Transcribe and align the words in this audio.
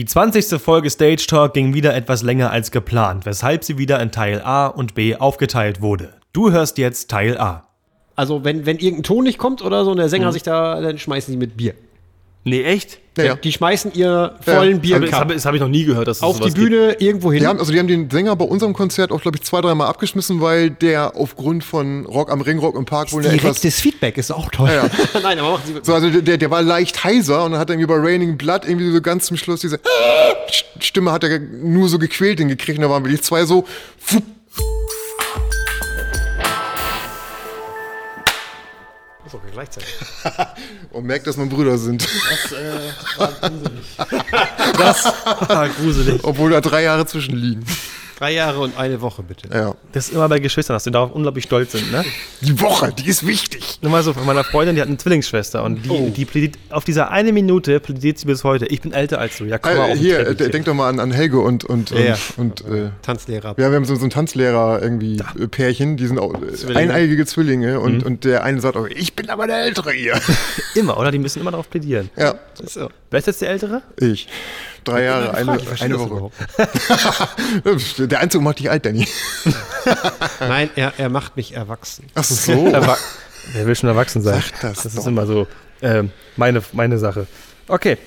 Die 0.00 0.06
20. 0.06 0.58
Folge 0.58 0.88
Stage 0.88 1.26
Talk 1.28 1.52
ging 1.52 1.74
wieder 1.74 1.94
etwas 1.94 2.22
länger 2.22 2.50
als 2.50 2.70
geplant, 2.70 3.26
weshalb 3.26 3.64
sie 3.64 3.76
wieder 3.76 4.00
in 4.00 4.10
Teil 4.10 4.40
A 4.40 4.66
und 4.66 4.94
B 4.94 5.14
aufgeteilt 5.14 5.82
wurde. 5.82 6.14
Du 6.32 6.50
hörst 6.50 6.78
jetzt 6.78 7.10
Teil 7.10 7.36
A. 7.36 7.68
Also, 8.16 8.42
wenn, 8.42 8.64
wenn 8.64 8.78
irgendein 8.78 9.02
Ton 9.02 9.24
nicht 9.24 9.36
kommt 9.36 9.60
oder 9.60 9.84
so 9.84 9.90
und 9.90 9.98
der 9.98 10.08
Sänger 10.08 10.32
sich 10.32 10.42
da, 10.42 10.80
dann 10.80 10.96
schmeißen 10.96 11.30
die 11.30 11.36
mit 11.36 11.58
Bier. 11.58 11.74
Nee, 12.44 12.62
echt? 12.62 12.98
Ja, 13.18 13.24
ja. 13.24 13.34
Die 13.34 13.52
schmeißen 13.52 13.92
ihr 13.94 14.36
vollen 14.40 14.82
Ja. 14.82 14.98
Das 14.98 15.00
Biercup 15.00 15.12
habe 15.12 15.38
hab 15.38 15.54
ich 15.54 15.60
noch 15.60 15.68
nie 15.68 15.84
gehört, 15.84 16.08
dass 16.08 16.18
es 16.18 16.22
auf 16.22 16.40
die 16.40 16.50
Bühne 16.50 16.96
irgendwo 16.98 17.30
hin. 17.32 17.40
Die 17.40 17.46
haben, 17.46 17.58
also 17.58 17.70
die 17.70 17.78
haben 17.78 17.86
den 17.86 18.08
Sänger 18.08 18.34
bei 18.34 18.46
unserem 18.46 18.72
Konzert 18.72 19.12
auch, 19.12 19.20
glaube 19.20 19.36
ich, 19.36 19.42
zwei, 19.42 19.60
dreimal 19.60 19.88
abgeschmissen, 19.88 20.40
weil 20.40 20.70
der 20.70 21.16
aufgrund 21.16 21.64
von 21.64 22.06
Rock 22.06 22.30
am 22.30 22.40
Ring, 22.40 22.58
Rock 22.58 22.76
im 22.76 22.86
Park 22.86 23.12
wohl 23.12 23.20
eine 23.20 23.34
etwas. 23.34 23.60
Direktes 23.60 23.80
Feedback 23.80 24.16
ist 24.16 24.30
auch 24.30 24.50
toll. 24.50 24.70
Ja, 24.72 24.88
Nein, 25.22 25.38
aber 25.38 25.52
machen 25.52 25.62
Sie 25.66 25.80
So, 25.82 25.92
also 25.92 26.08
der, 26.08 26.38
der 26.38 26.50
war 26.50 26.62
leicht 26.62 27.04
heiser 27.04 27.44
und 27.44 27.52
dann 27.52 27.60
hat 27.60 27.68
er 27.68 27.74
irgendwie 27.74 27.92
bei 27.92 27.98
Raining 27.98 28.38
Blood 28.38 28.64
irgendwie 28.64 28.90
so 28.90 29.02
ganz 29.02 29.26
zum 29.26 29.36
Schluss 29.36 29.60
diese 29.60 29.78
Stimme 30.80 31.12
hat 31.12 31.24
er 31.24 31.38
nur 31.38 31.88
so 31.88 31.98
gequält 31.98 32.38
hingekriegt 32.38 32.78
und 32.78 32.84
da 32.84 32.90
waren 32.90 33.04
wirklich 33.04 33.22
zwei 33.22 33.44
so. 33.44 33.66
fupp. 33.98 34.22
So, 39.30 39.40
gleichzeitig. 39.52 39.94
Und 40.90 41.04
merkt, 41.04 41.26
dass 41.26 41.36
wir 41.36 41.46
Brüder 41.46 41.78
sind. 41.78 42.06
Ah, 43.18 43.28
gruselig. 45.78 46.20
Obwohl 46.24 46.50
da 46.50 46.60
drei 46.60 46.82
Jahre 46.82 47.06
zwischen 47.06 47.36
liegen. 47.36 47.64
Drei 48.20 48.34
Jahre 48.34 48.60
und 48.60 48.76
eine 48.78 49.00
Woche, 49.00 49.22
bitte. 49.22 49.48
Ja. 49.50 49.74
Das 49.92 50.08
ist 50.08 50.14
immer 50.14 50.28
bei 50.28 50.40
Geschwistern, 50.40 50.74
dass 50.76 50.84
sie 50.84 50.90
darauf 50.90 51.10
unglaublich 51.12 51.44
stolz 51.44 51.72
sind, 51.72 51.90
ne? 51.90 52.04
Die 52.42 52.60
Woche, 52.60 52.92
die 52.92 53.08
ist 53.08 53.26
wichtig. 53.26 53.78
Nur 53.80 53.90
mal 53.90 54.02
so 54.02 54.12
von 54.12 54.26
meiner 54.26 54.44
Freundin, 54.44 54.74
die 54.76 54.82
hat 54.82 54.88
eine 54.88 54.98
Zwillingsschwester 54.98 55.64
und 55.64 55.82
die, 55.86 56.10
die 56.10 56.26
plädiert, 56.26 56.58
auf 56.68 56.84
dieser 56.84 57.10
eine 57.10 57.32
Minute 57.32 57.80
plädiert 57.80 58.18
sie 58.18 58.26
bis 58.26 58.44
heute. 58.44 58.66
Ich 58.66 58.82
bin 58.82 58.92
älter 58.92 59.18
als 59.20 59.38
du. 59.38 59.46
Ja, 59.46 59.56
komm 59.56 59.74
mal 59.74 59.88
Äh, 59.88 59.92
auf 59.92 59.98
hier, 59.98 60.18
äh, 60.20 60.34
denk 60.34 60.66
doch 60.66 60.74
mal 60.74 60.90
an, 60.90 61.00
an 61.00 61.12
Helge 61.12 61.40
und, 61.40 61.64
und, 61.64 61.92
Ja, 61.92 62.18
und, 62.36 62.60
und 62.60 62.74
äh, 62.76 62.90
Tanzlehrer. 63.00 63.54
Ja, 63.56 63.70
wir 63.70 63.76
haben 63.76 63.86
so, 63.86 63.94
so 63.96 64.04
ein 64.04 64.10
Tanzlehrer 64.10 64.82
irgendwie 64.82 65.16
äh, 65.38 65.48
Pärchen, 65.48 65.96
die 65.96 66.06
sind 66.06 66.18
auch 66.18 66.34
äh, 66.34 66.74
eineigige 66.74 67.24
Zwillinge 67.24 67.80
und, 67.80 68.04
und 68.04 68.24
der 68.24 68.44
eine 68.44 68.60
sagt 68.60 68.76
auch, 68.76 68.86
ich 68.86 69.14
bin 69.16 69.30
aber 69.30 69.46
der 69.46 69.62
Ältere 69.62 69.92
hier. 69.92 70.20
Immer, 70.74 70.98
oder? 70.98 71.10
Die 71.10 71.18
müssen 71.18 71.40
immer 71.40 71.52
darauf 71.52 71.70
plädieren. 71.70 72.10
ja, 72.16 72.34
So. 72.66 72.90
Wer 73.10 73.18
ist 73.18 73.26
jetzt 73.26 73.42
der 73.42 73.50
Ältere? 73.50 73.82
ich. 73.98 74.28
Drei 74.84 75.02
Jahre, 75.02 75.34
eine, 75.34 75.52
eine 75.52 75.98
das 75.98 76.10
Woche. 76.10 76.30
der 78.06 78.20
Einzug 78.20 78.40
macht 78.42 78.60
dich 78.60 78.70
alt, 78.70 78.86
Danny. 78.86 79.06
Nein, 80.40 80.70
er, 80.76 80.94
er 80.96 81.08
macht 81.10 81.36
mich 81.36 81.54
erwachsen. 81.54 82.06
Ach 82.14 82.24
so. 82.24 82.68
Erwa 82.68 82.96
Wer 83.52 83.66
will 83.66 83.74
schon 83.74 83.88
erwachsen 83.88 84.22
sein? 84.22 84.40
Sag 84.40 84.60
das 84.60 84.82
das 84.84 84.94
doch. 84.94 85.00
ist 85.00 85.06
immer 85.06 85.26
so 85.26 85.48
ähm, 85.82 86.12
meine, 86.36 86.62
meine 86.72 86.98
Sache. 86.98 87.26
Okay. 87.66 87.98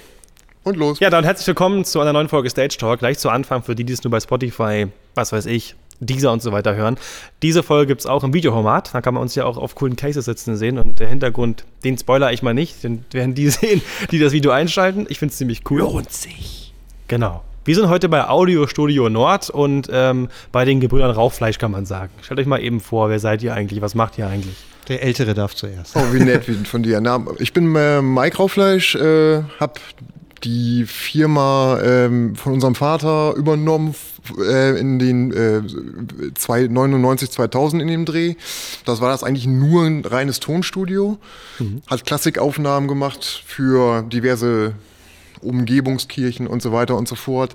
Und 0.63 0.77
los. 0.77 0.99
Ja, 1.01 1.09
dann 1.09 1.25
herzlich 1.25 1.47
willkommen 1.47 1.83
zu 1.83 1.99
einer 1.99 2.13
neuen 2.13 2.29
Folge 2.29 2.49
Stage 2.49 2.77
Talk. 2.79 2.99
Gleich 2.99 3.19
zu 3.19 3.29
Anfang 3.29 3.61
für 3.61 3.75
die, 3.75 3.83
die 3.83 3.93
es 3.93 4.03
nur 4.03 4.11
bei 4.11 4.21
Spotify, 4.21 4.87
was 5.15 5.33
weiß 5.33 5.47
ich, 5.47 5.75
Deezer 6.05 6.31
und 6.31 6.41
so 6.41 6.51
weiter 6.51 6.75
hören. 6.75 6.97
Diese 7.41 7.63
Folge 7.63 7.87
gibt 7.87 8.01
es 8.01 8.07
auch 8.07 8.23
im 8.23 8.33
Videoformat. 8.33 8.93
Da 8.93 9.01
kann 9.01 9.13
man 9.13 9.21
uns 9.21 9.35
ja 9.35 9.45
auch 9.45 9.57
auf 9.57 9.75
coolen 9.75 9.95
Cases 9.95 10.23
sitzen 10.23 10.55
sehen. 10.55 10.77
Und 10.77 10.99
der 10.99 11.07
Hintergrund, 11.07 11.65
den 11.83 11.97
spoiler 11.97 12.31
ich 12.31 12.43
mal 12.43 12.53
nicht. 12.53 12.83
Den 12.83 13.05
werden 13.11 13.35
die 13.35 13.49
sehen, 13.51 13.81
die 14.11 14.19
das 14.19 14.33
Video 14.33 14.51
einschalten. 14.51 15.05
Ich 15.09 15.19
finde 15.19 15.31
es 15.31 15.37
ziemlich 15.37 15.61
cool. 15.69 15.79
Lohnt 15.79 16.11
sich. 16.11 16.73
Genau. 17.07 17.43
Wir 17.65 17.75
sind 17.75 17.87
heute 17.87 18.09
bei 18.09 18.27
Audio 18.27 18.67
Studio 18.67 19.07
Nord 19.07 19.49
und 19.49 19.87
ähm, 19.89 20.27
bei 20.51 20.65
den 20.65 20.81
Gebrüdern 20.81 21.11
Rauchfleisch 21.11 21.57
kann 21.57 21.71
man 21.71 21.85
sagen. 21.85 22.11
Stellt 22.21 22.41
euch 22.41 22.45
mal 22.45 22.61
eben 22.61 22.81
vor, 22.81 23.09
wer 23.09 23.19
seid 23.19 23.41
ihr 23.41 23.53
eigentlich? 23.53 23.81
Was 23.81 23.95
macht 23.95 24.17
ihr 24.17 24.27
eigentlich? 24.27 24.57
Der 24.89 25.01
Ältere 25.01 25.33
darf 25.33 25.55
zuerst. 25.55 25.95
Oh, 25.95 26.13
wie 26.13 26.19
nett 26.19 26.45
wie 26.49 26.55
von 26.65 26.83
dir. 26.83 26.99
Na, 26.99 27.23
ich 27.39 27.53
bin 27.53 27.73
äh, 27.75 28.01
Mike 28.01 28.35
Raufleisch, 28.35 28.95
äh, 28.95 29.43
hab 29.61 29.79
die 30.43 30.85
Firma 30.85 31.79
ähm, 31.83 32.35
von 32.35 32.53
unserem 32.53 32.75
Vater 32.75 33.33
übernommen 33.35 33.95
äh, 34.39 34.77
in 34.79 34.99
den 34.99 35.31
äh, 35.31 35.61
zwei- 36.35 36.67
99, 36.67 37.31
2000 37.31 37.81
in 37.81 37.87
dem 37.87 38.05
Dreh. 38.05 38.35
Das 38.85 38.99
war 39.01 39.09
das 39.09 39.23
eigentlich 39.23 39.47
nur 39.47 39.83
ein 39.85 40.03
reines 40.05 40.39
Tonstudio. 40.39 41.17
Hat 41.87 42.05
Klassikaufnahmen 42.05 42.87
gemacht 42.87 43.43
für 43.45 44.01
diverse 44.03 44.73
Umgebungskirchen 45.41 46.47
und 46.47 46.61
so 46.61 46.71
weiter 46.71 46.97
und 46.97 47.07
so 47.07 47.15
fort. 47.15 47.53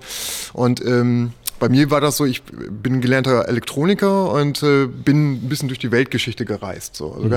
Und 0.53 0.85
ähm, 0.85 1.33
bei 1.59 1.69
mir 1.69 1.91
war 1.91 2.01
das 2.01 2.17
so, 2.17 2.25
ich 2.25 2.43
bin 2.45 3.01
gelernter 3.01 3.49
Elektroniker 3.49 4.31
und 4.33 4.63
äh, 4.63 4.87
bin 4.87 5.33
ein 5.33 5.49
bisschen 5.49 5.69
durch 5.69 5.81
die 5.81 5.91
Weltgeschichte 5.91 6.45
gereist. 6.45 6.95
So. 6.97 7.13
Also, 7.15 7.29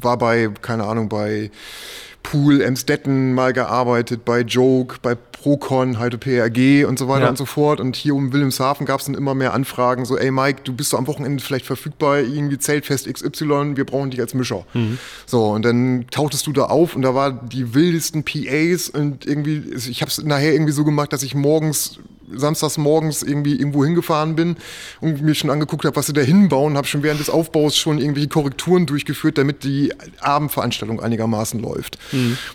War 0.00 0.18
bei, 0.18 0.48
keine 0.62 0.84
Ahnung, 0.84 1.08
bei 1.08 1.50
Pool 2.22 2.60
Emstetten 2.62 3.34
mal 3.34 3.52
gearbeitet, 3.52 4.24
bei 4.24 4.40
Joke, 4.40 4.96
bei 5.02 5.14
Procon, 5.14 5.98
halt 5.98 6.18
PRG 6.20 6.84
und 6.86 6.98
so 6.98 7.08
weiter 7.08 7.24
Ja. 7.24 7.28
und 7.30 7.36
so 7.36 7.46
fort. 7.46 7.80
Und 7.80 7.96
hier 7.96 8.14
um 8.14 8.32
Wilhelmshaven 8.32 8.86
gab 8.86 9.00
es 9.00 9.06
dann 9.06 9.14
immer 9.16 9.34
mehr 9.34 9.52
Anfragen, 9.54 10.04
so, 10.04 10.16
ey 10.16 10.30
Mike, 10.30 10.60
du 10.64 10.72
bist 10.72 10.90
so 10.90 10.96
am 10.98 11.06
Wochenende 11.08 11.42
vielleicht 11.42 11.66
verfügbar, 11.66 12.20
irgendwie 12.20 12.58
Zeltfest 12.58 13.12
XY, 13.12 13.76
wir 13.76 13.84
brauchen 13.84 14.10
dich 14.10 14.20
als 14.20 14.34
Mischer. 14.34 14.64
So, 15.26 15.46
und 15.50 15.64
dann 15.64 16.06
tauchtest 16.10 16.46
du 16.46 16.52
da 16.52 16.64
auf 16.64 16.94
und 16.94 17.02
da 17.02 17.14
war 17.14 17.32
die 17.32 17.74
wildesten 17.74 18.22
PAs 18.24 18.88
und 18.88 19.26
irgendwie, 19.26 19.64
ich 19.74 20.00
habe 20.00 20.10
es 20.10 20.22
nachher 20.22 20.52
irgendwie 20.52 20.72
so 20.72 20.84
gemacht, 20.84 21.12
dass 21.12 21.22
ich 21.24 21.34
morgens 21.34 21.98
samstags 22.34 22.78
morgens 22.78 23.22
irgendwie 23.22 23.56
irgendwo 23.56 23.84
hingefahren 23.84 24.36
bin 24.36 24.56
und 25.00 25.22
mir 25.22 25.34
schon 25.34 25.50
angeguckt 25.50 25.84
habe, 25.84 25.96
was 25.96 26.06
sie 26.06 26.12
da 26.12 26.20
hinbauen, 26.20 26.76
habe 26.76 26.86
schon 26.86 27.02
während 27.02 27.20
des 27.20 27.30
Aufbaus 27.30 27.76
schon 27.76 27.98
irgendwelche 27.98 28.28
Korrekturen 28.28 28.86
durchgeführt, 28.86 29.38
damit 29.38 29.64
die 29.64 29.92
Abendveranstaltung 30.20 31.00
einigermaßen 31.00 31.60
läuft. 31.60 31.98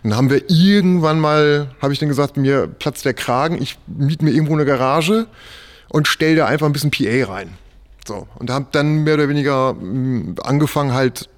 Und 0.03 0.09
dann 0.09 0.15
haben 0.15 0.29
wir 0.29 0.49
irgendwann 0.49 1.19
mal, 1.19 1.69
habe 1.81 1.93
ich 1.93 1.99
dann 1.99 2.09
gesagt, 2.09 2.37
mir 2.37 2.67
platzt 2.67 3.05
der 3.05 3.13
Kragen, 3.13 3.61
ich 3.61 3.77
miete 3.87 4.23
mir 4.23 4.31
irgendwo 4.31 4.53
eine 4.53 4.65
Garage 4.65 5.27
und 5.89 6.07
stell 6.07 6.35
da 6.35 6.45
einfach 6.45 6.65
ein 6.65 6.73
bisschen 6.73 6.91
PA 6.91 7.31
rein. 7.31 7.53
So, 8.07 8.27
und 8.39 8.49
habe 8.49 8.67
dann 8.71 9.03
mehr 9.03 9.15
oder 9.15 9.27
weniger 9.27 9.73
mh, 9.73 10.41
angefangen 10.41 10.93
halt 10.93 11.29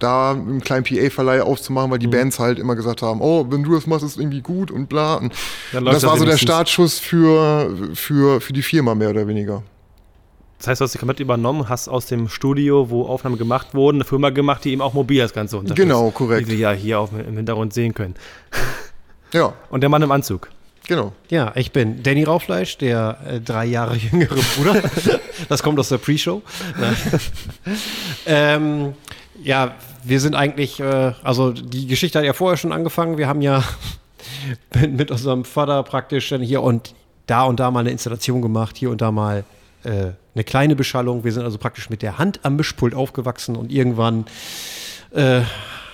da 0.00 0.32
einen 0.32 0.60
kleinen 0.60 0.84
PA-Verleih 0.84 1.42
aufzumachen, 1.42 1.90
weil 1.90 1.98
die 1.98 2.06
Bands 2.06 2.38
halt 2.38 2.58
immer 2.58 2.76
gesagt 2.76 3.02
haben, 3.02 3.20
oh, 3.20 3.46
wenn 3.50 3.62
du 3.62 3.74
das 3.74 3.86
machst, 3.86 4.04
ist 4.04 4.12
es 4.12 4.16
irgendwie 4.18 4.42
gut 4.42 4.70
und 4.70 4.88
bla. 4.88 5.14
Und, 5.16 5.32
das 5.72 5.82
das 5.84 6.06
war 6.06 6.18
so 6.18 6.24
der. 6.24 6.36
Startschuss 6.36 6.98
für, 6.98 7.74
für, 7.94 8.40
für 8.40 8.52
die 8.52 8.62
Firma 8.62 8.94
mehr 8.94 9.10
oder 9.10 9.26
weniger. 9.26 9.62
Das 10.58 10.68
heißt, 10.68 10.80
du 10.80 10.84
hast 10.84 10.92
dich 10.94 11.00
komplett 11.00 11.20
übernommen 11.20 11.68
hast 11.68 11.88
aus 11.88 12.06
dem 12.06 12.28
Studio, 12.28 12.88
wo 12.88 13.04
Aufnahmen 13.06 13.36
gemacht 13.36 13.74
wurden, 13.74 13.98
eine 13.98 14.04
Firma 14.04 14.30
gemacht, 14.30 14.64
die 14.64 14.72
eben 14.72 14.80
auch 14.80 14.94
mobil 14.94 15.20
das 15.20 15.34
Ganze 15.34 15.58
unterstützt. 15.58 15.86
Genau, 15.86 16.10
korrekt. 16.10 16.48
Wie 16.48 16.52
wir 16.52 16.58
ja 16.58 16.72
hier 16.72 17.00
auf, 17.00 17.10
im 17.12 17.36
Hintergrund 17.36 17.74
sehen 17.74 17.92
können. 17.92 18.14
Ja, 19.32 19.52
Und 19.70 19.82
der 19.82 19.90
Mann 19.90 20.00
im 20.02 20.10
Anzug. 20.12 20.48
genau. 20.88 21.12
Ja, 21.28 21.52
ich 21.56 21.72
bin 21.72 22.02
Danny 22.02 22.24
Raufleisch, 22.24 22.78
der 22.78 23.18
äh, 23.28 23.40
drei 23.40 23.66
Jahre 23.66 23.96
jüngere 24.12 24.36
Bruder. 24.56 24.82
das 25.48 25.62
kommt 25.62 25.78
aus 25.78 25.88
der 25.90 25.98
Pre-Show. 25.98 26.42
Ähm, 28.26 28.94
ja, 29.42 29.74
wir 30.04 30.20
sind 30.20 30.34
eigentlich, 30.34 30.80
äh, 30.80 31.12
also 31.22 31.52
die 31.52 31.86
Geschichte 31.86 32.18
hat 32.18 32.24
ja 32.24 32.32
vorher 32.32 32.56
schon 32.56 32.72
angefangen. 32.72 33.18
Wir 33.18 33.28
haben 33.28 33.42
ja 33.42 33.62
mit, 34.74 34.92
mit 34.92 35.10
unserem 35.10 35.44
Vater 35.44 35.82
praktisch 35.82 36.28
dann 36.28 36.42
hier 36.42 36.62
und 36.62 36.94
da 37.26 37.44
und 37.44 37.60
da 37.60 37.70
mal 37.70 37.80
eine 37.80 37.90
Installation 37.90 38.42
gemacht, 38.42 38.76
hier 38.76 38.90
und 38.90 39.00
da 39.00 39.10
mal 39.10 39.44
äh, 39.84 40.12
eine 40.34 40.44
kleine 40.44 40.76
Beschallung. 40.76 41.24
Wir 41.24 41.32
sind 41.32 41.44
also 41.44 41.58
praktisch 41.58 41.90
mit 41.90 42.02
der 42.02 42.18
Hand 42.18 42.40
am 42.44 42.56
Mischpult 42.56 42.94
aufgewachsen 42.94 43.56
und 43.56 43.72
irgendwann 43.72 44.26
äh, 45.12 45.42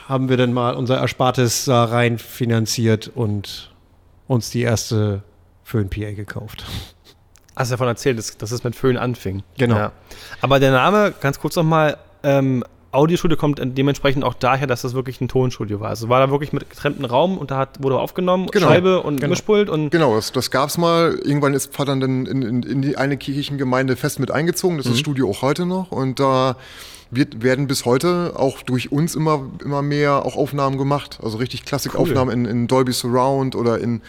haben 0.08 0.28
wir 0.28 0.36
dann 0.36 0.52
mal 0.52 0.74
unser 0.74 0.98
Erspartes 0.98 1.64
da 1.64 1.84
rein 1.84 2.18
finanziert 2.18 3.10
und 3.14 3.70
uns 4.26 4.50
die 4.50 4.62
erste 4.62 5.22
Föhn-PA 5.64 6.12
gekauft. 6.12 6.64
Hast 7.54 7.70
du 7.70 7.74
davon 7.74 7.88
erzählt, 7.88 8.18
dass, 8.18 8.36
dass 8.36 8.50
es 8.50 8.64
mit 8.64 8.74
Föhn 8.74 8.96
anfing. 8.96 9.42
Genau. 9.58 9.76
Ja. 9.76 9.92
Aber 10.40 10.58
der 10.58 10.72
Name, 10.72 11.12
ganz 11.20 11.38
kurz 11.38 11.56
nochmal, 11.56 11.98
ähm, 12.22 12.64
Audiostudio 12.92 13.38
kommt 13.38 13.60
dementsprechend 13.62 14.22
auch 14.22 14.34
daher, 14.34 14.66
dass 14.66 14.82
das 14.82 14.92
wirklich 14.94 15.20
ein 15.20 15.28
Tonstudio 15.28 15.80
war. 15.80 15.88
Also 15.88 16.08
war 16.10 16.20
da 16.24 16.30
wirklich 16.30 16.52
mit 16.52 16.68
getrennten 16.68 17.04
Raum 17.06 17.38
und 17.38 17.50
da 17.50 17.56
hat, 17.56 17.82
wurde 17.82 17.98
aufgenommen, 17.98 18.48
Genau. 18.52 18.68
Scheibe 18.68 19.02
und 19.02 19.16
Genau. 19.16 19.30
Mischpult 19.30 19.70
und 19.70 19.90
Genau, 19.90 20.14
das, 20.14 20.30
das 20.32 20.50
gab's 20.50 20.76
mal. 20.76 21.18
Irgendwann 21.24 21.54
ist 21.54 21.74
Vater 21.74 21.96
dann 21.96 22.26
in, 22.26 22.42
in, 22.42 22.62
in 22.62 22.82
die 22.82 22.96
eine 22.98 23.16
Kirchengemeinde 23.16 23.96
fest 23.96 24.20
mit 24.20 24.30
eingezogen. 24.30 24.76
Das 24.76 24.86
ist 24.86 24.92
das 24.92 25.00
Studio 25.00 25.30
auch 25.30 25.40
heute 25.42 25.64
noch. 25.66 25.90
Und 25.90 26.20
da 26.20 26.56
wird, 27.14 27.42
werden 27.42 27.66
bis 27.66 27.84
heute 27.84 28.32
auch 28.36 28.62
durch 28.62 28.90
uns 28.90 29.14
immer, 29.14 29.44
immer 29.62 29.82
mehr 29.82 30.24
auch 30.24 30.34
Aufnahmen 30.34 30.78
gemacht. 30.78 31.18
Also 31.22 31.36
richtig 31.36 31.64
Klassikaufnahmen 31.66 32.32
in, 32.32 32.44
in 32.46 32.66
Dolby 32.68 32.92
Surround 32.92 33.54
oder 33.54 33.78
in 33.80 34.00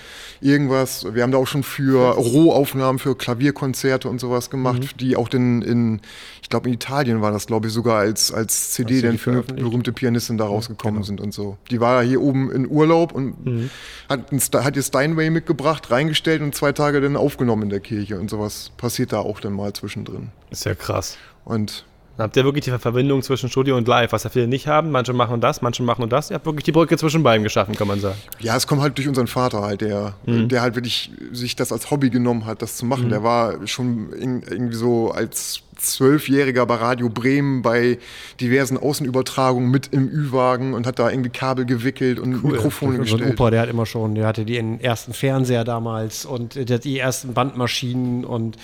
irgendwas. 0.42 1.06
Wir 1.14 1.24
haben 1.24 1.32
da 1.32 1.38
auch 1.38 1.48
schon 1.48 1.64
für 1.64 2.12
Rohaufnahmen 2.16 3.00
für 3.00 3.16
Klavierkonzerte 3.16 4.08
und 4.08 4.20
sowas 4.20 4.50
gemacht, 4.50 5.00
die 5.02 5.16
auch 5.18 5.28
dann 5.30 5.62
in, 5.62 6.02
ich 6.42 6.50
glaube 6.50 6.70
in 6.70 6.74
Italien 6.76 7.22
war 7.22 7.32
das, 7.32 7.46
glaube 7.46 7.68
ich, 7.68 7.74
sogar 7.74 8.00
als, 8.00 8.32
als 8.34 8.72
CD 8.72 9.02
dann 9.02 9.18
für 9.18 9.44
berühmte 9.44 9.92
Pianistin 9.92 10.38
da 10.38 10.46
rausgekommen 10.46 11.04
sind 11.04 11.20
und 11.22 11.34
so. 11.34 11.58
Die 11.72 11.80
war 11.82 12.04
hier 12.04 12.22
oben 12.22 12.52
in 12.52 12.70
Urlaub 12.70 13.12
und 13.12 13.70
hat, 14.10 14.32
ein 14.32 14.40
Sta- 14.40 14.64
hat 14.64 14.76
ihr 14.76 14.84
Steinway 14.84 15.30
mitgebracht, 15.30 15.92
reingestellt 15.92 16.42
und 16.42 16.56
zwei 16.56 16.72
Tage 16.72 17.02
dann 17.02 17.18
aufgenommen 17.18 17.64
in 17.64 17.70
der 17.70 17.80
Kirche 17.82 18.20
und 18.20 18.30
sowas 18.30 18.72
passiert 18.78 19.12
da 19.14 19.20
auch 19.20 19.40
dann 19.40 19.54
mal 19.54 19.74
zwischendrin. 19.74 20.30
ist 20.52 20.66
ja 20.66 20.74
krass. 20.76 21.18
Und 21.46 21.84
Dann 22.16 22.26
habt 22.26 22.38
ihr 22.38 22.44
wirklich 22.44 22.64
die 22.66 22.72
Verbindung 22.72 23.24
zwischen 23.24 23.50
Studio 23.50 23.76
und 23.76 23.88
Live, 23.88 24.12
was 24.12 24.24
ja 24.24 24.30
viele 24.30 24.48
nicht 24.48 24.68
haben. 24.68 24.92
Manche 24.92 25.14
machen 25.14 25.42
das, 25.42 25.64
manche 25.64 25.82
machen 25.82 26.08
das. 26.10 26.30
Ihr 26.30 26.36
habt 26.36 26.46
wirklich 26.46 26.64
die 26.64 26.72
Brücke 26.72 26.96
zwischen 26.96 27.24
beiden 27.24 27.44
geschaffen, 27.44 27.76
kann 27.76 27.88
man 27.88 28.00
sagen. 28.00 28.18
Ja, 28.40 28.56
es 28.56 28.68
kommt 28.68 28.82
halt 28.82 28.98
durch 29.00 29.08
unseren 29.08 29.26
Vater 29.28 29.62
halt, 29.62 29.82
der, 29.82 30.14
Mhm. 30.28 30.48
der 30.48 30.62
halt 30.62 30.76
wirklich 30.76 31.10
sich 31.32 31.56
das 31.56 31.72
als 31.72 31.90
Hobby 31.90 32.12
genommen 32.12 32.46
hat, 32.46 32.62
das 32.62 32.78
zu 32.78 32.86
machen. 32.86 33.10
Der 33.10 33.24
war 33.24 33.66
schon 33.66 34.14
in, 34.14 34.44
irgendwie 34.44 34.76
so 34.76 35.10
als 35.12 35.62
Zwölfjähriger 35.76 36.66
bei 36.68 36.76
Radio 36.76 37.10
Bremen 37.10 37.64
bei 37.64 37.98
diversen 38.40 38.78
Außenübertragungen 38.78 39.72
mit 39.72 39.88
im 39.92 40.08
Ü-Wagen 40.08 40.76
und 40.76 40.86
hat 40.86 41.00
da 41.00 41.10
irgendwie 41.10 41.32
Kabel 41.32 41.66
gewickelt 41.66 42.20
und 42.20 42.44
Mikrofone 42.44 42.94
So 42.98 43.00
ein 43.00 43.02
gestellt. 43.06 43.34
Opa, 43.40 43.50
der 43.50 43.62
hat 43.62 43.70
immer 43.70 43.88
schon, 43.88 44.14
der 44.14 44.28
hatte 44.28 44.46
den 44.46 44.80
ersten 44.80 45.14
Fernseher 45.14 45.64
damals 45.64 46.26
und 46.26 46.56
die 46.56 47.00
ersten 47.00 47.34
Bandmaschinen 47.34 48.24
und 48.24 48.58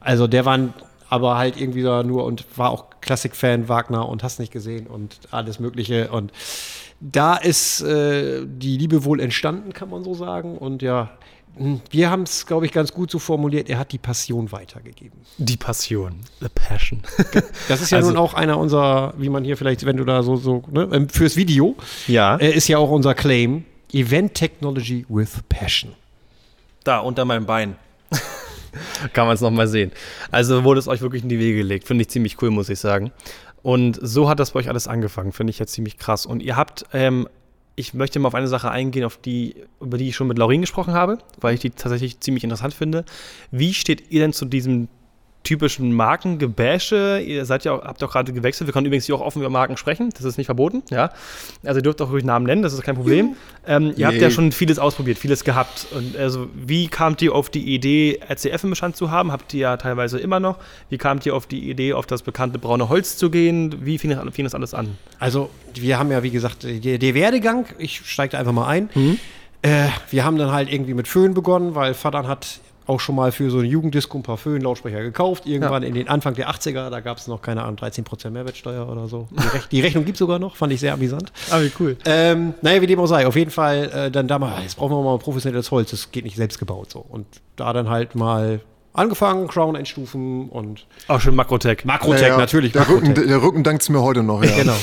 also 0.00 0.28
der 0.28 0.44
war 0.44 0.58
aber 1.12 1.36
halt 1.36 1.60
irgendwie 1.60 1.82
da 1.82 2.02
nur 2.02 2.24
und 2.24 2.46
war 2.56 2.70
auch 2.70 2.86
Klassik-Fan, 3.02 3.68
Wagner 3.68 4.08
und 4.08 4.22
hast 4.22 4.38
nicht 4.38 4.50
gesehen 4.50 4.86
und 4.86 5.18
alles 5.30 5.60
Mögliche 5.60 6.10
und 6.10 6.32
da 7.00 7.36
ist 7.36 7.82
äh, 7.82 8.46
die 8.46 8.78
Liebe 8.78 9.04
wohl 9.04 9.20
entstanden, 9.20 9.74
kann 9.74 9.90
man 9.90 10.02
so 10.04 10.14
sagen 10.14 10.56
und 10.56 10.80
ja, 10.80 11.10
hm, 11.58 11.82
wir 11.90 12.08
haben 12.10 12.22
es, 12.22 12.46
glaube 12.46 12.64
ich, 12.64 12.72
ganz 12.72 12.94
gut 12.94 13.10
so 13.10 13.18
formuliert, 13.18 13.68
er 13.68 13.78
hat 13.78 13.92
die 13.92 13.98
Passion 13.98 14.52
weitergegeben. 14.52 15.18
Die 15.36 15.58
Passion. 15.58 16.20
The 16.40 16.48
Passion. 16.54 17.02
Das 17.68 17.82
ist 17.82 17.90
ja 17.90 17.98
Also- 17.98 18.08
nun 18.08 18.16
auch 18.16 18.32
einer 18.32 18.56
unserer, 18.58 19.12
wie 19.18 19.28
man 19.28 19.44
hier 19.44 19.58
vielleicht, 19.58 19.84
wenn 19.84 19.98
du 19.98 20.04
da 20.04 20.22
so, 20.22 20.36
so 20.36 20.62
ne, 20.70 20.88
ähm, 20.92 21.10
fürs 21.10 21.36
Video, 21.36 21.76
Ja. 22.06 22.36
äh, 22.36 22.52
ist 22.52 22.68
ja 22.68 22.78
auch 22.78 22.90
unser 22.90 23.14
Claim, 23.14 23.64
Event 23.92 24.32
Technology 24.32 25.04
with 25.10 25.40
Passion. 25.50 25.92
Da, 26.84 27.00
unter 27.00 27.26
meinem 27.26 27.44
Bein. 27.44 27.76
Kann 29.12 29.26
man 29.26 29.34
es 29.34 29.40
nochmal 29.40 29.68
sehen. 29.68 29.92
Also 30.30 30.64
wurde 30.64 30.80
es 30.80 30.88
euch 30.88 31.00
wirklich 31.00 31.22
in 31.22 31.28
die 31.28 31.38
Wege 31.38 31.58
gelegt. 31.58 31.86
Finde 31.86 32.02
ich 32.02 32.08
ziemlich 32.08 32.40
cool, 32.42 32.50
muss 32.50 32.68
ich 32.68 32.78
sagen. 32.78 33.12
Und 33.62 33.98
so 34.02 34.28
hat 34.28 34.40
das 34.40 34.52
bei 34.52 34.60
euch 34.60 34.68
alles 34.68 34.88
angefangen. 34.88 35.32
Finde 35.32 35.50
ich 35.50 35.58
jetzt 35.58 35.72
ziemlich 35.72 35.98
krass. 35.98 36.26
Und 36.26 36.42
ihr 36.42 36.56
habt, 36.56 36.84
ähm, 36.92 37.28
ich 37.76 37.94
möchte 37.94 38.18
mal 38.18 38.28
auf 38.28 38.34
eine 38.34 38.48
Sache 38.48 38.70
eingehen, 38.70 39.04
auf 39.04 39.16
die, 39.16 39.56
über 39.80 39.98
die 39.98 40.08
ich 40.08 40.16
schon 40.16 40.26
mit 40.26 40.38
Laurin 40.38 40.60
gesprochen 40.60 40.94
habe, 40.94 41.18
weil 41.40 41.54
ich 41.54 41.60
die 41.60 41.70
tatsächlich 41.70 42.20
ziemlich 42.20 42.44
interessant 42.44 42.74
finde. 42.74 43.04
Wie 43.50 43.72
steht 43.72 44.10
ihr 44.10 44.20
denn 44.20 44.32
zu 44.32 44.44
diesem 44.44 44.88
typischen 45.44 45.92
Markengebäsche? 45.92 47.20
Ihr 47.24 47.44
seid 47.44 47.64
ja 47.64 47.72
auch, 47.72 47.84
habt 47.84 48.02
auch 48.02 48.10
gerade 48.12 48.32
gewechselt. 48.32 48.68
Wir 48.68 48.72
können 48.72 48.86
übrigens 48.86 49.06
hier 49.06 49.14
auch 49.14 49.20
offen 49.20 49.40
über 49.40 49.50
Marken 49.50 49.76
sprechen. 49.76 50.10
Das 50.14 50.24
ist 50.24 50.36
nicht 50.38 50.46
verboten, 50.46 50.82
ja. 50.90 51.10
Also 51.64 51.78
ihr 51.78 51.82
dürft 51.82 52.00
auch 52.02 52.10
ruhig 52.10 52.24
Namen 52.24 52.46
nennen, 52.46 52.62
das 52.62 52.72
ist 52.72 52.82
kein 52.82 52.94
Problem. 52.96 53.36
Ähm, 53.66 53.92
ihr 53.96 54.06
habt 54.06 54.16
ja 54.16 54.28
Nee. 54.28 54.34
schon 54.34 54.52
vieles 54.52 54.78
ausprobiert, 54.78 55.18
vieles 55.18 55.44
gehabt. 55.44 55.86
Und 55.94 56.16
also, 56.16 56.48
wie 56.54 56.88
kamt 56.88 57.22
ihr 57.22 57.34
auf 57.34 57.50
die 57.50 57.74
Idee, 57.74 58.20
RCF 58.28 58.64
im 58.64 58.70
Bestand 58.70 58.96
zu 58.96 59.10
haben? 59.10 59.30
Habt 59.32 59.52
ihr 59.54 59.60
ja 59.60 59.76
teilweise 59.76 60.18
immer 60.18 60.40
noch. 60.40 60.58
Wie 60.88 60.98
kamt 60.98 61.26
ihr 61.26 61.34
auf 61.36 61.46
die 61.46 61.70
Idee, 61.70 61.92
auf 61.92 62.06
das 62.06 62.22
bekannte 62.22 62.58
braune 62.58 62.88
Holz 62.88 63.16
zu 63.16 63.30
gehen? 63.30 63.84
Wie 63.84 63.98
fing 63.98 64.10
das, 64.10 64.20
fing 64.34 64.44
das 64.44 64.54
alles 64.54 64.74
an? 64.74 64.96
Also, 65.18 65.50
wir 65.74 65.98
haben 65.98 66.10
ja, 66.10 66.22
wie 66.22 66.30
gesagt, 66.30 66.64
der, 66.64 66.98
der 66.98 67.14
Werdegang, 67.14 67.66
ich 67.78 68.02
steige 68.04 68.32
da 68.32 68.38
einfach 68.38 68.52
mal 68.52 68.66
ein. 68.66 68.90
Äh, 69.62 69.86
wir 70.10 70.24
haben 70.24 70.38
dann 70.38 70.50
halt 70.50 70.72
irgendwie 70.72 70.94
mit 70.94 71.06
Föhn 71.06 71.34
begonnen, 71.34 71.74
weil 71.76 71.94
Vater 71.94 72.26
hat 72.26 72.58
auch 72.86 73.00
schon 73.00 73.14
mal 73.14 73.32
für 73.32 73.50
so 73.50 73.58
eine 73.58 73.68
Jugenddisco 73.68 74.18
ein 74.18 74.22
paar 74.22 74.36
Föhn-Lautsprecher 74.36 75.02
gekauft. 75.02 75.46
Irgendwann 75.46 75.82
in 75.82 75.94
den 75.94 76.08
Anfang 76.08 76.34
der 76.34 76.50
80er, 76.50 76.90
da 76.90 77.00
gab 77.00 77.18
es 77.18 77.26
noch, 77.28 77.42
keine 77.42 77.62
Ahnung, 77.62 77.76
13% 77.76 78.30
Mehrwertsteuer 78.30 78.88
oder 78.88 79.08
so. 79.08 79.28
Die, 79.30 79.46
Rech 79.48 79.66
die 79.70 79.80
Rechnung 79.80 80.04
gibt 80.04 80.16
es 80.16 80.18
sogar 80.20 80.38
noch, 80.38 80.56
fand 80.56 80.72
ich 80.72 80.80
sehr 80.80 80.92
amüsant. 80.94 81.32
Ah, 81.50 81.60
wie 81.60 81.72
cool. 81.80 81.96
Ähm, 82.04 82.54
naja, 82.62 82.80
wie 82.82 82.86
dem 82.86 83.00
auch 83.00 83.06
sei, 83.06 83.26
auf 83.26 83.36
jeden 83.36 83.50
Fall 83.50 83.90
äh, 83.94 84.10
dann 84.10 84.28
da 84.28 84.38
mal, 84.38 84.62
jetzt 84.62 84.76
brauchen 84.76 84.92
wir 84.96 85.02
mal 85.02 85.18
professionelles 85.18 85.70
Holz, 85.70 85.90
das 85.90 86.10
geht 86.10 86.24
nicht 86.24 86.36
selbst 86.36 86.58
gebaut 86.58 86.90
so. 86.90 87.04
Und 87.08 87.26
da 87.56 87.72
dann 87.72 87.88
halt 87.88 88.14
mal 88.14 88.60
angefangen, 88.92 89.48
Crown 89.48 89.76
einstufen 89.76 90.48
und 90.48 90.86
Auch 91.08 91.20
schon 91.20 91.34
Makrotech. 91.34 91.84
Makrotech 91.84 92.22
Ja, 92.22 92.28
ja, 92.28 92.36
natürlich. 92.38 92.72
Der 92.72 92.88
Rücken, 92.88 93.08
Makrotech. 93.08 93.26
der 93.28 93.42
Rücken 93.42 93.64
dankt 93.64 93.82
es 93.82 93.88
mir 93.88 94.02
heute 94.02 94.22
noch, 94.22 94.42
ja. 94.44 94.50
Genau. 94.56 94.74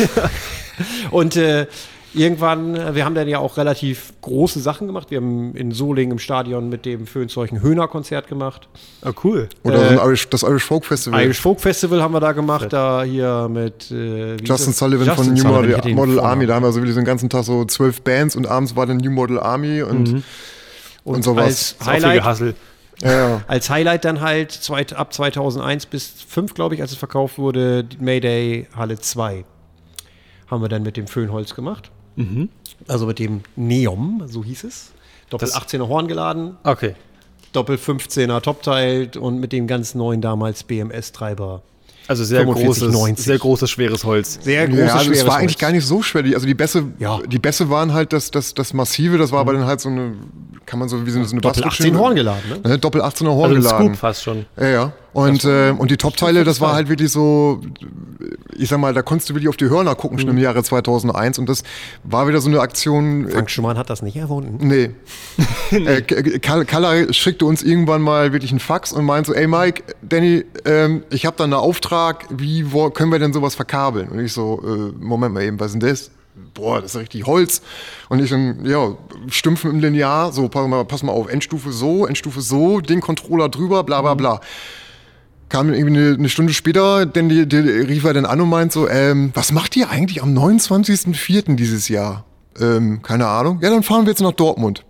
Und 1.11 1.35
äh, 1.35 1.67
irgendwann, 2.13 2.75
äh, 2.75 2.95
wir 2.95 3.05
haben 3.05 3.15
dann 3.15 3.27
ja 3.27 3.39
auch 3.39 3.57
relativ 3.57 4.13
große 4.21 4.59
Sachen 4.59 4.87
gemacht. 4.87 5.11
Wir 5.11 5.17
haben 5.17 5.55
in 5.55 5.71
Solingen 5.71 6.13
im 6.13 6.19
Stadion 6.19 6.69
mit 6.69 6.85
dem 6.85 7.07
Föhnzeug 7.07 7.51
ein 7.51 7.61
Höhner-Konzert 7.61 8.27
gemacht. 8.27 8.67
Oh, 9.05 9.11
cool. 9.23 9.49
Oder 9.63 9.91
Äh, 9.91 9.95
so 9.95 10.03
Irish, 10.03 10.29
das 10.29 10.43
Irish 10.43 10.63
Folk 10.63 10.85
Festival. 10.85 11.21
Irish 11.23 11.39
Folk 11.39 11.61
Festival 11.61 12.01
haben 12.01 12.13
wir 12.13 12.19
da 12.19 12.31
gemacht, 12.31 12.71
da 12.73 13.03
hier 13.03 13.47
mit 13.49 13.91
äh, 13.91 14.37
Justin? 14.43 14.73
Sullivan 14.73 15.07
Justin 15.07 15.25
von 15.25 15.33
New 15.33 15.41
Sullivan, 15.41 15.79
Model, 15.79 15.93
Model. 15.93 16.19
Army. 16.19 16.45
Da 16.47 16.55
haben 16.55 16.63
wir 16.63 16.71
so 16.71 16.79
wirklich 16.79 16.95
so 16.95 17.01
den 17.01 17.05
ganzen 17.05 17.29
Tag 17.29 17.43
so 17.43 17.65
zwölf 17.65 18.01
Bands 18.01 18.35
und 18.35 18.47
abends 18.47 18.75
war 18.75 18.85
dann 18.85 18.97
New 18.97 19.11
Model 19.11 19.39
Army 19.39 19.81
und, 19.81 20.23
und, 21.03 21.23
sowas. 21.23 21.75
als 21.79 21.87
Highlight. 21.87 22.55
Ja, 23.01 23.11
ja. 23.11 23.41
als 23.47 23.69
Highlight 23.69 24.03
dann 24.03 24.19
halt 24.19 24.51
zweit, 24.51 24.93
ab 24.93 25.13
2001 25.13 25.85
bis 25.85 26.21
5, 26.27 26.53
glaube 26.53 26.75
ich, 26.75 26.81
als 26.81 26.91
es 26.91 26.97
verkauft 26.97 27.37
wurde, 27.37 27.87
Mayday 27.99 28.67
Halle 28.75 28.99
2. 28.99 29.45
Haben 30.47 30.61
wir 30.61 30.67
dann 30.67 30.83
mit 30.83 30.97
dem 30.97 31.07
Föhnholz 31.07 31.55
gemacht. 31.55 31.91
Also 32.87 33.05
mit 33.05 33.19
dem 33.19 33.41
Neom, 33.55 34.23
so 34.27 34.43
hieß 34.43 34.63
es. 34.65 34.91
Doppel 35.29 35.47
Das- 35.47 35.55
18er 35.55 35.87
Horn 35.87 36.07
geladen, 36.07 36.57
Okay. 36.63 36.95
Doppel 37.53 37.77
15er 37.77 38.41
Top-Teil 38.41 39.09
und 39.19 39.39
mit 39.39 39.51
dem 39.53 39.65
ganz 39.67 39.95
neuen 39.95 40.21
damals 40.21 40.63
BMS-Treiber. 40.63 41.61
Also 42.07 42.23
sehr 42.23 42.39
45, 42.41 42.67
großes, 42.83 42.93
90. 42.93 43.25
sehr 43.25 43.37
großes, 43.37 43.69
schweres 43.69 44.03
Holz. 44.03 44.39
Sehr 44.41 44.67
großes, 44.67 44.79
ja, 44.87 44.93
also 44.95 44.97
es 44.99 45.05
schweres 45.17 45.27
war 45.27 45.37
eigentlich 45.37 45.51
Holz. 45.53 45.59
gar 45.59 45.71
nicht 45.71 45.85
so 45.85 46.01
schwer. 46.01 46.23
Die, 46.23 46.33
also 46.33 46.47
die 46.47 46.55
Bässe, 46.55 46.85
Ja. 46.97 47.19
die 47.25 47.37
Bässe 47.39 47.69
waren 47.69 47.93
halt 47.93 48.13
das, 48.13 48.31
das, 48.31 48.53
das 48.55 48.73
Massive, 48.73 49.17
das 49.19 49.31
war 49.31 49.39
aber 49.41 49.53
dann 49.53 49.65
halt 49.65 49.79
so 49.79 49.89
eine, 49.89 50.13
kann 50.69 50.77
man 50.79 50.87
so 50.87 51.03
wie 51.05 51.09
so 51.09 51.17
eine, 51.19 51.27
Doppel 51.27 51.63
Bassdruckmaschine- 51.63 51.67
18 51.87 51.97
Horn 51.97 52.15
geladen, 52.15 52.41
ne? 52.63 52.77
Doppel 52.77 53.01
18er 53.01 53.29
Horn 53.31 53.49
Also 53.49 53.61
geladen. 53.61 53.85
Scoop 53.87 53.95
fast 53.97 54.23
schon. 54.23 54.45
Ja, 54.55 54.67
ja. 54.67 54.93
Und, 55.11 55.43
äh, 55.43 55.71
und 55.75 55.89
die 55.89 55.97
Top-Teile, 55.97 56.43
das 56.43 56.61
war 56.61 56.73
halt 56.73 56.87
wirklich 56.87 57.11
so, 57.11 57.59
ich 58.55 58.69
sag 58.69 58.79
mal, 58.79 58.93
da 58.93 59.01
konntest 59.01 59.29
du 59.29 59.33
wirklich 59.33 59.49
auf 59.49 59.57
die 59.57 59.67
Hörner 59.67 59.95
gucken 59.95 60.19
schon 60.19 60.29
im 60.29 60.37
Jahre 60.37 60.61
2001 60.63 61.39
und 61.39 61.49
das 61.49 61.63
war 62.03 62.27
wieder 62.27 62.39
so 62.41 62.49
eine 62.49 62.59
Aktion. 62.59 63.27
äh, 63.27 63.31
Frank 63.31 63.49
Schumann 63.49 63.77
hat 63.79 63.89
das 63.89 64.03
nicht 64.03 64.15
erfunden. 64.17 64.57
Nee. 64.67 64.91
äh, 65.71 66.01
K- 66.03 66.37
Kal- 66.37 66.65
Kalla 66.65 67.11
schickte 67.11 67.45
uns 67.45 67.63
irgendwann 67.63 68.03
mal 68.03 68.31
wirklich 68.33 68.51
einen 68.51 68.59
Fax 68.59 68.91
und 68.93 69.03
meinte 69.05 69.31
so, 69.31 69.33
ey 69.35 69.47
Mike, 69.47 69.83
Danny, 70.03 70.45
ähm, 70.65 71.01
ich 71.09 71.25
habe 71.25 71.35
da 71.37 71.45
einen 71.45 71.53
Auftrag, 71.53 72.25
wie 72.29 72.71
wo, 72.71 72.91
können 72.91 73.11
wir 73.11 73.17
denn 73.19 73.33
sowas 73.33 73.55
verkabeln? 73.55 74.09
Und 74.09 74.19
ich 74.19 74.33
so, 74.33 74.61
äh, 74.63 74.93
Moment 75.03 75.33
mal 75.33 75.41
eben, 75.41 75.59
was 75.59 75.73
ist 75.73 75.81
denn 75.81 75.89
das? 75.89 76.11
Boah, 76.53 76.81
das 76.81 76.95
ist 76.95 77.01
richtig 77.01 77.25
Holz. 77.25 77.61
Und 78.09 78.19
ich 78.19 78.29
dann, 78.29 78.65
ja, 78.65 78.95
Stümpfen 79.29 79.71
im 79.71 79.79
Linear, 79.79 80.31
so, 80.31 80.47
pass 80.49 80.67
mal, 80.67 80.85
pass 80.85 81.03
mal 81.03 81.11
auf, 81.11 81.29
Endstufe 81.29 81.71
so, 81.71 82.05
Endstufe 82.05 82.41
so, 82.41 82.81
den 82.81 83.01
Controller 83.01 83.49
drüber, 83.49 83.83
bla 83.83 84.01
bla 84.01 84.13
bla. 84.13 84.41
Kam 85.49 85.67
dann 85.67 85.75
irgendwie 85.75 85.99
eine, 85.99 86.15
eine 86.15 86.29
Stunde 86.29 86.53
später, 86.53 87.05
denn 87.05 87.29
die, 87.29 87.47
die 87.47 87.57
rief 87.57 88.03
er 88.03 88.13
dann 88.13 88.25
an 88.25 88.39
und 88.41 88.49
meint 88.49 88.71
so, 88.71 88.87
ähm, 88.87 89.31
was 89.33 89.51
macht 89.51 89.75
ihr 89.75 89.89
eigentlich 89.89 90.21
am 90.21 90.37
29.04. 90.37 91.55
dieses 91.55 91.87
Jahr? 91.89 92.25
Ähm, 92.59 93.01
keine 93.01 93.27
Ahnung. 93.27 93.59
Ja, 93.61 93.69
dann 93.69 93.83
fahren 93.83 94.05
wir 94.05 94.11
jetzt 94.11 94.21
nach 94.21 94.33
Dortmund. 94.33 94.85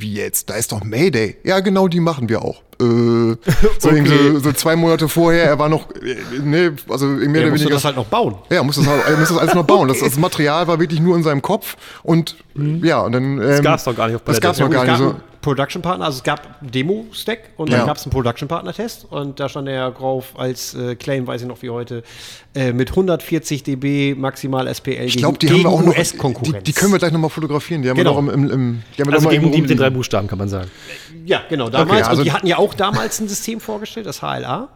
Wie 0.00 0.14
jetzt? 0.14 0.48
Da 0.48 0.54
ist 0.54 0.70
doch 0.72 0.84
Mayday. 0.84 1.36
Ja, 1.44 1.58
genau, 1.60 1.88
die 1.88 1.98
machen 2.00 2.28
wir 2.28 2.40
auch. 2.42 2.62
Äh, 2.80 2.84
so, 3.80 3.90
irgendwie 3.90 4.32
so, 4.34 4.38
so 4.38 4.52
zwei 4.52 4.76
Monate 4.76 5.08
vorher, 5.08 5.42
er 5.44 5.58
war 5.58 5.68
noch, 5.68 5.90
äh, 5.96 6.16
ne, 6.40 6.76
also 6.88 7.06
mehr 7.06 7.18
Er 7.18 7.28
oder 7.30 7.50
musste 7.50 7.64
weniger. 7.64 7.70
das 7.70 7.84
halt 7.84 7.96
noch 7.96 8.06
bauen. 8.06 8.36
ja, 8.50 8.58
er 8.58 8.62
musste 8.64 8.82
das, 8.82 8.90
halt- 8.90 9.02
er 9.08 9.16
musste 9.16 9.34
das 9.34 9.42
alles 9.42 9.54
noch 9.54 9.64
bauen. 9.64 9.88
Das, 9.88 9.98
das 10.00 10.16
Material 10.16 10.68
war 10.68 10.78
wirklich 10.78 11.00
nur 11.00 11.16
in 11.16 11.24
seinem 11.24 11.42
Kopf 11.42 11.76
und 12.04 12.36
ja, 12.54 13.00
und 13.00 13.12
dann. 13.12 13.24
Ähm, 13.24 13.40
Das 13.40 13.62
gab's 13.62 13.84
doch 13.84 13.96
gar 13.96 14.06
nicht 14.06 14.16
auf 14.16 14.22
Das 14.24 14.38
Palette. 14.40 14.46
gab's 14.46 14.58
noch 14.60 14.70
Ja, 14.72 14.84
gar 14.84 14.98
nicht 14.98 14.98
so. 14.98 15.14
Production 15.40 15.82
Partner, 15.82 16.06
also 16.06 16.18
es 16.18 16.24
gab 16.24 16.60
einen 16.60 16.70
Demo-Stack 16.70 17.50
und 17.56 17.70
Ja. 17.70 17.78
dann 17.78 17.86
gab 17.86 17.96
es 17.96 18.04
einen 18.04 18.12
Production 18.12 18.48
Partner-Test 18.48 19.06
und 19.10 19.38
da 19.38 19.48
stand 19.48 19.68
er 19.68 19.90
drauf 19.92 20.34
als 20.36 20.74
äh, 20.74 20.96
Claim, 20.96 21.26
weiß 21.26 21.42
ich 21.42 21.48
noch 21.48 21.62
wie 21.62 21.70
heute, 21.70 22.02
äh, 22.54 22.72
mit 22.72 22.90
140 22.90 23.62
dB 23.62 24.14
maximal 24.16 24.66
SPL 24.66 25.04
Ich 25.04 25.16
glaube, 25.16 25.38
die 25.38 25.48
haben 25.50 25.62
wir 25.62 25.68
auch 25.68 25.80
noch. 25.82 25.92
Die, 25.92 25.98
US-Konkurrenz. 25.98 26.64
die 26.64 26.72
können 26.72 26.92
wir 26.92 26.98
gleich 26.98 27.12
nochmal 27.12 27.30
fotografieren. 27.30 27.82
Die 27.82 27.88
haben 27.90 27.96
Genau. 27.96 28.16
wir 28.16 28.22
noch 28.22 28.32
im, 28.32 28.44
im, 28.44 28.50
im 28.50 28.82
die 28.96 29.02
haben 29.02 29.08
wir 29.10 29.14
Also 29.14 29.24
doch 29.24 29.24
mal 29.24 29.30
gegen 29.30 29.42
irgendwo 29.44 29.54
die 29.56 29.60
mit 29.62 29.70
den 29.70 29.78
drei. 29.78 29.90
Buchstaben, 29.90 30.28
kann 30.28 30.38
man 30.38 30.48
sagen. 30.48 30.70
Ja, 31.24 31.42
genau, 31.48 31.68
damals. 31.70 32.08
also- 32.08 32.20
und 32.20 32.24
die 32.26 32.32
hatten 32.32 32.46
ja 32.46 32.58
auch 32.58 32.74
damals 32.74 33.20
ein 33.20 33.28
System 33.28 33.60
vorgestellt, 33.60 34.06
das 34.06 34.22
HLA. 34.22 34.68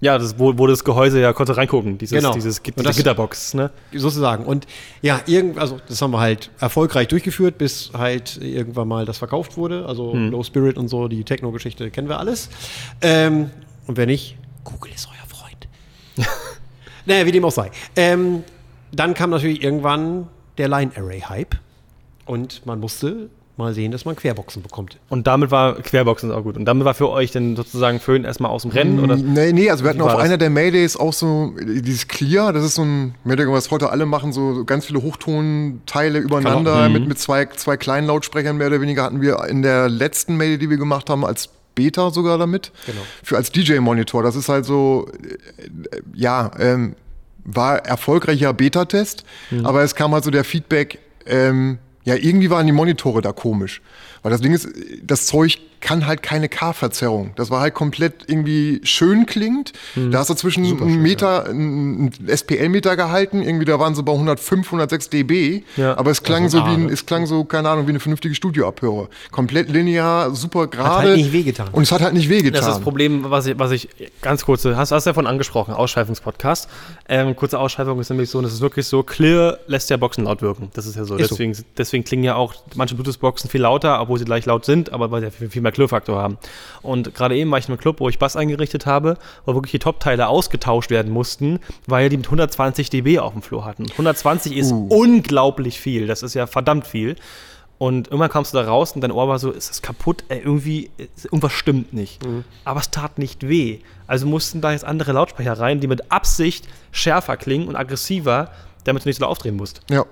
Ja, 0.00 0.16
das, 0.16 0.38
wo, 0.38 0.56
wo 0.56 0.66
das 0.68 0.84
Gehäuse 0.84 1.20
ja 1.20 1.32
konnte 1.32 1.56
reingucken, 1.56 1.98
dieses, 1.98 2.16
Genau. 2.18 2.32
dieses, 2.32 2.62
Git- 2.62 2.74
das- 2.76 2.96
Gitterbox, 2.96 3.54
ne? 3.54 3.70
sozusagen. 3.92 4.44
Und 4.46 4.66
ja, 5.02 5.20
irgend, 5.26 5.58
also 5.58 5.80
das 5.88 6.00
haben 6.00 6.12
wir 6.12 6.20
halt 6.20 6.50
erfolgreich 6.60 7.08
durchgeführt, 7.08 7.58
bis 7.58 7.90
halt 7.96 8.36
irgendwann 8.40 8.86
mal 8.86 9.04
das 9.06 9.18
verkauft 9.18 9.56
wurde. 9.56 9.86
Also 9.86 10.12
Hm. 10.12 10.30
Low 10.30 10.42
Spirit 10.44 10.78
und 10.78 10.86
so, 10.88 11.08
die 11.08 11.24
Techno-Geschichte 11.24 11.90
kennen 11.90 12.08
wir 12.08 12.18
alles. 12.20 12.48
Ähm, 13.02 13.50
und 13.88 13.96
wenn 13.96 14.08
nicht, 14.08 14.36
Google 14.64 14.92
ist 14.94 15.08
euer 15.08 15.26
Freund. 15.28 15.66
naja, 17.06 17.26
wie 17.26 17.32
dem 17.32 17.44
auch 17.44 17.50
sei. 17.52 17.70
Ähm, 17.96 18.44
dann 18.92 19.14
kam 19.14 19.30
natürlich 19.30 19.62
irgendwann 19.62 20.28
der 20.58 20.68
Line 20.68 20.92
Array 20.96 21.20
Hype 21.22 21.56
und 22.26 22.64
man 22.66 22.78
musste 22.80 23.30
mal 23.58 23.74
sehen, 23.74 23.92
dass 23.92 24.04
man 24.04 24.16
Querboxen 24.16 24.62
bekommt. 24.62 24.98
Und 25.08 25.26
damit 25.26 25.50
war 25.50 25.74
Querboxen 25.74 26.32
auch 26.32 26.42
gut. 26.42 26.56
Und 26.56 26.64
damit 26.64 26.84
war 26.84 26.94
für 26.94 27.10
euch 27.10 27.32
dann 27.32 27.56
sozusagen 27.56 28.00
Föhn 28.00 28.24
erstmal 28.24 28.50
aus 28.50 28.62
dem 28.62 28.70
Rennen, 28.70 29.00
oder? 29.00 29.16
Nee, 29.16 29.52
nee, 29.52 29.70
also 29.70 29.84
wir 29.84 29.90
hatten 29.90 30.00
auf 30.00 30.12
das? 30.12 30.20
einer 30.22 30.38
der 30.38 30.48
Maydays 30.50 30.96
auch 30.96 31.12
so 31.12 31.52
dieses 31.60 32.08
Clear, 32.08 32.52
das 32.52 32.64
ist 32.64 32.76
so 32.76 32.82
ein, 32.82 33.14
weniger, 33.24 33.52
was 33.52 33.70
heute 33.70 33.90
alle 33.90 34.06
machen, 34.06 34.32
so 34.32 34.64
ganz 34.64 34.86
viele 34.86 35.02
Hochtonteile 35.02 36.18
übereinander 36.18 36.84
Genau. 36.86 36.98
mit, 36.98 37.08
mit 37.08 37.18
zwei, 37.18 37.46
zwei 37.46 37.76
kleinen 37.76 38.06
Lautsprechern 38.06 38.56
mehr 38.56 38.68
oder 38.68 38.80
weniger 38.80 39.02
hatten 39.02 39.20
wir 39.20 39.44
in 39.48 39.62
der 39.62 39.88
letzten 39.88 40.36
Mayday, 40.36 40.58
die 40.58 40.70
wir 40.70 40.76
gemacht 40.76 41.10
haben, 41.10 41.24
als 41.24 41.50
Beta 41.74 42.10
sogar 42.10 42.38
damit. 42.38 42.72
Genau. 42.86 43.00
Für 43.22 43.36
als 43.36 43.52
DJ-Monitor. 43.52 44.22
Das 44.22 44.34
ist 44.36 44.48
halt 44.48 44.64
so, 44.64 45.08
äh, 45.22 46.00
ja, 46.14 46.50
ähm, 46.58 46.94
war 47.44 47.78
erfolgreicher 47.86 48.52
Beta-Test, 48.52 49.24
aber 49.64 49.82
es 49.82 49.94
kam 49.94 50.12
halt 50.12 50.22
so 50.24 50.30
der 50.30 50.44
Feedback, 50.44 50.98
ähm, 51.24 51.78
ja, 52.04 52.14
irgendwie 52.14 52.50
waren 52.50 52.66
die 52.66 52.72
Monitore 52.72 53.20
da 53.20 53.32
komisch. 53.32 53.80
Weil 54.28 54.32
das 54.32 54.42
Ding 54.42 54.52
ist, 54.52 54.68
das 55.02 55.24
Zeug 55.24 55.58
kann 55.80 56.06
halt 56.06 56.22
keine 56.22 56.48
K-Verzerrung. 56.48 57.30
Das 57.36 57.50
war 57.50 57.60
halt 57.60 57.72
komplett 57.72 58.24
irgendwie 58.26 58.80
schön 58.82 59.26
klingt. 59.26 59.72
Da 59.94 60.18
hast 60.18 60.28
du 60.28 60.34
zwischen 60.34 60.64
einen 60.64 61.00
Meter, 61.00 61.46
einen 61.46 62.10
SPL-Meter 62.26 62.96
gehalten, 62.96 63.42
irgendwie 63.42 63.64
da 63.64 63.78
waren 63.78 63.94
sie 63.94 64.02
bei 64.02 64.12
105, 64.12 64.66
106 64.66 65.10
dB. 65.10 65.62
Ja. 65.76 65.96
Aber 65.96 66.10
es 66.10 66.22
klang 66.22 66.44
Also 66.44 66.58
so 66.58 66.66
wie 66.66 66.70
A, 66.70 66.74
ein, 66.74 66.88
es 66.88 67.06
klang 67.06 67.26
so, 67.26 67.44
keine 67.44 67.70
Ahnung, 67.70 67.86
wie 67.86 67.90
eine 67.90 68.00
vernünftige 68.00 68.34
Studioabhörer. 68.34 69.08
Komplett 69.30 69.70
linear, 69.70 70.34
super 70.34 70.66
gerade. 70.66 71.08
halt 71.08 71.16
nicht 71.16 71.32
wehgetan. 71.32 71.68
Und 71.72 71.84
es 71.84 71.92
hat 71.92 72.02
halt 72.02 72.14
nicht 72.14 72.28
wehgetan. 72.28 72.60
Das 72.60 72.68
ist 72.68 72.74
das 72.74 72.80
Problem, 72.80 73.30
was 73.30 73.46
ich, 73.46 73.58
was 73.58 73.70
ich 73.70 73.88
ganz 74.20 74.44
kurz, 74.44 74.64
hast, 74.64 74.90
hast 74.92 75.06
du 75.06 75.10
davon 75.10 75.26
angesprochen, 75.26 75.72
Ausschweifungspodcast. 75.72 76.68
Ähm, 77.08 77.36
kurze 77.36 77.58
Ausschweifung 77.58 78.00
ist 78.00 78.10
nämlich 78.10 78.30
so, 78.30 78.38
und 78.38 78.44
es 78.44 78.52
ist 78.52 78.60
wirklich 78.60 78.86
so, 78.86 79.02
Clear 79.02 79.58
lässt 79.66 79.90
ja 79.90 79.96
Boxen 79.96 80.24
laut 80.24 80.42
wirken. 80.42 80.70
Das 80.74 80.86
ist 80.86 80.96
ja 80.96 81.04
so. 81.04 81.16
Ist 81.16 81.28
so. 81.28 81.34
deswegen, 81.36 81.56
deswegen 81.76 82.04
klingen 82.04 82.24
ja 82.24 82.34
auch 82.34 82.54
manche 82.74 82.94
Bluetooth-Boxen 82.94 83.48
viel 83.48 83.62
lauter, 83.62 84.00
obwohl 84.00 84.17
sie 84.18 84.24
gleich 84.24 84.44
laut 84.46 84.64
sind, 84.64 84.92
aber 84.92 85.10
weil 85.10 85.22
sie 85.22 85.30
viel, 85.30 85.50
viel 85.50 85.62
mehr 85.62 85.72
Clear-Faktor 85.72 86.20
haben. 86.20 86.38
Und 86.82 87.14
gerade 87.14 87.36
eben 87.36 87.50
war 87.50 87.58
ich 87.58 87.66
in 87.66 87.72
einem 87.72 87.80
Club, 87.80 88.00
wo 88.00 88.08
ich 88.08 88.18
Bass 88.18 88.36
eingerichtet 88.36 88.86
habe, 88.86 89.16
wo 89.46 89.54
wirklich 89.54 89.72
die 89.72 89.78
Top-Teile 89.78 90.28
ausgetauscht 90.28 90.90
werden 90.90 91.12
mussten, 91.12 91.60
weil 91.86 92.08
die 92.08 92.16
mit 92.16 92.26
120 92.26 92.90
dB 92.90 93.18
auf 93.20 93.32
dem 93.32 93.42
Floor 93.42 93.64
hatten. 93.64 93.86
120 93.92 94.56
ist 94.56 94.72
Uh. 94.72 94.86
unglaublich 94.90 95.80
viel. 95.80 96.06
Das 96.06 96.22
ist 96.22 96.34
ja 96.34 96.46
verdammt 96.46 96.86
viel. 96.86 97.16
Und 97.78 98.08
irgendwann 98.08 98.28
kamst 98.30 98.52
du 98.52 98.58
da 98.58 98.64
raus 98.64 98.90
und 98.92 99.02
dein 99.02 99.12
Ohr 99.12 99.28
war 99.28 99.38
so, 99.38 99.52
ist 99.52 99.70
das 99.70 99.82
kaputt? 99.82 100.24
Ey, 100.28 100.38
irgendwie, 100.40 100.90
irgendwas 101.22 101.52
stimmt 101.52 101.92
nicht. 101.92 102.20
Aber 102.64 102.80
es 102.80 102.90
tat 102.90 103.18
nicht 103.18 103.48
weh. 103.48 103.78
Also 104.08 104.26
mussten 104.26 104.60
da 104.60 104.72
jetzt 104.72 104.84
andere 104.84 105.12
Lautsprecher 105.12 105.52
rein, 105.52 105.78
die 105.78 105.86
mit 105.86 106.10
Absicht 106.10 106.66
schärfer 106.90 107.36
klingen 107.36 107.68
und 107.68 107.76
aggressiver, 107.76 108.50
damit 108.82 109.04
du 109.04 109.08
nicht 109.08 109.20
so 109.20 109.26
aufdrehen 109.26 109.56
musst. 109.56 109.80
ja. 109.90 110.04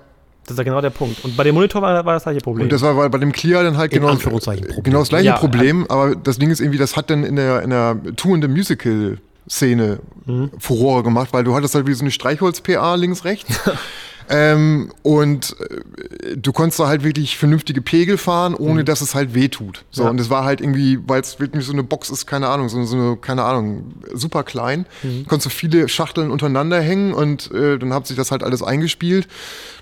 Das 0.47 0.53
ist 0.55 0.57
ja 0.57 0.63
genau 0.63 0.81
der 0.81 0.89
Punkt. 0.89 1.23
Und 1.23 1.37
bei 1.37 1.43
dem 1.43 1.53
Monitor 1.53 1.81
war, 1.81 2.03
war 2.05 2.13
das 2.15 2.23
gleiche 2.23 2.39
Problem. 2.41 2.63
Und 2.63 2.71
das 2.71 2.81
war 2.81 2.95
bei- 2.95 3.09
bei 3.09 3.17
dem 3.19 3.31
Clear 3.31 3.63
dann 3.63 3.77
halt 3.77 3.93
In 3.93 3.99
genau, 4.01 4.15
genau 4.15 4.99
das 4.99 5.09
gleiche 5.09 5.25
Ja, 5.27 5.37
Problem, 5.37 5.85
aber 5.89 6.15
das 6.15 6.39
Ding 6.39 6.49
ist 6.49 6.59
irgendwie, 6.61 6.79
das 6.79 6.95
hat 6.95 7.09
dann 7.09 7.23
in 7.23 7.35
der, 7.35 7.61
in 7.61 7.69
der 7.69 7.97
Tour 8.15 8.33
in 8.35 8.41
the 8.41 8.47
Musical 8.47 9.19
Szene 9.49 9.99
Mhm. 10.25 10.51
Furore 10.59 11.03
gemacht, 11.03 11.29
weil 11.31 11.43
du 11.45 11.55
hattest 11.55 11.73
halt 11.75 11.87
wie 11.87 11.93
so 11.93 12.01
eine 12.01 12.11
Streichholz-PA 12.11 12.95
links, 12.95 13.23
rechts. 13.23 13.59
ähm, 14.29 14.91
und 15.03 15.55
äh, 15.59 16.35
du 16.37 16.51
konntest 16.51 16.79
da 16.79 16.87
halt 16.87 17.03
wirklich 17.03 17.37
vernünftige 17.37 17.81
Pegel 17.81 18.17
fahren, 18.17 18.55
ohne 18.55 18.83
dass 18.83 19.01
es 19.01 19.15
halt 19.15 19.33
weh 19.33 19.47
tut. 19.47 19.85
So, 19.91 20.01
Mhm. 20.01 20.05
Ja. 20.05 20.09
und 20.11 20.19
es 20.21 20.29
war 20.29 20.43
halt 20.43 20.59
irgendwie, 20.61 20.99
weil 21.07 21.21
es 21.21 21.39
wirklich 21.39 21.65
so 21.65 21.71
eine 21.73 21.83
Box 21.83 22.09
ist, 22.09 22.25
keine 22.25 22.49
Ahnung, 22.49 22.67
so, 22.69 22.83
so 22.83 22.95
eine, 22.97 23.17
keine 23.17 23.43
Ahnung, 23.43 23.93
super 24.13 24.43
klein. 24.43 24.85
Mhm. 25.03 25.25
Konntest 25.27 25.45
du 25.45 25.49
viele 25.49 25.87
Schachteln 25.87 26.29
untereinander 26.31 26.79
hängen 26.81 27.13
und 27.13 27.51
äh, 27.51 27.77
dann 27.79 27.93
hat 27.93 28.07
sich 28.07 28.17
das 28.17 28.31
halt 28.31 28.43
alles 28.43 28.61
eingespielt. 28.63 29.27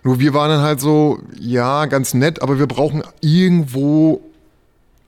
Nur 0.03 0.19
wir 0.19 0.33
waren 0.33 0.49
dann 0.49 0.61
halt 0.61 0.79
so, 0.79 1.19
ja, 1.39 1.85
ganz 1.87 2.13
nett, 2.13 2.41
aber 2.41 2.59
wir 2.59 2.67
brauchen 2.67 3.01
irgendwo 3.21 4.21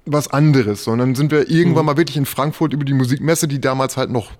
was 0.06 0.29
anderes. 0.29 0.88
Und 0.88 1.00
dann 1.00 1.15
sind 1.15 1.32
wir 1.32 1.50
irgendwann 1.50 1.84
Mhm. 1.84 1.88
mal 1.88 1.98
wirklich 1.98 2.17
in 2.17 2.25
Frankfurt 2.25 2.74
über 2.74 2.86
die 2.86 2.94
Musikmesse, 2.94 3.48
die 3.48 3.60
damals 3.62 3.98
halt 3.98 4.10
noch 4.10 4.32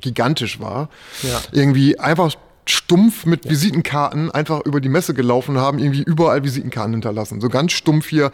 gigantisch 0.00 0.60
war, 0.60 0.88
Ja. 1.22 1.40
irgendwie 1.52 1.98
einfach 1.98 2.34
stumpf 2.68 3.26
mit 3.26 3.48
Visitenkarten 3.48 4.30
einfach 4.30 4.60
über 4.64 4.80
die 4.80 4.88
Messe 4.88 5.14
gelaufen 5.14 5.56
und 5.56 5.62
haben, 5.62 5.78
irgendwie 5.78 6.02
überall 6.02 6.44
Visitenkarten 6.44 6.92
hinterlassen. 6.92 7.40
So 7.40 7.48
ganz 7.48 7.72
stumpf 7.72 8.08
hier, 8.08 8.30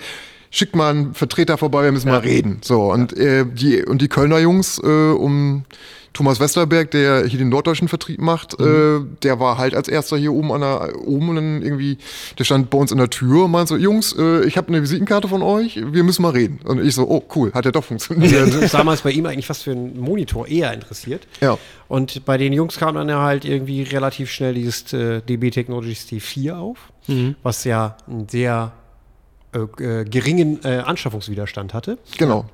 schickt 0.52 0.76
mal 0.76 0.90
einen 0.90 1.14
Vertreter 1.14 1.58
vorbei, 1.58 1.82
wir 1.82 1.92
müssen 1.92 2.10
mal 2.10 2.18
reden. 2.18 2.58
So, 2.62 2.92
und, 2.92 3.16
äh, 3.16 3.44
die, 3.46 3.84
und 3.84 4.02
die 4.02 4.08
Kölner 4.08 4.38
Jungs 4.38 4.78
äh, 4.78 5.10
um 5.10 5.64
Thomas 6.12 6.40
Westerberg, 6.40 6.90
der 6.90 7.24
hier 7.24 7.38
den 7.38 7.48
norddeutschen 7.48 7.88
Vertrieb 7.88 8.20
macht, 8.20 8.60
äh, 8.60 9.00
der 9.22 9.40
war 9.40 9.56
halt 9.56 9.74
als 9.74 9.88
erster 9.88 10.18
hier 10.18 10.34
oben 10.34 10.52
an 10.52 10.60
der, 10.60 11.06
oben 11.06 11.30
und 11.30 11.36
dann 11.36 11.62
irgendwie, 11.62 11.96
der 12.38 12.44
stand 12.44 12.68
bei 12.68 12.76
uns 12.76 12.92
in 12.92 12.98
der 12.98 13.08
Tür 13.08 13.46
und 13.46 13.50
meinte 13.50 13.70
so, 13.70 13.76
Jungs, 13.76 14.14
äh, 14.18 14.44
ich 14.44 14.58
habe 14.58 14.68
eine 14.68 14.82
Visitenkarte 14.82 15.26
von 15.26 15.42
euch, 15.42 15.80
wir 15.82 16.04
müssen 16.04 16.20
mal 16.20 16.32
reden. 16.32 16.60
Und 16.64 16.84
ich 16.84 16.94
so, 16.94 17.08
oh 17.08 17.24
cool, 17.34 17.50
hat 17.54 17.64
ja 17.64 17.70
doch 17.70 17.84
funktioniert. 17.84 18.54
Ist 18.54 18.74
damals 18.74 19.00
bei 19.00 19.10
ihm 19.10 19.24
eigentlich 19.24 19.46
fast 19.46 19.62
für 19.62 19.70
einen 19.70 19.98
Monitor 19.98 20.46
eher 20.46 20.74
interessiert. 20.74 21.26
Ja. 21.40 21.56
Und 21.88 22.26
bei 22.26 22.36
den 22.36 22.52
Jungs 22.52 22.76
kam 22.78 22.96
dann 22.96 23.08
ja 23.08 23.22
halt 23.22 23.46
irgendwie 23.46 23.82
relativ 23.82 24.30
schnell 24.30 24.52
dieses 24.52 24.92
äh, 24.92 25.22
DB 25.22 25.50
Technologies 25.50 26.06
T4 26.06 26.52
auf, 26.52 26.92
was 27.42 27.64
ja 27.64 27.96
einen 28.06 28.28
sehr 28.28 28.72
äh, 29.54 29.58
äh, 29.82 30.04
geringen 30.04 30.60
äh, 30.64 30.78
Anschaffungswiderstand 30.78 31.74
hatte. 31.74 31.98
genau. 32.18 32.46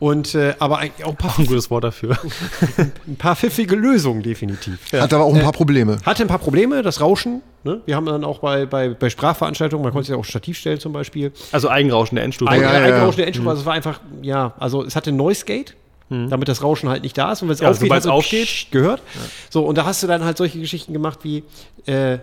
Und 0.00 0.34
äh, 0.34 0.54
aber 0.58 0.78
eigentlich 0.80 1.04
auch 1.06 1.10
ein 1.12 1.16
paar, 1.16 1.38
ein 1.38 1.46
gutes 1.46 1.70
Wort 1.70 1.84
dafür. 1.84 2.18
ein 3.06 3.16
paar 3.16 3.36
pfiffige 3.36 3.76
Lösungen 3.76 4.22
definitiv. 4.22 4.92
Hat 4.92 5.14
aber 5.14 5.24
auch 5.24 5.32
ein 5.34 5.40
paar 5.40 5.52
Probleme. 5.52 5.98
Hatte 6.04 6.22
ein 6.22 6.28
paar 6.28 6.40
Probleme, 6.40 6.82
das 6.82 7.00
Rauschen. 7.00 7.42
Ne? 7.62 7.80
Wir 7.86 7.94
haben 7.94 8.04
dann 8.04 8.24
auch 8.24 8.40
bei, 8.40 8.66
bei, 8.66 8.88
bei 8.88 9.08
Sprachveranstaltungen, 9.08 9.84
man 9.84 9.92
konnte 9.92 10.08
sich 10.08 10.16
auch 10.16 10.24
Stativ 10.24 10.58
stellen 10.58 10.80
zum 10.80 10.92
Beispiel. 10.92 11.32
Also 11.52 11.68
Eigenrauschen 11.70 12.16
der 12.16 12.24
Endstufe. 12.24 12.50
Ah, 12.50 12.56
ja, 12.56 12.68
Ein- 12.68 12.74
ja, 12.74 12.80
ja. 12.80 12.94
Eingerauschen 12.94 13.18
der 13.18 13.26
Endschuhe, 13.28 13.48
also 13.48 13.60
es 13.60 13.66
war 13.66 13.72
einfach, 13.74 14.00
ja, 14.20 14.52
also 14.58 14.84
es 14.84 14.96
hatte 14.96 15.12
Noise 15.12 15.44
Gate, 15.46 15.76
damit 16.10 16.48
das 16.48 16.62
Rauschen 16.62 16.88
halt 16.90 17.02
nicht 17.04 17.16
da 17.16 17.32
ist. 17.32 17.42
Und 17.42 17.48
wenn 17.48 17.54
es 17.54 17.60
Ja, 17.60 17.70
aufgeht, 17.70 17.80
sobald 17.82 17.92
hat 17.92 17.98
es 18.00 18.04
so 18.04 18.12
aufgeht. 18.12 18.66
gehört. 18.72 19.00
So, 19.48 19.64
und 19.64 19.78
da 19.78 19.84
hast 19.86 20.02
du 20.02 20.06
dann 20.08 20.24
halt 20.24 20.36
solche 20.36 20.58
Geschichten 20.58 20.92
gemacht 20.92 21.20
wie, 21.22 21.44
äh, 21.86 22.18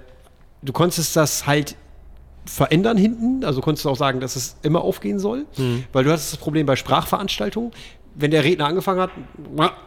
du 0.62 0.72
konntest 0.74 1.16
das 1.16 1.48
halt 1.48 1.76
verändern 2.46 2.98
hinten, 2.98 3.44
also 3.46 3.62
konntest 3.62 3.86
du 3.86 3.90
auch 3.90 3.98
sagen, 3.98 4.20
dass 4.20 4.36
es 4.36 4.56
immer 4.64 4.82
aufgehen 4.82 5.20
soll, 5.20 5.46
weil 5.94 6.04
du 6.04 6.12
hattest 6.12 6.34
das 6.34 6.40
Problem 6.40 6.66
bei 6.66 6.76
Sprachveranstaltungen, 6.76 7.72
wenn 8.14 8.32
der 8.32 8.44
Redner 8.44 8.66
angefangen 8.66 9.00
hat, 9.00 9.12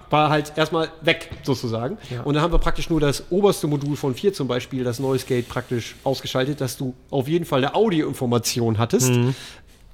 war 0.09 0.31
halt 0.31 0.53
erstmal 0.57 0.89
weg, 1.03 1.31
sozusagen. 1.43 1.99
Und 2.25 2.35
dann 2.35 2.43
haben 2.43 2.53
wir 2.53 2.59
praktisch 2.59 2.89
nur 2.89 3.01
das 3.01 3.25
oberste 3.31 3.67
Modul 3.67 3.97
von 3.97 4.15
4 4.15 4.33
zum 4.33 4.49
Beispiel, 4.49 4.83
das 4.83 4.99
Noise 4.99 5.27
Gate, 5.27 5.47
praktisch 5.49 5.97
ausgeschaltet, 6.05 6.61
dass 6.61 6.77
du 6.79 6.95
auf 7.11 7.29
jeden 7.29 7.45
Fall 7.45 7.59
eine 7.59 7.75
Audioinformation 7.75 8.79
hattest. 8.79 9.11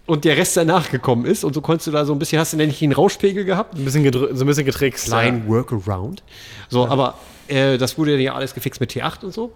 Und 0.07 0.25
der 0.25 0.37
Rest 0.37 0.57
danach 0.57 0.91
gekommen 0.91 1.25
ist. 1.25 1.45
Und 1.45 1.55
so 1.55 1.61
konntest 1.61 1.87
du 1.87 1.91
da 1.93 2.05
so 2.05 2.13
ein 2.13 2.19
bisschen, 2.19 2.39
hast 2.39 2.53
du 2.53 2.57
nämlich 2.57 2.83
einen 2.83 2.93
Rauschpegel 2.93 3.45
gehabt? 3.45 3.77
Ein 3.77 3.85
bisschen, 3.85 4.13
so 4.13 4.27
ein 4.27 4.47
bisschen 4.47 4.65
getrickst. 4.65 5.07
Klein 5.07 5.49
Workaround. 5.49 6.23
So, 6.69 6.87
aber 6.87 7.15
äh, 7.49 7.79
das 7.79 7.97
wurde 7.99 8.17
ja 8.17 8.35
alles 8.35 8.55
gefixt 8.55 8.81
mit 8.81 8.93
T8 8.93 9.25
und 9.25 9.33
so. 9.33 9.53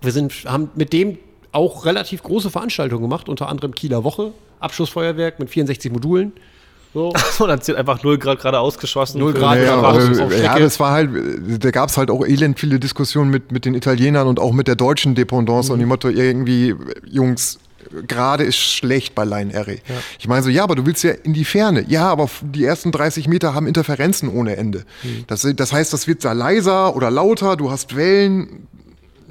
Wir 0.00 0.12
sind, 0.12 0.32
haben 0.46 0.70
mit 0.74 0.92
dem 0.92 1.18
auch 1.54 1.84
relativ 1.84 2.22
große 2.22 2.50
Veranstaltungen 2.50 3.02
gemacht, 3.02 3.28
unter 3.28 3.48
anderem 3.48 3.74
Kieler 3.74 4.04
Woche, 4.04 4.32
Abschussfeuerwerk 4.60 5.38
mit 5.38 5.50
64 5.50 5.92
Modulen. 5.92 6.32
So. 6.92 7.12
So, 7.36 7.46
dann 7.48 7.60
zählt 7.60 7.76
einfach 7.76 8.02
0 8.04 8.18
Grad 8.18 8.38
gerade 8.40 8.60
ausgeschossen. 8.60 9.18
Null 9.18 9.32
Für- 9.32 9.40
Grad. 9.40 9.58
Ja, 9.58 9.64
Ja, 9.64 9.80
auf 9.80 10.38
ja, 10.40 10.58
das 10.58 10.78
war 10.78 10.92
halt, 10.92 11.10
da 11.64 11.70
gab 11.72 11.88
es 11.88 11.96
halt 11.96 12.08
auch 12.10 12.24
elend 12.24 12.58
viele 12.60 12.78
Diskussionen 12.78 13.30
mit, 13.30 13.50
mit 13.50 13.64
den 13.64 13.74
Italienern 13.74 14.28
und 14.28 14.38
auch 14.38 14.52
mit 14.52 14.68
der 14.68 14.76
deutschen 14.76 15.14
Dependance 15.16 15.72
und 15.72 15.80
die 15.80 15.86
Motto, 15.86 16.08
irgendwie, 16.08 16.74
Jungs, 17.04 17.58
gerade 18.06 18.44
ist 18.44 18.56
schlecht 18.58 19.14
bei 19.16 19.24
Line 19.24 19.56
Array. 19.58 19.80
Ich 20.20 20.28
meine 20.28 20.42
so, 20.44 20.50
ja, 20.50 20.62
aber 20.62 20.76
du 20.76 20.86
willst 20.86 21.02
ja 21.02 21.10
in 21.10 21.32
die 21.34 21.44
Ferne. 21.44 21.84
Ja, 21.88 22.08
aber 22.08 22.30
die 22.42 22.64
ersten 22.64 22.92
30 22.92 23.26
Meter 23.28 23.54
haben 23.54 23.66
Interferenzen 23.66 24.28
ohne 24.28 24.56
Ende. 24.56 24.84
Das, 25.26 25.46
das 25.56 25.72
heißt, 25.72 25.92
das 25.92 26.06
wird 26.06 26.24
da 26.24 26.32
leiser 26.32 26.94
oder 26.94 27.10
lauter, 27.10 27.56
du 27.56 27.70
hast 27.72 27.96
Wellen, 27.96 28.68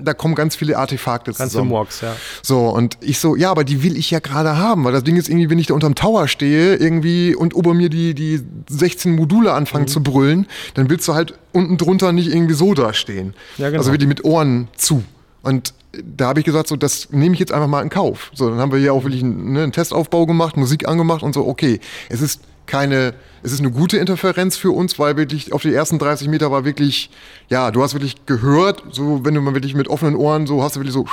da 0.03 0.13
kommen 0.13 0.35
ganz 0.35 0.55
viele 0.55 0.77
Artefakte 0.77 1.31
Ganz 1.33 1.51
zusammen. 1.51 1.69
Murks, 1.69 2.01
ja. 2.01 2.15
So, 2.41 2.67
und 2.69 2.97
ich 3.01 3.19
so, 3.19 3.35
ja, 3.35 3.51
aber 3.51 3.63
die 3.63 3.83
will 3.83 3.97
ich 3.97 4.11
ja 4.11 4.19
gerade 4.19 4.57
haben, 4.57 4.83
weil 4.83 4.91
das 4.91 5.03
Ding 5.03 5.15
ist 5.15 5.29
irgendwie, 5.29 5.49
wenn 5.49 5.59
ich 5.59 5.67
da 5.67 5.73
unterm 5.73 5.95
Tower 5.95 6.27
stehe, 6.27 6.75
irgendwie 6.75 7.35
und 7.35 7.55
ober 7.55 7.73
mir 7.73 7.89
die, 7.89 8.13
die 8.13 8.41
16 8.69 9.15
Module 9.15 9.49
Mhm. 9.49 9.55
anfangen 9.55 9.87
zu 9.87 10.01
brüllen, 10.03 10.47
dann 10.73 10.89
willst 10.89 11.07
du 11.07 11.13
halt 11.13 11.33
unten 11.51 11.77
drunter 11.77 12.11
nicht 12.11 12.27
irgendwie 12.27 12.53
so 12.53 12.73
da 12.73 12.93
stehen. 12.93 13.33
Ja, 13.57 13.69
genau. 13.69 13.79
Also 13.79 13.93
wie 13.93 13.97
die 13.97 14.07
mit 14.07 14.23
Ohren 14.23 14.67
zu. 14.77 15.03
Und 15.41 15.73
da 16.03 16.27
habe 16.29 16.39
ich 16.39 16.45
gesagt, 16.45 16.67
so, 16.67 16.75
das 16.75 17.09
nehme 17.11 17.33
ich 17.33 17.39
jetzt 17.39 17.51
einfach 17.51 17.67
mal 17.67 17.81
in 17.81 17.89
Kauf. 17.89 18.31
So, 18.33 18.49
dann 18.49 18.59
haben 18.59 18.71
wir 18.71 18.79
hier 18.79 18.93
auch 18.93 19.03
wirklich 19.03 19.21
einen, 19.23 19.53
ne, 19.53 19.63
einen 19.63 19.71
Testaufbau 19.71 20.25
gemacht, 20.25 20.57
Musik 20.57 20.87
angemacht 20.87 21.21
und 21.23 21.33
so, 21.33 21.45
okay, 21.47 21.79
es 22.09 22.21
ist 22.21 22.41
keine, 22.65 23.13
es 23.41 23.51
ist 23.51 23.59
eine 23.59 23.71
gute 23.71 23.97
Interferenz 23.97 24.55
für 24.57 24.71
uns, 24.71 24.97
weil 24.99 25.17
wirklich 25.17 25.53
auf 25.53 25.61
die 25.61 25.73
ersten 25.73 25.99
30 25.99 26.27
Meter 26.27 26.51
war 26.51 26.65
wirklich, 26.65 27.09
ja, 27.49 27.71
du 27.71 27.83
hast 27.83 27.93
wirklich 27.93 28.25
gehört, 28.25 28.83
so, 28.91 29.25
wenn 29.25 29.33
du 29.33 29.41
mal 29.41 29.53
wirklich 29.53 29.75
mit 29.75 29.87
offenen 29.87 30.15
Ohren, 30.15 30.47
so 30.47 30.63
hast 30.63 30.75
du 30.75 30.79
wirklich 30.79 30.93
so 30.93 31.05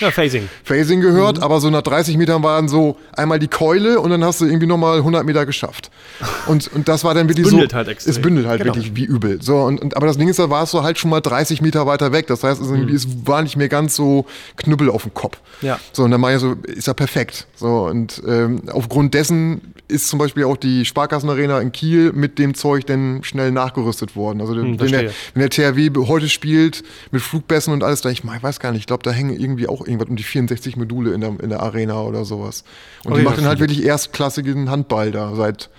Ja, 0.00 0.10
Phasing. 0.10 0.48
Phasing 0.64 1.00
gehört, 1.00 1.38
Mhm. 1.38 1.42
aber 1.42 1.60
so 1.60 1.70
nach 1.70 1.82
30 1.82 2.16
Metern 2.16 2.42
waren 2.42 2.68
so 2.68 2.96
einmal 3.12 3.38
die 3.38 3.48
Keule 3.48 4.00
und 4.00 4.10
dann 4.10 4.24
hast 4.24 4.40
du 4.40 4.46
irgendwie 4.46 4.66
nochmal 4.66 4.98
100 4.98 5.24
Meter 5.24 5.46
geschafft. 5.46 5.90
Und, 6.46 6.70
und 6.74 6.88
das 6.88 7.04
war 7.04 7.14
dann 7.14 7.28
wirklich 7.28 7.46
bündelt 7.46 7.70
so. 7.70 7.76
halt 7.76 7.88
extrem. 7.88 8.10
Es 8.10 8.20
bündelt 8.22 8.46
halt 8.46 8.62
Genau. 8.62 8.74
wirklich 8.74 8.96
wie 8.96 9.04
übel. 9.04 9.40
So, 9.42 9.58
und, 9.58 9.80
und, 9.80 9.96
aber 9.96 10.06
das 10.06 10.16
Ding 10.18 10.28
ist, 10.28 10.38
da 10.38 10.50
warst 10.50 10.74
du 10.74 10.82
halt 10.82 10.98
schon 10.98 11.10
mal 11.10 11.20
30 11.20 11.60
Meter 11.62 11.86
weiter 11.86 12.12
weg. 12.12 12.26
Das 12.26 12.42
heißt, 12.44 12.60
es, 12.60 12.66
ist 12.68 12.72
irgendwie, 12.72 12.94
es 12.94 13.06
war 13.26 13.42
nicht 13.42 13.56
mehr 13.56 13.68
ganz 13.68 13.94
so 13.96 14.26
Knüppel 14.56 14.90
auf 14.90 15.02
dem 15.02 15.14
Kopf. 15.14 15.38
Mhm. 15.60 15.68
Ja. 15.68 15.78
So, 15.92 16.04
und 16.04 16.10
dann 16.10 16.20
war 16.22 16.30
ja 16.30 16.38
so, 16.38 16.54
ist 16.64 16.86
ja 16.86 16.94
perfekt. 16.94 17.46
So, 17.56 17.86
und 17.86 18.22
ähm, 18.26 18.62
aufgrund 18.72 19.14
dessen 19.14 19.74
ist 19.88 20.06
zum 20.08 20.20
Beispiel 20.20 20.44
auch 20.44 20.56
die 20.56 20.84
Sparkassenarena 20.84 21.58
in 21.60 21.72
Kiel 21.72 22.12
mit 22.12 22.38
dem 22.38 22.54
Zeug 22.54 22.86
dann 22.86 23.24
schnell 23.24 23.50
nachgerüstet 23.50 24.14
worden. 24.14 24.40
Also 24.40 24.56
wenn, 24.56 24.76
der, 24.78 25.00
Hm, 25.02 25.10
wenn 25.34 25.40
der 25.40 25.50
THW 25.50 25.90
heute 26.06 26.28
spielt 26.28 26.84
mit 27.10 27.20
Flugbässen 27.22 27.72
und 27.72 27.82
alles, 27.82 28.00
da 28.00 28.08
ich, 28.08 28.22
ich 28.22 28.42
weiß 28.42 28.60
gar 28.60 28.70
nicht, 28.70 28.82
ich 28.82 28.86
glaube, 28.86 29.02
da 29.02 29.10
hängen 29.10 29.38
irgendwie 29.38 29.66
auch 29.66 29.84
irgendwas 29.90 30.08
um 30.08 30.16
die 30.16 30.22
64 30.22 30.76
Module 30.76 31.12
in 31.12 31.20
der, 31.20 31.38
in 31.40 31.50
der 31.50 31.60
Arena 31.60 32.00
oder 32.02 32.24
sowas. 32.24 32.64
Und 33.04 33.12
Oh 33.12 33.14
die 33.16 33.22
ja, 33.22 33.28
macht 33.28 33.38
dann 33.38 33.46
halt 33.46 33.60
wirklich 33.60 33.84
erstklassigen 33.84 34.70
Handball 34.70 35.10
da 35.10 35.34
seit 35.34 35.70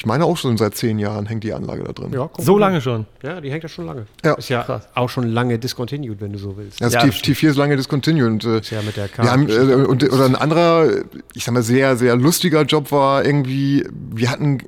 Ich 0.00 0.06
meine 0.06 0.24
auch 0.26 0.36
schon 0.36 0.56
seit 0.56 0.76
zehn 0.76 1.00
Jahren 1.00 1.26
hängt 1.26 1.42
die 1.42 1.52
Anlage 1.52 1.82
da 1.82 1.92
drin. 1.92 2.12
Ja, 2.12 2.30
So 2.38 2.56
lange 2.56 2.80
schon. 2.80 3.06
Ja, 3.20 3.40
die 3.40 3.50
hängt 3.50 3.64
ja 3.64 3.68
schon 3.68 3.84
lange. 3.84 4.06
Ja. 4.24 4.34
Ist 4.34 4.48
ja 4.48 4.80
auch 4.94 5.08
schon 5.10 5.24
lange 5.26 5.58
discontinued, 5.58 6.20
wenn 6.20 6.32
du 6.32 6.38
so 6.38 6.56
willst. 6.56 6.80
Also 6.80 6.94
Ja, 6.94 7.00
T, 7.02 7.08
das 7.08 7.16
stimmt. 7.16 7.36
T4 7.38 7.48
ist 7.50 7.56
lange 7.56 7.76
discontinued. 7.76 8.26
Und, 8.30 8.44
äh, 8.44 8.60
ja 8.70 8.80
mit 8.82 8.96
der 8.96 9.08
wir 9.16 9.28
haben, 9.32 9.48
äh, 9.48 9.54
und, 9.86 10.04
oder 10.04 10.24
ein 10.26 10.36
anderer, 10.36 10.86
ich 11.34 11.42
sag 11.44 11.52
mal, 11.52 11.64
sehr, 11.64 11.96
sehr 11.96 12.14
lustiger 12.14 12.62
Job 12.62 12.92
war 12.92 13.24
irgendwie, 13.24 13.88
wir 13.92 14.30
hatten 14.30 14.58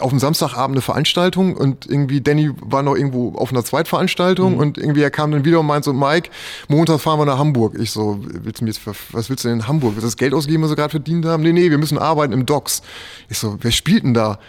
auf 0.00 0.10
dem 0.10 0.18
Samstagabend 0.18 0.74
eine 0.74 0.82
Veranstaltung 0.82 1.56
und 1.56 1.86
irgendwie 1.86 2.20
Danny 2.20 2.50
war 2.60 2.82
noch 2.82 2.96
irgendwo 2.96 3.36
auf 3.36 3.52
einer 3.52 3.64
Zweitveranstaltung 3.64 4.56
und 4.56 4.76
irgendwie 4.76 5.02
er 5.02 5.12
kam 5.12 5.30
dann 5.30 5.44
wieder 5.44 5.60
und 5.60 5.66
meinte 5.66 5.84
so, 5.84 5.92
Mike, 5.92 6.30
Montag 6.66 6.98
fahren 6.98 7.20
wir 7.20 7.26
nach 7.26 7.38
Hamburg. 7.38 7.76
Ich 7.78 7.92
so, 7.92 8.18
willst 8.24 8.60
du 8.60 8.64
mir 8.64 8.70
jetzt, 8.70 8.80
für- 8.80 8.90
was 9.12 9.30
willst 9.30 9.44
du 9.44 9.48
denn 9.50 9.60
in 9.60 9.68
Hamburg? 9.68 9.92
Willst 9.92 10.02
du 10.02 10.08
das 10.08 10.16
Geld 10.16 10.34
ausgeben, 10.34 10.64
was 10.64 10.70
wir 10.70 10.76
gerade 10.76 10.90
verdient 10.90 11.24
haben? 11.26 11.44
Nee, 11.44 11.52
nee, 11.52 11.70
wir 11.70 11.78
müssen 11.78 11.96
arbeiten 11.96 12.32
im 12.32 12.44
Docks. 12.44 12.82
Ich 13.28 13.38
so, 13.38 13.56
wer 13.60 13.70
spielt 13.70 14.02
denn 14.02 14.14
da? 14.14 14.40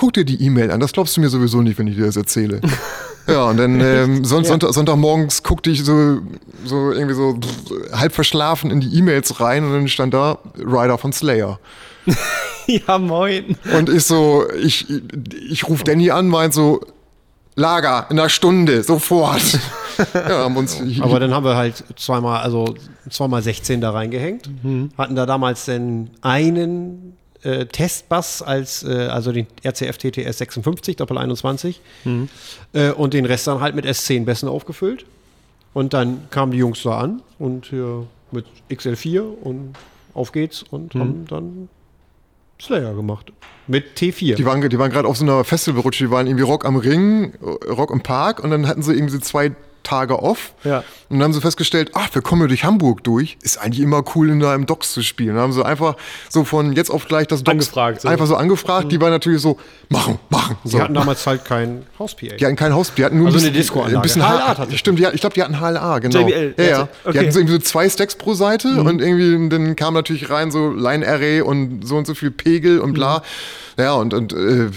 Guck 0.00 0.14
dir 0.14 0.24
die 0.24 0.42
E-Mail 0.42 0.70
an, 0.70 0.80
das 0.80 0.92
glaubst 0.92 1.14
du 1.14 1.20
mir 1.20 1.28
sowieso 1.28 1.60
nicht, 1.60 1.78
wenn 1.78 1.86
ich 1.86 1.94
dir 1.94 2.06
das 2.06 2.16
erzähle. 2.16 2.62
Ja, 3.26 3.44
und 3.44 3.58
dann 3.58 3.78
ähm, 3.82 4.24
Son 4.24 4.44
Sonntag, 4.44 4.72
Sonntagmorgens 4.72 5.42
guckte 5.42 5.68
ich 5.68 5.84
so, 5.84 6.20
so 6.64 6.90
irgendwie 6.90 7.14
so 7.14 7.38
halb 7.92 8.14
verschlafen 8.14 8.70
in 8.70 8.80
die 8.80 8.96
E-Mails 8.96 9.40
rein 9.40 9.62
und 9.62 9.74
dann 9.74 9.88
stand 9.88 10.14
da 10.14 10.38
Ryder 10.56 10.96
von 10.96 11.12
Slayer. 11.12 11.60
Ja, 12.66 12.98
moin. 12.98 13.56
Und 13.76 13.88
ich 13.88 14.04
so, 14.04 14.44
ich, 14.62 14.86
ich 15.50 15.68
rufe 15.68 15.82
Danny 15.82 16.12
an, 16.12 16.28
meint 16.28 16.54
so, 16.54 16.80
Lager, 17.56 18.06
in 18.10 18.18
einer 18.18 18.28
Stunde, 18.28 18.84
sofort. 18.84 19.58
ja, 20.14 20.44
haben 20.44 20.56
uns, 20.56 20.80
Aber 21.00 21.18
dann 21.18 21.34
haben 21.34 21.44
wir 21.44 21.56
halt 21.56 21.82
zweimal, 21.96 22.42
also 22.42 22.76
zweimal 23.10 23.42
16 23.42 23.80
da 23.80 23.90
reingehängt. 23.90 24.48
Hatten 24.96 25.16
da 25.16 25.26
damals 25.26 25.64
dann 25.64 26.10
einen 26.22 27.16
äh, 27.42 27.66
Testbass 27.66 28.42
als, 28.42 28.82
äh, 28.82 29.08
also 29.10 29.32
den 29.32 29.46
RCF 29.64 29.98
TTS 29.98 30.38
56, 30.38 30.96
Doppel 30.96 31.18
21. 31.18 31.80
Äh, 32.72 32.90
und 32.92 33.14
den 33.14 33.24
Rest 33.24 33.46
dann 33.46 33.60
halt 33.60 33.74
mit 33.74 33.86
S10 33.86 34.24
Bässen 34.24 34.48
aufgefüllt. 34.48 35.06
Und 35.72 35.94
dann 35.94 36.28
kamen 36.30 36.52
die 36.52 36.58
Jungs 36.58 36.82
da 36.82 36.98
an 36.98 37.22
und 37.38 37.66
hier 37.66 38.06
mit 38.32 38.46
XL4 38.70 39.20
und 39.20 39.74
auf 40.14 40.32
geht's 40.32 40.62
und 40.62 40.94
haben 40.94 41.26
dann 41.28 41.68
Slayer 42.60 42.94
gemacht. 42.94 43.32
Mit 43.66 43.96
T4. 43.96 44.34
die 44.34 44.44
waren, 44.44 44.68
die 44.68 44.78
waren 44.78 44.90
gerade 44.90 45.06
auf 45.06 45.16
so 45.16 45.24
einer 45.24 45.44
Festivalrutsche, 45.44 46.04
die 46.04 46.10
waren 46.10 46.26
irgendwie 46.26 46.44
Rock 46.44 46.64
am 46.64 46.76
Ring, 46.76 47.34
Rock 47.40 47.92
im 47.92 48.02
Park 48.02 48.42
und 48.42 48.50
dann 48.50 48.66
hatten 48.66 48.82
sie 48.82 48.92
irgendwie 48.94 49.12
so 49.12 49.20
zwei 49.20 49.52
Tage 49.82 50.22
off. 50.22 50.52
Ja. 50.64 50.78
Und 51.08 51.18
dann 51.18 51.24
haben 51.24 51.32
sie 51.32 51.40
festgestellt, 51.40 51.90
ach, 51.94 52.14
wir 52.14 52.22
kommen 52.22 52.42
ja 52.42 52.48
durch 52.48 52.64
Hamburg 52.64 53.02
durch. 53.04 53.36
Ist 53.42 53.58
eigentlich 53.58 53.80
immer 53.80 54.02
cool, 54.14 54.30
in 54.30 54.40
da 54.40 54.54
im 54.54 54.66
Docks 54.66 54.92
zu 54.92 55.02
spielen. 55.02 55.34
Dann 55.34 55.42
haben 55.44 55.52
sie 55.52 55.64
einfach 55.64 55.96
so 56.28 56.44
von 56.44 56.72
jetzt 56.74 56.90
auf 56.90 57.08
gleich 57.08 57.26
das 57.26 57.42
Docks 57.42 57.50
Angefragt, 57.50 58.00
so. 58.02 58.08
einfach 58.08 58.26
so 58.26 58.36
angefragt. 58.36 58.92
Die 58.92 59.00
waren 59.00 59.10
natürlich 59.10 59.40
so, 59.40 59.58
machen, 59.88 60.18
machen. 60.28 60.56
So. 60.64 60.76
Die 60.76 60.82
hatten 60.82 60.94
damals 60.94 61.26
halt 61.26 61.44
kein 61.44 61.84
Haus-PA. 61.98 62.36
Die 62.36 62.44
hatten 62.46 62.56
kein 62.56 62.72
Haus, 62.74 62.92
die 62.94 63.04
hatten 63.04 63.18
nur 63.18 63.26
Also 63.26 63.38
ein 63.38 63.44
eine 63.44 63.50
bisschen, 63.50 63.74
Discoanlage. 63.74 63.96
ein 63.96 64.02
bisschen 64.02 64.22
HLA 64.22 64.38
HLA. 64.38 64.58
hatte. 64.58 64.78
Stimmt, 64.78 64.98
die, 64.98 65.06
ich 65.12 65.20
glaube, 65.20 65.34
die 65.34 65.42
hatten 65.42 65.58
HLA, 65.58 65.98
genau. 65.98 66.18
JBL, 66.20 66.54
ja, 66.58 66.64
ja. 66.64 66.88
okay. 67.04 67.12
Die 67.12 67.18
hatten 67.18 67.32
so 67.32 67.38
irgendwie 67.40 67.54
so 67.54 67.60
zwei 67.60 67.88
Stacks 67.88 68.16
pro 68.16 68.34
Seite 68.34 68.68
und 68.80 69.00
irgendwie 69.00 69.48
dann 69.48 69.76
kam 69.76 69.94
natürlich 69.94 70.30
rein 70.30 70.50
so 70.50 70.70
Line 70.70 71.06
Array 71.06 71.40
und 71.40 71.86
so 71.86 71.96
und 71.96 72.06
so 72.06 72.14
viel 72.14 72.30
Pegel 72.30 72.78
und 72.80 72.92
bla. 72.92 73.22
Ja, 73.78 73.94
und, 73.94 74.12
und 74.12 74.32
äh, 74.32 74.68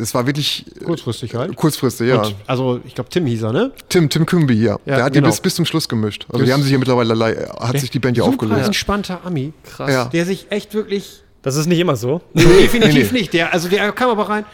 es 0.00 0.14
war 0.14 0.26
wirklich 0.26 0.64
Kurzfristig 0.84 1.34
halt. 1.34 1.56
kurzfristig, 1.56 2.08
ja. 2.08 2.22
Und, 2.22 2.34
also, 2.46 2.80
ich 2.84 2.94
glaube, 2.94 3.10
Tim 3.10 3.26
hieß 3.26 3.42
er, 3.42 3.52
ne? 3.52 3.72
Tim, 3.88 4.08
Tim 4.08 4.24
Kümbi 4.24 4.51
hier. 4.54 4.78
Ja, 4.86 4.96
der 4.96 5.04
hat 5.04 5.12
genau. 5.12 5.26
die 5.26 5.30
bis, 5.32 5.40
bis 5.40 5.54
zum 5.56 5.64
Schluss 5.64 5.88
gemischt. 5.88 6.26
Also 6.28 6.38
Das- 6.40 6.46
die 6.46 6.52
haben 6.52 6.62
sich 6.62 6.70
hier 6.70 6.78
mittlerweile, 6.78 7.48
hat 7.60 7.78
sich 7.78 7.90
die 7.90 7.98
Band 7.98 8.16
ja 8.16 8.24
Super 8.24 8.34
aufgelöst. 8.34 8.66
entspannter 8.66 9.20
Ami. 9.24 9.52
Krass. 9.64 9.90
Ja. 9.90 10.04
Der 10.06 10.24
sich 10.26 10.46
echt 10.50 10.74
wirklich. 10.74 11.22
Das 11.42 11.56
ist 11.56 11.66
nicht 11.66 11.80
immer 11.80 11.96
so. 11.96 12.20
definitiv 12.34 13.12
nee. 13.12 13.18
nicht. 13.20 13.32
Der, 13.32 13.52
also 13.52 13.68
der 13.68 13.90
kam 13.92 14.10
aber 14.10 14.28
rein. 14.28 14.44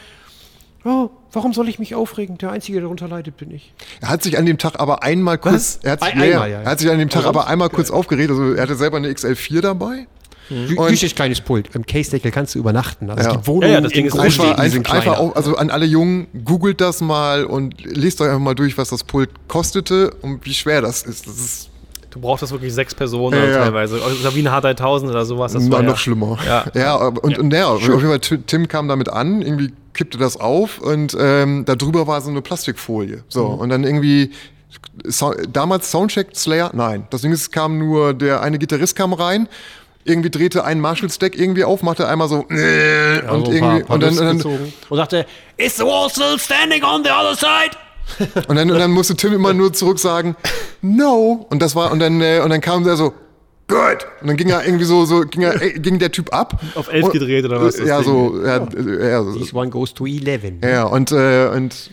Oh, 0.84 1.10
warum 1.32 1.52
soll 1.52 1.68
ich 1.68 1.78
mich 1.78 1.94
aufregen? 1.94 2.38
Der 2.38 2.52
Einzige, 2.52 2.76
der 2.76 2.82
darunter 2.82 3.08
leidet, 3.08 3.36
bin 3.36 3.50
ich. 3.50 3.74
Er 4.00 4.08
hat 4.08 4.22
sich 4.22 4.38
an 4.38 4.46
dem 4.46 4.58
Tag 4.58 4.78
aber 4.78 5.02
einmal 5.02 5.36
kurz, 5.36 5.80
er 5.82 5.92
hat, 5.92 6.04
sich, 6.04 6.12
Ein- 6.12 6.18
ja, 6.20 6.24
ja, 6.24 6.32
einmal, 6.34 6.50
ja, 6.50 6.58
ja. 6.58 6.64
er 6.64 6.70
hat 6.70 6.78
sich 6.78 6.90
an 6.90 6.98
dem 6.98 7.08
Tag 7.10 7.24
Aber 7.26 7.40
aber 7.40 7.48
einmal 7.50 7.68
kurz 7.68 7.90
aufgeregt. 7.90 8.30
Also 8.30 8.52
er 8.54 8.62
hatte 8.62 8.76
selber 8.76 8.96
eine 8.96 9.08
XL4 9.08 9.60
dabei. 9.60 10.06
Und- 10.50 10.78
Richtig 10.80 11.14
kleines 11.14 11.40
Pult. 11.40 11.74
Im 11.74 11.84
Case-Deckel 11.84 12.30
kannst 12.30 12.54
du 12.54 12.58
übernachten. 12.58 13.10
Also 13.10 13.30
Ja. 13.30 13.36
die 13.36 13.46
Wohnungen 13.46 13.68
Ja, 13.68 13.74
ja, 13.74 13.80
das 13.80 13.92
Ding 13.92 14.02
in 14.06 14.12
ist 14.12 14.18
Einfach, 14.18 14.56
einfach, 14.58 15.18
auch, 15.18 15.36
also 15.36 15.56
an 15.56 15.70
alle 15.70 15.86
Jungen, 15.86 16.26
googelt 16.44 16.80
das 16.80 17.00
mal 17.00 17.44
und 17.44 17.74
lest 17.84 18.20
euch 18.20 18.28
einfach 18.28 18.40
mal 18.40 18.54
durch, 18.54 18.78
was 18.78 18.88
das 18.90 19.04
Pult 19.04 19.30
kostete 19.48 20.10
und 20.22 20.44
wie 20.46 20.54
schwer 20.54 20.80
das 20.82 21.02
ist. 21.02 21.26
Das 21.26 21.34
ist 21.36 21.70
Du 22.10 22.20
brauchst 22.20 22.42
das 22.42 22.50
wirklich 22.50 22.72
sechs 22.72 22.94
Personen 22.94 23.36
Ja, 23.36 23.44
oder 23.44 23.52
ja. 23.52 23.58
teilweise. 23.64 23.96
Oder 24.00 24.34
wie 24.34 24.38
eine 24.40 24.50
H3000 24.50 25.10
oder 25.10 25.26
sowas. 25.26 25.52
Das 25.52 25.62
noch, 25.64 25.72
war 25.72 25.82
ja, 25.82 25.90
noch 25.90 25.98
schlimmer. 25.98 26.38
Ja. 26.46 26.64
ja 26.74 26.94
und, 26.94 27.38
und 27.38 27.52
ja, 27.52 27.66
auf 27.68 27.82
jeden 27.82 28.00
Fall, 28.00 28.18
Ti- 28.18 28.38
Tim 28.46 28.66
kam 28.66 28.88
damit 28.88 29.10
an, 29.10 29.42
irgendwie 29.42 29.72
kippte 29.92 30.16
das 30.16 30.38
auf 30.38 30.78
und 30.80 31.14
ähm, 31.20 31.64
da 31.66 31.76
drüber 31.76 32.06
war 32.06 32.22
so 32.22 32.30
eine 32.30 32.40
Plastikfolie. 32.40 33.24
So, 33.28 33.48
Mhm. 33.50 33.58
und 33.58 33.68
dann 33.68 33.84
irgendwie. 33.84 34.30
So, 35.04 35.34
damals 35.52 35.90
Soundcheck 35.90 36.28
Slayer? 36.34 36.70
Nein. 36.74 37.06
Das 37.10 37.20
Ding 37.22 37.30
ist, 37.32 37.42
es 37.42 37.50
kam 37.50 37.78
nur, 37.78 38.14
der 38.14 38.40
eine 38.42 38.58
Gitarrist 38.58 38.96
kam 38.96 39.12
rein, 39.12 39.46
irgendwie 40.04 40.30
drehte 40.30 40.64
einen 40.64 40.80
Marshall-Stack 40.80 41.38
irgendwie 41.38 41.64
auf, 41.64 41.82
machte 41.82 42.08
einmal 42.08 42.28
so, 42.28 42.46
äh, 42.50 43.16
Ja, 43.24 43.30
und 43.32 43.44
so 43.46 43.50
ein 43.50 43.56
irgendwie, 43.56 43.60
paar- 43.60 43.80
paar 43.82 43.94
und 43.94 44.02
dann, 44.02 44.10
und 44.18 44.44
dann, 44.44 44.60
und 44.88 44.96
sagte, 44.96 45.26
is 45.56 45.76
the 45.76 45.82
wall 45.84 46.08
still 46.10 46.38
standing 46.38 46.82
on 46.82 47.04
the 47.04 47.10
other 47.10 47.34
side? 47.36 47.76
Und 48.48 48.56
dann, 48.56 48.70
und 48.70 48.78
dann 48.78 48.90
musste 48.90 49.14
Tim 49.16 49.34
immer 49.34 49.52
nur 49.52 49.72
zurück 49.74 49.98
sagen, 49.98 50.34
no. 50.80 51.46
Und 51.50 51.60
das 51.60 51.74
war, 51.76 51.92
und 51.92 51.98
dann, 52.00 52.20
äh, 52.22 52.40
und 52.42 52.48
dann 52.50 52.60
kam 52.62 52.86
er 52.86 52.96
so, 52.96 53.12
good. 53.68 54.06
Und 54.22 54.28
dann 54.28 54.36
ging 54.38 54.48
er 54.48 54.64
irgendwie 54.64 54.86
so, 54.86 55.04
so 55.04 55.20
ging, 55.26 55.42
er, 55.42 55.60
äh, 55.60 55.72
ging 55.74 55.98
der 55.98 56.10
Typ 56.10 56.32
ab. 56.32 56.58
Auf 56.74 56.90
elf 56.90 57.04
Und- 57.04 57.12
gedreht 57.12 57.44
oder 57.44 57.60
was, 57.60 57.76
das 57.76 57.86
Ja, 57.86 57.98
Ding? 58.00 58.06
so, 58.06 58.42
ja, 58.42 58.56
äh, 58.66 59.10
ja, 59.10 59.22
so. 59.22 59.34
This 59.34 59.52
one 59.52 59.68
goes 59.68 59.92
to 59.92 60.06
11. 60.06 60.54
Ja, 60.64 60.84
und, 60.84 61.12
äh, 61.12 61.48
und 61.54 61.90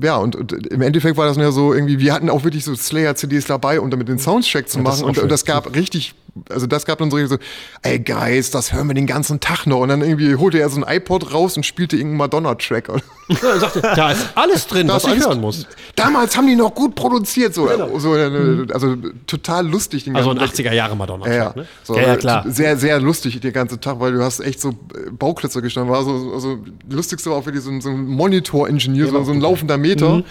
ja, 0.00 0.16
und, 0.16 0.36
und 0.36 0.52
im 0.68 0.80
Endeffekt 0.80 1.18
war 1.18 1.26
das 1.26 1.36
ja 1.36 1.50
so 1.52 1.74
irgendwie, 1.74 1.98
wir 1.98 2.14
hatten 2.14 2.30
auch 2.30 2.44
wirklich 2.44 2.64
so 2.64 2.74
Slayer-CDs 2.74 3.44
dabei, 3.46 3.78
um 3.80 3.90
damit 3.90 4.08
den 4.08 4.18
Soundcheck 4.18 4.70
zu 4.70 4.78
machen. 4.78 5.02
auch 5.04 5.08
Und, 5.08 5.18
und 5.18 5.28
das 5.30 5.44
gab 5.44 5.74
richtig, 5.74 6.14
also 6.50 6.66
das 6.66 6.84
gab 6.86 6.98
dann 6.98 7.10
so, 7.10 7.24
so, 7.26 7.36
ey 7.82 7.98
Guys, 7.98 8.50
das 8.50 8.72
hören 8.72 8.88
wir 8.88 8.94
den 8.94 9.06
ganzen 9.06 9.40
Tag 9.40 9.66
noch. 9.66 9.80
Und 9.80 9.88
dann 9.88 10.02
irgendwie 10.02 10.34
holte 10.36 10.58
er 10.58 10.68
so 10.68 10.82
ein 10.82 10.96
iPod 10.96 11.32
raus 11.32 11.56
und 11.56 11.64
spielte 11.64 11.96
irgendeinen 11.96 12.18
Madonna-Track. 12.18 12.88
Ja, 13.28 13.36
er 13.54 13.58
sagte, 13.58 13.80
da 13.80 14.12
ist 14.12 14.24
alles 14.36 14.68
drin, 14.68 14.86
was 14.86 15.02
ich 15.04 15.18
hören 15.18 15.40
muss. 15.40 15.66
Damals 15.96 16.36
haben 16.36 16.46
die 16.46 16.54
noch 16.54 16.72
gut 16.72 16.94
produziert, 16.94 17.54
so, 17.54 17.68
so 17.98 18.14
äh, 18.14 18.66
also 18.72 18.94
total 19.26 19.66
lustig. 19.66 20.04
Den 20.04 20.14
Also 20.14 20.30
ein 20.30 20.38
ganzen- 20.38 20.64
80er 20.64 20.72
Jahre 20.72 20.94
Madonna. 20.94 21.26
Ja, 21.26 21.34
ja. 21.34 21.52
Ne? 21.56 21.66
So, 21.82 21.96
Ja, 21.96 22.02
ja, 22.02 22.14
äh, 22.14 22.16
klar. 22.18 22.44
Sehr, 22.48 22.76
sehr 22.76 23.00
lustig 23.00 23.40
den 23.40 23.52
ganzen 23.52 23.80
Tag, 23.80 23.98
weil 23.98 24.12
du 24.12 24.22
hast 24.22 24.38
echt 24.38 24.60
so 24.60 24.68
äh, 24.68 25.10
Bauklötze 25.10 25.60
gestanden. 25.60 25.92
War 25.92 26.04
so, 26.04 26.30
also 26.34 26.58
lustigste 26.88 27.30
war 27.30 27.38
auch 27.38 27.46
wirklich 27.46 27.64
so, 27.64 27.70
ein- 27.70 27.80
so 27.80 27.88
ein 27.88 28.06
Monitor-Ingenieur, 28.06 29.08
so, 29.08 29.24
so 29.24 29.32
ein 29.32 29.40
laufender 29.40 29.76
Meter. 29.76 30.22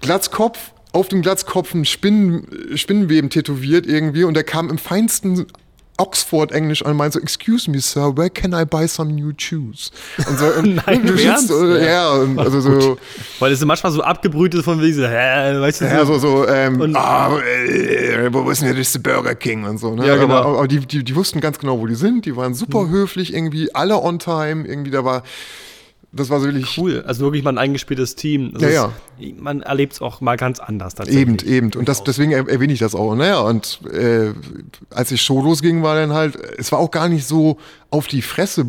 Glatzkopf, 0.00 0.72
auf 0.96 1.08
dem 1.08 1.20
Glatzkopf 1.22 1.74
ein 1.74 1.84
Spinnen, 1.84 2.46
Spinnenweben 2.74 3.28
tätowiert 3.30 3.86
irgendwie 3.86 4.24
und 4.24 4.34
der 4.34 4.44
kam 4.44 4.70
im 4.70 4.78
feinsten 4.78 5.46
Oxford-Englisch 5.98 6.82
an 6.84 6.90
und 6.92 6.96
meinte 6.98 7.18
so, 7.18 7.22
excuse 7.22 7.70
me, 7.70 7.80
sir, 7.80 8.14
where 8.16 8.28
can 8.28 8.52
I 8.52 8.64
buy 8.66 8.86
some 8.86 9.12
new 9.12 9.32
shoes? 9.38 9.90
Und 10.28 10.38
so, 10.38 10.44
und 10.58 10.74
Nein, 10.86 11.06
du 11.06 11.14
Ernst? 11.14 11.50
äh, 11.50 11.86
ja, 11.86 12.12
und 12.12 12.38
also 12.38 12.60
so, 12.60 12.98
Weil 13.38 13.52
es 13.52 13.64
manchmal 13.64 13.92
so 13.92 14.02
abgebrüht 14.02 14.54
ist 14.54 14.64
von 14.64 14.80
wegen 14.82 14.94
so, 14.94 15.06
hä, 15.06 15.58
weißt 15.58 15.80
du, 15.80 15.84
Ja, 15.86 16.04
so, 16.04 16.18
so, 16.18 16.46
ähm, 16.48 16.94
ah, 16.96 17.38
äh, 17.38 18.28
wo 18.32 18.50
ist 18.50 18.60
denn 18.60 18.68
der 18.68 18.76
nächste 18.76 18.98
Burger 18.98 19.34
King 19.34 19.64
und 19.64 19.78
so, 19.78 19.94
ne? 19.94 20.06
Ja, 20.06 20.16
genau. 20.16 20.34
Aber, 20.34 20.58
aber 20.58 20.68
die, 20.68 20.80
die, 20.80 21.02
die 21.02 21.14
wussten 21.16 21.40
ganz 21.40 21.58
genau, 21.58 21.78
wo 21.78 21.86
die 21.86 21.94
sind, 21.94 22.26
die 22.26 22.36
waren 22.36 22.52
super 22.54 22.82
Mhm. 22.82 22.90
höflich, 22.90 23.32
irgendwie 23.32 23.74
alle 23.74 23.96
on 24.02 24.18
time, 24.18 24.66
irgendwie 24.66 24.90
da 24.90 25.02
war, 25.04 25.22
das 26.12 26.30
war 26.30 26.40
so 26.40 26.46
wirklich 26.46 26.78
cool. 26.78 27.04
Also 27.06 27.22
wirklich 27.24 27.42
mal 27.44 27.50
ein 27.50 27.58
eingespieltes 27.58 28.14
Team. 28.14 28.52
Das 28.54 28.62
Ja, 28.72 28.92
ist, 29.18 29.38
Man 29.40 29.60
erlebt 29.62 29.92
es 29.94 30.00
auch 30.00 30.20
mal 30.20 30.36
ganz 30.36 30.58
anders 30.60 30.94
tatsächlich. 30.94 31.22
eben, 31.22 31.38
eben. 31.68 31.70
Und 31.78 31.88
das, 31.88 32.04
deswegen 32.04 32.32
er- 32.32 32.48
erwähne 32.48 32.72
ich 32.72 32.78
das 32.78 32.94
auch. 32.94 33.14
Naja, 33.14 33.40
und 33.40 33.80
äh, 33.92 34.32
als 34.90 35.08
die 35.10 35.18
Show 35.18 35.42
losging, 35.42 35.82
war 35.82 35.94
dann 35.96 36.12
halt, 36.12 36.36
es 36.58 36.72
war 36.72 36.78
auch 36.78 36.90
gar 36.90 37.08
nicht 37.08 37.26
so 37.26 37.58
auf 37.96 38.06
die 38.06 38.22
Fresse, 38.22 38.66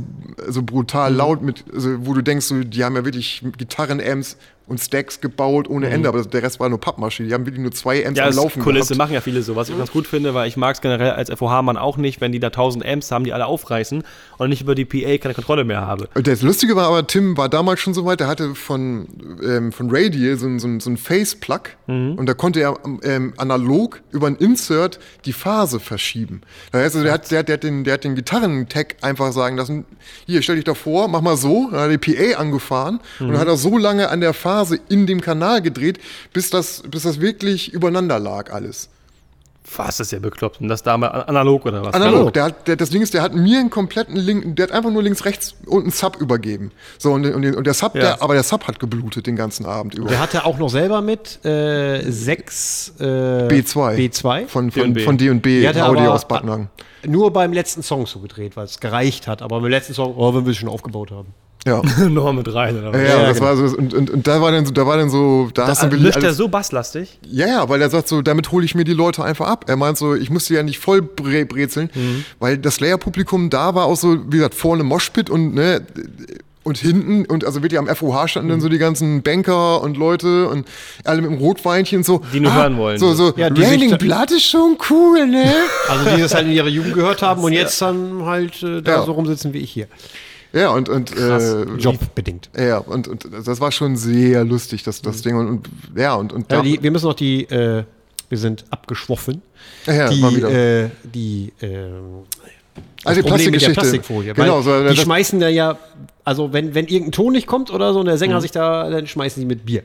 so 0.48 0.64
brutal 0.64 1.12
Mhm. 1.12 1.18
laut, 1.18 1.42
mit, 1.42 1.64
also, 1.74 2.06
wo 2.06 2.14
du 2.14 2.22
denkst, 2.22 2.46
so, 2.46 2.60
die 2.64 2.84
haben 2.84 2.96
ja 2.96 3.06
wirklich 3.06 3.44
Gitarren-Amps 3.58 4.38
und 4.70 4.82
Stacks 4.82 5.22
gebaut 5.22 5.70
ohne 5.70 5.88
Ende, 5.88 6.10
aber 6.10 6.22
der 6.26 6.44
Rest 6.44 6.60
war 6.60 6.68
nur 6.68 6.78
Pappmasche. 6.82 7.24
Die 7.24 7.34
haben 7.34 7.46
wirklich 7.46 7.62
nur 7.62 7.72
zwei 7.72 8.00
Amps 8.06 8.12
Mhm. 8.12 8.16
Ja, 8.18 8.28
am 8.28 8.36
Laufen 8.36 8.62
Kulisse 8.62 8.88
gehabt. 8.90 8.98
machen 8.98 9.14
ja 9.14 9.22
viele 9.22 9.42
so, 9.42 9.56
was 9.56 9.70
ich 9.70 9.78
ganz 9.78 9.92
gut 9.94 10.06
finde, 10.08 10.34
weil 10.34 10.50
ich 10.50 10.58
mag 10.58 10.76
es 10.76 10.82
generell 10.82 11.12
als 11.12 11.30
FOH-Mann 11.30 11.78
auch 11.78 11.96
nicht, 11.96 12.20
wenn 12.20 12.34
die 12.34 12.40
da 12.42 12.48
1000 12.48 12.86
Amps 12.86 13.10
haben, 13.10 13.24
die 13.24 13.32
alle 13.32 13.46
aufreißen 13.46 14.04
und 14.38 14.52
ich 14.52 14.60
über 14.60 14.76
die 14.76 14.84
PA 14.84 15.18
keine 15.20 15.34
Kontrolle 15.36 15.64
mehr 15.64 15.88
habe. 15.88 16.10
Das 16.22 16.42
Lustige 16.42 16.76
war 16.76 16.88
aber, 16.88 17.08
Tim 17.08 17.38
war 17.38 17.48
damals 17.48 17.80
schon 17.80 17.94
so 17.94 18.04
weit, 18.04 18.20
der 18.20 18.28
hatte 18.28 18.56
von, 18.56 19.08
ähm, 19.42 19.72
von 19.72 19.88
Radial 19.90 20.36
so, 20.38 20.48
ein- 20.48 20.60
so, 20.60 20.68
so 20.82 20.90
ein 20.90 20.98
Face-Plug 20.98 21.62
und 21.88 22.26
da 22.26 22.34
konnte 22.34 22.60
er 22.60 22.78
ähm, 23.04 23.36
analog 23.38 24.02
über 24.12 24.28
ein 24.28 24.36
Insert 24.36 25.00
die 25.24 25.32
Phase 25.32 25.80
verschieben. 25.80 26.42
Das 26.74 26.82
heißt, 26.82 26.96
also, 26.98 27.06
der, 27.06 27.14
hat, 27.14 27.32
der, 27.32 27.44
der, 27.44 27.54
hat 27.54 27.64
den, 27.64 27.86
der 27.86 27.94
hat 27.94 28.04
den 28.04 28.16
Gitarrentag 28.16 28.98
einfach 29.02 29.17
sagen 29.32 29.58
lassen, 29.58 29.86
hier, 30.26 30.42
stell 30.42 30.56
dich 30.56 30.66
da 30.66 30.74
vor, 30.74 31.08
mach 31.08 31.22
mal 31.22 31.38
so, 31.38 31.70
dann 31.72 31.80
hat 31.80 31.90
er 31.90 31.98
die 31.98 32.16
PA 32.16 32.40
angefahren 32.40 33.00
und 33.20 33.30
dann 33.30 33.40
hat 33.40 33.48
er 33.48 33.58
so 33.58 33.78
lange 33.78 34.10
an 34.10 34.22
der 34.22 34.34
Phase 34.34 34.80
in 34.90 35.08
dem 35.08 35.22
Kanal 35.22 35.62
gedreht, 35.62 36.00
bis 36.34 36.50
das, 36.50 36.84
bis 36.90 37.04
das 37.04 37.20
wirklich 37.22 37.74
übereinander 37.74 38.20
lag 38.20 38.52
alles. 38.54 38.90
Was 39.76 40.00
ist 40.00 40.12
ja 40.12 40.20
bekloppt? 40.20 40.62
Und 40.62 40.70
das 40.70 40.82
damals 40.82 41.14
an- 41.14 41.22
analog 41.24 41.66
oder 41.66 41.84
was? 41.86 41.94
Analog. 41.94 42.34
Der 42.34 42.44
hat, 42.46 42.68
der, 42.68 42.76
das 42.78 42.90
Ding 42.90 43.02
ist, 43.02 43.14
der 43.14 43.22
hat 43.22 43.34
mir 43.36 43.60
einen 43.60 43.70
kompletten 43.70 44.16
Link, 44.16 44.56
der 44.56 44.68
hat 44.68 44.72
einfach 44.72 44.90
nur 44.92 45.04
links, 45.04 45.26
rechts 45.26 45.56
und 45.66 45.82
einen 45.84 45.92
Sub 45.92 46.16
übergeben. 46.22 46.72
So, 46.98 47.12
und, 47.14 47.26
und, 47.26 47.44
und 47.56 47.68
der 47.68 47.74
Sub, 47.74 47.94
Ja. 47.96 48.02
der, 48.02 48.22
aber 48.22 48.34
der 48.34 48.44
Sub 48.44 48.66
hat 48.68 48.80
geblutet 48.80 49.28
den 49.28 49.36
ganzen 49.36 49.66
Abend 49.66 49.96
über. 49.96 50.08
Der 50.10 50.20
hatte 50.20 50.46
auch 50.46 50.58
noch 50.58 50.70
selber 50.70 51.02
mit 51.02 51.44
äh, 51.46 52.02
sechs 52.10 52.94
äh, 53.00 53.04
B2. 53.04 53.96
B2. 53.98 54.48
Von, 54.48 54.72
von, 54.72 54.94
D&B. 54.94 55.00
von 55.04 55.18
D&B 55.18 55.60
Die 55.62 55.68
hat 55.68 55.76
er 55.76 55.90
Audio 55.90 56.04
aber- 56.06 56.14
aus 56.14 56.28
Bad 56.28 56.46
Nang. 56.46 56.70
Nur 57.06 57.32
beim 57.32 57.54
letzten 57.54 57.84
Song 57.84 58.06
so 58.06 58.20
gedreht, 58.20 58.56
weil 58.58 58.66
es 58.66 58.80
gereicht 58.80 59.28
hat. 59.28 59.42
Aber 59.42 59.60
beim 59.62 59.70
letzten 59.70 59.94
Song, 59.94 60.16
oh, 60.18 60.34
wenn 60.34 60.46
wir 60.46 60.52
es 60.52 60.58
schon 60.58 60.70
aufgebaut 60.70 61.12
haben. 61.12 61.34
Ja. 61.66 61.82
Nochmal 62.10 62.34
mit 62.34 62.54
rein, 62.54 62.78
oder 62.78 62.94
was? 62.94 63.02
Ja, 63.02 63.08
Ja, 63.08 63.24
das 63.28 63.38
genau. 63.40 63.50
war 63.50 63.58
so, 63.58 63.78
und, 63.78 63.94
und, 63.94 64.10
und 64.10 64.28
da 64.28 64.42
war 64.42 64.52
dann 64.52 64.66
so, 64.66 64.72
da 64.72 64.86
war 64.86 64.98
dann 64.98 65.10
so, 65.10 65.50
da 65.54 65.68
hast 65.68 65.84
du 65.84 65.88
er 65.98 66.34
so 66.34 66.48
basslastig? 66.48 67.20
Ja, 67.30 67.48
ja, 67.48 67.70
weil 67.70 67.82
er 67.82 67.90
sagt 67.90 68.08
so, 68.08 68.22
damit 68.22 68.52
hole 68.52 68.64
ich 68.64 68.74
mir 68.76 68.84
die 68.86 68.94
Leute 68.94 69.24
einfach 69.24 69.48
ab. 69.48 69.66
Er 69.68 69.76
meint 69.76 69.98
so, 69.98 70.16
ich 70.16 70.30
musste 70.30 70.54
ja 70.54 70.64
nicht 70.64 70.80
voll 70.80 71.02
bre 71.02 71.46
brezeln, 71.46 71.90
Mhm. 71.94 72.24
weil 72.40 72.58
das 72.58 72.76
Slayer-Publikum 72.76 73.50
da 73.50 73.76
war 73.76 73.86
auch 73.86 73.98
so, 73.98 74.18
wie 74.32 74.38
gesagt, 74.38 74.56
vorne 74.56 74.84
Moshpit 74.84 75.30
und 75.30 75.56
ne, 75.56 75.82
und 76.64 76.78
hinten, 76.78 77.26
und 77.26 77.46
also 77.46 77.64
wirklich 77.64 77.80
am 77.80 77.88
FOH 77.88 78.28
standen 78.28 78.48
Mhm. 78.48 78.52
dann 78.52 78.62
so 78.62 78.70
die 78.70 78.78
ganzen 78.78 79.22
Banker 79.22 79.82
und 79.82 79.96
Leute 79.98 80.50
und 80.50 80.68
alle 81.06 81.22
mit 81.22 81.32
dem 81.32 81.38
Rotweinchen 81.38 82.04
so. 82.04 82.22
Die 82.34 82.40
nur 82.42 82.54
hören 82.54 82.78
wollen. 82.78 82.98
So, 82.98 83.14
so, 83.14 83.34
Ja, 83.38 83.50
die 83.50 83.62
da- 83.90 83.96
Blood 83.98 84.32
ist 84.32 84.44
schon 84.50 84.78
cool, 84.90 85.28
ne? 85.28 85.46
Also 85.90 86.16
die 86.16 86.22
das 86.22 86.34
halt 86.34 86.46
in 86.48 86.52
ihrer 86.54 86.68
Jugend 86.68 86.94
gehört 86.94 87.22
haben 87.22 87.42
und 87.44 87.54
jetzt 87.54 87.82
dann 87.82 88.26
halt 88.26 88.62
äh, 88.64 88.82
da 88.82 88.92
Ja. 88.98 89.04
so 89.06 89.14
rumsitzen 89.14 89.54
wie 89.54 89.60
ich 89.60 89.72
hier. 89.72 89.88
Ja, 90.54 90.70
und, 90.70 90.90
und 90.90 91.16
äh, 91.16 91.64
Jobbedingt. 91.78 92.50
ja, 92.58 92.78
und, 92.80 93.08
und 93.08 93.28
das 93.46 93.60
war 93.60 93.72
schon 93.72 93.96
sehr 93.96 94.44
lustig, 94.46 94.84
das, 94.84 95.02
das 95.02 95.22
Ding. 95.22 95.36
Und, 95.38 95.48
und 95.48 95.70
ja, 95.96 96.16
und, 96.16 96.34
und 96.34 96.52
Ja, 96.52 96.62
die, 96.62 96.82
wir 96.82 96.92
müssen 96.92 97.06
noch 97.06 97.14
die, 97.14 97.44
äh, 97.44 97.84
wir 98.30 98.38
sind 98.38 98.66
abgeschwoffen. 98.70 99.42
Ja, 99.86 100.10
die, 100.10 100.20
mal 100.22 100.36
wieder. 100.36 100.50
äh, 100.50 100.90
die, 101.04 101.54
ähm, 101.62 102.24
Also 103.04 103.22
die 103.22 103.28
Problem 103.28 103.52
Plastikgeschichte. 103.52 103.74
Plastikfolie. 103.74 104.34
Genau, 104.34 104.62
so, 104.62 104.88
die 104.88 104.96
schmeißen 104.98 105.40
da 105.40 105.48
ja, 105.50 105.78
also 106.24 106.52
wenn, 106.54 106.76
wenn 106.76 106.88
irgendein 106.88 107.12
Ton 107.14 107.34
nicht 107.34 107.48
kommt 107.48 107.72
oder 107.72 107.94
so 107.94 108.00
und 108.00 108.06
der 108.06 108.18
Sänger 108.18 108.42
sich 108.42 108.52
da, 108.52 108.90
dann 108.90 109.08
schmeißen 109.08 109.40
die 109.42 109.48
mit 109.48 109.66
Bier. 109.66 109.84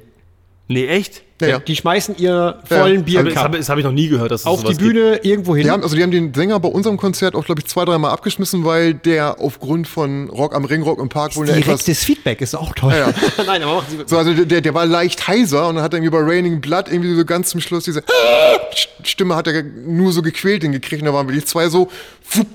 Nee, 0.68 0.86
echt? 0.86 1.22
ja, 1.42 1.48
ja. 1.48 1.58
Die 1.58 1.74
schmeißen 1.76 2.16
ihr 2.18 2.60
vollen 2.64 2.98
Ja, 2.98 3.02
Bier 3.02 3.24
das 3.24 3.36
habe 3.36 3.58
das 3.58 3.68
hab 3.68 3.78
ich 3.78 3.84
noch 3.84 3.92
nie 3.92 4.08
gehört, 4.08 4.30
dass 4.30 4.42
es 4.42 4.46
auf 4.46 4.60
die 4.60 4.66
sowas 4.66 4.78
gibt. 4.78 4.92
Bühne 4.92 5.16
irgendwo 5.22 5.56
hin. 5.56 5.64
Die 5.64 5.70
haben, 5.70 5.82
also 5.82 5.96
die 5.96 6.02
haben 6.02 6.10
den 6.12 6.32
Sänger 6.32 6.58
bei 6.60 6.68
unserem 6.68 6.96
Konzert 6.96 7.34
auch, 7.34 7.44
glaube 7.44 7.60
ich, 7.60 7.66
zwei, 7.66 7.84
dreimal 7.84 8.12
abgeschmissen, 8.12 8.64
weil 8.64 8.94
der 8.94 9.40
aufgrund 9.40 9.88
von 9.88 10.30
Rock 10.30 10.54
am 10.54 10.64
Ring, 10.64 10.82
Rock 10.82 11.00
im 11.00 11.08
Park 11.08 11.36
wohl 11.36 11.44
eine 11.48 11.58
etwas. 11.58 11.84
Direktes 11.84 12.04
Feedback 12.04 12.40
ist 12.40 12.54
auch 12.54 12.72
toll. 12.74 12.94
Ja, 12.96 13.12
Nein, 13.46 13.62
aber 13.62 13.74
machen 13.76 13.86
Sie 13.90 14.04
So, 14.06 14.16
also 14.16 14.32
der, 14.32 14.60
der 14.60 14.74
war 14.74 14.86
leicht 14.86 15.26
heiser 15.26 15.68
und 15.68 15.76
dann 15.76 15.84
hat 15.84 15.92
er 15.94 15.98
irgendwie 15.98 16.16
bei 16.16 16.22
Raining 16.22 16.60
Blood 16.60 16.86
irgendwie 16.88 17.14
so 17.14 17.24
ganz 17.24 17.50
zum 17.50 17.60
Schluss 17.60 17.84
diese 17.84 18.04
Stimme 19.02 19.34
hat 19.34 19.48
er 19.48 19.62
nur 19.62 20.12
so 20.12 20.22
gequält 20.22 20.62
hingekriegt 20.62 21.02
und 21.02 21.06
da 21.06 21.14
waren 21.14 21.26
wirklich 21.26 21.46
zwei 21.46 21.68
so. 21.68 21.88
fupp, 22.22 22.46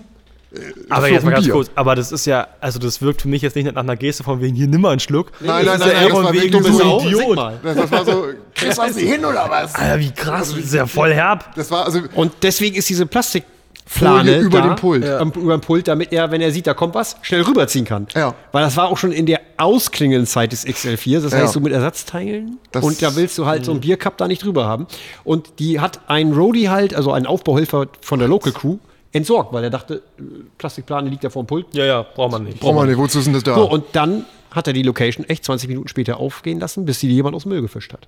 Aber 0.90 1.08
für 1.08 1.14
jetzt 1.14 1.26
mal 1.26 1.32
ganz 1.32 1.46
Bier. 1.46 1.54
kurz, 1.54 1.70
aber 1.76 1.96
das 1.96 2.12
ist 2.12 2.26
ja, 2.26 2.48
also 2.62 2.80
das 2.80 3.02
wirkt 3.02 3.22
für 3.22 3.28
mich 3.28 3.42
jetzt 3.42 3.56
nicht 3.56 3.66
nach 3.66 3.76
einer 3.76 3.96
Geste 3.98 4.24
von 4.24 4.42
wegen, 4.42 4.56
hier 4.56 4.68
nimm 4.68 4.82
mal 4.82 4.92
einen 4.92 5.00
Schluck. 5.00 5.32
Nein, 5.42 5.66
nein, 5.66 5.80
nein, 5.80 5.90
ja 5.90 5.96
nein, 5.96 6.10
das 6.10 6.18
wegen, 6.18 6.34
wirklich 6.34 6.52
du 6.52 6.64
bist 6.64 6.78
so- 6.78 7.00
Idiot. 7.02 7.36
mal. 7.36 7.60
Das, 7.62 7.76
das 7.76 7.92
war 7.92 8.06
so, 8.06 8.26
kriegst 8.56 8.78
du 8.80 8.84
hin 9.00 9.26
oder 9.26 9.46
was? 9.50 9.76
Alter, 9.76 10.00
wie 10.00 10.12
krass, 10.12 10.50
das 10.56 10.60
ist 10.66 10.74
ja 10.74 10.86
voll 10.86 11.14
herb. 11.14 11.54
Das 11.56 11.70
war 11.70 11.86
also, 11.86 12.02
Und 12.16 12.32
deswegen 12.42 12.76
ist 12.78 12.88
diese 12.90 13.06
Plastikplane 13.06 13.54
Folie 13.90 14.40
über 14.40 14.60
da, 14.62 14.68
dem 14.68 14.76
Pult. 14.76 15.04
äh, 15.04 15.22
über 15.22 15.58
dem 15.58 15.62
Pult, 15.62 15.88
damit 15.88 16.12
er, 16.12 16.30
wenn 16.32 16.42
er 16.42 16.52
sieht, 16.52 16.68
da 16.68 16.74
kommt 16.74 16.94
was, 16.96 17.16
schnell 17.22 17.42
rüberziehen 17.44 17.86
kann. 17.86 18.08
Ja. 18.16 18.34
Weil 18.52 18.64
das 18.64 18.76
war 18.76 18.90
auch 18.90 18.98
schon 18.98 19.12
in 19.14 19.26
der 19.26 19.40
ausklingenden 19.58 20.26
Zeit 20.28 20.52
des 20.52 20.66
XL4, 20.66 21.22
das 21.22 21.32
Ja. 21.32 21.40
heißt 21.40 21.54
so 21.54 21.60
mit 21.62 21.72
Ersatzteilen. 21.74 22.58
Das- 22.72 22.84
und 22.84 23.02
da 23.02 23.16
willst 23.16 23.38
du 23.38 23.46
halt 23.46 23.64
so 23.66 23.72
einen 23.72 23.80
Biercup 23.82 24.18
da 24.18 24.28
nicht 24.28 24.44
drüber 24.44 24.66
haben. 24.66 24.88
Und 25.24 25.60
die 25.60 25.80
hat 25.80 26.02
ein 26.08 26.34
Roadie 26.34 26.70
halt, 26.70 26.96
also 26.96 27.12
ein 27.12 27.26
Aufbauhelfer 27.26 27.88
von 28.02 28.20
der 28.20 28.28
Local 28.28 28.52
Crew, 28.52 28.78
entsorgt, 29.18 29.52
weil 29.54 29.64
er 29.64 29.70
dachte, 29.70 30.02
Plastikplane 30.58 31.10
liegt 31.10 31.24
ja 31.24 31.30
vor 31.30 31.44
dem 31.44 31.48
Pult. 31.48 31.66
Ja, 31.74 31.86
ja, 31.86 32.02
braucht 32.04 32.32
man 32.32 32.44
nicht. 32.44 32.60
brauchen 32.60 32.76
wir 32.78 32.86
nicht, 32.86 32.98
wozu 32.98 33.20
ist 33.20 33.26
denn 33.26 33.34
das 33.34 33.44
da? 33.44 33.56
So, 33.56 33.70
und 33.70 33.84
dann 33.94 34.26
hat 34.52 34.68
er 34.68 34.74
die 34.74 34.84
Location 34.84 35.26
echt 35.28 35.44
20 35.46 35.68
Minuten 35.70 35.88
später 35.88 36.18
aufgehen 36.20 36.60
lassen, 36.60 36.86
bis 36.86 37.00
sie 37.00 37.10
jemand 37.12 37.36
aus 37.36 37.44
dem 37.44 37.50
Müll 37.52 37.62
gefischt 37.62 37.94
hat. 37.94 38.08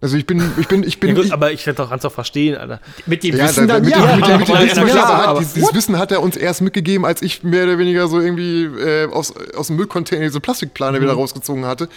also 0.00 0.16
ich 0.16 0.26
bin, 0.26 0.42
ich 0.58 0.68
bin, 0.68 0.82
ich 0.82 0.94
Ja, 0.94 1.00
bin. 1.00 1.14
gut, 1.14 1.24
ich, 1.26 1.32
aber 1.32 1.52
ich 1.52 1.64
hätte 1.66 1.82
auch 1.82 2.12
verstehen, 2.12 2.56
Alter. 2.56 2.80
Mit 3.06 3.22
dem 3.22 3.36
Ja, 3.36 3.44
Wissen 3.44 3.66
da, 3.68 3.74
dann 3.74 3.84
mit, 3.84 3.92
ja. 3.92 4.04
dem, 4.06 4.20
mit, 4.20 4.28
dem, 4.28 4.58
mit 4.58 4.76
dem 4.76 4.86
klar, 4.86 5.06
aber- 5.06 5.28
aber 5.28 5.38
dieses, 5.40 5.54
dieses 5.54 5.74
Wissen 5.74 5.98
hat 5.98 6.12
er 6.12 6.22
uns 6.22 6.36
erst 6.36 6.60
mitgegeben, 6.62 7.04
als 7.06 7.22
ich 7.22 7.42
mehr 7.44 7.64
oder 7.64 7.78
weniger 7.78 8.08
so 8.08 8.20
irgendwie 8.20 8.64
äh, 8.64 9.06
aus, 9.10 9.34
aus 9.56 9.68
dem 9.68 9.76
Müllcontainer 9.76 10.22
diese 10.24 10.40
Plastikplane 10.40 10.98
Mhm. 10.98 11.02
wieder 11.02 11.12
rausgezogen 11.14 11.64
hatte. 11.66 11.88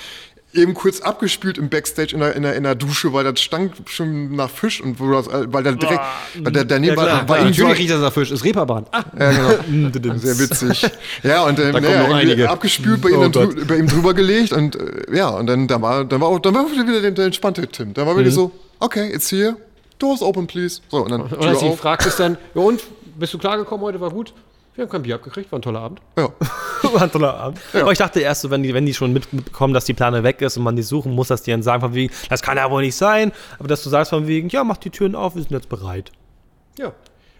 Eben 0.51 0.73
kurz 0.73 0.99
abgespült 1.01 1.59
im 1.59 1.69
Backstage 1.69 2.13
in 2.15 2.21
der, 2.21 2.35
in 2.35 2.41
der, 2.41 2.55
in 2.55 2.63
der 2.63 2.73
Dusche, 2.73 3.13
weil 3.13 3.23
das 3.23 3.39
stank 3.39 3.73
schon 3.85 4.35
nach 4.35 4.49
Fisch 4.49 4.81
und 4.81 4.99
wo 4.99 5.11
das, 5.11 5.27
weil 5.29 5.61
da 5.61 5.73
direkt, 5.73 6.01
weil 6.41 6.51
da 6.51 6.63
daneben 6.63 6.97
Ja, 6.97 7.03
klar. 7.03 7.19
war, 7.21 7.29
war 7.29 7.37
Ja, 7.37 7.43
natürlich 7.45 7.77
riecht 7.77 7.91
das 7.91 8.01
nach 8.01 8.11
Fisch, 8.11 8.31
ist 8.31 8.43
Reeperbahn. 8.43 8.87
Ah, 8.91 9.03
ja, 9.19 9.31
genau. 9.67 10.17
Sehr 10.17 10.39
witzig. 10.39 10.89
Ja, 11.21 11.43
und 11.43 11.59
noch 11.59 11.65
irgendwie 11.65 12.13
einige. 12.13 12.49
abgespült, 12.49 12.99
bei 12.99 13.09
ihm, 13.09 13.19
Oh 13.19 13.27
dann 13.27 13.31
drü 13.31 13.65
bei 13.65 13.77
ihm 13.77 13.85
drüber 13.87 14.15
gelegt 14.15 14.51
und 14.51 14.75
äh, 14.75 15.15
ja, 15.15 15.29
und 15.29 15.45
dann, 15.45 15.67
dann, 15.67 15.81
war, 15.83 16.03
dann 16.03 16.19
war 16.19 16.29
auch 16.29 16.39
dann 16.39 16.55
war 16.55 16.65
wieder 16.65 16.99
der, 16.99 17.11
der 17.11 17.25
entspannte 17.25 17.67
Tim. 17.67 17.93
Dann 17.93 18.07
war 18.07 18.15
Mhm. 18.15 18.31
so, 18.31 18.51
okay, 18.79 19.11
it's 19.13 19.29
here, 19.31 19.55
doors 19.99 20.23
open, 20.23 20.47
please. 20.47 20.81
So, 20.89 21.03
und 21.03 21.11
dann 21.11 21.21
Und 21.21 21.45
als 21.45 21.61
fragt 21.79 22.07
es 22.07 22.15
dann, 22.15 22.37
ja 22.55 22.61
und, 22.61 22.81
bist 23.19 23.35
du 23.35 23.37
klargekommen 23.37 23.85
heute, 23.85 24.01
war 24.01 24.09
gut? 24.09 24.33
Wir 24.79 24.85
haben 24.85 24.91
kein 24.91 25.01
Bier 25.01 25.15
abgekriegt, 25.15 25.51
war 25.51 25.59
ein 25.59 25.61
toller 25.61 25.81
Abend. 25.81 25.99
Ja. 26.17 26.29
War 26.93 27.01
ein 27.01 27.11
toller 27.11 27.33
Abend. 27.33 27.59
Aber 27.73 27.91
ich 27.91 27.97
dachte 27.97 28.21
erst 28.21 28.39
so, 28.39 28.49
wenn 28.49 28.63
die, 28.63 28.73
wenn 28.73 28.85
die 28.85 28.93
schon 28.93 29.11
mitbekommen, 29.11 29.73
dass 29.73 29.83
die 29.83 29.93
Plane 29.93 30.23
weg 30.23 30.41
ist 30.41 30.55
und 30.55 30.63
man 30.63 30.77
die 30.77 30.81
suchen 30.81 31.13
muss, 31.13 31.27
dass 31.27 31.41
die 31.41 31.51
dann 31.51 31.61
sagen 31.61 31.81
von 31.81 31.93
wegen, 31.93 32.13
das 32.29 32.41
kann 32.41 32.55
ja 32.55 32.71
wohl 32.71 32.81
nicht 32.81 32.95
sein. 32.95 33.33
Aber 33.59 33.67
dass 33.67 33.83
du 33.83 33.89
sagst 33.89 34.11
von 34.11 34.25
wegen, 34.25 34.47
ja, 34.47 34.63
mach 34.63 34.77
die 34.77 34.89
Türen 34.89 35.15
auf, 35.15 35.35
wir 35.35 35.41
sind 35.41 35.51
jetzt 35.51 35.67
bereit. 35.67 36.13
Ja. 36.77 36.93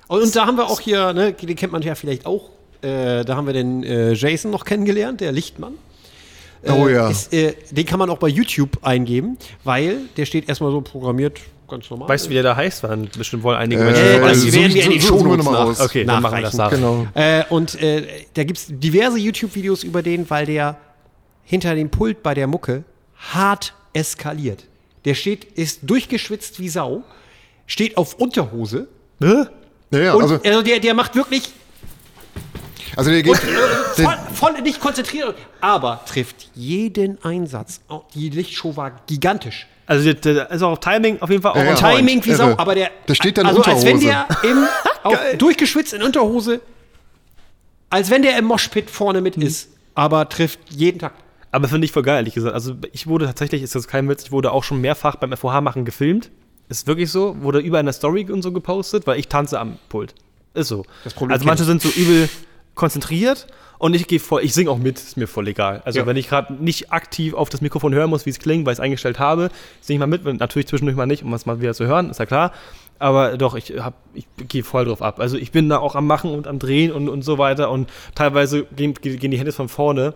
Und, 0.10 0.22
und 0.22 0.36
da 0.36 0.46
haben 0.46 0.58
wir 0.58 0.66
auch 0.68 0.82
hier, 0.82 1.14
ne, 1.14 1.32
den 1.32 1.56
kennt 1.56 1.72
man 1.72 1.82
ja 1.82 1.96
vielleicht 1.96 2.26
auch, 2.26 2.50
äh, 2.82 3.24
da 3.24 3.38
haben 3.38 3.48
wir 3.48 3.54
den 3.54 3.84
äh, 3.84 4.12
Jason 4.12 4.52
noch 4.52 4.66
kennengelernt, 4.66 5.22
der 5.22 5.32
Lichtmann. 5.32 5.76
Oh 6.68 6.90
Äh, 6.90 6.94
ja. 6.94 7.10
Ist, 7.10 7.34
äh, 7.34 7.56
den 7.72 7.86
kann 7.86 8.00
man 8.00 8.10
auch 8.10 8.18
bei 8.18 8.28
YouTube 8.28 8.80
eingeben, 8.82 9.38
weil 9.64 10.02
der 10.18 10.26
steht 10.26 10.50
erstmal 10.50 10.72
so 10.72 10.82
programmiert, 10.82 11.40
ganz 11.70 11.90
normal. 11.90 12.10
Weißt 12.10 12.26
du, 12.26 12.30
wie 12.30 12.34
der 12.36 12.44
da 12.44 12.56
heißt? 12.56 12.84
Weil 12.84 12.98
bestimmt 13.18 13.44
wollen 13.44 13.58
einige 13.58 13.82
Äh, 13.82 13.86
Menschen 13.86 14.04
Äh, 14.06 14.12
vorbei- 14.14 14.30
das 14.30 14.42
so- 14.42 14.54
werden 14.54 14.74
wir 14.74 14.84
in 14.92 15.02
so- 15.02 15.18
den 15.18 15.44
mal 15.46 15.52
nach. 15.74 15.80
Okay, 15.80 16.04
dann 16.06 16.22
machen 16.22 16.36
wir 16.38 16.42
das 16.42 16.54
nach. 16.56 16.70
Genau. 16.72 17.08
Äh, 17.14 17.44
und 17.50 17.82
äh, 17.82 18.06
da 18.34 18.44
gibt 18.44 18.60
es 18.60 18.66
diverse 18.70 19.18
YouTube-Videos 19.18 19.84
über 19.84 20.02
den, 20.02 20.30
weil 20.30 20.46
der 20.46 20.78
hinter 21.44 21.76
dem 21.76 21.90
Pult 21.90 22.22
bei 22.24 22.34
der 22.34 22.48
Mucke 22.48 22.84
hart 23.34 23.74
eskaliert. 23.94 24.66
Der 25.06 25.14
steht, 25.16 25.46
ist 25.58 25.80
durchgeschwitzt 25.84 26.60
wie 26.60 26.70
Sau, 26.70 27.04
steht 27.68 27.98
auf 27.98 28.16
Unterhose 28.16 28.88
Hä? 29.22 29.46
Ja, 29.92 30.00
ja, 30.00 30.14
und 30.14 30.22
also, 30.24 30.40
also 30.44 30.62
der, 30.62 30.80
der 30.80 30.94
macht 30.94 31.16
wirklich 31.16 31.44
also 32.96 33.12
der 33.12 33.22
geht, 33.24 33.36
voll, 33.96 33.96
der, 33.98 34.18
voll 34.34 34.62
nicht 34.62 34.80
konzentriert, 34.80 35.36
aber 35.62 36.02
trifft 36.08 36.50
jeden 36.56 37.24
Einsatz. 37.24 37.82
Auch 37.88 38.06
Die 38.14 38.30
Lichtshow 38.30 38.76
war 38.76 39.02
gigantisch. 39.08 39.68
Also, 39.90 40.14
der, 40.14 40.34
der 40.36 40.52
ist 40.52 40.62
auch 40.62 40.78
Timing 40.78 41.20
auf 41.20 41.30
jeden 41.32 41.42
Fall 41.42 41.54
auch 41.54 41.56
Ja. 41.58 41.74
Timing 41.74 42.24
wie. 42.24 42.34
Sau, 42.36 42.54
aber 42.58 42.76
der, 42.76 42.92
Der 43.08 43.16
steht 43.16 43.38
dann 43.40 43.48
also 43.48 43.64
in 43.64 43.70
als 43.72 43.84
wenn 43.84 43.96
Unterhose. 43.98 44.26
der 44.44 44.50
im, 44.52 44.68
auf, 45.04 45.18
durchgeschwitzt 45.40 45.94
in 45.94 46.04
Unterhose, 46.04 46.62
als 47.90 48.10
wenn 48.12 48.22
der 48.22 48.38
im 48.38 48.46
Moshpit 48.46 48.90
vorne 48.90 49.20
Mhm. 49.20 49.24
mit 49.24 49.38
ist, 49.38 49.70
aber 49.96 50.30
trifft 50.30 50.60
jeden 50.70 51.00
Tag. 51.00 51.14
Aber 51.52 51.68
finde 51.68 51.86
ich 51.86 51.92
voll 51.92 52.04
geil, 52.04 52.18
ehrlich 52.18 52.36
gesagt. 52.36 52.54
Also 52.54 52.76
ich 52.92 53.08
wurde 53.08 53.26
tatsächlich, 53.26 53.64
ist 53.64 53.74
das 53.74 53.88
kein 53.88 54.08
Witz, 54.08 54.26
ich 54.26 54.32
wurde 54.32 54.52
auch 54.52 54.64
schon 54.64 54.80
mehrfach 54.80 55.16
beim 55.16 55.36
FOH-Machen 55.36 55.86
gefilmt. 55.86 56.30
Ist 56.68 56.86
wirklich 56.86 57.10
so. 57.12 57.36
Wurde 57.42 57.58
überall 57.58 57.80
in 57.80 57.88
der 57.88 57.94
Story 57.94 58.28
und 58.30 58.44
so 58.44 58.52
gepostet, 58.52 59.08
weil 59.08 59.18
ich 59.20 59.28
tanze 59.28 59.60
am 59.60 59.80
Pult. 59.90 60.14
Ist 60.54 60.68
so. 60.68 60.86
Das 61.04 61.16
Problem 61.16 61.34
also 61.34 61.46
manche 61.46 61.64
sind 61.64 61.82
so 61.82 61.90
übel 61.90 62.30
konzentriert 62.80 63.46
und 63.78 63.94
ich 63.96 64.08
gehe 64.08 64.20
voll, 64.20 64.44
ich 64.44 64.54
singe 64.54 64.72
auch 64.72 64.78
mit, 64.80 64.98
ist 64.98 65.16
mir 65.18 65.28
voll 65.28 65.48
egal. 65.48 65.82
Also 65.86 66.00
Ja. 66.00 66.06
wenn 66.08 66.18
ich 66.18 66.28
gerade 66.30 66.54
nicht 66.54 66.92
aktiv 66.92 67.34
auf 67.36 67.50
das 67.50 67.62
Mikrofon 67.62 67.94
hören 67.94 68.10
muss, 68.10 68.26
wie 68.26 68.32
es 68.32 68.40
klingt, 68.40 68.66
weil 68.66 68.74
ich 68.74 68.80
es 68.80 68.84
eingestellt 68.84 69.20
habe, 69.20 69.50
singe 69.82 69.98
ich 69.98 70.00
mal 70.00 70.08
mit, 70.08 70.24
natürlich 70.40 70.68
zwischendurch 70.68 70.98
mal 70.98 71.06
nicht, 71.06 71.24
um 71.24 71.34
es 71.34 71.46
mal 71.46 71.62
wieder 71.62 71.74
zu 71.74 71.86
hören, 71.86 72.10
ist 72.10 72.20
ja 72.20 72.26
klar. 72.26 72.52
Aber 72.98 73.38
doch, 73.38 73.56
ich, 73.56 73.72
hab- 73.80 73.94
ich 74.14 74.26
gehe 74.50 74.64
voll 74.64 74.84
drauf 74.86 75.02
ab. 75.02 75.20
Also 75.22 75.38
ich 75.38 75.52
bin 75.52 75.70
da 75.70 75.78
auch 75.78 75.96
am 75.96 76.06
Machen 76.06 76.32
und 76.32 76.48
am 76.48 76.60
Drehen 76.60 76.92
und, 76.92 77.08
und 77.08 77.22
so 77.22 77.38
weiter 77.38 77.72
und 77.72 77.90
teilweise 78.16 78.66
gehen, 78.76 78.94
gehen 78.96 79.32
die 79.32 79.38
Hände 79.38 79.54
von 79.54 79.70
vorne 79.70 80.14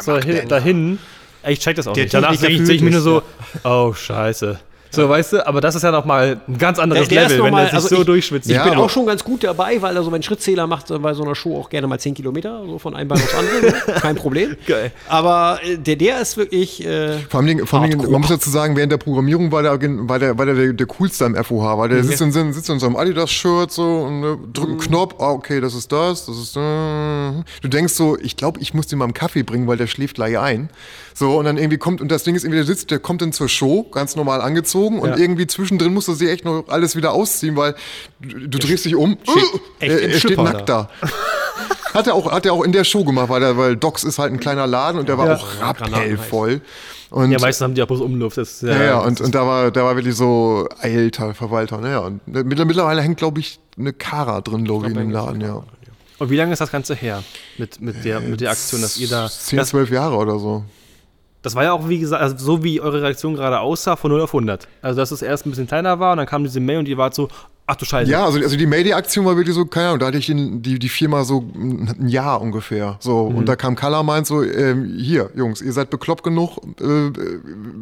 so 0.00 0.18
hin, 0.18 0.46
dahin. 0.48 0.98
Ich 1.46 1.60
check 1.60 1.76
das 1.76 1.86
auch 1.86 1.92
Der 1.94 2.04
nicht. 2.04 2.14
Danach 2.14 2.34
sehe 2.34 2.50
ich, 2.50 2.56
fühlt 2.56 2.66
seh 2.66 2.72
ich 2.74 2.82
mir 2.82 2.90
nur 2.90 3.00
so, 3.00 3.22
oh, 3.64 3.92
scheiße. 3.94 4.58
So, 4.94 5.08
weißt 5.08 5.32
du, 5.34 5.46
aber 5.46 5.60
das 5.60 5.74
ist 5.74 5.82
ja 5.82 5.90
nochmal 5.90 6.40
ein 6.48 6.58
ganz 6.58 6.78
anderes 6.78 7.08
Der- 7.08 7.16
der 7.18 7.26
ist 7.26 7.32
Level, 7.32 7.44
wenn 7.46 7.52
mal- 7.52 7.60
der 7.62 7.66
sich 7.70 7.74
also 7.76 7.88
so 7.88 8.00
ich- 8.00 8.06
durchschwitzt. 8.06 8.48
Ich 8.48 8.56
Ja, 8.56 8.64
bin 8.64 8.74
auch 8.74 8.90
schon 8.90 9.06
ganz 9.06 9.22
gut 9.24 9.44
dabei, 9.44 9.80
weil 9.82 9.96
also 9.96 10.10
mein 10.10 10.22
Schrittzähler 10.22 10.66
macht 10.66 10.86
bei 11.02 11.14
so 11.14 11.22
einer 11.24 11.34
Show 11.34 11.56
auch 11.58 11.68
gerne 11.70 11.86
mal 11.86 11.98
10 11.98 12.14
Kilometer, 12.14 12.62
so 12.66 12.78
von 12.78 12.94
einem 12.94 13.08
Bein 13.08 13.18
aufs 13.20 13.34
andere. 13.34 13.60
ne? 13.60 13.74
Kein 14.00 14.16
Problem. 14.16 14.56
Geil. 14.66 14.90
Aber 15.08 15.58
äh, 15.62 15.76
der, 15.76 15.96
der 15.96 16.20
ist 16.20 16.36
wirklich. 16.36 16.84
Äh, 16.84 17.18
Vor 17.28 17.40
allem, 17.40 17.46
Dingen- 17.48 17.66
vor 17.66 17.80
allem 17.80 17.98
man 17.98 18.20
muss 18.20 18.28
dazu 18.30 18.50
sagen, 18.50 18.76
während 18.76 18.92
der 18.92 18.98
Programmierung 18.98 19.50
war 19.52 19.62
der, 19.62 19.72
war 19.80 20.18
der, 20.18 20.38
war 20.38 20.46
der, 20.46 20.54
der, 20.54 20.72
der 20.72 20.86
coolste 20.86 21.24
am 21.24 21.34
FOH, 21.34 21.78
weil 21.78 21.88
der 21.88 22.04
sitzt, 22.04 22.20
in, 22.20 22.32
sitzt 22.52 22.68
in 22.70 22.78
so 22.78 22.86
einem 22.86 22.96
Adidas-Shirt 22.96 23.70
so 23.72 23.82
und 23.82 24.22
äh, 24.24 24.36
drückt 24.52 24.70
einen 24.70 24.78
Knopf, 24.80 25.14
ah, 25.20 25.30
okay, 25.30 25.60
das 25.60 25.74
ist 25.74 25.90
das, 25.92 26.26
das 26.26 26.36
ist. 26.38 26.56
Äh. 26.56 26.60
Du 27.62 27.68
denkst 27.68 27.94
so, 27.94 28.16
ich 28.18 28.36
glaube, 28.36 28.60
ich 28.60 28.74
muss 28.74 28.86
dir 28.86 28.96
mal 28.96 29.04
einen 29.04 29.14
Kaffee 29.14 29.42
bringen, 29.42 29.66
weil 29.66 29.76
der 29.76 29.86
schläft 29.86 30.16
gleich 30.16 30.38
ein. 30.38 30.68
So, 31.16 31.38
und 31.38 31.44
dann 31.44 31.56
irgendwie 31.58 31.78
kommt, 31.78 32.00
und 32.00 32.08
das 32.10 32.24
Ding 32.24 32.34
ist 32.34 32.42
irgendwie, 32.42 32.56
der 32.56 32.64
sitzt, 32.66 32.90
der 32.90 32.98
kommt 32.98 33.22
dann 33.22 33.32
zur 33.32 33.48
Show, 33.48 33.84
ganz 33.84 34.16
normal 34.16 34.40
angezogen 34.40 34.98
und 34.98 35.10
Ja. 35.10 35.16
irgendwie 35.16 35.46
zwischendrin 35.46 35.94
musste 35.94 36.14
sie 36.16 36.28
echt 36.28 36.44
noch 36.44 36.64
alles 36.68 36.96
wieder 36.96 37.12
ausziehen, 37.12 37.56
weil 37.56 37.76
du, 38.20 38.48
du 38.48 38.58
drehst 38.58 38.84
dich 38.84 38.96
um, 38.96 39.16
echt 39.78 39.92
er, 39.92 40.02
im 40.02 40.10
er 40.10 40.18
steht 40.18 40.38
nackt 40.38 40.68
da. 40.68 40.90
Hat 41.94 42.08
er, 42.08 42.14
auch, 42.14 42.32
hat 42.32 42.44
er 42.46 42.52
auch 42.52 42.64
in 42.64 42.72
der 42.72 42.82
Show 42.82 43.04
gemacht, 43.04 43.28
weil, 43.28 43.38
der, 43.38 43.56
weil 43.56 43.76
Docs 43.76 44.02
ist 44.02 44.18
halt 44.18 44.32
ein 44.32 44.40
kleiner 44.40 44.66
Laden 44.66 44.98
und 44.98 45.08
der 45.08 45.16
war 45.16 45.28
Ja. 45.28 45.34
auch 45.36 45.46
Ja, 45.60 45.70
rappellvoll. 45.70 46.60
Und, 47.10 47.30
Ja, 47.30 47.38
meistens 47.38 47.62
haben 47.62 47.74
die 47.76 47.82
auch 47.82 47.86
bloß 47.86 48.00
Umluft. 48.00 48.36
Das 48.38 48.54
ist, 48.54 48.62
ja, 48.62 48.82
ja, 48.82 48.98
und, 48.98 49.20
und 49.20 49.32
da 49.36 49.46
war, 49.46 49.70
da 49.70 49.84
war 49.84 49.94
wirklich 49.94 50.16
so, 50.16 50.66
alter 50.80 51.32
Verwalter, 51.34 51.78
naja. 51.78 52.00
Und 52.00 52.26
mittler- 52.26 52.64
mittlerweile 52.64 53.00
hängt, 53.02 53.18
glaube 53.18 53.38
ich, 53.38 53.60
eine 53.78 53.92
Kara 53.92 54.40
drin, 54.40 54.64
glaube 54.64 54.86
ich, 54.86 54.90
in 54.92 54.98
dem 54.98 55.10
Laden, 55.12 55.40
ja. 55.40 55.62
und 56.18 56.30
wie 56.30 56.36
lange 56.36 56.52
ist 56.52 56.58
das 56.60 56.72
Ganze 56.72 56.96
her 56.96 57.22
mit, 57.56 57.80
mit, 57.80 58.04
der, 58.04 58.18
mit 58.18 58.40
der 58.40 58.50
Aktion, 58.50 58.82
dass 58.82 58.96
ihr 58.96 59.06
da. 59.06 59.28
10, 59.30 59.58
Das, 59.58 59.68
12 59.68 59.90
Jahre 59.90 60.16
oder 60.16 60.40
so. 60.40 60.64
Das 61.44 61.54
war 61.54 61.62
ja 61.62 61.72
auch, 61.72 61.88
wie 61.88 62.00
gesagt, 62.00 62.20
also 62.22 62.36
so 62.36 62.64
wie 62.64 62.80
eure 62.80 63.02
Reaktion 63.02 63.34
gerade 63.34 63.60
aussah, 63.60 63.94
von 63.96 64.10
0 64.10 64.22
auf 64.22 64.30
100. 64.34 64.66
Also, 64.82 64.98
dass 65.00 65.10
es 65.12 65.22
erst 65.22 65.46
ein 65.46 65.50
bisschen 65.50 65.68
kleiner 65.68 66.00
war 66.00 66.12
und 66.12 66.18
dann 66.18 66.26
kam 66.26 66.42
diese 66.42 66.58
Mail 66.58 66.78
und 66.78 66.88
ihr 66.88 66.96
wart 66.98 67.14
so, 67.14 67.28
ach 67.66 67.76
du 67.76 67.84
Scheiße. 67.84 68.10
Ja, 68.10 68.24
also, 68.24 68.38
also 68.40 68.56
die 68.56 68.66
Mayday-Aktion 68.66 69.24
war 69.24 69.36
wirklich 69.36 69.54
so, 69.54 69.64
keine 69.66 69.88
Ahnung, 69.88 69.98
da 70.00 70.06
hatte 70.06 70.18
ich 70.18 70.28
in, 70.28 70.60
die, 70.62 70.78
die 70.78 70.88
Firma 70.88 71.24
so 71.24 71.40
ein 71.54 72.08
Jahr 72.08 72.40
ungefähr. 72.40 72.96
So, 73.00 73.28
Mhm. 73.30 73.36
und 73.36 73.48
da 73.48 73.56
kam 73.56 73.74
Kala 73.76 74.02
meint 74.02 74.26
so, 74.26 74.42
ähm, 74.42 74.96
hier, 74.98 75.30
Jungs, 75.34 75.60
ihr 75.62 75.72
seid 75.72 75.88
bekloppt 75.90 76.22
genug, 76.24 76.58
äh, 76.80 76.84
äh, 76.84 77.10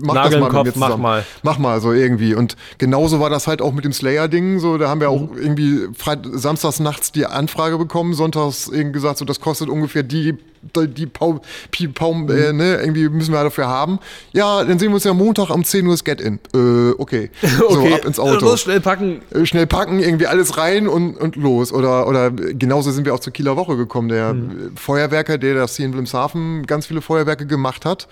macht 0.01 0.15
Nagel 0.15 0.23
das 0.23 0.35
im 0.35 0.41
mal 0.41 0.49
Kopf, 0.51 0.67
mit 0.67 0.77
mir 0.77 0.81
mach 0.89 0.97
mal. 0.99 1.25
Mach 1.43 1.59
mal, 1.59 1.81
so 1.81 1.93
irgendwie. 1.93 2.35
Und 2.35 2.57
genauso 2.79 3.19
war 3.21 3.31
das 3.31 3.47
halt 3.47 3.63
auch 3.63 3.73
mit 3.73 3.85
dem 3.85 3.93
Slayer-Ding. 3.93 4.59
So, 4.59 4.77
da 4.79 4.89
haben 4.89 5.01
wir 5.01 5.11
Mhm. 5.11 5.15
auch 5.15 5.37
irgendwie 5.37 5.89
Freit 5.97 6.21
samstags 6.33 6.79
nachts 6.81 7.11
die 7.13 7.27
Anfrage 7.27 7.79
bekommen, 7.79 8.15
sonntags 8.15 8.69
irgendwie 8.69 8.93
gesagt, 8.93 9.19
so, 9.19 9.25
das 9.25 9.41
kostet 9.41 9.69
ungefähr 9.69 10.03
die, 10.03 10.35
die, 10.77 10.89
die 10.89 11.07
Pau, 11.07 11.41
Pi, 11.71 11.89
Pau, 11.89 12.15
Mhm. 12.15 12.31
äh, 12.31 12.53
ne, 12.53 12.77
irgendwie 12.77 13.09
müssen 13.09 13.33
wir 13.33 13.43
dafür 13.43 13.67
haben. 13.69 13.99
Ja, 14.33 14.65
dann 14.65 14.79
sehen 14.79 14.89
wir 14.91 14.95
uns 14.95 15.05
ja 15.05 15.15
Montag 15.15 15.51
um 15.51 15.65
10 15.65 15.87
Uhr 15.87 15.93
das 15.95 16.05
Get-In. 16.05 16.39
Äh, 16.55 16.91
okay. 16.99 17.31
okay, 17.43 17.89
So, 17.89 17.95
ab 17.95 18.05
ins 18.05 18.19
Auto 18.19 18.45
Los, 18.45 18.61
schnell 18.63 18.81
packen. 18.81 19.23
äh, 19.33 19.45
schnell 19.47 19.67
packen, 19.67 19.99
irgendwie 19.99 20.27
alles 20.27 20.57
rein 20.59 20.89
und, 20.89 21.17
und 21.17 21.37
los. 21.37 21.73
Oder, 21.73 22.07
oder 22.07 22.31
genauso 22.31 22.91
sind 22.91 23.05
wir 23.05 23.15
auch 23.15 23.21
zur 23.21 23.33
Kieler 23.33 23.57
Woche 23.57 23.77
gekommen. 23.77 24.09
Der 24.09 24.35
Mhm. 24.35 24.77
Feuerwerker, 24.77 25.39
der 25.39 25.55
das 25.55 25.77
hier 25.77 25.87
in 25.87 25.93
Wilhelmshaven 25.93 26.65
ganz 26.67 26.87
viele 26.87 27.03
Feuerwerke 27.03 27.47
gemacht 27.47 27.85
hat, 27.85 28.09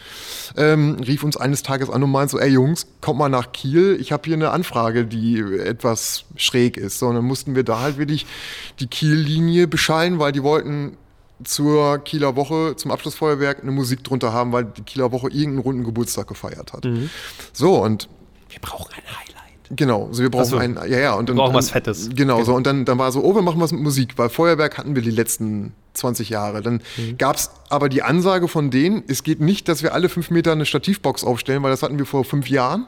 ähm, 0.57 0.97
rief 1.07 1.23
uns 1.23 1.37
eines 1.37 1.63
Tages 1.63 1.89
an 1.91 2.03
und 2.03 2.11
meint 2.11 2.31
so, 2.31 2.39
ey 2.39 2.49
Jungs, 2.51 2.87
kommt 3.01 3.19
mal 3.19 3.29
nach 3.29 3.53
Kiel, 3.53 3.97
ich 4.01 4.13
habe 4.13 4.23
hier 4.27 4.35
eine 4.35 4.51
Anfrage, 4.51 5.05
die 5.05 5.41
etwas 5.41 6.25
schräg 6.37 6.77
ist. 6.77 6.99
So, 6.99 7.07
und 7.07 7.15
dann 7.15 7.25
mussten 7.25 7.55
wir 7.55 7.63
da 7.65 7.81
halt 7.81 7.99
wirklich 7.99 8.27
die 8.81 8.87
Kiel-Linie 8.87 9.69
beschallen, 9.69 10.19
weil 10.19 10.33
die 10.33 10.43
wollten 10.43 10.97
zur 11.45 11.99
Kieler 11.99 12.37
Woche, 12.37 12.75
zum 12.77 12.91
Abschlussfeuerwerk, 12.91 13.63
eine 13.63 13.71
Musik 13.73 14.05
drunter 14.05 14.33
haben, 14.33 14.53
weil 14.53 14.65
die 14.65 14.83
Kieler 14.83 15.13
Woche 15.13 15.29
irgendeinen 15.29 15.59
runden 15.59 15.85
Geburtstag 15.85 16.27
gefeiert 16.29 16.73
hat. 16.73 16.85
Mhm. 16.85 17.11
So, 17.53 17.77
und 17.83 18.09
Wir 18.49 18.61
brauchen 18.61 18.93
ein 18.95 19.03
Highlight. 19.05 19.37
Genau, 19.77 20.07
also 20.07 20.23
wir 20.23 20.31
brauchen 20.31 20.47
so. 20.47 20.57
ein, 20.57 20.75
ja, 20.89 20.99
ja, 20.99 21.15
und 21.15 21.29
dann, 21.29 21.37
brauchen 21.37 21.55
was 21.55 21.71
Fettes. 21.71 22.11
Genau, 22.13 22.43
so 22.43 22.55
und 22.55 22.67
dann, 22.67 22.85
dann 22.85 22.99
war 22.99 23.13
so, 23.13 23.23
oh, 23.23 23.35
wir 23.37 23.43
machen 23.43 23.61
was 23.61 23.71
mit 23.71 23.81
Musik, 23.81 24.15
weil 24.19 24.29
Feuerwerk 24.29 24.79
hatten 24.79 24.97
wir 24.97 25.03
die 25.03 25.13
letzten 25.13 25.73
20 25.95 26.29
Jahre. 26.29 26.61
Dann 26.61 26.83
Mhm. 26.97 27.19
gab's 27.19 27.51
aber 27.69 27.89
die 27.89 28.03
Ansage 28.03 28.49
von 28.49 28.71
denen, 28.73 29.05
es 29.07 29.23
geht 29.23 29.41
nicht, 29.41 29.69
dass 29.69 29.83
wir 29.85 29.95
alle 29.95 30.09
fünf 30.09 30.31
Meter 30.31 30.51
eine 30.53 30.67
Stativbox 30.67 31.23
aufstellen, 31.23 31.63
weil 31.63 31.71
das 31.71 31.83
hatten 31.85 31.99
wir 31.99 32.07
vor 32.07 32.25
fünf 32.25 32.49
Jahren. 32.49 32.87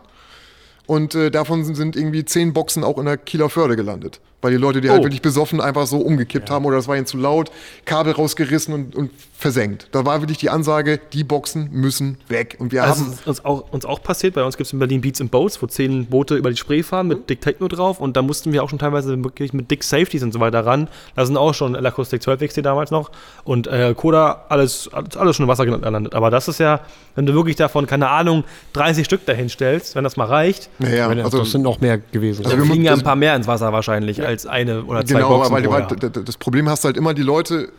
Und 0.92 1.14
äh, 1.14 1.31
davon 1.31 1.64
sind- 1.64 1.76
sind 1.76 1.96
irgendwie 1.96 2.22
zehn 2.24 2.52
Boxen 2.52 2.85
auch 2.85 2.98
in 2.98 3.07
der 3.07 3.16
Kieler 3.16 3.48
Förde 3.48 3.76
gelandet. 3.76 4.20
Weil 4.42 4.50
die 4.50 4.57
Leute, 4.59 4.81
die 4.81 4.90
halt 4.90 5.00
Oh. 5.00 5.05
wirklich 5.05 5.22
besoffen 5.22 5.61
einfach 5.61 5.87
so 5.87 5.98
umgekippt 5.98 6.50
haben 6.50 6.64
oder 6.64 6.74
das 6.76 6.88
war 6.88 6.96
ihnen 6.96 7.07
zu 7.07 7.16
laut, 7.16 7.52
Kabel 7.85 8.12
rausgerissen 8.12 8.74
und, 8.74 8.96
und 8.96 9.11
versenkt. 9.38 9.87
Da 9.92 10.05
war 10.05 10.20
wirklich 10.20 10.38
die 10.38 10.50
Ansage, 10.50 10.98
die 11.12 11.22
Boxen 11.22 11.68
müssen 11.70 12.18
weg. 12.28 12.57
Und 12.59 12.72
wir 12.72 12.83
Also 12.83 13.05
haben. 13.05 13.12
ist 13.12 13.26
uns 13.26 13.44
auch, 13.44 13.72
uns 13.72 13.85
auch 13.85 14.02
passiert, 14.02 14.35
bei 14.35 14.42
uns 14.42 14.57
gibt 14.57 14.66
es 14.66 14.72
in 14.72 14.81
Berlin 14.81 15.00
Beats 15.00 15.20
and 15.20 15.31
Boats, 15.31 15.62
wo 15.62 15.66
zehn 15.68 16.07
Boote 16.07 16.35
über 16.35 16.50
die 16.50 16.57
Spree 16.57 16.83
fahren 16.83 17.07
mit 17.07 17.31
Dick 17.31 17.40
Techno 17.40 17.68
drauf 17.68 18.00
und 18.00 18.16
da 18.16 18.22
mussten 18.22 18.52
wir 18.52 18.64
auch 18.64 18.68
schon 18.70 18.81
teilweise 18.81 19.22
wirklich 19.22 19.52
mit 19.52 19.70
Dick 19.70 19.85
Safeties 19.85 20.24
und 20.24 20.33
so 20.33 20.40
weiter 20.40 20.66
ran. 20.66 20.88
Da 21.14 21.24
sind 21.24 21.37
auch 21.37 21.55
schon 21.55 21.76
Acoustic 21.76 22.20
12 22.22 22.40
XT 22.48 22.64
damals 22.66 22.90
noch 22.90 23.12
und 23.44 23.68
äh, 23.68 23.94
Koda, 23.96 24.46
alles, 24.48 24.90
alles, 24.92 25.16
alles 25.16 25.37
schon 25.37 25.44
im 25.44 25.48
Wasser 25.50 25.66
gelandet. 25.66 26.14
Aber 26.16 26.31
das 26.31 26.48
ist 26.48 26.59
ja, 26.59 26.81
wenn 27.14 27.26
du 27.26 27.33
wirklich 27.35 27.55
davon, 27.57 27.87
keine 27.87 28.09
Ahnung, 28.09 28.42
30 28.72 29.05
Stück 29.05 29.24
dahin 29.24 29.48
stellst, 29.48 29.94
wenn 29.94 30.02
das 30.02 30.16
mal 30.16 30.26
reicht, 30.26 30.68
Naja, 30.83 31.09
Wenn- 31.11 31.21
also, 31.21 31.38
das 31.38 31.51
sind 31.53 31.62
noch 31.62 31.81
mehr 31.81 31.99
gewesen. 31.99 32.45
Also 32.45 32.57
wir 32.59 32.64
fliegen 32.64 32.85
ja 32.85 32.92
ein 32.95 33.03
paar 33.03 33.16
mehr 33.16 33.35
ins 33.37 33.47
Wasser 33.47 33.73
wahrscheinlich 33.73 34.25
als 34.25 34.47
eine 34.47 34.85
oder 34.85 35.05
zwei 35.05 35.21
Genau, 35.21 35.38
Boxen 35.38 35.99
d- 35.99 36.11
d- 36.11 36.23
das 36.25 36.37
Problem 36.37 36.68
hast 36.68 36.85
du 36.85 36.87
halt 36.87 36.97
immer, 36.97 37.14
die 37.14 37.23
Leute 37.23 37.71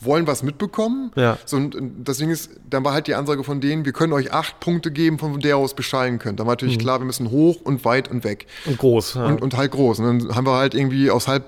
wollen 0.00 0.26
was 0.26 0.42
mitbekommen. 0.42 1.10
Ja. 1.16 1.38
So, 1.46 1.56
und 1.56 1.74
Ding 2.18 2.30
ist, 2.30 2.50
dann 2.68 2.84
war 2.84 2.92
halt 2.92 3.06
die 3.06 3.14
Ansage 3.14 3.42
von 3.44 3.60
denen, 3.60 3.84
wir 3.84 3.92
können 3.92 4.12
euch 4.12 4.32
acht 4.32 4.60
Punkte 4.60 4.90
geben, 4.90 5.18
von 5.18 5.40
der 5.40 5.56
aus 5.56 5.74
beschallen 5.74 6.18
könnt. 6.18 6.38
Dann 6.38 6.46
war 6.46 6.52
Mhm. 6.52 6.56
natürlich 6.56 6.78
klar, 6.78 7.00
wir 7.00 7.06
müssen 7.06 7.30
hoch 7.30 7.60
und 7.62 7.84
weit 7.84 8.10
und 8.10 8.22
weg. 8.24 8.46
Und 8.66 8.78
groß. 8.78 9.14
Ja. 9.14 9.26
Und, 9.26 9.42
und 9.42 9.56
halt 9.56 9.72
groß. 9.72 10.00
Und 10.00 10.04
dann 10.24 10.36
haben 10.36 10.46
wir 10.46 10.54
halt 10.56 10.74
irgendwie 10.74 11.10
aus 11.10 11.28
halb 11.28 11.44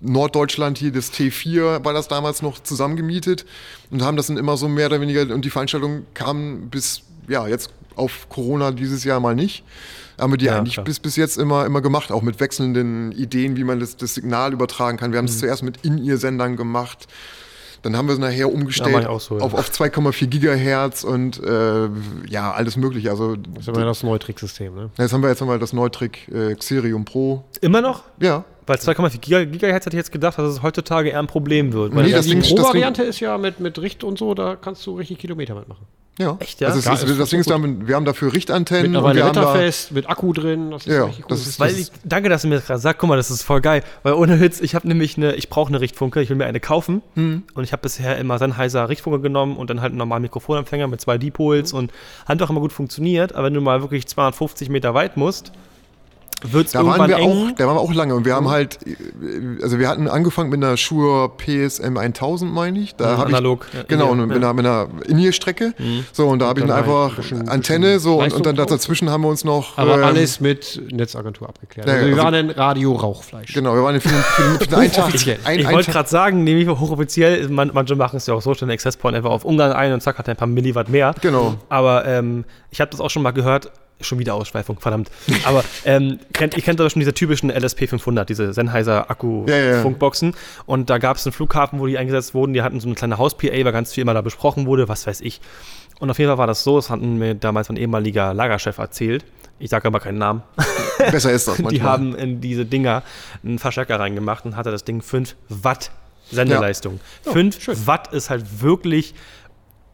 Norddeutschland 0.00 0.78
hier 0.78 0.92
das 0.92 1.12
T4 1.12 1.84
war 1.84 1.92
das 1.92 2.06
damals 2.08 2.40
noch 2.40 2.60
zusammengemietet 2.60 3.44
und 3.90 4.02
haben 4.02 4.16
das 4.16 4.28
dann 4.28 4.36
immer 4.36 4.56
so 4.56 4.68
mehr 4.68 4.86
oder 4.86 5.00
weniger 5.00 5.22
und 5.34 5.44
die 5.44 5.50
Veranstaltung 5.50 6.06
kam 6.14 6.68
bis 6.70 7.02
ja 7.28 7.46
jetzt 7.48 7.70
auf 7.96 8.28
Corona 8.28 8.70
dieses 8.70 9.04
Jahr 9.04 9.20
mal 9.20 9.34
nicht. 9.34 9.64
Haben 10.20 10.32
wir 10.32 10.36
die 10.36 10.44
Ja, 10.46 10.58
eigentlich 10.58 10.74
klar. 10.74 10.84
bis, 10.84 11.00
bis 11.00 11.16
jetzt 11.16 11.38
immer, 11.38 11.64
immer 11.66 11.80
gemacht, 11.80 12.12
auch 12.12 12.22
mit 12.22 12.38
wechselnden 12.38 13.12
Ideen, 13.12 13.56
wie 13.56 13.64
man 13.64 13.80
das, 13.80 13.96
das 13.96 14.14
Signal 14.14 14.52
übertragen 14.52 14.98
kann. 14.98 15.10
Wir 15.12 15.18
haben 15.18 15.24
es 15.24 15.38
zuerst 15.38 15.62
mit 15.62 15.78
In-Ear-Sendern 15.84 16.56
gemacht. 16.56 17.06
Dann 17.82 17.96
haben 17.96 18.06
wir 18.06 18.12
es 18.12 18.20
nachher 18.20 18.36
Ja, 18.36 18.46
umgestellt 18.46 19.06
auch 19.08 19.20
so, 19.20 19.38
ja. 19.38 19.44
auf, 19.44 19.54
auf 19.54 19.68
2,4 19.68 20.26
Gigahertz 20.28 21.02
und 21.02 21.42
äh, 21.42 21.88
ja, 22.28 22.52
alles 22.52 22.76
mögliche. 22.76 23.10
Also 23.10 23.34
Das 23.34 23.62
ist 23.62 23.68
immer 23.68 23.84
das 23.84 24.04
neue 24.04 24.20
Tricksystem, 24.20 24.72
ne? 24.72 24.90
jetzt 24.98 25.12
haben 25.12 25.20
wir 25.22 25.30
jetzt 25.30 25.40
haben 25.40 25.48
wir 25.48 25.58
das 25.58 25.72
Neutrick 25.72 26.28
äh, 26.28 26.54
Xerium 26.54 27.04
Pro. 27.04 27.42
Immer 27.60 27.80
noch? 27.80 28.04
Ja, 28.20 28.44
Weil 28.68 28.76
2,4 28.76 29.18
Giga- 29.20 29.44
Gigahertz 29.46 29.86
hätte 29.86 29.96
ich 29.96 29.98
jetzt 29.98 30.12
gedacht, 30.12 30.38
dass 30.38 30.48
es 30.52 30.62
heutzutage 30.62 31.08
eher 31.08 31.18
ein 31.18 31.26
Problem 31.26 31.72
wird. 31.72 31.92
Weil 31.96 32.04
Nee, 32.04 32.12
das 32.12 32.26
die 32.26 32.36
Pro-Variante 32.36 33.02
ist 33.02 33.18
ja 33.18 33.36
mit, 33.36 33.58
mit 33.58 33.76
Richt 33.80 34.04
und 34.04 34.16
so, 34.16 34.34
da 34.34 34.54
kannst 34.54 34.86
du 34.86 34.96
richtig 34.96 35.18
Kilometer 35.18 35.56
mitmachen. 35.56 35.84
Ja. 36.18 36.36
Echt, 36.40 36.60
ja? 36.60 36.68
Also 36.68 36.78
es 36.80 36.84
Ja, 36.84 36.92
ist, 36.92 37.02
ist 37.04 37.18
das 37.18 37.30
Ding 37.30 37.40
ist, 37.40 37.46
wir 37.48 37.54
haben, 37.54 37.88
wir 37.88 37.96
haben 37.96 38.04
dafür 38.04 38.32
Richtantennen 38.34 38.84
und 38.84 38.92
Mittlerweile 38.92 39.16
wir 39.20 39.24
haben 39.24 39.32
da, 39.34 39.40
wetterfest, 39.54 39.92
mit 39.92 40.10
Akku 40.10 40.32
drin, 40.34 40.70
das 40.70 40.86
ist 40.86 40.92
Ja, 40.94 41.04
richtig 41.06 41.24
cool. 41.24 41.28
das 41.30 41.46
ist- 41.46 41.58
Weil 41.58 41.74
ich, 41.78 41.90
danke, 42.04 42.28
dass 42.28 42.42
du 42.42 42.48
mir 42.48 42.56
das 42.56 42.66
gerade 42.66 42.80
sagst. 42.80 43.00
Guck 43.00 43.08
mal, 43.08 43.16
das 43.16 43.30
ist 43.30 43.42
voll 43.42 43.62
geil. 43.62 43.82
Weil 44.02 44.12
ohne 44.12 44.38
Witz, 44.38 44.60
ich 44.60 44.74
habe 44.74 44.86
nämlich 44.86 45.16
eine, 45.16 45.34
ich 45.36 45.48
brauche 45.48 45.68
eine 45.68 45.80
Richtfunke, 45.80 46.20
ich 46.20 46.28
will 46.28 46.36
mir 46.36 46.44
eine 46.44 46.60
kaufen. 46.60 47.00
Hm. 47.14 47.44
Und 47.54 47.64
ich 47.64 47.72
habe 47.72 47.80
bisher 47.80 48.18
immer 48.18 48.38
Sennheiser 48.38 48.90
Richtfunke 48.90 49.20
genommen 49.20 49.56
und 49.56 49.70
dann 49.70 49.80
halt 49.80 49.90
einen 49.92 49.98
normalen 49.98 50.22
Mikrofonempfänger 50.22 50.86
mit 50.86 51.00
zwei 51.00 51.16
Dipols 51.16 51.72
und 51.72 51.92
hat 52.26 52.42
auch 52.42 52.50
immer 52.50 52.60
gut 52.60 52.72
funktioniert. 52.74 53.34
Aber 53.34 53.46
wenn 53.46 53.54
du 53.54 53.62
mal 53.62 53.80
wirklich 53.80 54.06
250 54.06 54.68
Meter 54.68 54.92
weit 54.92 55.16
musst, 55.16 55.52
wird 56.50 56.66
es 56.66 56.72
da 56.72 56.80
waren 56.80 57.00
irgendwann 57.00 57.08
wir 57.10 57.16
eng. 57.18 57.50
auch, 57.52 57.56
da 57.56 57.66
waren 57.66 57.76
wir 57.76 57.80
auch 57.80 57.92
lange 57.94 58.14
und 58.14 58.24
wir 58.24 58.34
haben 58.34 58.48
halt, 58.50 58.78
äh, 58.86 58.96
also 59.62 59.78
wir 59.78 59.88
hatten 59.88 60.08
angefangen 60.08 60.50
mit 60.50 60.62
einer 60.62 60.76
Shure 60.76 61.30
PSM 61.36 61.96
1000, 61.96 62.52
meine 62.52 62.78
ich. 62.80 62.94
Da 62.96 63.12
Mhm, 63.14 63.18
habe 63.18 63.30
ich 63.30 63.36
analog, 63.36 63.66
ja, 63.72 63.82
genau 63.86 64.08
und 64.10 64.18
mit 64.20 64.30
ja. 64.30 64.36
einer, 64.36 64.52
mit 64.54 64.66
einer 64.66 64.88
In-Ear-Strecke. 65.06 65.74
So 66.12 66.28
und 66.28 66.38
da 66.40 66.46
habe 66.46 66.60
ich 66.60 66.66
dann 66.66 66.76
einfach 66.76 67.10
ein 67.10 67.16
bisschen- 67.16 67.48
Antenne 67.48 67.98
so 67.98 68.20
und, 68.20 68.32
und 68.32 68.46
dann 68.46 68.56
dazwischen 68.56 69.10
haben 69.10 69.22
wir 69.22 69.28
uns 69.28 69.44
noch. 69.44 69.76
Aber 69.78 69.94
ähm, 69.98 70.04
alles 70.04 70.40
mit 70.40 70.80
Netzagentur 70.90 71.48
abgeklärt. 71.48 71.86
Ja, 71.86 71.94
also 71.94 72.06
wir 72.06 72.12
also- 72.14 72.24
waren 72.24 72.34
ein 72.34 72.50
Radio-Rauchfleisch. 72.50 73.52
Genau, 73.54 73.74
wir 73.74 73.82
waren 73.82 74.00
Tag. 74.70 74.96
Hochoffiziell. 74.96 75.38
Ein, 75.44 75.60
Ich 75.60 75.70
wollte 75.70 75.90
gerade 75.90 76.08
sagen, 76.08 76.44
nämlich 76.44 76.68
hochoffiziell, 76.68 77.48
man, 77.48 77.70
manche 77.72 77.94
machen 77.96 78.16
es 78.16 78.26
ja 78.26 78.34
auch 78.34 78.42
so, 78.42 78.54
stellen 78.54 78.68
den 78.70 78.74
Access 78.74 78.96
Point 78.96 79.16
einfach 79.16 79.30
auf 79.30 79.44
Umgang 79.44 79.72
ein 79.72 79.92
und 79.92 80.00
zack, 80.02 80.18
hat 80.18 80.28
er 80.28 80.34
ein 80.34 80.36
paar 80.36 80.48
Milliwatt 80.48 80.88
mehr. 80.88 81.14
Genau. 81.20 81.54
Aber 81.68 82.04
ähm, 82.06 82.44
ich 82.70 82.80
habe 82.80 82.90
das 82.90 83.00
auch 83.00 83.10
schon 83.10 83.22
mal 83.22 83.30
gehört, 83.32 83.70
schon 84.02 84.18
wieder 84.18 84.34
Ausschweifung, 84.34 84.80
verdammt. 84.80 85.10
Aber 85.44 85.64
ähm, 85.84 86.18
kennt, 86.32 86.56
ihr 86.56 86.62
kennt 86.62 86.80
aber 86.80 86.90
schon 86.90 87.00
diese 87.00 87.14
typischen 87.14 87.50
LSP 87.50 87.88
500, 87.88 88.28
diese 88.28 88.52
Sennheiser 88.52 88.92
Ja, 88.92 88.98
ja. 88.98 89.10
Akku-Funkboxen. 89.10 90.34
Und 90.66 90.90
da 90.90 90.98
gab 90.98 91.16
es 91.16 91.26
einen 91.26 91.32
Flughafen, 91.32 91.80
wo 91.80 91.86
die 91.86 91.98
eingesetzt 91.98 92.34
wurden. 92.34 92.52
Die 92.52 92.62
hatten 92.62 92.80
so 92.80 92.88
eine 92.88 92.94
kleine 92.94 93.18
Haus-PA, 93.18 93.52
weil 93.64 93.72
ganz 93.72 93.92
viel 93.92 94.02
immer 94.02 94.14
da 94.14 94.20
besprochen 94.20 94.66
wurde, 94.66 94.88
was 94.88 95.06
weiß 95.06 95.20
ich. 95.20 95.40
Und 95.98 96.10
auf 96.10 96.18
jeden 96.18 96.28
Fall 96.30 96.38
war 96.38 96.46
das 96.46 96.64
so, 96.64 96.76
das 96.76 96.90
hatten 96.90 97.18
mir 97.18 97.34
damals 97.34 97.68
mein 97.68 97.76
ehemaliger 97.76 98.34
Lagerchef 98.34 98.78
erzählt. 98.78 99.24
Ich 99.58 99.70
sage 99.70 99.86
aber 99.86 100.00
keinen 100.00 100.18
Namen. 100.18 100.42
besser 101.10 101.32
ist 101.32 101.48
das 101.48 101.58
manchmal. 101.58 101.72
Die 101.72 101.82
haben 101.82 102.14
in 102.16 102.40
diese 102.40 102.64
Dinger 102.64 103.02
einen 103.44 103.58
Verstärker 103.58 104.00
reingemacht 104.00 104.44
und 104.44 104.56
hatte 104.56 104.70
das 104.70 104.84
Ding 104.84 105.02
5 105.02 105.36
Watt 105.48 105.90
Sendeleistung. 106.30 107.00
5 107.24 107.86
Watt 107.86 108.12
ist 108.12 108.30
halt 108.30 108.62
wirklich, 108.62 109.14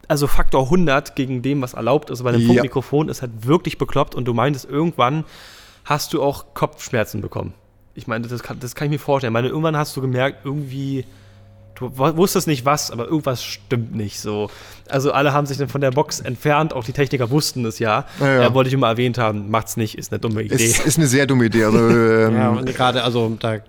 also 0.09 0.27
Faktor 0.27 0.63
100 0.63 1.15
gegen 1.15 1.41
dem, 1.41 1.61
was 1.61 1.73
erlaubt 1.75 2.09
ist. 2.09 2.23
Bei 2.23 2.29
einem 2.31 2.41
Ja. 2.41 2.47
Funkmikrofon 2.47 3.07
ist 3.07 3.21
halt 3.21 3.45
wirklich 3.45 3.77
bekloppt 3.77 4.15
und 4.15 4.25
du 4.25 4.33
meintest, 4.33 4.65
irgendwann 4.69 5.23
hast 5.85 6.13
du 6.13 6.21
auch 6.21 6.53
Kopfschmerzen 6.53 7.21
bekommen. 7.21 7.53
Ich 7.95 8.07
meine, 8.07 8.27
das 8.27 8.43
kann, 8.43 8.59
das 8.59 8.75
kann 8.75 8.85
ich 8.87 8.91
mir 8.91 8.99
vorstellen. 8.99 9.31
Ich 9.31 9.33
meine, 9.33 9.47
irgendwann 9.49 9.77
hast 9.77 9.95
du 9.95 10.01
gemerkt, 10.01 10.45
irgendwie, 10.45 11.05
du 11.79 11.91
wusstest 11.97 12.47
nicht 12.47 12.65
was, 12.65 12.91
aber 12.91 13.05
irgendwas 13.05 13.43
stimmt 13.43 13.95
nicht 13.95 14.19
so. 14.19 14.49
Also 14.89 15.11
alle 15.11 15.33
haben 15.33 15.45
sich 15.45 15.57
dann 15.57 15.69
von 15.69 15.81
der 15.81 15.91
Box 15.91 16.19
entfernt, 16.19 16.73
auch 16.73 16.83
die 16.83 16.93
Techniker 16.93 17.29
wussten 17.29 17.63
es 17.65 17.79
ja. 17.79 18.05
Ja, 18.19 18.25
ja. 18.25 18.47
Äh, 18.47 18.53
wollte 18.53 18.69
ich 18.69 18.73
immer 18.73 18.87
erwähnt 18.87 19.17
haben, 19.17 19.51
macht's 19.51 19.77
nicht, 19.77 19.97
ist 19.97 20.11
eine 20.11 20.19
dumme 20.19 20.41
Idee. 20.41 20.55
Ist, 20.55 20.85
ist 20.85 20.97
eine 20.97 21.07
sehr 21.07 21.27
dumme 21.27 21.45
Idee. 21.45 21.65
Also, 21.65 21.77
ähm, 21.77 22.33
Ja, 22.33 22.61
gerade 22.61 23.03
also, 23.03 23.37
da, 23.39 23.55
äh, 23.55 23.61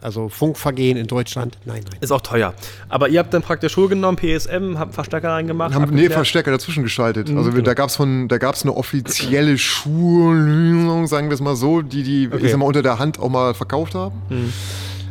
also 0.00 0.28
Funkvergehen 0.28 0.96
in 0.96 1.06
Deutschland, 1.06 1.58
nein, 1.66 1.82
nein. 1.90 1.98
Ist 2.00 2.10
auch 2.10 2.22
teuer. 2.22 2.54
Aber 2.88 3.08
ihr 3.08 3.18
habt 3.18 3.34
dann 3.34 3.42
praktisch 3.42 3.72
Schuhe 3.72 3.88
genommen, 3.90 4.16
PSM, 4.16 4.78
habt 4.78 4.82
einen 4.82 4.92
Verstärker 4.92 5.30
reingemacht. 5.30 5.74
haben 5.74 5.94
nee. 5.94 6.08
Verstärker 6.08 6.50
dazwischen 6.50 6.82
geschaltet. 6.82 7.30
Also 7.34 7.54
wir, 7.54 7.62
da 7.62 7.74
gab 7.74 7.90
es 7.90 7.96
von, 7.96 8.28
da 8.28 8.38
gab 8.38 8.54
es 8.54 8.62
eine 8.62 8.74
offizielle 8.74 9.58
Schulung, 9.58 11.06
sagen 11.06 11.28
wir 11.28 11.34
es 11.34 11.40
mal 11.40 11.56
so, 11.56 11.82
die 11.82 12.02
die 12.02 12.22
Okay. 12.32 12.44
ich 12.46 12.50
sag 12.50 12.58
mal 12.58 12.66
unter 12.66 12.82
der 12.82 12.98
Hand 12.98 13.18
auch 13.18 13.28
mal 13.28 13.54
verkauft 13.54 13.94
haben. 13.94 14.22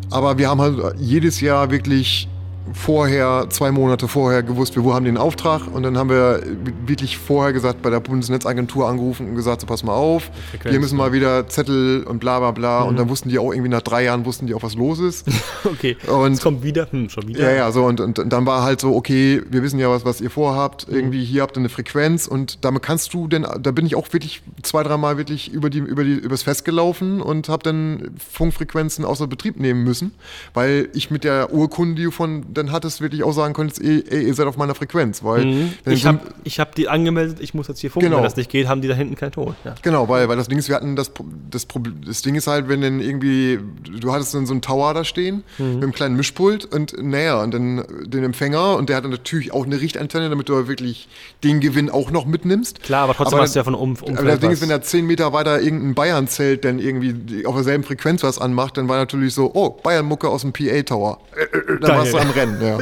Aber 0.10 0.38
wir 0.38 0.50
haben 0.50 0.62
halt 0.62 0.78
jedes 0.98 1.40
Jahr 1.42 1.72
wirklich 1.72 2.28
vorher, 2.74 3.47
zwei 3.50 3.71
Monate 3.71 4.08
vorher 4.08 4.43
gewusst, 4.43 4.76
wir 4.76 4.93
haben 4.93 5.06
den 5.06 5.17
Auftrag. 5.17 5.67
Und 5.74 5.84
dann 5.84 5.97
haben 5.97 6.10
wir 6.10 6.41
wirklich 6.86 7.17
vorher 7.17 7.54
gesagt, 7.54 7.82
bei 7.82 7.89
der 7.89 8.00
Bundesnetzagentur 8.00 8.88
angerufen 8.88 9.30
und 9.30 9.36
gesagt, 9.36 9.62
so 9.62 9.67
pass 9.67 9.84
mal 9.84 9.93
auf, 9.93 10.30
Frequenz, 10.52 10.74
wir 10.74 10.80
müssen 10.80 10.97
mal 10.97 11.12
wieder 11.13 11.47
Zettel 11.47 12.04
und 12.04 12.19
bla 12.19 12.39
bla 12.39 12.52
bla. 12.52 12.84
Und 12.84 12.97
dann 12.97 13.10
wussten 13.10 13.30
die 13.30 13.39
auch 13.39 13.52
irgendwie 13.52 13.69
nach 13.69 13.82
drei 13.82 14.04
Jahren 14.04 14.26
wussten 14.26 14.47
die 14.47 14.54
auch, 14.54 14.63
was 14.63 14.76
los 14.76 15.00
ist. 15.00 15.28
Okay, 15.63 15.95
Und- 16.08 16.34
es 16.34 16.41
kommt 16.41 16.63
wieder, 16.63 16.88
hm, 16.91 17.10
schon 17.10 17.28
wieder. 17.28 17.43
Ja, 17.43 17.52
ja, 17.56 17.71
so. 17.71 17.86
Und, 17.86 18.00
und, 18.00 18.17
und 18.17 18.30
dann 18.34 18.45
war 18.45 18.63
halt 18.63 18.82
so, 18.82 18.95
okay, 18.95 19.41
wir 19.50 19.62
wissen 19.62 19.80
ja, 19.80 19.89
was, 19.89 20.06
was 20.06 20.19
ihr 20.19 20.32
vorhabt. 20.32 20.88
Irgendwie 20.89 21.24
hier 21.24 21.43
habt 21.43 21.56
ihr 21.56 21.60
eine 21.60 21.69
Frequenz. 21.69 22.28
Und 22.28 22.65
damit 22.65 22.82
kannst 22.82 23.13
du 23.13 23.28
denn, 23.28 23.45
da 23.60 23.71
bin 23.71 23.86
ich 23.86 23.95
auch 23.95 24.12
wirklich 24.12 24.41
zwei, 24.63 24.84
dreimal 24.84 25.17
wirklich 25.17 25.52
über 25.54 25.69
die, 25.69 25.80
über 25.80 26.04
die, 26.04 26.13
übers 26.13 26.43
Fest 26.43 26.65
gelaufen 26.65 27.21
und 27.21 27.47
habe 27.47 27.63
dann 27.63 28.12
Funkfrequenzen 28.32 29.06
außer 29.06 29.28
Betrieb 29.28 29.60
nehmen 29.60 29.84
müssen, 29.84 30.13
weil 30.54 30.89
ich 30.93 31.12
mit 31.12 31.24
der 31.24 31.54
Urkunde, 31.54 31.95
die 31.95 32.04
du 32.04 32.12
von 32.12 32.51
dann 32.54 32.72
hattest, 32.72 33.02
wirklich 33.02 33.24
auch 33.24 33.32
sagen 33.32 33.54
konntest, 33.54 33.82
ey, 33.82 34.04
ey 34.10 34.28
ihr 34.28 34.34
seid 34.34 34.48
auf 34.48 34.58
meiner 34.58 34.76
Frequenz, 34.76 35.24
weil 35.24 35.46
Mhm. 35.46 35.74
Ich 35.86 36.06
habe 36.06 36.20
hab 36.46 36.76
die 36.76 36.88
angemeldet, 36.90 37.38
ich 37.40 37.54
muss 37.54 37.68
jetzt 37.68 37.80
hier 37.80 37.90
funken. 37.92 38.06
Genau. 38.08 38.18
Wenn 38.18 38.24
das 38.26 38.36
nicht 38.36 38.50
geht, 38.50 38.68
haben 38.68 38.82
die 38.82 38.88
da 38.88 38.94
hinten 38.94 39.16
keinen 39.16 39.32
Ton. 39.32 39.56
Ja. 39.64 39.76
Genau, 39.82 40.08
weil, 40.10 40.28
weil 40.30 40.38
das 40.38 40.48
Ding 40.48 40.58
ist, 40.60 40.70
wir 40.70 40.76
hatten 40.76 40.96
das, 40.96 41.12
das 41.50 41.66
Problem, 41.66 42.02
das 42.06 42.22
Ding 42.22 42.36
ist 42.36 42.48
halt, 42.48 42.68
wenn 42.70 42.82
dann 42.82 43.00
irgendwie, 43.00 43.60
du 44.00 44.12
hattest 44.12 44.34
dann 44.34 44.46
so 44.46 44.54
einen 44.54 44.62
Tower 44.62 44.94
da 44.94 45.04
stehen, 45.04 45.44
Mhm. 45.58 45.66
mit 45.76 45.84
einem 45.84 45.92
kleinen 45.94 46.16
Mischpult 46.16 46.66
und 46.66 46.96
naja, 47.02 47.42
und 47.42 47.54
dann 47.54 47.84
den 48.06 48.24
Empfänger 48.24 48.76
und 48.76 48.90
der 48.90 48.98
hat 48.98 49.04
dann 49.04 49.12
natürlich 49.12 49.54
auch 49.54 49.66
eine 49.66 49.80
Richtantenne, 49.82 50.30
damit 50.30 50.50
du 50.50 50.68
wirklich 50.68 51.08
den 51.44 51.60
Gewinn 51.60 51.90
auch 51.90 52.12
noch 52.12 52.26
mitnimmst. 52.26 52.84
Klar, 52.84 53.04
aber 53.04 53.14
trotzdem 53.14 53.36
Aber 53.36 53.44
hast 53.44 53.56
du 53.56 53.60
ja 53.60 53.64
von 53.64 53.76
um, 53.76 53.98
Aber 54.16 54.24
das 54.24 54.40
Ding 54.40 54.52
ist, 54.52 54.62
wenn 54.62 54.70
da 54.70 54.82
10 54.82 55.06
Meter 55.06 55.34
weiter 55.34 55.62
irgendein 55.62 55.96
Bayern-Zelt 55.96 56.64
dann 56.66 56.80
irgendwie 56.80 57.46
auf 57.46 57.56
derselben 57.56 57.84
Frequenz 57.84 58.24
was 58.24 58.40
anmacht, 58.40 58.78
dann 58.78 58.88
war 58.88 58.98
natürlich 58.98 59.34
so, 59.34 59.52
oh, 59.54 59.70
Bayern-Mucke 59.70 60.30
aus 60.30 60.42
dem 60.42 60.54
PA-Tower. 60.54 61.20
Äh, 61.36 61.44
äh, 61.44 61.50
Dann 61.68 61.80
Geil. 61.80 61.98
warst 61.98 62.14
du 62.14 62.18
am 62.18 62.30
Rennen, 62.32 62.40
ja. 62.62 62.77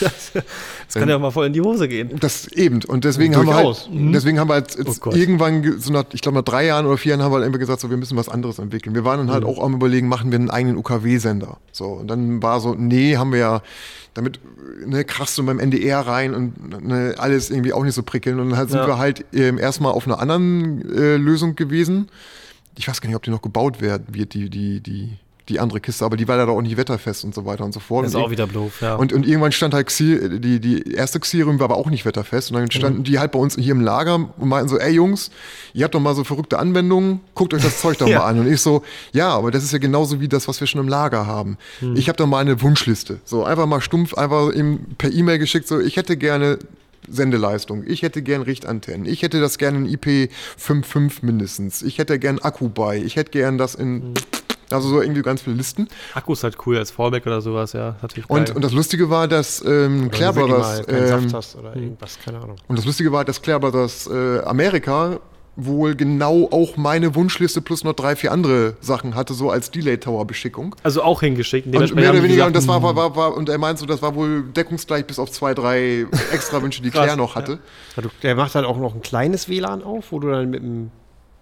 das 0.00 0.94
kann 0.94 1.08
ja 1.08 1.18
mal 1.18 1.30
voll 1.30 1.46
in 1.46 1.52
die 1.52 1.60
Hose 1.60 1.88
gehen. 1.88 2.10
Das 2.20 2.46
eben. 2.48 2.80
Und 2.84 3.04
deswegen 3.04 3.34
haben 3.36 3.46
wir 3.46 3.52
Durchaus. 3.54 3.88
halt, 3.88 4.14
deswegen 4.14 4.38
haben 4.38 4.48
wir 4.48 4.54
halt 4.54 4.76
jetzt 4.76 5.00
Oh 5.06 5.10
irgendwann, 5.12 5.62
ge- 5.62 5.78
so 5.78 5.92
nach, 5.92 6.04
ich 6.12 6.20
glaube 6.20 6.36
nach 6.38 6.44
drei 6.44 6.66
Jahren 6.66 6.86
oder 6.86 6.96
vier 6.98 7.10
Jahren 7.10 7.22
haben 7.22 7.32
wir 7.32 7.36
halt 7.36 7.46
einfach 7.46 7.58
gesagt, 7.58 7.80
so, 7.80 7.90
wir 7.90 7.96
müssen 7.96 8.16
was 8.16 8.28
anderes 8.28 8.58
entwickeln. 8.58 8.94
Wir 8.94 9.04
waren 9.04 9.18
dann 9.18 9.26
Mhm. 9.28 9.32
halt 9.32 9.44
auch 9.44 9.62
am 9.62 9.74
überlegen, 9.74 10.08
machen 10.08 10.30
wir 10.30 10.38
einen 10.38 10.50
eigenen 10.50 10.76
UKW-Sender. 10.76 11.58
So, 11.72 11.86
und 11.86 12.08
dann 12.08 12.42
war 12.42 12.60
so, 12.60 12.74
nee, 12.74 13.16
haben 13.16 13.32
wir 13.32 13.38
ja, 13.38 13.62
damit 14.14 14.40
ne, 14.86 15.04
krachst 15.04 15.38
du 15.38 15.46
beim 15.46 15.58
NDR 15.58 16.00
rein 16.00 16.34
und 16.34 16.86
ne, 16.86 17.14
alles 17.18 17.50
irgendwie 17.50 17.72
auch 17.72 17.82
nicht 17.84 17.94
so 17.94 18.02
prickeln. 18.02 18.38
Und 18.40 18.50
dann 18.50 18.58
halt 18.58 18.70
sind 18.70 18.80
Ja. 18.80 18.86
wir 18.86 18.98
halt 18.98 19.24
ähm, 19.32 19.58
erstmal 19.58 19.92
auf 19.92 20.06
einer 20.06 20.18
anderen 20.18 20.82
äh, 20.94 21.16
Lösung 21.16 21.56
gewesen. 21.56 22.08
Ich 22.76 22.88
weiß 22.88 23.00
gar 23.00 23.08
nicht, 23.08 23.16
ob 23.16 23.22
die 23.22 23.30
noch 23.30 23.42
gebaut 23.42 23.80
werden 23.80 24.06
wird, 24.10 24.34
die, 24.34 24.48
die, 24.50 24.80
die, 24.80 25.18
die 25.48 25.58
andere 25.60 25.80
Kiste, 25.80 26.04
aber 26.04 26.16
die 26.16 26.28
war 26.28 26.36
leider 26.36 26.52
auch 26.52 26.62
nicht 26.62 26.76
wetterfest 26.76 27.24
und 27.24 27.34
so 27.34 27.44
weiter 27.44 27.64
und 27.64 27.72
so 27.74 27.80
fort. 27.80 28.04
Das 28.04 28.12
ist 28.12 28.16
Und 28.16 28.22
auch 28.22 28.30
wieder 28.30 28.46
doof, 28.46 28.80
ja. 28.80 28.94
und, 28.94 29.12
und 29.12 29.26
irgendwann 29.26 29.52
stand 29.52 29.74
halt 29.74 29.88
Xi, 29.88 30.38
die, 30.40 30.60
die 30.60 30.92
erste 30.92 31.18
Xirium 31.20 31.58
war 31.58 31.64
aber 31.64 31.76
auch 31.76 31.90
nicht 31.90 32.04
wetterfest. 32.04 32.50
Und 32.52 32.58
dann 32.58 32.70
standen 32.70 32.98
Mhm. 33.00 33.04
die 33.04 33.18
halt 33.18 33.32
bei 33.32 33.38
uns 33.38 33.56
hier 33.56 33.72
im 33.72 33.80
Lager 33.80 34.14
und 34.14 34.48
meinten 34.48 34.68
so, 34.68 34.78
ey 34.78 34.92
Jungs, 34.92 35.30
ihr 35.74 35.84
habt 35.84 35.94
doch 35.94 36.00
mal 36.00 36.14
so 36.14 36.24
verrückte 36.24 36.58
Anwendungen, 36.58 37.20
guckt 37.34 37.54
euch 37.54 37.62
das 37.62 37.80
Zeug 37.80 37.98
doch 37.98 38.06
Ja. 38.12 38.20
mal 38.20 38.26
an. 38.26 38.38
Und 38.40 38.52
ich 38.52 38.60
so, 38.60 38.82
ja, 39.12 39.30
aber 39.30 39.50
das 39.50 39.64
ist 39.64 39.72
ja 39.72 39.78
genauso 39.78 40.20
wie 40.20 40.28
das, 40.28 40.46
was 40.48 40.60
wir 40.60 40.66
schon 40.66 40.80
im 40.80 40.88
Lager 40.88 41.26
haben. 41.26 41.58
Mhm. 41.80 41.96
Ich 41.96 42.08
habe 42.08 42.16
doch 42.16 42.26
mal 42.26 42.38
eine 42.38 42.60
Wunschliste. 42.62 43.18
So 43.24 43.44
einfach 43.44 43.66
mal 43.66 43.80
stumpf, 43.80 44.14
einfach 44.14 44.54
eben 44.54 44.94
per 44.98 45.12
E-Mail 45.12 45.38
geschickt, 45.38 45.66
so, 45.66 45.80
ich 45.80 45.96
hätte 45.96 46.16
gerne 46.16 46.58
Sendeleistung. 47.08 47.82
Ich 47.86 48.02
hätte 48.02 48.22
gern 48.22 48.42
Richtantennen. 48.42 49.06
Ich 49.06 49.22
hätte 49.22 49.40
das 49.40 49.58
gerne 49.58 49.78
in 49.78 49.88
IP55 49.96 51.14
mindestens. 51.22 51.82
Ich 51.82 51.98
hätte 51.98 52.18
gern 52.18 52.38
Akku 52.38 52.68
bei. 52.68 52.96
Ich 52.98 53.16
hätte 53.16 53.32
gern 53.32 53.58
das 53.58 53.74
in, 53.74 53.94
Mhm. 54.10 54.14
Also 54.72 54.88
so 54.88 55.00
irgendwie 55.00 55.22
ganz 55.22 55.42
viele 55.42 55.56
Listen. 55.56 55.88
Akku 56.14 56.32
ist 56.32 56.44
halt 56.44 56.56
cool 56.66 56.76
als 56.76 56.90
Fallback 56.90 57.26
oder 57.26 57.40
sowas, 57.40 57.72
ja. 57.72 57.96
Natürlich 58.02 58.28
Und, 58.28 58.46
geil. 58.46 58.56
und 58.56 58.64
das 58.64 58.72
Lustige 58.72 59.10
war, 59.10 59.28
dass 59.28 59.64
ähm, 59.64 60.10
Claire 60.10 60.32
Brothers, 60.32 60.86
mal 60.86 60.94
ähm, 60.94 61.06
Saft 61.06 61.34
hast 61.34 61.56
oder 61.56 61.76
irgendwas, 61.76 62.18
keine 62.24 62.40
Ahnung. 62.40 62.56
und 62.68 62.78
das 62.78 62.84
Lustige 62.84 63.12
war, 63.12 63.24
dass 63.24 63.42
Claire 63.42 63.60
Brothers 63.60 64.08
äh, 64.08 64.40
Amerika 64.40 65.20
wohl 65.56 65.94
genau 65.94 66.48
auch 66.50 66.76
meine 66.76 67.14
Wunschliste 67.14 67.60
plus 67.60 67.84
noch 67.84 67.92
drei, 67.92 68.16
vier 68.16 68.32
andere 68.32 68.76
Sachen 68.80 69.14
hatte, 69.14 69.34
so 69.34 69.50
als 69.50 69.70
Delay 69.70 69.98
Tower 69.98 70.26
Beschickung. 70.26 70.74
also 70.82 71.02
auch 71.02 71.20
hingeschickt. 71.20 71.66
Und 71.66 71.72
Dementsprechend 71.72 72.02
mehr 72.02 72.12
oder 72.12 72.22
weniger, 72.22 72.42
hm. 72.44 72.48
und 72.48 72.56
das 72.56 72.66
war, 72.68 72.82
war, 72.82 72.96
war, 72.96 73.14
war, 73.16 73.36
und 73.36 73.48
er 73.48 73.58
meint 73.58 73.78
so, 73.78 73.86
das 73.86 74.00
war 74.00 74.14
wohl 74.14 74.44
deckungsgleich 74.44 75.06
bis 75.06 75.18
auf 75.18 75.30
zwei, 75.30 75.54
drei 75.54 76.06
extra 76.32 76.62
Wünsche, 76.62 76.82
die 76.82 76.90
Claire 76.90 77.16
noch 77.16 77.34
hatte. 77.34 77.58
Ja, 77.96 78.02
du, 78.02 78.08
der 78.22 78.34
macht 78.34 78.54
halt 78.54 78.64
auch 78.64 78.78
noch 78.78 78.94
ein 78.94 79.02
kleines 79.02 79.48
WLAN 79.48 79.82
auf, 79.82 80.12
wo 80.12 80.20
du 80.20 80.30
dann 80.30 80.50
mit 80.50 80.62
dem 80.62 80.90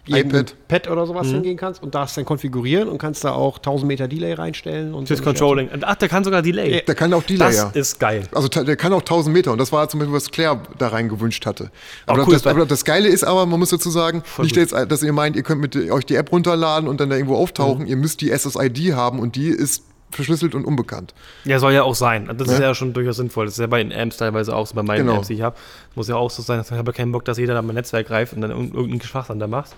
iPad. 0.09 0.55
Pad 0.67 0.89
oder 0.89 1.07
sowas 1.07 1.29
hingehen 1.29 1.57
kannst 1.57 1.83
und 1.83 1.95
darfst 1.95 2.17
dann 2.17 2.25
konfigurieren 2.25 2.89
und 2.89 2.99
kannst 2.99 3.23
da 3.25 3.33
auch 3.33 3.59
1000 3.59 3.87
Meter 3.87 4.09
Delay 4.09 4.33
reinstellen. 4.33 4.95
Und 4.95 5.07
Fürs. 5.07 5.23
Controlling. 5.23 5.69
Und 5.69 5.85
Ach, 5.85 5.95
der 5.97 6.09
kann 6.09 6.25
sogar 6.25 6.43
Delay. 6.43 6.83
Der 6.87 6.95
kann 6.95 7.13
auch 7.13 7.23
Delay, 7.23 7.47
das 7.47 7.57
ja. 7.57 7.71
ist 7.75 8.01
geil. 8.01 8.25
Also 8.33 8.49
der 8.49 8.77
kann 8.77 8.93
auch 8.93 9.01
1000 9.01 9.35
Meter 9.35 9.53
und 9.53 9.59
das 9.59 9.73
war 9.73 9.89
zum 9.89 10.01
Beispiel, 10.01 10.15
was 10.15 10.31
Claire 10.31 10.61
da 10.79 10.89
rein 10.89 11.09
gewünscht 11.09 11.47
hatte. 11.47 11.71
Aber, 12.07 12.27
cool, 12.27 12.33
das, 12.33 12.47
aber 12.47 12.67
das 12.67 12.85
Geile 12.85 13.09
ist 13.09 13.25
aber, 13.25 13.47
man 13.47 13.59
muss 13.59 13.71
dazu 13.71 13.91
sagen, 13.91 14.23
nicht, 14.39 14.55
gut. 14.55 14.57
jetzt, 14.57 14.73
dass 14.73 15.03
ihr 15.03 15.13
meint, 15.13 15.37
ihr 15.37 15.43
könnt 15.43 15.61
mit 15.61 15.77
euch 15.77 16.07
die 16.07 16.15
App 16.15 16.33
runterladen 16.33 16.89
und 16.89 17.01
dann 17.01 17.11
da 17.11 17.17
irgendwo 17.17 17.37
auftauchen. 17.37 17.87
Ihr 17.87 17.97
müsst 17.97 18.21
die 18.21 18.31
SSID 18.31 18.95
haben 18.95 19.19
und 19.19 19.37
die 19.37 19.49
ist 19.49 19.85
verschlüsselt 20.11 20.55
und 20.55 20.65
unbekannt. 20.65 21.15
Ja, 21.45 21.59
soll 21.59 21.73
ja 21.73 21.83
auch 21.85 21.95
sein. 21.95 22.29
Das 22.37 22.49
ist 22.49 22.59
Ja. 22.59 22.75
schon 22.75 22.93
durchaus 22.93 23.17
sinnvoll. 23.17 23.45
Das 23.47 23.55
ist 23.55 23.61
ja 23.61 23.67
bei 23.67 23.83
den 23.83 23.93
Amps 23.93 24.17
teilweise 24.17 24.55
auch 24.57 24.67
so, 24.67 24.75
bei 24.75 24.83
meinen 24.83 25.07
Genau. 25.07 25.17
Amps, 25.17 25.29
die 25.29 25.35
ich 25.35 25.43
habe. 25.43 25.57
Muss 25.95 26.09
ja 26.09 26.17
auch 26.17 26.31
so 26.31 26.43
sein, 26.43 26.61
ich 26.61 26.71
habe 26.71 26.93
keinen 26.93 27.13
Bock, 27.13 27.25
dass 27.25 27.39
jeder 27.39 27.55
da 27.55 27.63
mein 27.63 27.75
Netzwerk 27.75 28.07
greift 28.09 28.33
und 28.33 28.41
dann 28.41 28.51
irg- 28.51 28.75
irgendeinen 28.75 29.01
Schwachsinn 29.03 29.39
da 29.39 29.47
macht. 29.47 29.71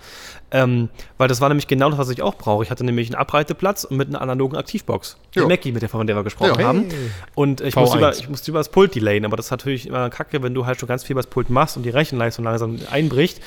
Ähm, 0.51 0.89
weil 1.17 1.27
das 1.27 1.41
war 1.41 1.49
nämlich 1.49 1.67
genau 1.67 1.89
das, 1.89 1.97
was 1.99 2.09
ich 2.09 2.21
auch 2.21 2.35
brauche. 2.35 2.63
Ich 2.63 2.71
hatte 2.71 2.83
nämlich 2.83 3.07
einen 3.09 3.15
Abreiteplatz 3.15 3.83
und 3.83 3.97
mit 3.97 4.07
einer 4.09 4.21
analogen 4.21 4.57
Aktivbox. 4.57 5.17
Die 5.35 5.39
Ja. 5.39 5.47
Mackie, 5.47 5.71
mit 5.71 5.81
der, 5.81 5.89
von 5.89 6.05
der 6.07 6.15
wir 6.15 6.23
gesprochen 6.23 6.59
Ja. 6.59 6.67
haben. 6.67 6.85
Und 7.35 7.61
ich 7.61 7.73
V1. 7.75 7.79
musste, 7.81 7.97
über, 7.97 8.15
ich 8.17 8.29
musste 8.29 8.51
über 8.51 8.59
das 8.59 8.69
Pult 8.69 8.95
delayen, 8.95 9.25
aber 9.25 9.37
das 9.37 9.45
ist 9.47 9.51
natürlich 9.51 9.87
immer 9.87 10.09
kacke, 10.09 10.41
wenn 10.43 10.53
du 10.53 10.65
halt 10.65 10.79
schon 10.79 10.87
ganz 10.87 11.03
viel 11.03 11.13
über 11.13 11.21
das 11.21 11.29
Pult 11.29 11.49
machst 11.49 11.77
und 11.77 11.83
die 11.83 11.89
Rechenleistung 11.89 12.45
langsam 12.45 12.79
einbricht. 12.91 13.39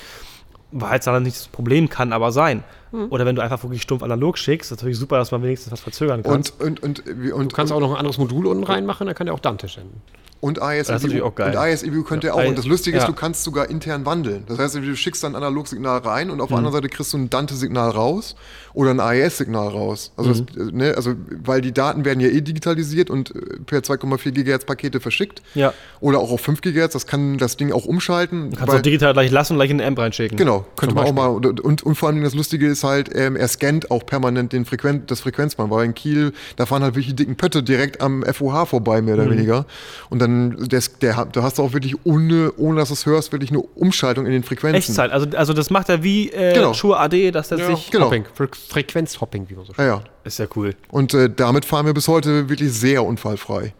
Weil 0.81 0.99
es 0.99 1.05
dann 1.05 1.23
nicht 1.23 1.37
das 1.37 1.49
Problem 1.49 1.89
kann 1.89 2.13
aber 2.13 2.33
sein. 2.33 2.65
Hm. 2.91 3.07
Oder 3.11 3.27
wenn 3.27 3.37
du 3.37 3.43
einfach 3.43 3.63
wirklich 3.63 3.83
stumpf 3.83 4.03
analog 4.03 4.39
schickst, 4.39 4.71
ist 4.71 4.79
natürlich 4.79 4.99
super, 4.99 5.19
dass 5.19 5.31
man 5.31 5.43
wenigstens 5.43 5.73
was 5.73 5.81
verzögern 5.81 6.23
kann. 6.23 6.35
Und, 6.35 6.61
und, 6.61 6.83
und, 6.83 7.07
und, 7.07 7.53
Du 7.53 7.57
kannst 7.57 7.73
auch 7.73 7.81
noch 7.81 7.93
ein 7.93 7.97
anderes 7.97 8.19
Modul 8.19 8.47
unten 8.47 8.65
reinmachen, 8.65 9.07
dann 9.07 9.17
kann 9.17 9.27
der 9.27 9.35
auch 9.35 9.41
Dante 9.41 9.69
senden. 9.69 10.01
Und 10.47 10.59
Das 10.59 10.73
ist 10.83 10.89
natürlich 10.91 11.17
ISEBU. 11.17 11.27
auch 11.29 11.35
geil. 11.35 11.57
Und 11.57 11.65
ISEBU 11.67 12.03
könnt 12.05 12.25
ihr 12.25 12.29
Ja, 12.29 12.35
auch. 12.35 12.45
Und 12.47 12.57
das 12.57 12.67
Lustige 12.67 12.97
ja. 12.97 13.03
ist, 13.03 13.09
du 13.09 13.13
kannst 13.15 13.43
sogar 13.45 13.69
intern 13.69 14.07
wandeln. 14.07 14.45
Das 14.47 14.59
heißt, 14.59 14.77
du 14.77 14.97
schickst 14.97 15.25
dann 15.25 15.33
ein 15.33 15.37
Analogsignal 15.43 15.99
rein 15.99 16.31
und 16.31 16.41
auf 16.41 16.49
Mhm. 16.51 16.55
der 16.55 16.59
anderen 16.59 16.75
Seite 16.75 16.89
kriegst 16.89 17.13
du 17.13 17.19
ein 17.19 17.31
Dante-Signal 17.31 17.91
raus 17.91 18.37
oder 18.75 18.91
ein 18.91 19.01
AES-Signal 19.01 19.69
raus. 19.69 20.13
Also, 20.17 20.31
Mhm. 20.31 20.47
das, 20.55 20.69
äh, 20.69 20.73
ne, 20.73 20.95
also, 20.97 21.15
weil 21.45 21.61
die 21.61 21.73
Daten 21.73 22.05
werden 22.05 22.21
ja 22.21 22.29
eh 22.29 22.41
digitalisiert 22.43 23.11
und 23.11 23.35
äh, 23.35 23.41
per 23.67 23.81
2,4 23.83 24.31
GHz 24.33 24.65
Pakete 24.67 25.01
verschickt. 25.01 25.43
Ja. 25.55 25.73
Oder 26.01 26.19
auch 26.19 26.31
auf 26.31 26.41
5 26.41 26.61
GHz. 26.61 26.93
Das 26.93 27.07
kann 27.07 27.39
das 27.39 27.57
Ding 27.57 27.73
auch 27.73 27.87
umschalten. 27.87 28.51
Du 28.51 28.57
kannst 28.57 28.71
weil- 28.73 28.79
auch 28.79 28.83
digital 28.83 29.13
gleich 29.15 29.31
lassen 29.31 29.55
und 29.55 29.59
gleich 29.59 29.71
in 29.71 29.79
den 29.79 29.87
Amp 29.87 29.99
reinschicken. 29.99 30.37
Genau, 30.37 30.65
könnte 30.77 30.95
man 30.95 31.05
auch 31.07 31.13
mal. 31.13 31.27
Und, 31.29 31.83
und, 31.83 31.95
vor 31.97 32.09
allem 32.09 32.23
das 32.23 32.35
Lustige 32.35 32.67
ist 32.67 32.85
halt, 32.85 33.11
ähm, 33.15 33.35
er 33.37 33.49
scannt 33.49 33.91
auch 33.91 34.05
permanent 34.07 34.53
den 34.53 34.65
Frequen 34.65 35.05
das 35.07 35.21
Frequenzband, 35.21 35.71
weil 35.71 35.87
in 35.87 35.95
Kiel, 35.95 36.33
da 36.57 36.67
fahren 36.67 36.83
halt 36.83 36.95
wirklich 36.95 37.09
die 37.09 37.17
dicken 37.17 37.37
Pötte 37.37 37.63
direkt 37.63 38.01
am 38.01 38.23
FOH 38.23 38.67
vorbei, 38.67 39.01
mehr 39.03 39.17
Mhm. 39.17 39.21
oder 39.23 39.31
weniger. 39.31 39.67
Und 40.11 40.21
dann, 40.21 40.36
des, 40.69 40.99
der, 40.99 41.17
hat- 41.17 41.37
da 41.37 41.43
hast 41.43 41.59
du 41.59 41.63
auch 41.63 41.73
wirklich, 41.73 41.95
ohne, 42.05 42.53
ohne 42.57 42.81
dass 42.81 42.89
du 42.89 42.95
es 42.95 43.07
hörst, 43.07 43.33
wirklich 43.33 43.51
eine 43.51 43.61
Umschaltung 43.61 44.27
in 44.27 44.33
den 44.33 44.43
Frequenzen. 44.43 44.77
Echtzeit. 44.77 45.11
Also, 45.13 45.27
also 45.37 45.53
das 45.53 45.71
macht 45.71 45.89
er 45.89 46.03
wie 46.03 46.31
äh, 46.31 46.55
Genau. 46.55 46.73
Schuhe 46.75 46.97
AD, 46.99 47.31
dass 47.33 47.49
der 47.49 47.59
Ja. 47.59 47.67
sich. 47.75 47.91
Genau. 47.91 48.07
Hopping, 48.07 48.25
Fre 48.35 48.49
Frequenzhopping, 48.69 49.49
wie 49.49 49.55
man 49.55 49.65
so 49.65 49.73
Ja, 49.79 49.85
ja. 49.87 50.03
Ist 50.25 50.39
ja 50.39 50.47
cool. 50.57 50.75
Und 50.91 51.15
äh, 51.15 51.31
damit 51.35 51.65
fahren 51.65 51.87
wir 51.87 51.95
bis 51.95 52.09
heute 52.09 52.49
wirklich 52.49 52.73
sehr 52.73 53.05
unfallfrei. 53.05 53.75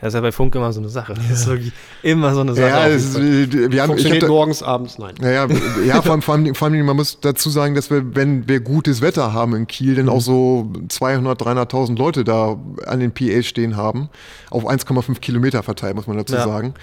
Das 0.00 0.08
ist 0.08 0.14
ja 0.14 0.20
bei 0.20 0.32
Funk 0.32 0.54
immer 0.54 0.72
so 0.72 0.80
eine 0.80 0.88
Sache. 0.88 1.14
Das 1.14 1.30
ist 1.30 1.46
wirklich 1.46 1.72
immer 2.02 2.34
so 2.34 2.40
eine 2.40 2.54
Sache. 2.54 2.68
Ja, 2.68 2.84
ist, 2.86 3.16
wir 3.18 3.62
haben, 3.62 3.72
ich 3.72 3.80
hab 3.80 3.86
Funktioniert 3.86 4.22
da, 4.22 4.26
morgens, 4.28 4.62
abends, 4.62 4.98
nein. 4.98 5.14
Ja, 5.22 5.30
ja, 5.30 5.46
ja 5.86 6.02
vor, 6.02 6.12
allem, 6.12 6.22
vor, 6.22 6.34
allem, 6.34 6.54
vor 6.54 6.68
allem, 6.68 6.84
man 6.84 6.96
muss 6.96 7.18
dazu 7.20 7.48
sagen, 7.48 7.74
dass 7.74 7.90
wir, 7.90 8.14
wenn 8.14 8.46
wir 8.48 8.60
gutes 8.60 9.00
Wetter 9.00 9.32
haben 9.32 9.54
in 9.54 9.66
Kiel, 9.66 9.94
dann 9.94 10.08
auch 10.08 10.20
so 10.20 10.70
200, 10.88 11.40
300.000 11.40 11.96
Leute 11.96 12.24
da 12.24 12.56
an 12.86 13.00
den 13.00 13.12
PAs 13.12 13.46
stehen 13.46 13.76
haben, 13.76 14.10
auf 14.50 14.66
1,5 14.68 15.20
Kilometer 15.20 15.62
verteilt, 15.62 15.94
muss 15.96 16.06
man 16.06 16.16
dazu 16.18 16.34
Ja. 16.34 16.44
sagen. 16.44 16.74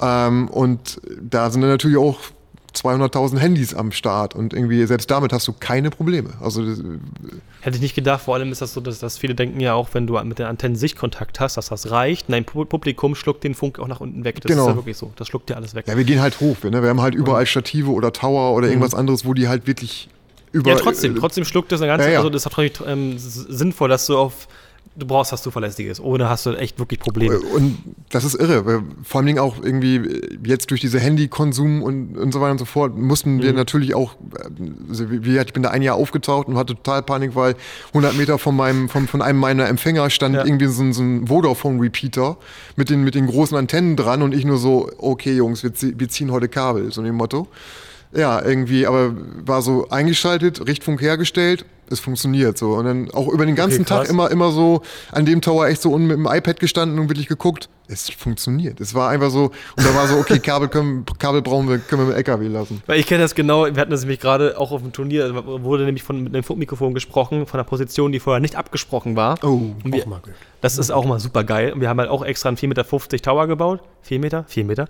Ähm, 0.00 0.48
und 0.48 1.00
da 1.20 1.50
sind 1.50 1.62
dann 1.62 1.70
natürlich 1.70 1.96
auch 1.98 2.18
200.000 2.74 3.38
Handys 3.38 3.74
am 3.74 3.92
Start 3.92 4.34
und 4.34 4.52
irgendwie 4.54 4.84
selbst 4.86 5.10
damit 5.10 5.32
hast 5.32 5.46
du 5.48 5.52
keine 5.58 5.90
Probleme. 5.90 6.30
Also 6.40 6.64
das, 6.64 6.78
Hätte 7.62 7.76
ich 7.76 7.82
nicht 7.82 7.94
gedacht, 7.94 8.22
vor 8.22 8.34
allem 8.36 8.50
ist 8.52 8.62
das 8.62 8.72
so, 8.72 8.80
dass, 8.80 8.98
dass 9.00 9.18
viele 9.18 9.34
denken 9.34 9.60
ja 9.60 9.74
auch, 9.74 9.88
wenn 9.92 10.06
du 10.06 10.18
mit 10.24 10.38
den 10.38 10.46
Antennen 10.46 10.76
Sichtkontakt 10.76 11.40
hast, 11.40 11.56
dass 11.56 11.68
das 11.68 11.90
reicht. 11.90 12.30
Dein 12.30 12.44
Pu- 12.44 12.64
Publikum 12.64 13.14
schluckt 13.14 13.44
den 13.44 13.54
Funk 13.54 13.78
auch 13.78 13.88
nach 13.88 14.00
unten 14.00 14.24
weg. 14.24 14.40
Das 14.40 14.50
Genau. 14.50 14.62
ist 14.64 14.68
ja 14.70 14.76
wirklich 14.76 14.96
so. 14.96 15.12
Das 15.16 15.28
schluckt 15.28 15.50
ja 15.50 15.56
alles 15.56 15.74
weg. 15.74 15.86
Ja, 15.88 15.96
wir 15.96 16.04
gehen 16.04 16.20
halt 16.20 16.40
hoch. 16.40 16.56
Wir, 16.62 16.70
ne? 16.70 16.80
wir 16.82 16.88
haben 16.88 17.00
halt 17.02 17.14
überall 17.14 17.44
Stative 17.46 17.90
oder 17.90 18.12
Tower 18.12 18.54
oder 18.56 18.68
irgendwas 18.68 18.94
anderes, 18.94 19.24
wo 19.26 19.34
die 19.34 19.48
halt 19.48 19.66
wirklich 19.66 20.08
über. 20.52 20.70
Mhm. 20.70 20.76
Ja, 20.76 20.82
trotzdem, 20.82 21.16
äh, 21.16 21.18
trotzdem 21.20 21.44
schluckt 21.44 21.70
das 21.72 21.80
eine 21.82 21.88
ganze, 21.88 22.06
Ja, 22.06 22.12
ja. 22.12 22.18
also 22.18 22.30
das 22.30 22.42
ist 22.42 22.50
natürlich 22.50 22.72
ähm, 22.86 23.14
sinnvoll, 23.18 23.88
dass 23.88 24.06
du 24.06 24.16
auf, 24.16 24.48
du 24.96 25.06
brauchst 25.06 25.32
was 25.32 25.42
Zuverlässiges. 25.42 26.00
Ohne 26.00 26.28
hast 26.28 26.44
du 26.46 26.50
echt 26.54 26.78
wirklich 26.78 27.00
Probleme. 27.00 27.38
Und 27.38 27.78
das 28.10 28.24
ist 28.24 28.34
irre. 28.34 28.66
weil 28.66 28.82
Vor 29.02 29.18
allen 29.20 29.26
Dingen 29.26 29.38
auch 29.38 29.56
irgendwie 29.62 29.96
äh, 29.96 30.38
jetzt 30.44 30.70
durch 30.70 30.80
diese 30.80 30.98
Handykonsum 31.00 31.82
und, 31.82 32.18
und 32.18 32.32
so 32.32 32.40
weiter 32.40 32.52
und 32.52 32.58
so 32.58 32.64
fort 32.64 32.96
mussten 32.98 33.36
Mhm. 33.36 33.42
wir 33.42 33.52
natürlich 33.52 33.94
auch, 33.94 34.14
äh, 34.34 34.48
also 34.88 35.04
ich 35.10 35.52
bin 35.52 35.62
da 35.62 35.70
ein 35.70 35.82
Jahr 35.82 35.96
aufgetaucht 35.96 36.48
und 36.48 36.56
hatte 36.56 36.74
total 36.74 37.02
Panik, 37.02 37.34
weil 37.34 37.54
100 37.88 38.16
Meter 38.16 38.38
von 38.38 38.54
meinem, 38.56 38.88
von, 38.88 39.06
von 39.06 39.22
einem 39.22 39.38
meiner 39.38 39.68
Empfänger 39.68 40.10
stand 40.10 40.34
Ja. 40.34 40.44
irgendwie 40.44 40.66
so, 40.66 40.82
ein- 40.82 40.92
so 40.92 41.02
ein 41.02 41.26
Vodafone-Repeater 41.28 42.36
mit 42.76 42.90
den, 42.90 43.02
mit 43.04 43.14
den 43.14 43.26
großen 43.26 43.56
Antennen 43.56 43.96
dran 43.96 44.22
und 44.22 44.34
ich 44.34 44.44
nur 44.44 44.58
so, 44.58 44.90
okay 44.98 45.34
Jungs, 45.34 45.62
wir, 45.62 45.72
wir 45.98 46.08
ziehen 46.08 46.30
heute 46.30 46.48
Kabel, 46.48 46.92
so 46.92 47.02
dem 47.02 47.14
Motto. 47.14 47.46
Ja, 48.12 48.44
irgendwie, 48.44 48.86
aber 48.88 49.14
war 49.46 49.62
so 49.62 49.88
eingeschaltet, 49.88 50.66
Richtfunk 50.66 51.00
hergestellt, 51.00 51.64
es 51.90 52.00
funktioniert 52.00 52.56
so. 52.56 52.72
Und 52.72 52.84
dann 52.84 53.10
auch 53.10 53.28
über 53.28 53.46
den 53.46 53.54
ganzen 53.54 53.84
krass. 53.84 54.06
Tag 54.06 54.10
immer, 54.10 54.30
immer 54.30 54.50
so 54.52 54.82
an 55.12 55.26
dem 55.26 55.40
Tower 55.40 55.66
echt 55.68 55.82
so 55.82 55.90
unten 55.92 56.06
mit 56.06 56.16
dem 56.16 56.26
iPad 56.26 56.60
gestanden 56.60 56.98
und 56.98 57.08
wirklich 57.08 57.26
geguckt. 57.26 57.68
Es 57.88 58.08
funktioniert. 58.08 58.80
Es 58.80 58.94
war 58.94 59.10
einfach 59.10 59.30
so, 59.30 59.46
und 59.76 59.84
da 59.84 59.92
war 59.96 60.06
so, 60.06 60.16
okay, 60.16 60.38
Kabel, 60.38 60.68
können, 60.68 61.04
Kabel 61.18 61.42
brauchen 61.42 61.68
wir, 61.68 61.78
können 61.78 62.02
wir 62.02 62.06
mit 62.06 62.16
LKW 62.16 62.46
lassen. 62.46 62.82
Weil 62.86 63.00
ich 63.00 63.06
kenne 63.06 63.22
das 63.22 63.34
genau, 63.34 63.66
wir 63.66 63.76
hatten 63.76 63.90
das 63.90 64.02
nämlich 64.02 64.20
gerade 64.20 64.56
auch 64.58 64.70
auf 64.70 64.80
dem 64.82 64.92
Turnier, 64.92 65.32
da 65.32 65.44
wurde 65.44 65.84
nämlich 65.84 66.04
von 66.04 66.22
mit 66.22 66.32
einem 66.32 66.44
Funkmikrofon 66.44 66.94
gesprochen, 66.94 67.46
von 67.46 67.58
einer 67.58 67.68
Position, 67.68 68.12
die 68.12 68.20
vorher 68.20 68.38
nicht 68.40 68.54
abgesprochen 68.54 69.16
war. 69.16 69.38
Oh, 69.42 69.72
Und 69.82 69.92
wir, 69.92 70.06
mal 70.06 70.20
das 70.60 70.78
ist 70.78 70.90
auch 70.90 71.04
mal 71.04 71.18
super 71.18 71.42
geil. 71.42 71.72
Und 71.72 71.80
wir 71.80 71.88
haben 71.88 71.98
halt 71.98 72.10
auch 72.10 72.24
extra 72.24 72.48
einen 72.48 72.58
4,50 72.58 72.68
Meter 72.68 73.22
Tower 73.22 73.46
gebaut. 73.46 73.80
4 74.02 74.20
Meter? 74.20 74.44
4 74.46 74.64
Meter. 74.64 74.86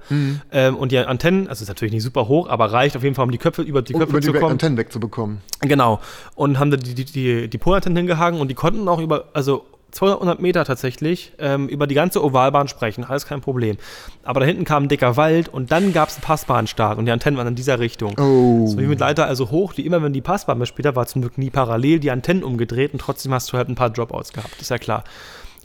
Ähm, 0.52 0.76
und 0.76 0.92
die 0.92 0.98
Antennen, 0.98 1.48
also 1.48 1.62
ist 1.62 1.68
natürlich 1.68 1.92
nicht 1.92 2.02
super 2.02 2.28
hoch, 2.28 2.48
aber 2.48 2.72
reicht 2.72 2.96
auf 2.96 3.02
jeden 3.02 3.14
Fall, 3.14 3.24
um 3.24 3.30
die 3.30 3.38
Köpfe 3.38 3.62
über 3.62 3.82
die 3.82 3.94
um 3.94 4.00
Köpfe 4.00 4.16
über 4.16 4.22
zu 4.22 4.32
die 4.32 4.38
kommen. 4.38 4.52
Antennen 4.52 4.76
wegzubekommen. 4.76 5.38
Genau. 5.60 6.00
Und 6.34 6.58
haben 6.58 6.70
da 6.70 6.76
die, 6.76 6.89
die, 6.94 7.04
die, 7.04 7.48
die 7.48 7.58
Polantennen 7.58 7.96
hingehangen 7.96 8.40
und 8.40 8.48
die 8.48 8.54
konnten 8.54 8.88
auch 8.88 9.00
über, 9.00 9.26
also 9.32 9.64
200 9.92 10.40
Meter 10.40 10.64
tatsächlich, 10.64 11.32
ähm, 11.38 11.68
über 11.68 11.86
die 11.86 11.94
ganze 11.94 12.24
Ovalbahn 12.24 12.68
sprechen, 12.68 13.04
alles 13.04 13.26
kein 13.26 13.40
Problem. 13.40 13.76
Aber 14.22 14.40
da 14.40 14.46
hinten 14.46 14.64
kam 14.64 14.84
ein 14.84 14.88
dicker 14.88 15.16
Wald 15.16 15.48
und 15.48 15.72
dann 15.72 15.92
gab 15.92 16.08
es 16.08 16.16
einen 16.16 16.24
Passbahnstart 16.24 16.98
und 16.98 17.06
die 17.06 17.12
Antennen 17.12 17.36
waren 17.36 17.48
in 17.48 17.54
dieser 17.54 17.78
Richtung. 17.78 18.14
Oh. 18.18 18.66
So 18.66 18.78
wie 18.78 18.86
mit 18.86 19.00
Leiter 19.00 19.26
also 19.26 19.50
hoch, 19.50 19.72
die 19.72 19.86
immer, 19.86 20.02
wenn 20.02 20.12
die 20.12 20.20
Passbahn 20.20 20.64
später 20.66 20.96
war, 20.96 21.06
zum 21.06 21.22
Glück 21.22 21.38
nie 21.38 21.50
parallel, 21.50 22.00
die 22.00 22.10
Antennen 22.10 22.44
umgedreht 22.44 22.92
und 22.92 23.00
trotzdem 23.00 23.32
hast 23.34 23.52
du 23.52 23.56
halt 23.56 23.68
ein 23.68 23.74
paar 23.74 23.90
Dropouts 23.90 24.32
gehabt, 24.32 24.60
ist 24.60 24.70
ja 24.70 24.78
klar. 24.78 25.04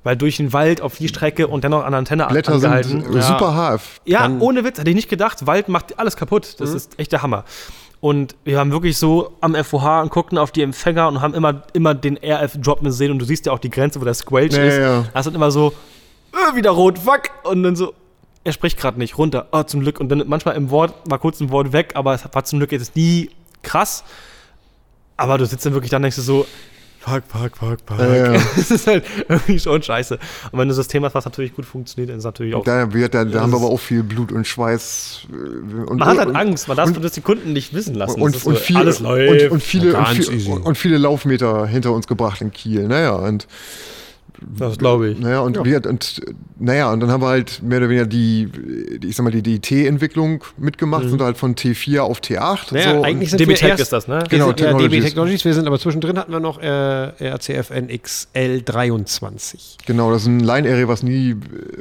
Weil 0.04 0.16
durch 0.16 0.38
den 0.38 0.54
Wald 0.54 0.82
auf 0.82 0.98
die 0.98 1.08
Strecke 1.08 1.48
und 1.48 1.64
dennoch 1.64 1.84
an 1.84 1.92
der 1.92 1.98
Antenne 1.98 2.28
Blätter 2.28 2.54
angehalten. 2.54 3.02
sind 3.02 3.16
äh, 3.16 3.22
super 3.24 3.56
HF. 3.56 4.02
Ja, 4.06 4.30
ohne 4.40 4.64
Witz, 4.64 4.78
hätte 4.78 4.90
ich 4.92 4.96
nicht 4.96 5.10
gedacht. 5.10 5.48
Wald 5.48 5.68
macht 5.68 5.98
alles 5.98 6.16
kaputt. 6.16 6.58
Das 6.60 6.76
ist 6.76 7.00
echt 7.00 7.12
der 7.12 7.24
Hammer. 7.24 7.44
Und 8.06 8.36
wir 8.44 8.60
haben 8.60 8.72
wirklich 8.72 9.00
so 9.00 9.32
am 9.42 9.56
FOH 9.56 10.02
und 10.04 10.12
guckten 10.12 10.38
auf 10.38 10.52
die 10.52 10.62
Empfänger 10.62 11.08
und 11.08 11.22
haben 11.22 11.34
immer, 11.34 11.64
immer 11.74 11.96
den 11.96 12.20
RF 12.24 12.56
droppen 12.62 12.92
sehen 12.92 13.10
und 13.12 13.18
du 13.18 13.26
siehst 13.26 13.48
ja 13.48 13.52
auch 13.52 13.58
die 13.58 13.72
Grenze, 13.72 14.00
wo 14.00 14.06
der 14.06 14.14
Squelch 14.14 14.54
Ja, 14.54 14.64
ist. 14.64 14.78
ja. 14.78 15.06
Das 15.12 15.26
ist 15.26 15.34
immer 15.34 15.50
so, 15.50 15.74
äh, 16.32 16.56
wieder 16.56 16.70
rot, 16.70 17.00
fuck. 17.00 17.32
Und 17.46 17.64
dann 17.64 17.76
so, 17.76 17.96
er 18.44 18.52
spricht 18.52 18.78
gerade 18.78 19.00
nicht, 19.00 19.18
runter, 19.18 19.48
oh, 19.52 19.64
zum 19.64 19.80
Glück. 19.80 20.00
Und 20.00 20.10
dann 20.10 20.24
manchmal 20.28 20.56
im 20.56 20.70
Wort, 20.70 20.94
war 21.06 21.18
kurz 21.18 21.40
ein 21.40 21.50
Wort 21.50 21.74
weg, 21.74 21.94
aber 21.96 22.14
es 22.14 22.24
war 22.32 22.44
zum 22.44 22.60
Glück 22.60 22.72
jetzt 22.74 22.96
nie 22.96 23.32
krass. 23.64 24.04
Aber 25.18 25.40
du 25.40 25.48
sitzt 25.48 25.66
dann 25.66 25.74
wirklich 25.74 25.90
da 25.90 25.98
und 25.98 26.04
denkst 26.04 26.18
du 26.18 26.22
so, 26.22 26.46
fuck, 27.06 27.24
fuck, 27.28 27.58
fuck, 27.58 27.78
fuck. 27.86 28.00
Ja, 28.00 28.34
ja. 28.34 28.42
Das 28.56 28.72
ist 28.72 28.88
halt 28.88 29.06
irgendwie 29.30 29.60
schon 29.60 29.82
scheiße. 29.82 30.16
Und 30.52 30.60
wenn 30.60 30.68
du 30.68 30.74
ein 30.74 30.76
System 30.76 31.04
hast, 31.06 31.14
was 31.16 31.26
natürlich 31.26 31.56
gut 31.56 31.66
funktioniert, 31.66 32.10
dann 32.10 32.18
ist 32.18 32.22
es 32.22 32.26
natürlich 32.26 32.56
auch 32.56 32.64
Da, 32.64 32.94
wir, 32.94 33.10
da, 33.10 33.24
da 33.26 33.42
haben 33.42 33.52
wir 33.52 33.58
aber 33.58 33.68
auch 33.68 33.80
viel 33.80 34.04
Blut 34.04 34.32
und 34.32 34.46
Schweiß. 34.48 35.28
äh, 35.32 35.36
Und, 35.90 36.00
Man 36.00 36.08
hat 36.08 36.18
halt 36.18 36.30
und, 36.30 36.36
Angst, 36.36 36.68
man 36.68 36.78
darf 36.78 36.88
und- 36.88 37.04
das 37.04 37.12
die 37.14 37.22
Kunden 37.22 37.54
nicht 37.54 37.74
wissen 37.74 37.96
lassen. 37.96 38.22
Und, 38.22 38.36
so, 38.36 38.52
viel, 38.56 38.78
alles 38.78 39.00
läuft. 39.00 39.52
und, 39.52 39.62
viele, 39.64 39.96
und, 39.98 40.08
viel, 40.08 40.50
und 40.52 40.78
viele 40.78 40.98
Laufmeter 40.98 41.68
hinter 41.68 41.92
uns 41.92 42.08
gebracht 42.08 42.42
in 42.42 42.52
Kiel. 42.52 42.88
Naja, 42.88 43.14
und 43.14 43.48
das 44.58 44.78
glaube 44.78 45.10
ich. 45.10 45.20
Naja, 45.20 45.40
und, 45.42 45.64
wir, 45.64 45.86
und, 45.86 46.22
naja, 46.60 46.92
und 46.92 47.00
dann 47.00 47.12
haben 47.12 47.22
wir 47.22 47.28
halt 47.28 47.62
mehr 47.64 47.78
oder 47.80 47.90
weniger 47.90 48.06
die, 48.06 48.50
die 49.00 49.08
ich 49.08 49.16
sag 49.16 49.24
mal, 49.24 49.32
die, 49.32 49.42
die 49.42 49.60
T-Entwicklung 49.60 50.44
mitgemacht, 50.58 51.10
sind 51.10 51.22
halt 51.22 51.38
von 51.38 51.56
T4 51.56 52.00
auf 52.00 52.20
T8. 52.20 52.74
Naja, 52.74 52.96
so, 52.96 53.04
eigentlich 53.04 53.32
und, 53.34 53.38
sind 53.38 53.40
wir 53.40 53.48
DB-Tech 53.48 53.70
erst, 53.70 53.82
ist 53.84 53.94
das, 53.94 54.08
ne? 54.08 54.20
Wir 54.22 54.28
Genau, 54.30 54.48
sind 54.48 54.60
ja 54.60 54.68
DB 54.68 54.78
Technologies. 54.78 55.04
Technologies. 55.06 55.46
Wir 55.46 55.54
sind 55.54 55.68
aber 55.68 55.80
zwischendrin 55.80 56.18
hatten 56.18 56.32
wir 56.32 56.40
noch 56.40 56.60
äh, 56.62 57.28
RCFN 57.30 57.90
XL23. 57.90 59.78
genau, 59.86 60.12
das 60.12 60.24
ist 60.24 60.28
ein 60.28 60.40
Line-Array, 60.40 60.88
was 60.88 61.04
nie, 61.04 61.36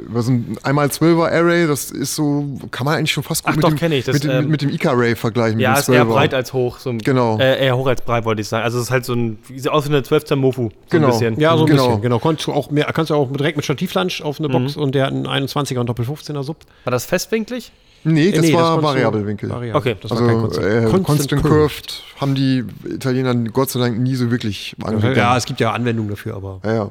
was 0.07 0.27
ein 0.27 0.57
einmal 0.63 0.87
12er 0.87 1.31
Array, 1.31 1.67
das 1.67 1.91
ist 1.91 2.15
so, 2.15 2.45
kann 2.71 2.85
man 2.85 2.95
eigentlich 2.97 3.11
schon 3.11 3.23
fast 3.23 3.43
gut 3.43 3.51
Ach 3.53 3.55
mit, 3.57 3.63
doch, 3.65 3.73
dem, 3.73 3.91
ich, 3.91 4.05
das, 4.05 4.13
mit, 4.15 4.23
dem, 4.23 4.31
ähm, 4.31 4.47
mit 4.49 4.61
dem 4.61 4.69
Ica-Array 4.69 5.15
vergleichen. 5.15 5.59
Ja, 5.59 5.73
ist 5.77 5.89
eher 5.89 6.03
12er. 6.03 6.05
breit 6.05 6.33
als 6.33 6.53
hoch. 6.53 6.79
So, 6.79 6.89
ein- 6.89 6.99
Genau. 6.99 7.37
Äh, 7.39 7.65
eher 7.65 7.77
hoch 7.77 7.87
als 7.87 8.01
breit, 8.01 8.25
wollte 8.25 8.41
ich 8.41 8.47
sagen. 8.47 8.63
Also 8.63 8.77
es 8.79 8.85
ist 8.85 8.91
halt 8.91 9.05
so 9.05 9.13
ein, 9.13 9.37
sieht 9.47 9.67
aus 9.69 9.85
wie 9.85 9.89
eine 9.93 10.03
12. 10.03 10.35
Mofu. 10.35 10.69
So 10.69 10.71
Genau. 10.89 11.07
Ein 11.07 11.11
bisschen. 11.11 11.39
Ja, 11.39 11.55
so 11.57 11.63
ein 11.65 11.69
Genau. 11.69 11.87
bisschen. 11.87 12.01
Genau. 12.01 12.19
Du 12.45 12.53
auch 12.53 12.69
mehr, 12.71 12.85
kannst 12.93 13.09
du 13.09 13.15
auch 13.15 13.31
direkt 13.31 13.57
mit 13.57 13.65
Stativlansch 13.65 14.21
auf 14.21 14.39
eine 14.39 14.49
Box 14.49 14.77
und 14.77 14.93
der 14.95 15.05
hat 15.07 15.11
einen 15.13 15.27
21er 15.27 15.79
und 15.79 15.87
Doppel 15.87 16.05
15er 16.05 16.43
Sub. 16.43 16.57
War 16.83 16.91
das 16.91 17.05
festwinklig? 17.05 17.71
Nee, 18.07 18.31
das 18.31 18.41
Nee, 18.45 18.53
war 18.53 18.83
Variabelwinkel. 18.83 19.49
Variabel. 19.49 19.75
Okay. 19.79 19.95
das 19.99 20.11
war 20.11 20.17
kein 20.19 20.27
Also 20.29 20.41
Constant, 20.41 20.67
äh, 20.67 20.81
Constant, 20.83 21.05
Constant 21.05 21.43
Curved 21.43 22.03
haben 22.21 22.35
die 22.35 22.63
Italiener 22.87 23.33
Gott 23.49 23.71
sei 23.71 23.79
Dank 23.79 23.97
nie 23.99 24.13
so 24.15 24.29
wirklich 24.29 24.75
angegangen. 24.83 25.17
Ja, 25.17 25.35
es 25.35 25.45
gibt 25.45 25.59
ja 25.59 25.71
Anwendungen 25.71 26.11
dafür, 26.11 26.35
aber. 26.35 26.59
ja, 26.63 26.73
ja. 26.75 26.89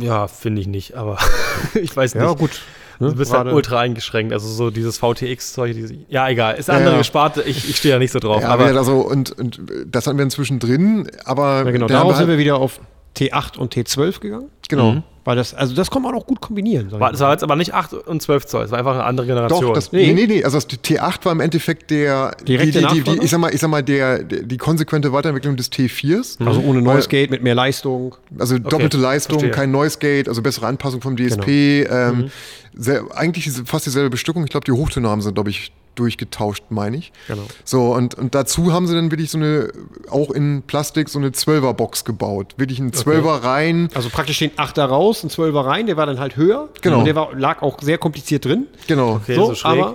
Ja, 0.00 0.28
finde 0.28 0.60
ich 0.60 0.68
nicht, 0.68 0.94
aber 0.94 1.18
ich 1.74 1.96
weiß 1.96 2.14
nicht. 2.14 2.22
Ja, 2.22 2.32
gut. 2.34 2.60
Ne? 3.00 3.08
Du 3.10 3.16
bist 3.16 3.32
halt 3.32 3.44
Gerade- 3.44 3.56
ultra 3.56 3.80
eingeschränkt. 3.80 4.32
Also 4.32 4.48
so 4.48 4.70
dieses 4.70 4.98
VTX-Zeug. 4.98 5.74
diese- 5.74 5.94
Ja, 6.08 6.28
egal. 6.28 6.54
Ist 6.54 6.70
eine 6.70 6.78
Ja, 6.78 6.84
andere 6.86 7.00
ja. 7.00 7.04
Sparte. 7.04 7.42
Ich, 7.42 7.68
ich 7.68 7.76
stehe 7.76 7.94
da 7.94 7.98
nicht 7.98 8.12
so 8.12 8.20
drauf. 8.20 8.40
Ja, 8.40 8.48
aber 8.48 8.68
aber 8.68 8.78
also, 8.78 9.00
und, 9.00 9.32
und 9.38 9.60
das 9.86 10.06
hatten 10.06 10.16
wir 10.16 10.22
inzwischen 10.24 10.60
drin, 10.60 11.10
aber 11.24 11.64
Ja, 11.64 11.70
genau. 11.72 11.86
da 11.88 11.94
haben 11.94 12.02
Darauf 12.02 12.12
sind 12.12 12.20
halt- 12.20 12.28
wir 12.28 12.38
wieder 12.38 12.56
auf 12.56 12.80
T8 13.16 13.56
und 13.58 13.74
T12 13.74 14.20
gegangen. 14.20 14.50
genau. 14.68 14.92
Mhm. 14.92 15.02
Weil 15.24 15.34
das, 15.34 15.54
also 15.54 15.74
das 15.74 15.90
kann 15.90 16.02
man 16.02 16.14
auch 16.14 16.24
gut 16.24 16.40
kombinieren. 16.40 16.88
war, 16.92 17.10
das 17.10 17.18
war 17.20 17.32
jetzt 17.32 17.42
aber 17.42 17.56
nicht 17.56 17.74
8 17.74 17.94
und 17.94 18.22
12 18.22 18.46
Zoll. 18.46 18.64
Es 18.64 18.70
war 18.70 18.78
einfach 18.78 18.94
eine 18.94 19.02
andere 19.02 19.26
Generation. 19.26 19.60
Doch, 19.60 19.72
das, 19.74 19.90
Nee. 19.90 20.12
nee. 20.12 20.24
nee, 20.28 20.44
also 20.44 20.56
das 20.56 20.68
T8 20.68 21.24
war 21.24 21.32
im 21.32 21.40
Endeffekt 21.40 21.90
der, 21.90 22.36
Direkte 22.46 22.66
die, 22.66 22.72
die, 22.72 22.78
die, 22.78 22.98
Nachfolger? 23.00 23.22
ich 23.24 23.30
sag 23.32 23.40
mal, 23.40 23.52
ich 23.52 23.60
sag 23.60 23.68
mal 23.68 23.82
der, 23.82 24.22
die 24.22 24.56
konsequente 24.56 25.12
Weiterentwicklung 25.12 25.56
des 25.56 25.72
T4s. 25.72 26.46
also 26.46 26.60
ohne 26.60 26.80
Noise 26.80 27.08
Gate 27.08 27.32
mit 27.32 27.42
mehr 27.42 27.56
Leistung. 27.56 28.14
Also 28.38 28.56
doppelte 28.60 28.98
Leistung, 28.98 29.40
verstehe. 29.40 29.50
kein 29.50 29.72
Noise 29.72 29.98
Gate, 29.98 30.28
also 30.28 30.42
bessere 30.42 30.68
Anpassung 30.68 31.00
vom 31.00 31.16
DSP. 31.16 31.48
Ähm, 31.90 32.30
sehr, 32.74 33.02
eigentlich 33.12 33.50
fast 33.64 33.86
dieselbe 33.86 34.10
Bestückung. 34.10 34.44
Ich 34.44 34.50
glaube, 34.50 34.64
die 34.64 34.72
Hochtöne 34.72 35.08
haben 35.08 35.22
sie, 35.22 35.32
glaube 35.32 35.50
ich, 35.50 35.72
durchgetauscht, 35.96 36.64
meine 36.70 36.96
ich. 36.96 37.12
Genau. 37.26 37.42
So, 37.64 37.92
und, 37.94 38.14
und 38.14 38.34
dazu 38.34 38.72
haben 38.72 38.86
sie 38.86 38.94
dann 38.94 39.10
wirklich 39.10 39.30
so 39.30 39.38
eine, 39.38 39.70
auch 40.10 40.30
in 40.30 40.62
Plastik, 40.62 41.08
so 41.08 41.18
eine 41.18 41.30
12er-Box 41.30 42.04
gebaut. 42.04 42.54
Wirklich 42.56 42.78
ein 42.78 42.92
12er 42.92 43.42
rein. 43.42 43.88
Also 43.94 44.08
praktisch 44.10 44.38
den 44.38 44.50
8er 44.52 44.84
raus, 44.84 45.24
ein 45.24 45.30
12er 45.30 45.64
rein, 45.64 45.86
der 45.86 45.96
war 45.96 46.06
dann 46.06 46.20
halt 46.20 46.36
höher. 46.36 46.68
Genau. 46.82 47.00
Und 47.00 47.04
der 47.06 47.16
war, 47.16 47.34
lag 47.34 47.62
auch 47.62 47.80
sehr 47.82 47.98
kompliziert 47.98 48.44
drin. 48.44 48.66
Genau. 48.86 49.14
Okay, 49.16 49.34
so, 49.34 49.46
so 49.46 49.54
schräg. 49.56 49.72
aber 49.72 49.94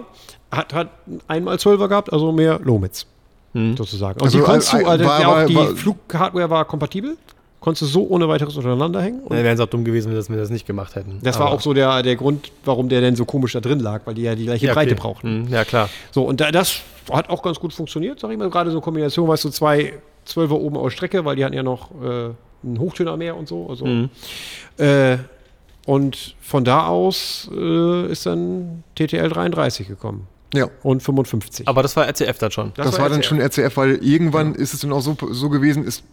hat, 0.52 0.74
hat 0.74 0.90
einmal 1.28 1.56
12er 1.56 1.88
gehabt, 1.88 2.12
also 2.12 2.32
mehr 2.32 2.60
Lomits. 2.64 3.06
Sozusagen. 3.54 4.20
Und 4.22 4.28
Also, 4.28 4.38
die 4.38 4.44
konntest 4.46 4.74
äh, 4.74 4.80
du, 4.80 4.86
also 4.88 5.04
war- 5.06 5.46
die 5.46 5.56
war- 5.56 5.76
Flughardware 5.76 6.50
war 6.50 6.64
kompatibel. 6.64 7.18
Konntest 7.62 7.84
du 7.84 7.86
so 7.86 8.08
ohne 8.10 8.28
weiteres 8.28 8.58
untereinander 8.58 9.02
hängen. 9.02 9.20
Und 9.22 9.32
Dann 9.38 9.44
wären 9.44 9.54
es 9.54 9.60
auch 9.62 9.68
dumm 9.68 9.86
gewesen, 9.86 10.08
wenn 10.12 10.28
wir 10.30 10.38
das, 10.38 10.50
nicht 10.50 10.66
gemacht 10.66 10.96
hätten. 10.96 11.20
das 11.22 11.38
war 11.40 11.46
Aber- 11.48 11.56
auch 11.56 11.62
so 11.62 11.74
der, 11.74 12.02
der 12.04 12.16
Grund, 12.18 12.52
warum 12.66 12.90
der 12.90 13.00
denn 13.02 13.16
so 13.16 13.24
komisch 13.24 13.54
da 13.54 13.60
drin 13.62 13.80
lag, 13.80 14.02
weil 14.06 14.16
die 14.16 14.24
ja 14.24 14.34
die 14.36 14.46
gleiche 14.46 14.66
Ja, 14.66 14.74
Breite 14.74 14.92
okay. 14.94 15.00
brauchten. 15.02 15.44
Mhm, 15.44 15.48
Ja, 15.50 15.64
klar. 15.64 15.88
So, 16.12 16.24
und 16.24 16.42
da, 16.42 16.52
das 16.52 16.82
hat 17.12 17.30
auch 17.30 17.42
ganz 17.44 17.60
gut 17.60 17.72
funktioniert, 17.72 18.20
sag 18.20 18.32
ich 18.32 18.38
mal. 18.38 18.50
Gerade 18.50 18.72
so 18.72 18.78
eine 18.78 18.84
Kombination, 18.84 19.28
weißt 19.28 19.44
du, 19.46 19.50
zwei 19.50 19.94
Zwölfer 20.26 20.56
oben 20.56 20.76
aus 20.76 20.92
Strecke, 20.94 21.24
weil 21.24 21.36
die 21.36 21.46
hatten 21.46 21.54
ja 21.56 21.64
noch 21.64 21.92
äh, 22.04 22.30
einen 22.64 22.80
Hochtöner 22.80 23.16
mehr 23.16 23.38
und 23.38 23.48
so. 23.48 23.68
Also, 23.70 23.86
Mhm. 23.86 24.10
äh, 24.78 25.18
und 25.86 26.36
von 26.42 26.64
da 26.64 26.88
aus 26.88 27.50
äh, 27.56 28.12
ist 28.12 28.26
dann 28.26 28.84
TTL 28.96 29.30
33 29.30 29.88
gekommen. 29.88 30.28
Ja. 30.54 30.68
Und 30.84 31.02
55. 31.02 31.68
Aber 31.68 31.82
das 31.82 31.96
war 31.96 32.08
RCF 32.08 32.38
dann 32.38 32.52
schon. 32.52 32.74
Das, 32.76 33.00
war 33.00 33.10
dann 33.10 33.20
RCF. 33.22 33.26
schon 33.28 33.40
RCF, 33.40 33.78
weil 33.78 33.96
irgendwann 34.04 34.54
ist 34.56 34.74
es 34.74 34.82
dann 34.82 34.92
auch 34.92 35.02
so, 35.02 35.16
so 35.32 35.50
gewesen, 35.50 35.86
ist, 35.86 36.04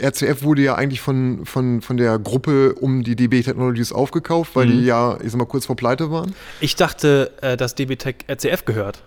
RCF 0.00 0.42
wurde 0.42 0.62
ja 0.62 0.76
eigentlich 0.76 1.00
von, 1.00 1.44
von, 1.44 1.80
von 1.82 1.96
der 1.96 2.18
Gruppe 2.18 2.74
um 2.74 3.02
die 3.02 3.16
DB 3.16 3.42
Technologies 3.42 3.92
aufgekauft, 3.92 4.54
weil 4.54 4.68
die 4.68 4.84
ja, 4.84 5.18
ich 5.22 5.32
sag 5.32 5.38
mal, 5.38 5.44
kurz 5.46 5.66
vor 5.66 5.76
Pleite 5.76 6.10
waren. 6.10 6.34
Ich 6.60 6.76
dachte, 6.76 7.32
äh, 7.40 7.56
dass 7.56 7.74
DB 7.74 7.96
Tech 7.96 8.16
RCF 8.28 8.64
gehört. 8.64 9.02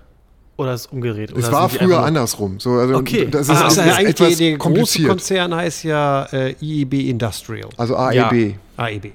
Oder 0.56 0.74
ist 0.74 0.82
es 0.82 0.88
umgedreht? 0.88 1.32
Es 1.32 1.48
Oder 1.48 1.52
war 1.52 1.70
früher 1.70 2.04
andersrum. 2.04 2.60
So, 2.60 2.72
also 2.74 2.96
Okay. 2.96 3.28
Das 3.32 3.44
ist, 3.44 3.50
Ah, 3.50 3.54
das 3.54 3.64
also 3.80 3.82
ist 3.82 3.98
eigentlich 3.98 4.10
etwas 4.10 4.38
der, 4.38 4.50
der 4.50 4.58
große. 4.60 5.04
Konzern 5.04 5.56
heißt 5.56 5.84
ja 5.84 6.24
äh, 6.32 6.56
IEB 6.62 6.94
Industrial. 7.10 7.70
Also 7.78 7.96
AEB. 7.96 8.56
AEB. 8.78 9.12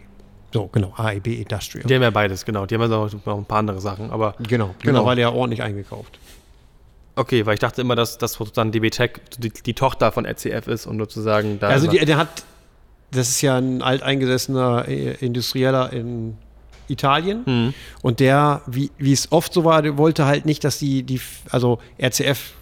So, 0.53 0.67
genau, 0.69 0.93
AEB 0.97 1.27
Industrial. 1.27 1.87
Die 1.87 1.95
haben 1.95 2.03
ja 2.03 2.11
beides, 2.11 2.45
genau. 2.45 2.65
Die 2.67 2.75
haben 2.75 2.83
ja 2.83 2.89
noch 2.89 3.13
noch 3.27 3.37
ein 3.39 3.45
paar 3.45 3.59
andere 3.59 3.81
Sachen. 3.81 4.11
Aber 4.11 4.35
genau, 4.39 4.75
Genau. 4.81 4.93
mittlerweile 4.93 5.21
ja 5.21 5.31
ordentlich 5.31 5.63
eingekauft. 5.63 6.19
okay, 7.17 7.45
weil 7.47 7.55
ich 7.55 7.61
dachte 7.61 7.81
immer, 7.81 7.97
dass 7.97 8.17
das 8.19 8.39
dann 8.55 8.73
DB 8.73 8.91
Tech 8.91 9.21
die, 9.39 9.51
die 9.51 9.75
Tochter 9.75 10.13
von 10.13 10.25
RCF 10.25 10.67
ist 10.69 10.87
und 10.87 10.99
sozusagen 10.99 11.59
da. 11.59 11.69
Also 11.69 11.87
die, 11.89 11.99
der 12.05 12.17
hat 12.17 12.45
das 13.11 13.29
ist 13.31 13.41
ja 13.41 13.57
ein 13.57 13.81
alteingesessener 13.83 14.87
äh, 14.87 15.15
Industrieller 15.25 15.93
in 15.93 16.37
Italien. 16.89 17.43
Mhm. 17.47 17.75
Und 18.03 18.21
der, 18.21 18.63
wie, 18.67 18.91
wie 18.99 19.13
es 19.13 19.33
oft 19.33 19.53
so 19.53 19.65
war, 19.65 19.97
wollte 19.99 20.27
halt 20.27 20.45
nicht, 20.47 20.63
dass 20.65 20.79
die, 20.79 21.03
die 21.03 21.21
also 21.51 21.79
RCF 22.01 22.53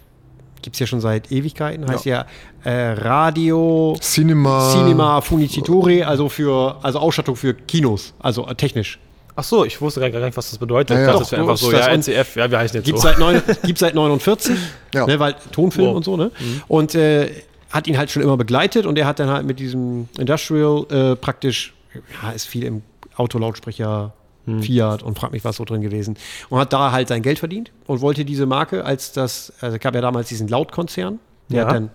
gibt 0.67 0.75
es 0.75 0.81
ja 0.81 0.87
schon 0.89 1.01
seit 1.01 1.31
Ewigkeiten, 1.31 1.87
heißt 1.89 2.07
ja, 2.07 2.27
äh, 2.64 2.71
Radio 2.95 3.97
Cinema. 4.01 4.73
Cinema 4.73 5.21
Funitore, 5.21 6.05
also 6.05 6.29
für, 6.29 6.77
also 6.83 6.99
Ausstattung 6.99 7.37
für 7.37 7.55
Kinos, 7.55 8.12
also 8.19 8.49
äh, 8.49 8.55
technisch. 8.57 8.99
Ach 9.37 9.45
so, 9.45 9.64
ich 9.64 9.81
wusste 9.81 10.01
gar 10.01 10.19
nicht, 10.19 10.37
was 10.37 10.51
das 10.51 10.59
bedeutet. 10.59 10.97
Ja, 10.97 11.03
ja. 11.03 11.07
das 11.07 11.14
Doch, 11.14 11.23
ist 11.23 11.31
ja 11.31 11.39
einfach 11.39 11.57
so, 11.57 11.71
das 11.71 11.87
ja, 11.87 11.93
NCF, 11.93 12.35
ja, 12.35 12.51
wir 12.51 12.59
heißen 12.59 12.79
jetzt 12.79 12.85
Gibt 12.85 12.99
so. 12.99 13.07
seit, 13.07 13.17
neun, 13.21 13.41
gibt's 13.62 13.79
seit 13.79 13.95
49, 13.95 14.57
Ja. 14.93 15.07
ne, 15.07 15.21
weil 15.21 15.37
Tonfilm 15.53 15.87
Wow. 15.87 15.97
und 15.99 16.05
so, 16.05 16.17
ne? 16.17 16.33
Und 16.67 16.97
äh, 16.97 17.31
hat 17.71 17.87
ihn 17.87 17.97
halt 17.97 18.11
schon 18.11 18.23
immer 18.23 18.37
begleitet 18.37 18.87
und 18.87 18.99
er 18.99 19.07
hat 19.07 19.21
dann 19.21 19.31
halt 19.31 19.47
mit 19.47 19.61
diesem 19.61 20.09
Industrial 20.19 20.85
äh, 20.91 21.14
praktisch, 21.14 21.75
ja, 22.25 22.33
ist 22.33 22.49
viel 22.49 22.64
im 22.64 22.83
Autolautsprecher 23.14 24.12
Fiat 24.63 25.03
und 25.03 25.19
frag 25.19 25.33
mich 25.33 25.45
was 25.45 25.57
so 25.57 25.65
drin 25.65 25.81
gewesen 25.81 26.17
und 26.51 26.59
hat 26.61 26.73
da 26.73 26.93
halt 26.93 27.09
sein 27.09 27.23
Geld 27.23 27.39
verdient 27.41 27.73
und 27.87 28.01
wollte 28.01 28.25
diese 28.25 28.47
Marke 28.47 28.85
als 28.85 29.13
das, 29.13 29.53
also 29.61 29.77
es 29.77 29.81
gab 29.83 29.95
ja 29.95 30.01
damals 30.01 30.29
diesen 30.29 30.47
Laut-Konzern, 30.49 31.19
der 31.49 31.63
Ja. 31.63 31.67
hat 31.67 31.75
dann 31.75 31.91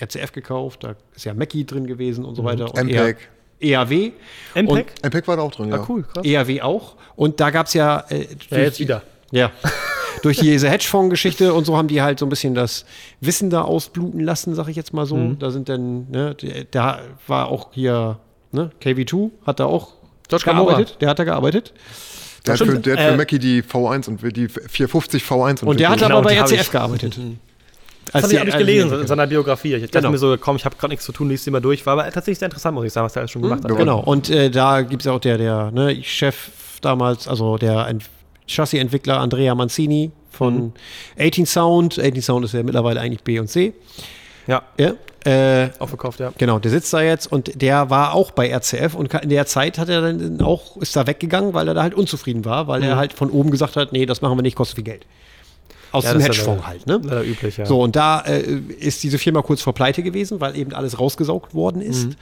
RCF 0.00 0.32
gekauft, 0.32 0.82
da 0.84 0.96
ist 1.14 1.24
ja 1.24 1.34
Mackie 1.34 1.64
drin 1.64 1.86
gewesen 1.86 2.24
und 2.24 2.34
so 2.34 2.42
weiter. 2.44 2.64
Und 2.74 2.74
MPEG. 2.88 3.16
ERW. 3.60 4.10
MPEG? 4.56 4.86
MPEG 5.04 5.28
war 5.28 5.36
da 5.36 5.42
auch 5.42 5.52
drin, 5.52 5.68
ja. 5.68 5.76
Ah, 5.80 5.86
cool, 5.88 6.02
krass. 6.02 6.24
ERW 6.24 6.60
auch. 6.62 6.96
Und 7.14 7.38
da 7.38 7.50
gab 7.50 7.66
es 7.66 7.74
ja. 7.74 8.04
Äh, 8.08 8.26
Ja, 8.50 8.58
jetzt 8.58 8.80
wieder. 8.80 9.02
ja. 9.30 9.52
Durch 10.22 10.38
diese 10.38 10.68
Hedgefonds-Geschichte 10.68 11.54
und 11.54 11.64
so 11.64 11.76
haben 11.76 11.88
die 11.88 12.02
halt 12.02 12.18
so 12.18 12.26
ein 12.26 12.28
bisschen 12.28 12.54
das 12.54 12.84
Wissen 13.20 13.48
da 13.50 13.62
ausbluten 13.62 14.20
lassen, 14.20 14.54
sag 14.54 14.68
ich 14.68 14.76
jetzt 14.76 14.92
mal 14.92 15.06
so. 15.06 15.16
Mhm. 15.16 15.38
Da 15.38 15.50
sind 15.50 15.68
dann, 15.68 16.10
ne, 16.10 16.34
der- 16.34 16.64
da 16.64 17.00
war 17.26 17.48
auch 17.48 17.68
hier, 17.72 18.18
ne, 18.52 18.70
KV2 18.82 19.30
hat 19.46 19.58
da 19.60 19.66
auch 19.66 19.94
George 20.40 20.44
gearbeitet. 20.44 20.96
Der 21.00 21.08
hat 21.08 21.18
da 21.18 21.24
gearbeitet. 21.24 21.72
Der 22.46 22.54
hat 22.54 22.58
für, 22.60 22.78
der 22.78 22.92
hat 22.96 23.00
für 23.04 23.08
Äh, 23.12 23.16
Mackie 23.16 23.38
die 23.38 23.62
V1 23.62 24.08
und 24.08 24.20
die 24.36 24.48
450 24.48 25.22
V1 25.22 25.64
Und 25.64 25.78
der 25.78 25.90
hat 25.90 26.02
aber 26.02 26.22
bei 26.22 26.34
die 26.34 26.40
hab 26.40 26.46
RCF 26.48 26.60
ich- 26.62 26.70
gearbeitet. 26.72 27.18
Das 28.12 28.24
habe 28.24 28.32
ich 28.34 28.40
auch 28.40 28.44
nicht 28.44 28.58
gelesen 28.58 29.00
in 29.00 29.06
seiner 29.06 29.28
Biografie. 29.28 29.74
Ich 29.74 29.82
dachte 29.82 29.98
Genau. 29.98 30.10
mir 30.10 30.18
so, 30.18 30.36
komm, 30.36 30.56
ich 30.56 30.64
habe 30.64 30.74
gerade 30.76 30.90
nichts 30.90 31.04
zu 31.04 31.12
tun, 31.12 31.28
liest 31.28 31.44
sie 31.44 31.52
mal 31.52 31.60
durch. 31.60 31.86
War 31.86 31.92
aber 31.92 32.04
tatsächlich 32.10 32.40
sehr 32.40 32.46
interessant, 32.46 32.74
muss 32.74 32.84
ich 32.84 32.92
sagen, 32.92 33.04
was 33.04 33.12
der 33.12 33.20
alles 33.20 33.30
schon 33.30 33.42
gemacht 33.42 33.62
hat. 33.62 33.70
ja. 33.70 33.76
Genau. 33.76 34.00
Und 34.00 34.28
äh, 34.28 34.50
da 34.50 34.82
gibt 34.82 35.02
es 35.02 35.06
ja 35.06 35.12
auch 35.12 35.20
der, 35.20 35.38
der 35.38 35.70
ne, 35.70 36.02
Chef 36.02 36.50
damals, 36.80 37.28
also 37.28 37.58
der 37.58 37.86
Ent 37.86 38.04
Chassis-Entwickler 38.48 39.20
Andrea 39.20 39.54
Mancini 39.54 40.10
von 40.32 40.72
18 41.16 41.46
Sound. 41.46 41.98
18 42.00 42.20
Sound 42.22 42.44
ist 42.44 42.54
ja 42.54 42.62
mittlerweile 42.64 43.00
eigentlich 43.00 43.22
B 43.22 43.38
und 43.38 43.46
C. 43.48 43.72
Ja, 44.46 44.62
Ja. 44.78 44.92
Äh, 45.24 45.70
aufgekauft, 45.78 46.18
ja. 46.18 46.32
Genau, 46.36 46.58
der 46.58 46.72
sitzt 46.72 46.92
da 46.92 47.00
jetzt 47.00 47.30
und 47.30 47.62
der 47.62 47.90
war 47.90 48.12
auch 48.12 48.32
bei 48.32 48.50
RCF 48.52 48.94
und 48.94 49.14
in 49.14 49.28
der 49.28 49.46
Zeit 49.46 49.78
hat 49.78 49.88
er 49.88 50.00
dann 50.00 50.40
auch, 50.40 50.76
ist 50.78 50.96
da 50.96 51.06
weggegangen, 51.06 51.54
weil 51.54 51.68
er 51.68 51.74
da 51.74 51.82
halt 51.82 51.94
unzufrieden 51.94 52.44
war, 52.44 52.66
weil 52.66 52.82
er 52.82 52.96
halt 52.96 53.12
von 53.12 53.30
oben 53.30 53.52
gesagt 53.52 53.76
hat, 53.76 53.92
nee, 53.92 54.04
das 54.04 54.20
machen 54.20 54.36
wir 54.36 54.42
nicht, 54.42 54.56
kostet 54.56 54.74
viel 54.76 54.84
Geld. 54.84 55.06
Aus 55.92 56.02
Mhm. 56.02 56.08
Ja, 56.08 56.12
dem 56.14 56.18
das 56.18 56.28
Hedgefonds 56.28 56.66
halt, 56.66 56.86
ne? 56.88 57.00
Leider 57.04 57.22
üblich, 57.22 57.56
ja. 57.56 57.66
So, 57.66 57.82
und 57.82 57.94
da 57.94 58.22
äh, 58.22 58.40
ist 58.40 59.04
diese 59.04 59.18
Firma 59.18 59.42
kurz 59.42 59.62
vor 59.62 59.74
Pleite 59.74 60.02
gewesen, 60.02 60.40
weil 60.40 60.56
eben 60.56 60.72
alles 60.72 60.98
rausgesaugt 60.98 61.54
worden 61.54 61.82
ist. 61.82 62.06
Mhm. 62.06 62.14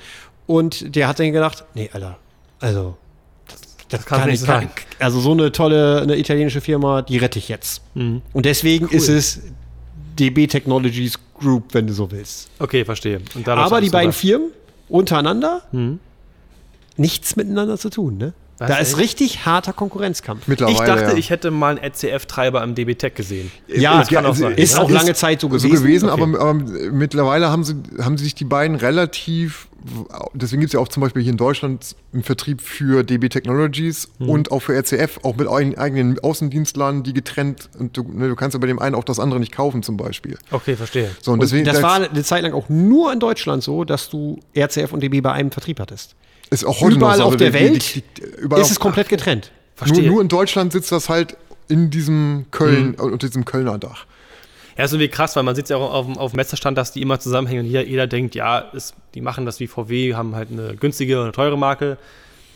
Und 0.47 0.95
der 0.95 1.09
hat 1.09 1.21
dann 1.21 1.33
gedacht, 1.33 1.65
nee, 1.75 1.89
Alter, 1.93 2.19
also, 2.59 2.99
das, 3.89 4.05
kann's 4.05 4.27
nicht 4.27 4.41
sein. 4.41 4.69
Also 4.99 5.21
so 5.21 5.33
eine 5.33 5.53
tolle, 5.53 6.03
eine 6.03 6.17
italienische 6.19 6.61
Firma, 6.61 7.01
die 7.01 7.17
rette 7.17 7.39
ich 7.39 7.49
jetzt. 7.49 7.81
Mhm. 7.95 8.21
Und 8.35 8.45
deswegen 8.45 8.89
ist 8.89 9.09
es 9.09 9.41
DB 10.21 10.47
Technologies 10.47 11.19
Group, 11.35 11.73
wenn 11.73 11.87
du 11.87 11.93
so 11.93 12.11
willst. 12.11 12.51
Okay, 12.59 12.85
verstehe. 12.85 13.21
Aber 13.47 13.81
die 13.81 13.91
beiden. 13.91 14.13
Firmen 14.13 14.51
untereinander 14.89 15.63
nichts 16.97 17.37
miteinander 17.37 17.79
zu 17.79 17.89
tun, 17.89 18.19
ne? 18.19 18.35
Was, 18.61 18.69
da 18.69 18.77
ist 18.77 18.91
echt? 18.91 18.99
richtig 18.99 19.47
harter 19.47 19.73
Konkurrenzkampf. 19.73 20.47
Mittlerweile, 20.47 20.79
Ich 20.79 20.85
dachte, 20.85 21.11
ja. 21.13 21.17
ich 21.17 21.31
hätte 21.31 21.51
mal 21.51 21.77
einen 21.79 21.93
RCF-Treiber 21.93 22.63
im 22.63 22.75
DB 22.75 22.95
Tech 22.95 23.15
gesehen. 23.15 23.51
Ja, 23.67 23.99
das 23.99 24.09
kann 24.09 24.25
auch 24.27 24.35
sein. 24.35 24.53
ist 24.53 24.79
auch 24.79 24.89
lange 24.91 25.15
Zeit 25.15 25.41
so 25.41 25.49
so 25.49 25.55
gewesen. 25.69 25.83
gewesen, 25.83 26.11
Okay. 26.11 26.23
aber, 26.23 26.39
aber 26.41 26.55
mittlerweile 26.93 27.49
haben 27.51 27.65
sie, 27.65 27.75
haben 28.01 28.17
sie 28.19 28.25
sich 28.25 28.35
die 28.35 28.45
beiden 28.45 28.77
relativ, 28.77 29.69
deswegen 30.35 30.61
gibt 30.61 30.69
es 30.71 30.75
ja 30.75 30.81
auch 30.81 30.89
zum 30.89 31.01
Beispiel 31.01 31.23
hier 31.23 31.33
in 31.33 31.39
Deutschland 31.39 31.97
einen 32.13 32.23
Vertrieb 32.23 32.61
für 32.61 33.03
DB 33.03 33.31
Technologies 33.31 34.09
Mhm. 34.19 34.29
und 34.29 34.53
auch 34.53 34.61
für 34.61 34.75
RCF, 34.77 35.21
auch 35.23 35.37
mit 35.37 35.49
eigenen 35.49 36.19
Außendienstlern, 36.19 37.03
die 37.03 37.15
getrennt 37.15 37.71
und 37.79 37.97
du, 37.97 38.03
ne, 38.03 38.29
du 38.29 38.37
kannst 38.37 38.53
ja 38.55 38.61
bei 38.61 38.67
dem 38.67 38.79
einen 38.79 38.95
auch 38.95 39.05
das 39.05 39.19
andere 39.19 39.41
nicht 39.41 39.53
kaufen 39.53 39.83
zum 39.83 39.97
Beispiel. 39.97 40.37
Okay, 40.51 40.77
verstehe. 40.77 41.11
So, 41.23 41.31
und 41.33 41.39
Und 41.39 41.43
deswegen 41.45 41.65
das 41.65 41.83
war 41.83 41.95
eine 41.95 42.23
Zeit 42.25 42.43
lang 42.43 42.53
auch 42.53 42.69
nur 42.69 43.11
in 43.13 43.21
Deutschland 43.21 43.63
so, 43.63 43.85
dass 43.85 44.11
du 44.11 44.39
RCF 44.55 44.93
und 44.93 45.03
DB 45.03 45.23
bei 45.23 45.33
einem 45.33 45.51
Vertrieb 45.51 45.81
hattest. 45.81 46.15
Ist 46.51 46.65
auch 46.65 46.81
heute 46.81 46.97
überall 46.97 47.13
noch 47.19 47.25
so. 47.25 47.29
auf 47.29 47.33
Also 47.35 47.39
der 47.39 47.51
die- 47.51 47.55
Welt 47.73 47.95
die, 47.95 48.03
die, 48.03 48.23
überall 48.43 48.63
ist 48.63 48.71
es 48.71 48.81
komplett 48.81 49.09
getrennt. 49.09 49.51
nur, 49.81 49.87
Verstehe. 49.87 50.11
nur 50.11 50.21
in 50.21 50.29
Deutschland 50.29 50.73
sitzt 50.73 50.93
das 50.93 51.09
halt 51.09 51.37
in 51.69 51.91
diesem 51.91 52.47
Köln, 52.51 52.95
unter 52.97 53.29
diesem 53.29 53.45
Kölner 53.45 53.79
Dach. 53.79 54.07
Ja, 54.77 54.85
ist 54.85 54.93
irgendwie 54.93 55.09
krass, 55.09 55.37
weil 55.37 55.43
man 55.43 55.55
sieht 55.55 55.69
ja 55.69 55.77
auch 55.77 55.93
auf, 55.93 56.07
dem- 56.07 56.17
auf 56.19 56.33
dem 56.33 56.37
Messestand, 56.37 56.77
dass 56.79 56.93
die 56.93 57.03
immer 57.03 57.21
zusammenhängen 57.21 57.65
und 57.65 57.71
jeder, 57.71 57.85
jeder 57.85 58.07
denkt, 58.07 58.35
ja, 58.35 58.59
ist, 58.59 58.95
die 59.15 59.21
machen 59.21 59.47
das 59.47 59.61
wie 59.61 59.67
VW, 59.67 60.15
haben 60.15 60.35
halt 60.35 60.51
eine 60.51 60.75
günstige 60.77 61.19
und 61.19 61.25
eine 61.25 61.33
teure 61.33 61.57
Marke, 61.59 61.99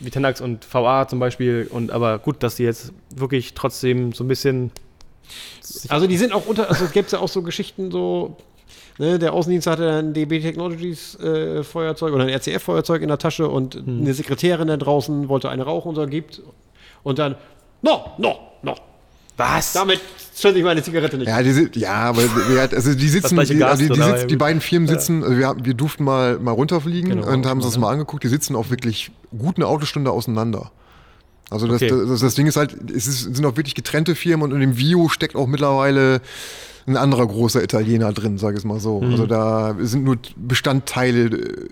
wie 0.00 0.10
Tenax 0.10 0.40
und 0.40 0.66
VA 0.72 1.06
zum 1.06 1.18
Beispiel. 1.20 1.68
Und 1.70 1.90
aber 1.92 2.18
gut, 2.18 2.42
dass 2.42 2.56
die 2.56 2.62
jetzt 2.64 2.92
wirklich 3.14 3.54
trotzdem 3.54 4.12
so 4.12 4.24
ein 4.24 4.28
bisschen. 4.28 4.70
Also 5.88 6.06
die 6.06 6.16
sind 6.16 6.32
auch 6.32 6.46
unter, 6.46 6.68
also 6.68 6.84
es 6.84 6.92
gibt 6.92 7.12
ja 7.12 7.18
auch 7.20 7.28
so 7.28 7.42
Geschichten 7.42 7.90
so, 7.90 8.36
ne, 8.98 9.18
der 9.18 9.32
Außendienst 9.32 9.66
hatte 9.66 9.90
ein 9.90 10.12
DB 10.14 10.40
Technologies 10.40 11.18
äh, 11.20 11.62
Feuerzeug 11.62 12.12
oder 12.14 12.24
ein 12.24 12.30
RCF 12.30 12.62
Feuerzeug 12.62 13.02
in 13.02 13.08
der 13.08 13.18
Tasche 13.18 13.48
und 13.48 13.74
Hm. 13.74 14.00
eine 14.02 14.14
Sekretärin 14.14 14.68
da 14.68 14.76
draußen 14.76 15.28
wollte 15.28 15.48
eine 15.50 15.64
rauchen 15.64 15.88
und 15.88 15.94
so 15.96 16.06
gibt 16.06 16.42
und 17.02 17.18
dann, 17.18 17.36
no, 17.82 18.12
no, 18.18 18.38
no, 18.62 18.74
Was? 19.36 19.72
damit 19.72 20.00
zünde 20.32 20.58
ich 20.58 20.64
meine 20.64 20.82
Zigarette 20.82 21.16
nicht. 21.16 21.28
Ja, 21.28 21.42
die, 21.42 21.78
ja 21.78 21.92
aber 21.92 22.22
also 22.72 22.94
die 22.94 23.08
sitzen, 23.08 23.38
die, 23.38 23.56
Gas 23.56 23.70
also 23.80 23.84
die, 23.84 24.00
die, 24.00 24.02
sitz, 24.02 24.26
die 24.26 24.36
beiden 24.36 24.60
Firmen 24.60 24.88
sitzen, 24.88 25.22
also 25.22 25.36
wir, 25.36 25.54
wir 25.62 25.74
durften 25.74 26.02
mal, 26.04 26.38
mal 26.38 26.50
runterfliegen 26.52 27.10
Genau, 27.10 27.28
und 27.28 27.46
haben 27.46 27.58
uns 27.58 27.66
das 27.66 27.74
ja. 27.74 27.80
mal 27.80 27.90
angeguckt, 27.92 28.24
die 28.24 28.28
sitzen 28.28 28.56
auch 28.56 28.70
wirklich 28.70 29.10
gut 29.36 29.56
eine 29.56 29.66
Autostunde 29.66 30.10
auseinander. 30.10 30.70
Also 31.50 31.66
das, 31.68 31.82
Okay. 31.82 31.88
das, 32.08 32.20
das 32.20 32.34
Ding 32.34 32.46
ist 32.46 32.56
halt, 32.56 32.74
es 32.90 33.06
ist, 33.06 33.34
sind 33.34 33.44
auch 33.44 33.56
wirklich 33.56 33.74
getrennte 33.74 34.14
Firmen 34.14 34.50
und 34.50 34.52
in 34.52 34.60
dem 34.60 34.78
Vio 34.78 35.08
steckt 35.08 35.36
auch 35.36 35.46
mittlerweile 35.46 36.20
ein 36.86 36.96
anderer 36.96 37.26
großer 37.26 37.62
Italiener 37.62 38.12
drin, 38.12 38.38
sage 38.38 38.54
ich 38.54 38.58
es 38.60 38.64
mal 38.64 38.78
so. 38.80 39.00
Mhm. 39.00 39.10
Also 39.12 39.26
da 39.26 39.74
sind 39.80 40.04
nur 40.04 40.16
Bestandteile. 40.36 41.24
äh, 41.26 41.68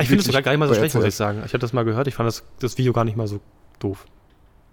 ich 0.00 0.08
finde 0.08 0.20
es 0.20 0.26
sogar 0.26 0.42
gar 0.42 0.52
nicht 0.52 0.58
mal 0.60 0.68
so 0.68 0.74
schlecht, 0.74 0.94
muss 0.94 1.04
ich 1.04 1.14
sagen. 1.14 1.38
Ich 1.44 1.52
habe 1.52 1.58
das 1.58 1.72
mal 1.72 1.84
gehört, 1.84 2.06
ich 2.08 2.14
fand 2.14 2.26
das, 2.26 2.42
das 2.60 2.78
Video 2.78 2.92
gar 2.92 3.04
nicht 3.04 3.16
mal 3.16 3.26
so 3.28 3.40
doof. 3.78 4.06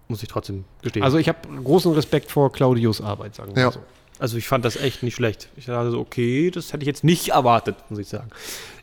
Muss 0.08 0.22
ich 0.22 0.28
trotzdem 0.28 0.64
gestehen. 0.82 1.02
Also 1.02 1.18
ich 1.18 1.28
habe 1.28 1.38
großen 1.62 1.92
Respekt 1.92 2.30
vor 2.30 2.52
Claudius 2.52 3.00
Arbeit, 3.00 3.34
sagen 3.34 3.54
wir 3.54 3.60
Ja. 3.60 3.66
mal 3.68 3.72
so. 3.74 3.80
Also 4.18 4.36
ich 4.36 4.46
fand 4.46 4.64
das 4.64 4.76
echt 4.76 5.02
nicht 5.02 5.14
schlecht. 5.16 5.48
Ich 5.56 5.66
dachte 5.66 5.90
so, 5.90 5.98
okay, 6.00 6.50
das 6.50 6.72
hätte 6.72 6.82
ich 6.82 6.86
jetzt 6.86 7.02
nicht 7.02 7.30
erwartet, 7.30 7.76
muss 7.88 7.98
ich 7.98 8.08
sagen. 8.08 8.30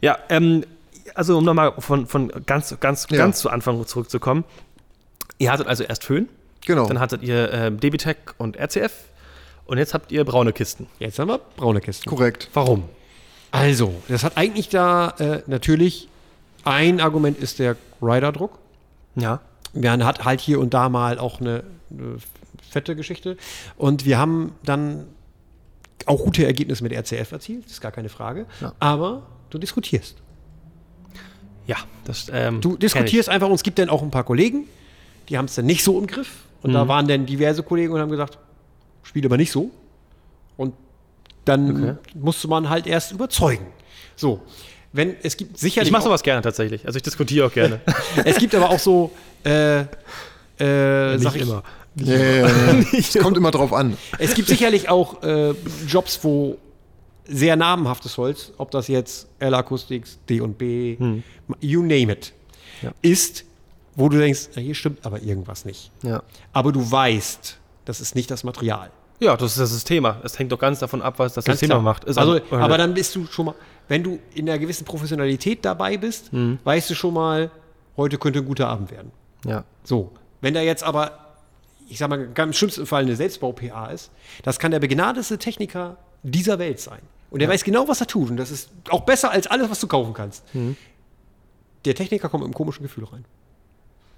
Ja, 0.01 0.17
ähm, 0.29 0.63
also 1.15 1.37
um 1.37 1.43
nochmal 1.45 1.73
von, 1.79 2.07
von 2.07 2.31
ganz, 2.45 2.75
ganz, 2.79 3.07
Ja. 3.09 3.17
ganz 3.17 3.39
zu 3.39 3.49
Anfang 3.49 3.85
zurückzukommen. 3.87 4.43
Ihr 5.37 5.51
hattet 5.51 5.67
also 5.67 5.83
erst 5.83 6.03
Föhn, 6.03 6.27
Genau. 6.65 6.87
dann 6.87 6.99
hattet 6.99 7.23
ihr 7.23 7.51
ähm, 7.53 7.79
DBTech 7.79 8.17
und 8.37 8.57
RCF 8.57 8.91
und 9.69 9.77
jetzt 9.77 9.93
habt 9.93 10.11
ihr 10.11 10.23
braune 10.25 10.51
Kisten. 10.53 10.87
Jetzt 10.99 11.19
haben 11.19 11.29
wir 11.29 11.39
braune 11.55 11.79
Kisten. 11.81 12.09
Korrekt. 12.09 12.49
Warum? 12.53 12.83
Also, 13.51 13.93
das 14.07 14.23
hat 14.23 14.37
eigentlich 14.37 14.69
da 14.69 15.09
äh, 15.19 15.41
natürlich 15.47 16.07
ein 16.63 16.99
Argument 16.99 17.37
ist 17.39 17.59
der 17.59 17.75
Rider-Druck. 18.01 18.57
Ja. 19.15 19.39
Man 19.73 20.03
hat 20.05 20.25
halt 20.25 20.41
hier 20.41 20.59
und 20.59 20.73
da 20.73 20.89
mal 20.89 21.17
auch 21.19 21.39
eine, 21.39 21.63
eine 21.91 22.17
fette 22.69 22.95
Geschichte. 22.95 23.37
Und 23.77 24.05
wir 24.05 24.17
haben 24.17 24.53
dann 24.63 25.05
auch 26.05 26.23
gute 26.23 26.45
Ergebnisse 26.45 26.83
mit 26.83 26.91
RCF 26.93 27.31
erzielt, 27.31 27.65
ist 27.65 27.81
gar 27.81 27.91
keine 27.91 28.09
Frage. 28.09 28.45
Ja. 28.61 28.73
Aber 28.79 29.23
du 29.49 29.57
diskutierst. 29.57 30.15
Ja, 31.67 31.77
das 32.05 32.27
ähm, 32.33 32.61
Du 32.61 32.77
diskutierst 32.77 33.29
einfach 33.29 33.47
und 33.47 33.53
es 33.55 33.63
gibt 33.63 33.77
dann 33.79 33.89
auch 33.89 34.01
ein 34.01 34.09
paar 34.11 34.23
Kollegen, 34.23 34.65
die 35.29 35.37
haben 35.37 35.45
es 35.45 35.55
dann 35.55 35.65
nicht 35.65 35.83
so 35.83 35.99
im 35.99 36.07
Griff. 36.07 36.45
Und 36.61 36.71
Mhm. 36.71 36.73
da 36.73 36.87
waren 36.87 37.07
dann 37.07 37.25
diverse 37.25 37.61
Kollegen 37.63 37.93
und 37.93 37.99
haben 38.01 38.09
gesagt, 38.11 38.37
spiel 39.03 39.25
aber 39.25 39.37
nicht 39.37 39.51
so. 39.51 39.71
Und 40.57 40.73
dann 41.45 41.83
Okay. 41.83 41.97
musste 42.15 42.47
man 42.47 42.69
halt 42.69 42.85
erst 42.87 43.11
überzeugen. 43.11 43.65
So, 44.15 44.41
wenn 44.93 45.15
es 45.23 45.37
gibt 45.37 45.55
Ich, 45.55 45.61
sicherlich 45.61 45.87
ich 45.87 45.91
mache 45.91 46.01
auch- 46.01 46.05
sowas 46.07 46.23
gerne 46.23 46.41
tatsächlich. 46.41 46.85
Also 46.85 46.97
ich 46.97 47.03
diskutiere 47.03 47.47
auch 47.47 47.53
gerne. 47.53 47.79
es 48.25 48.37
gibt 48.37 48.53
aber 48.55 48.69
auch 48.69 48.79
so 48.79 49.11
äh, 49.45 49.81
äh, 49.81 51.17
sag 51.17 51.35
ich, 51.35 51.41
immer. 51.43 51.63
Ja, 51.95 52.15
ja, 52.15 52.47
ja, 52.47 53.21
kommt 53.21 53.35
immer 53.35 53.51
drauf 53.51 53.73
an. 53.73 53.97
Es 54.19 54.33
gibt 54.35 54.47
sicherlich 54.47 54.87
auch 54.89 55.21
äh, 55.23 55.53
Jobs, 55.87 56.19
wo 56.23 56.57
sehr 57.25 57.55
namenhaftes 57.55 58.17
Holz, 58.17 58.53
ob 58.57 58.71
das 58.71 58.87
jetzt 58.87 59.27
L 59.39 59.53
Acoustics, 59.53 60.19
D&B, 60.29 60.97
you 61.59 61.81
name 61.81 62.13
it, 62.13 62.31
Ja. 62.81 62.91
ist, 63.01 63.43
wo 63.95 64.07
du 64.07 64.17
denkst, 64.17 64.49
na, 64.55 64.61
hier 64.61 64.75
stimmt 64.75 65.05
aber 65.05 65.21
irgendwas 65.21 65.65
nicht. 65.65 65.91
Ja. 66.03 66.21
Aber 66.53 66.71
du 66.71 66.89
weißt, 66.89 67.57
das 67.89 67.99
ist 68.01 68.15
nicht 68.15 68.29
das 68.31 68.43
Material. 68.43 68.91
Ja, 69.19 69.35
das 69.35 69.57
ist 69.57 69.73
das 69.73 69.83
Thema. 69.83 70.17
Es 70.23 70.39
hängt 70.39 70.51
doch 70.51 70.59
ganz 70.59 70.79
davon 70.79 71.01
ab, 71.01 71.15
was 71.19 71.33
das 71.33 71.43
Ganz 71.43 71.59
klar. 71.59 71.81
macht. 71.81 72.05
Ist 72.05 72.17
also, 72.17 72.35
aber- 72.51 72.61
aber 72.63 72.77
dann 72.77 72.93
bist 72.93 73.13
du 73.15 73.25
schon 73.25 73.47
mal, 73.47 73.55
wenn 73.89 74.03
du 74.03 74.19
in 74.33 74.47
einer 74.49 74.57
gewissen 74.59 74.85
Professionalität 74.85 75.65
dabei 75.65 75.97
bist, 75.97 76.29
weißt 76.63 76.89
du 76.89 76.95
schon 76.95 77.13
mal, 77.13 77.51
heute 77.97 78.17
könnte 78.17 78.39
ein 78.39 78.45
guter 78.45 78.69
Abend 78.69 78.91
werden. 78.91 79.11
Ja. 79.45 79.65
So. 79.83 80.11
Wenn 80.39 80.53
da 80.53 80.61
jetzt 80.61 80.83
aber, 80.83 81.35
ich 81.89 81.97
sag 81.97 82.09
mal, 82.09 82.29
im 82.33 82.53
schlimmsten 82.53 82.85
Fall 82.85 83.01
eine 83.03 83.15
Selbstbau-PA 83.15 83.87
ist, 83.87 84.11
das 84.43 84.57
kann 84.59 84.71
der 84.71 84.79
begnadeste 84.79 85.37
Techniker 85.37 85.97
dieser 86.23 86.59
Welt 86.59 86.79
sein. 86.79 86.99
Und 87.31 87.39
der 87.41 87.49
weiß 87.49 87.63
genau, 87.63 87.87
was 87.87 87.99
er 88.01 88.07
tut. 88.07 88.29
Und 88.29 88.37
das 88.37 88.51
ist 88.51 88.69
auch 88.89 89.01
besser 89.01 89.31
als 89.31 89.47
alles, 89.47 89.69
was 89.69 89.79
du 89.81 89.87
kaufen 89.87 90.13
kannst. 90.13 90.43
Der 91.85 91.95
Techniker 91.95 92.29
kommt 92.29 92.43
mit 92.43 92.47
einem 92.47 92.53
komischen 92.53 92.83
Gefühl 92.83 93.05
rein. 93.05 93.25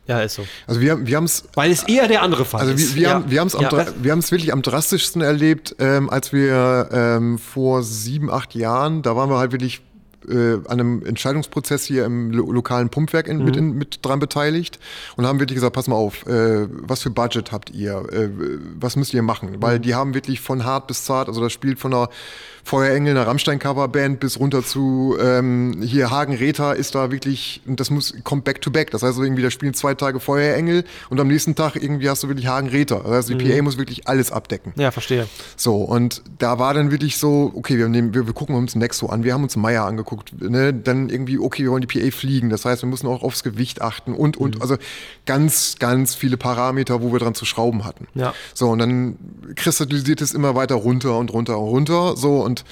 Ja, 0.08 0.20
ist 0.22 0.34
so. 0.36 0.46
Also 0.68 0.82
wir, 0.82 1.06
wir 1.06 1.16
haben 1.18 1.26
es 1.26 1.44
Weil 1.54 1.72
es 1.72 1.84
eher 1.84 2.08
der 2.08 2.22
andere 2.24 2.44
Fall 2.44 2.62
Also 2.62 2.74
ist. 2.74 2.96
wir, 2.96 2.96
wir 2.96 3.02
Ja. 3.04 3.14
haben 3.16 3.32
wir 3.32 3.40
haben 3.40 3.48
es 3.48 3.54
Ja. 3.54 3.86
wir 4.02 4.12
haben 4.12 4.20
es 4.20 4.32
wirklich 4.32 4.52
am 4.52 4.62
drastischsten 4.62 5.22
erlebt, 5.22 5.76
ähm, 5.80 6.10
als 6.10 6.34
wir 6.34 6.90
ähm, 6.92 7.38
vor 7.38 7.84
sieben 7.84 8.30
acht 8.32 8.56
Jahren, 8.56 9.04
da 9.04 9.16
waren 9.16 9.30
wir 9.30 9.38
halt 9.38 9.52
wirklich 9.52 9.82
äh, 10.30 10.56
an 10.68 10.80
einem 10.80 11.06
Entscheidungsprozess 11.06 11.84
hier 11.84 12.06
im 12.06 12.32
lo 12.32 12.52
lokalen 12.52 12.90
Pumpwerk 12.90 13.28
in, 13.28 13.44
mit, 13.44 13.56
in, 13.56 13.74
mit 13.74 14.00
dran 14.02 14.20
beteiligt 14.20 14.80
und 15.16 15.26
haben 15.26 15.40
wirklich 15.40 15.56
gesagt, 15.56 15.74
pass 15.74 15.88
mal 15.88 15.96
auf, 15.96 16.26
äh, 16.28 16.68
was 16.70 17.02
für 17.02 17.10
Budget 17.10 17.52
habt 17.52 17.72
ihr, 17.72 18.04
äh, 18.12 18.30
was 18.80 18.96
müsst 18.96 19.14
ihr 19.14 19.22
machen? 19.22 19.58
Weil 19.60 19.80
die 19.80 19.96
haben 19.96 20.14
wirklich 20.14 20.42
von 20.42 20.66
hart 20.66 20.88
bis 20.88 21.06
zart, 21.06 21.28
also 21.28 21.42
das 21.42 21.54
spielt 21.54 21.80
von 21.80 21.94
einer 21.94 22.10
Feuerengel, 22.64 23.18
einer 23.18 23.28
Rammstein-Coverband 23.28 24.20
bis 24.20 24.40
runter 24.40 24.64
zu 24.64 25.18
ähm, 25.20 25.82
hier 25.82 26.12
Hagen 26.12 26.36
Räther 26.36 26.76
ist 26.76 26.96
da 26.96 27.12
wirklich, 27.12 27.62
und 27.66 27.80
das 27.80 27.90
muss, 27.90 28.14
kommt 28.24 28.44
back 28.44 28.62
to 28.62 28.72
back. 28.72 28.92
Das 28.92 29.02
heißt 29.02 29.12
also 29.12 29.24
irgendwie, 29.24 29.42
da 29.42 29.50
spielen 29.50 29.74
zwei 29.74 29.94
Tage 29.94 30.20
Feuerengel 30.20 30.84
und 31.10 31.20
am 31.20 31.28
nächsten 31.28 31.56
Tag 31.56 31.76
irgendwie 31.76 32.10
hast 32.10 32.24
du 32.24 32.28
wirklich 32.28 32.48
Hagen 32.48 32.68
Räther. 32.68 33.02
Das 33.04 33.12
heißt, 33.12 33.30
die 33.30 33.36
PA 33.36 33.62
muss 33.62 33.78
wirklich 33.78 34.08
alles 34.08 34.32
abdecken. 34.32 34.74
Ja, 34.78 34.92
verstehe. 34.92 35.28
So, 35.56 35.78
und 35.78 36.22
da 36.38 36.60
war 36.60 36.74
dann 36.74 36.92
wirklich 36.92 37.18
so, 37.18 37.52
okay, 37.56 37.78
wir, 37.78 37.90
nehmen, 37.90 38.14
wir, 38.14 38.26
wir 38.28 38.34
gucken 38.34 38.56
uns 38.56 38.76
Nexo 38.76 39.08
an, 39.08 39.24
wir 39.24 39.34
haben 39.34 39.44
uns 39.44 39.56
Meier 39.56 39.86
angeguckt, 39.86 40.11
ne? 40.40 40.74
dann 40.74 41.10
irgendwie, 41.10 41.38
okay, 41.40 41.64
wir 41.64 41.72
wollen 41.72 41.86
die 41.86 42.00
PA 42.00 42.12
fliegen, 42.16 42.50
das 42.50 42.66
heißt, 42.66 42.82
wir 42.84 42.90
müssen 42.90 43.08
auch 43.08 43.24
aufs 43.24 43.44
Gewicht 43.44 43.82
achten 43.82 44.14
und, 44.14 44.38
und, 44.38 44.62
also 44.62 44.78
ganz, 45.26 45.78
ganz 45.80 46.16
viele 46.16 46.38
Parameter, 46.38 47.02
wo 47.02 47.12
wir 47.12 47.20
dran 47.20 47.36
zu 47.36 47.46
schrauben 47.46 47.84
hatten. 47.84 48.08
Ja. 48.14 48.34
So, 48.54 48.70
und 48.70 48.80
dann 48.80 49.18
kristallisiert 49.56 50.22
es 50.22 50.34
immer 50.34 50.56
weiter 50.56 50.76
runter 50.76 51.18
und 51.18 51.32
runter 51.32 51.58
und 51.58 51.70
runter, 51.70 52.18
so, 52.18 52.42
und 52.44 52.64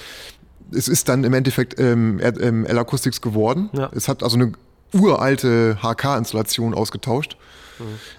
es 0.72 0.88
ist 0.88 1.08
dann 1.08 1.24
im 1.24 1.34
Endeffekt 1.34 1.80
ähm, 1.80 2.20
ähm, 2.22 2.64
L-Acoustics 2.64 3.20
geworden. 3.20 3.70
Ja. 3.72 3.90
Es 3.94 4.08
hat 4.08 4.22
also 4.22 4.36
eine 4.36 4.52
uralte 4.92 5.78
HK-Installation 5.82 6.74
ausgetauscht. 6.74 7.36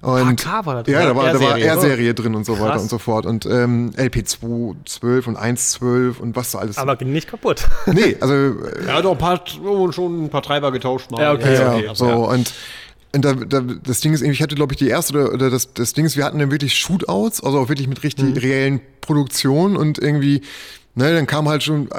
Und 0.02 0.42
HK 0.42 0.66
war 0.66 0.76
da 0.76 0.84
drin? 0.84 0.94
Ja, 0.96 1.06
da 1.06 1.16
war, 1.16 1.32
da 1.32 1.40
war 1.40 1.50
R-Serie. 1.52 1.66
R-Serie 1.68 2.14
drin 2.16 2.34
und 2.34 2.46
so 2.46 2.54
weiter 2.60 2.72
Krass. 2.72 2.82
und 2.82 2.90
so 2.90 2.98
fort. 2.98 3.28
Und 3.28 3.46
ähm, 3.46 3.92
LP2 3.96 4.76
12 4.86 5.28
und 5.28 5.36
112 5.36 6.20
und 6.20 6.36
was 6.36 6.52
da 6.52 6.60
alles. 6.60 6.78
Aber 6.80 6.96
ging 6.96 7.12
nicht 7.12 7.30
kaputt. 7.30 7.68
nee, 7.86 8.18
also 8.20 8.34
Er 8.34 8.94
hat 8.96 9.06
auch 9.06 9.12
ein 9.12 9.18
paar, 9.20 9.44
oh, 9.64 9.92
schon 9.92 10.26
ein 10.26 10.30
paar 10.30 10.42
Treiber 10.42 10.72
getauscht. 10.72 11.12
Mal. 11.12 11.22
Ja, 11.22 11.34
okay, 11.34 11.54
ja, 11.54 11.76
okay, 11.76 11.90
so 11.94 12.08
und 12.08 12.54
und 13.14 13.26
da, 13.26 13.34
da, 13.34 13.60
das 13.60 14.00
Ding 14.00 14.14
ist, 14.14 14.22
irgendwie, 14.22 14.36
ich 14.38 14.42
hatte, 14.42 14.56
glaube 14.56 14.72
ich, 14.74 14.78
die 14.80 14.88
erste 14.88 15.14
oder, 15.14 15.34
oder 15.34 15.50
das, 15.50 15.74
das 15.74 15.92
Ding 15.92 16.06
ist, 16.06 16.16
wir 16.16 16.24
hatten 16.24 16.40
dann 16.40 16.50
wirklich 16.50 16.76
Shootouts, 16.76 17.44
also 17.44 17.60
auch 17.60 17.68
wirklich 17.68 17.90
mit 17.90 18.04
richtig 18.04 18.24
Mhm. 18.24 18.38
reellen 18.38 18.82
Produktionen 19.02 19.76
und 19.76 20.00
irgendwie, 20.00 20.42
ne, 20.96 21.14
dann 21.14 21.28
kam 21.28 21.48
halt 21.48 21.64
schon, 21.64 21.90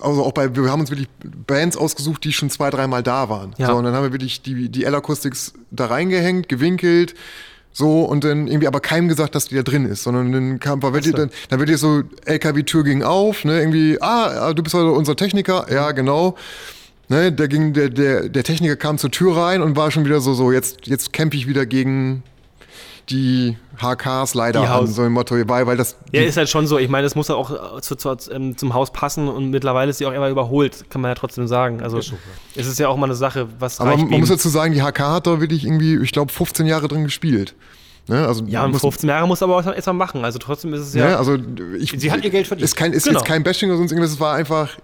also 0.00 0.24
auch 0.24 0.32
bei, 0.32 0.54
wir 0.54 0.70
haben 0.70 0.80
uns 0.80 0.90
wirklich 0.90 1.08
Bands 1.46 1.76
ausgesucht, 1.76 2.24
die 2.24 2.32
schon 2.32 2.50
zwei, 2.50 2.70
dreimal 2.70 3.02
da 3.02 3.28
waren. 3.28 3.54
Ja. 3.58 3.68
So, 3.68 3.76
und 3.76 3.84
dann 3.84 3.94
haben 3.94 4.04
wir 4.04 4.12
wirklich 4.12 4.42
die, 4.42 4.68
die 4.68 4.84
L-Acoustics 4.84 5.54
da 5.70 5.86
reingehängt, 5.86 6.48
gewinkelt, 6.48 7.14
so, 7.74 8.02
und 8.02 8.22
dann 8.24 8.48
irgendwie 8.48 8.66
aber 8.66 8.80
keinem 8.80 9.08
gesagt, 9.08 9.34
dass 9.34 9.48
die 9.48 9.54
da 9.54 9.62
drin 9.62 9.86
ist, 9.86 10.02
sondern 10.02 10.30
dann 10.30 10.60
kam, 10.60 10.82
war 10.82 10.92
wirklich, 10.92 11.14
dann, 11.14 11.30
dann 11.48 11.58
wird 11.58 11.70
dir 11.70 11.78
so, 11.78 12.02
LKW-Tür 12.26 12.84
ging 12.84 13.02
auf, 13.02 13.44
ne, 13.44 13.58
irgendwie, 13.58 14.00
ah, 14.00 14.52
du 14.52 14.62
bist 14.62 14.74
also 14.74 14.92
unser 14.92 15.16
Techniker, 15.16 15.66
ja, 15.72 15.92
genau. 15.92 16.36
Ne, 17.08 17.32
der, 17.32 17.48
ging, 17.48 17.72
der, 17.72 17.88
der, 17.88 18.28
der 18.28 18.44
Techniker 18.44 18.76
kam 18.76 18.98
zur 18.98 19.10
Tür 19.10 19.36
rein 19.36 19.62
und 19.62 19.76
war 19.76 19.90
schon 19.90 20.04
wieder 20.04 20.20
so, 20.20 20.34
so 20.34 20.52
jetzt, 20.52 20.86
jetzt 20.86 21.12
kämpfe 21.12 21.36
ich 21.36 21.46
wieder 21.46 21.66
gegen 21.66 22.22
die 23.10 23.56
HKs 23.80 24.34
leider 24.34 24.60
Die 24.62 24.66
an, 24.66 24.86
so 24.86 25.04
im 25.04 25.12
Motto, 25.12 25.34
weil, 25.48 25.66
weil 25.66 25.76
das. 25.76 25.96
Ja, 26.12 26.22
ist 26.22 26.36
halt 26.36 26.48
schon 26.48 26.66
so. 26.66 26.78
Ich 26.78 26.88
meine, 26.88 27.04
das 27.04 27.14
muss 27.14 27.28
ja 27.28 27.34
auch 27.34 27.78
äh, 27.78 27.80
zu, 27.80 27.96
zu, 27.96 28.16
ähm, 28.30 28.56
zum 28.56 28.74
Haus 28.74 28.92
passen 28.92 29.28
und 29.28 29.50
mittlerweile 29.50 29.90
ist 29.90 29.98
sie 29.98 30.06
auch 30.06 30.12
immer 30.12 30.28
überholt, 30.28 30.88
kann 30.90 31.00
man 31.00 31.10
ja 31.10 31.14
trotzdem 31.14 31.46
sagen. 31.48 31.82
Also 31.82 31.98
es 31.98 32.12
ist 32.54 32.78
ja 32.78 32.88
auch 32.88 32.96
mal 32.96 33.06
eine 33.06 33.14
Sache, 33.14 33.48
was 33.58 33.80
aber 33.80 33.96
man 33.96 34.20
muss 34.20 34.28
dazu 34.28 34.48
sagen, 34.48 34.72
die 34.72 34.82
HK 34.82 35.00
hat 35.00 35.26
da 35.26 35.40
wirklich 35.40 35.64
irgendwie, 35.64 35.96
ich 36.02 36.12
glaube, 36.12 36.32
15 36.32 36.66
Jahre 36.66 36.88
drin 36.88 37.04
gespielt. 37.04 37.54
Ne, 38.08 38.26
also 38.26 38.44
Ja, 38.46 38.64
und 38.64 38.72
muss, 38.72 38.80
15 38.80 39.08
Jahre 39.08 39.28
muss 39.28 39.42
aber 39.42 39.56
auch 39.56 39.66
erstmal 39.66 39.94
machen. 39.94 40.24
Also 40.24 40.38
trotzdem 40.38 40.74
ist 40.74 40.80
es 40.80 40.94
ja, 40.94 41.08
Ne, 41.10 41.18
also 41.18 41.38
ich, 41.78 41.94
Sie 41.96 42.10
hat 42.10 42.24
ihr 42.24 42.30
Geld 42.30 42.46
verdient. 42.46 42.64
Ist, 42.64 42.74
kein, 42.76 42.92
ist 42.92 43.04
Genau. 43.04 43.20
jetzt 43.20 43.28
kein 43.28 43.42
Bashing 43.44 43.68
oder 43.68 43.78
sonst 43.78 43.92
irgendwas, 43.92 44.12
es 44.12 44.20
war 44.20 44.34
einfach. 44.34 44.76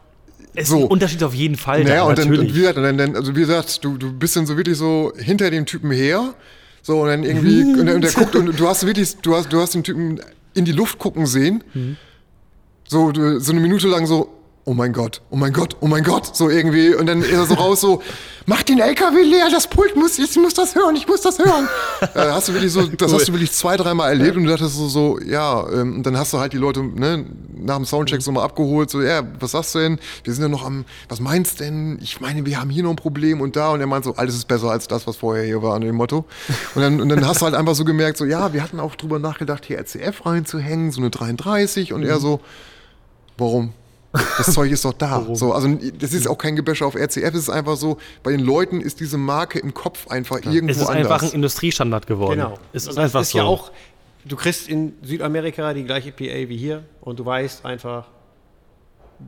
es 0.54 0.64
ist 0.64 0.68
so. 0.70 0.78
ein 0.78 0.84
Unterschied 0.84 1.22
auf 1.24 1.34
jeden 1.34 1.56
Fall. 1.56 1.82
Naja, 1.82 1.96
da, 1.96 2.02
und, 2.04 2.18
dann, 2.18 2.28
und 2.28 2.54
wie 2.54 2.60
gesagt, 2.60 2.78
also 2.78 3.34
wie 3.34 3.40
gesagt, 3.40 3.84
du, 3.84 3.96
du 3.96 4.12
bist 4.12 4.36
dann 4.36 4.46
so 4.46 4.56
wirklich 4.56 4.78
so 4.78 5.12
hinter 5.16 5.50
dem 5.50 5.66
Typen 5.66 5.90
her. 5.90 6.34
So, 6.82 7.00
und 7.02 7.08
dann 7.08 7.24
irgendwie, 7.24 7.62
und, 7.62 7.86
der- 7.86 7.94
und 7.96 8.02
der 8.02 8.12
guckt, 8.12 8.34
und 8.36 8.58
du 8.58 8.68
hast 8.68 8.86
wirklich, 8.86 9.16
du 9.18 9.34
hast, 9.34 9.52
du 9.52 9.60
hast 9.60 9.74
den 9.74 9.82
Typen 9.84 10.20
in 10.54 10.64
die 10.64 10.72
Luft 10.72 10.98
gucken 10.98 11.26
sehen. 11.26 11.62
So, 12.86 13.12
du, 13.12 13.38
so 13.40 13.52
eine 13.52 13.60
Minute 13.60 13.86
lang 13.88 14.06
so, 14.06 14.28
oh 14.68 14.74
mein 14.74 14.92
Gott, 14.92 15.22
oh 15.30 15.36
mein 15.36 15.54
Gott, 15.54 15.76
oh 15.80 15.86
mein 15.86 16.04
Gott, 16.04 16.36
so 16.36 16.50
irgendwie. 16.50 16.94
Und 16.94 17.06
dann 17.06 17.22
ist 17.22 17.32
er 17.32 17.46
so 17.46 17.54
raus, 17.54 17.80
so, 17.80 18.02
mach 18.44 18.62
den 18.62 18.78
LKW 18.78 19.22
leer, 19.22 19.48
das 19.50 19.66
Pult 19.66 19.96
muss, 19.96 20.18
ich 20.18 20.36
muss 20.36 20.52
das 20.52 20.74
hören, 20.74 20.94
ich 20.94 21.08
muss 21.08 21.22
das 21.22 21.38
hören. 21.38 21.66
äh, 22.02 22.06
hast 22.14 22.48
du 22.48 22.52
wirklich 22.52 22.70
so, 22.70 22.82
das 22.82 23.10
hast 23.10 23.28
du 23.28 23.32
wirklich 23.32 23.50
zwei, 23.52 23.78
dreimal 23.78 24.10
erlebt 24.10 24.36
und 24.36 24.44
du 24.44 24.50
dachtest 24.50 24.76
so, 24.76 24.88
so 24.88 25.18
ja, 25.20 25.66
ähm, 25.72 25.96
und 25.96 26.02
dann 26.02 26.18
hast 26.18 26.34
du 26.34 26.38
halt 26.38 26.52
die 26.52 26.58
Leute, 26.58 26.82
ne, 26.82 27.24
nach 27.56 27.76
dem 27.76 27.86
Soundcheck 27.86 28.20
so 28.20 28.30
mal 28.30 28.44
abgeholt, 28.44 28.90
so, 28.90 29.00
ja, 29.00 29.22
was 29.40 29.52
sagst 29.52 29.74
du 29.74 29.78
denn? 29.78 29.98
Wir 30.22 30.34
sind 30.34 30.42
ja 30.42 30.50
noch 30.50 30.66
am, 30.66 30.84
was 31.08 31.18
meinst 31.18 31.60
denn? 31.60 31.98
Ich 32.02 32.20
meine, 32.20 32.44
wir 32.44 32.60
haben 32.60 32.68
hier 32.68 32.82
noch 32.82 32.90
ein 32.90 32.96
Problem 32.96 33.40
und 33.40 33.56
da 33.56 33.70
und 33.70 33.80
er 33.80 33.86
meint 33.86 34.04
so, 34.04 34.16
alles 34.16 34.34
ist 34.34 34.48
besser 34.48 34.70
als 34.70 34.86
das, 34.86 35.06
was 35.06 35.16
vorher 35.16 35.44
hier 35.44 35.62
war, 35.62 35.76
an 35.76 35.80
dem 35.80 35.96
Motto. 35.96 36.26
Und 36.74 36.82
dann, 36.82 37.00
und 37.00 37.08
dann 37.08 37.26
hast 37.26 37.40
du 37.40 37.46
halt 37.46 37.54
einfach 37.54 37.74
so 37.74 37.86
gemerkt, 37.86 38.18
so, 38.18 38.26
ja, 38.26 38.52
wir 38.52 38.62
hatten 38.62 38.80
auch 38.80 38.96
drüber 38.96 39.18
nachgedacht, 39.18 39.64
hier 39.64 39.78
RCF 39.78 40.26
reinzuhängen, 40.26 40.90
so 40.90 41.00
eine 41.00 41.08
33 41.08 41.94
und 41.94 42.02
er 42.02 42.20
so, 42.20 42.40
warum? 43.38 43.72
Das 44.36 44.52
Zeug 44.52 44.70
ist 44.70 44.84
doch 44.84 44.92
da. 44.92 45.26
So, 45.32 45.52
also 45.52 45.68
das 45.98 46.12
ist 46.12 46.26
auch 46.26 46.38
kein 46.38 46.56
Gebäsche 46.56 46.84
auf 46.84 46.94
RCF, 46.94 47.34
es 47.34 47.34
ist 47.34 47.50
einfach 47.50 47.76
so, 47.76 47.98
bei 48.22 48.30
den 48.30 48.40
Leuten 48.40 48.80
ist 48.80 49.00
diese 49.00 49.18
Marke 49.18 49.58
im 49.58 49.74
Kopf 49.74 50.08
einfach 50.08 50.40
irgendwo 50.44 50.72
es 50.72 50.78
ist 50.78 50.86
anders. 50.86 51.10
einfach 51.10 51.22
ein 51.22 51.34
Industriestandard 51.34 52.06
geworden. 52.06 52.40
Genau. 52.40 52.58
Es 52.72 52.86
ist 52.86 52.98
einfach 52.98 53.22
ist 53.22 53.30
so. 53.30 53.38
ja 53.38 53.44
auch, 53.44 53.70
du 54.24 54.36
kriegst 54.36 54.68
in 54.68 54.94
Südamerika 55.02 55.72
die 55.74 55.84
gleiche 55.84 56.12
PA 56.12 56.48
wie 56.48 56.56
hier 56.56 56.84
und 57.00 57.18
du 57.18 57.24
weißt 57.26 57.64
einfach, 57.64 58.06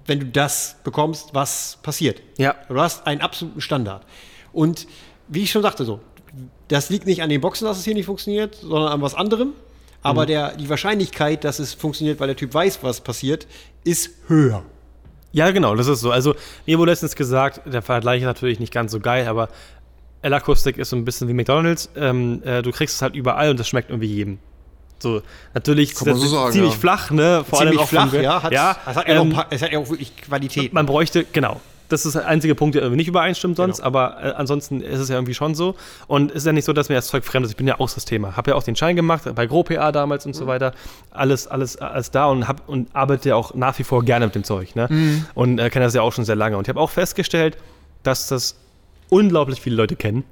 wenn 0.06 0.20
du 0.20 0.26
das 0.26 0.76
bekommst, 0.84 1.30
was 1.34 1.78
passiert. 1.82 2.22
Ja. 2.38 2.54
Du 2.68 2.80
hast 2.80 3.06
einen 3.06 3.20
absoluten 3.20 3.60
Standard. 3.60 4.04
Und 4.52 4.86
wie 5.28 5.42
ich 5.42 5.50
schon 5.50 5.62
sagte, 5.62 5.84
so, 5.84 6.00
das 6.68 6.90
liegt 6.90 7.06
nicht 7.06 7.22
an 7.22 7.28
den 7.28 7.40
Boxen, 7.40 7.64
dass 7.64 7.78
es 7.78 7.84
hier 7.84 7.94
nicht 7.94 8.06
funktioniert, 8.06 8.54
sondern 8.54 8.92
an 8.92 9.02
was 9.02 9.14
anderem. 9.14 9.52
Aber 10.02 10.24
der, 10.24 10.56
die 10.56 10.68
Wahrscheinlichkeit, 10.68 11.44
dass 11.44 11.58
es 11.58 11.74
funktioniert, 11.74 12.20
weil 12.20 12.28
der 12.28 12.36
Typ 12.36 12.54
weiß, 12.54 12.78
was 12.82 13.00
passiert, 13.02 13.46
ist 13.84 14.10
höher. 14.28 14.64
Ja, 15.32 15.50
genau, 15.50 15.74
das 15.74 15.86
ist 15.86 16.00
so. 16.00 16.10
Also, 16.10 16.34
mir 16.66 16.78
wurde 16.78 16.92
letztens 16.92 17.14
gesagt, 17.14 17.60
der 17.66 17.82
Vergleich 17.82 18.20
ist 18.20 18.26
natürlich 18.26 18.58
nicht 18.58 18.72
ganz 18.72 18.90
so 18.92 19.00
geil, 19.00 19.28
aber 19.28 19.48
L-Akustik 20.22 20.76
ist 20.76 20.90
so 20.90 20.96
ein 20.96 21.04
bisschen 21.04 21.28
wie 21.28 21.34
McDonalds. 21.34 21.88
Ähm, 21.96 22.42
äh, 22.44 22.62
du 22.62 22.72
kriegst 22.72 22.96
es 22.96 23.02
halt 23.02 23.14
überall 23.14 23.50
und 23.50 23.60
das 23.60 23.68
schmeckt 23.68 23.90
irgendwie 23.90 24.08
jedem. 24.08 24.38
So, 24.98 25.22
natürlich 25.54 25.92
ist 25.92 25.98
so 25.98 26.14
sagen, 26.14 26.52
ziemlich 26.52 26.72
ja. 26.74 26.78
flach, 26.78 27.10
ne? 27.10 27.42
Vor 27.48 27.58
Ziemlich 27.58 27.78
allem 27.78 27.84
auch 27.84 27.88
flach, 27.88 28.10
vom- 28.10 28.22
ja. 28.22 28.42
Hat, 28.42 28.52
ja, 28.52 28.76
es, 28.86 28.96
hat 28.96 29.08
ja 29.08 29.14
ähm, 29.14 29.28
ein 29.28 29.32
paar, 29.32 29.46
es 29.48 29.62
hat 29.62 29.72
ja 29.72 29.78
auch 29.78 29.88
wirklich 29.88 30.14
Qualität. 30.16 30.72
man 30.74 30.84
bräuchte, 30.84 31.24
genau. 31.32 31.60
Das 31.90 32.06
ist 32.06 32.14
der 32.14 32.26
einzige 32.26 32.54
Punkt, 32.54 32.74
der 32.74 32.82
irgendwie 32.82 32.96
nicht 32.98 33.08
übereinstimmt 33.08 33.56
sonst, 33.56 33.78
Genau. 33.78 33.86
aber 33.88 34.16
äh, 34.22 34.30
ansonsten 34.32 34.80
ist 34.80 35.00
es 35.00 35.08
ja 35.08 35.16
irgendwie 35.16 35.34
schon 35.34 35.54
so. 35.54 35.74
Und 36.06 36.30
es 36.30 36.38
ist 36.38 36.46
ja 36.46 36.52
nicht 36.52 36.64
so, 36.64 36.72
dass 36.72 36.88
mir 36.88 36.94
das 36.94 37.08
Zeug 37.08 37.24
fremd 37.24 37.44
ist. 37.44 37.50
Ich 37.52 37.56
bin 37.56 37.66
ja 37.66 37.78
auch 37.80 37.90
das 37.90 38.04
Thema. 38.04 38.36
Habe 38.36 38.52
ja 38.52 38.56
auch 38.56 38.62
den 38.62 38.76
Schein 38.76 38.96
gemacht, 38.96 39.24
bei 39.34 39.46
GroPA 39.46 39.92
damals 39.92 40.24
und 40.26 40.34
so 40.34 40.46
weiter. 40.46 40.72
Alles, 41.10 41.46
alles, 41.46 41.76
alles 41.76 42.10
da 42.10 42.26
und, 42.26 42.48
hab, 42.48 42.68
und 42.68 42.88
arbeite 42.94 43.28
ja 43.30 43.36
auch 43.36 43.54
nach 43.54 43.78
wie 43.78 43.84
vor 43.84 44.04
gerne 44.04 44.26
mit 44.26 44.34
dem 44.34 44.44
Zeug. 44.44 44.74
Ne? 44.76 45.24
Und 45.34 45.58
äh, 45.58 45.68
kenne 45.70 45.84
das 45.84 45.94
ja 45.94 46.02
auch 46.02 46.12
schon 46.12 46.24
sehr 46.24 46.36
lange. 46.36 46.56
Und 46.56 46.64
ich 46.66 46.68
habe 46.68 46.80
auch 46.80 46.90
festgestellt, 46.90 47.58
dass 48.02 48.28
das 48.28 48.56
unglaublich 49.08 49.60
viele 49.60 49.76
Leute 49.76 49.96
kennen. 49.96 50.24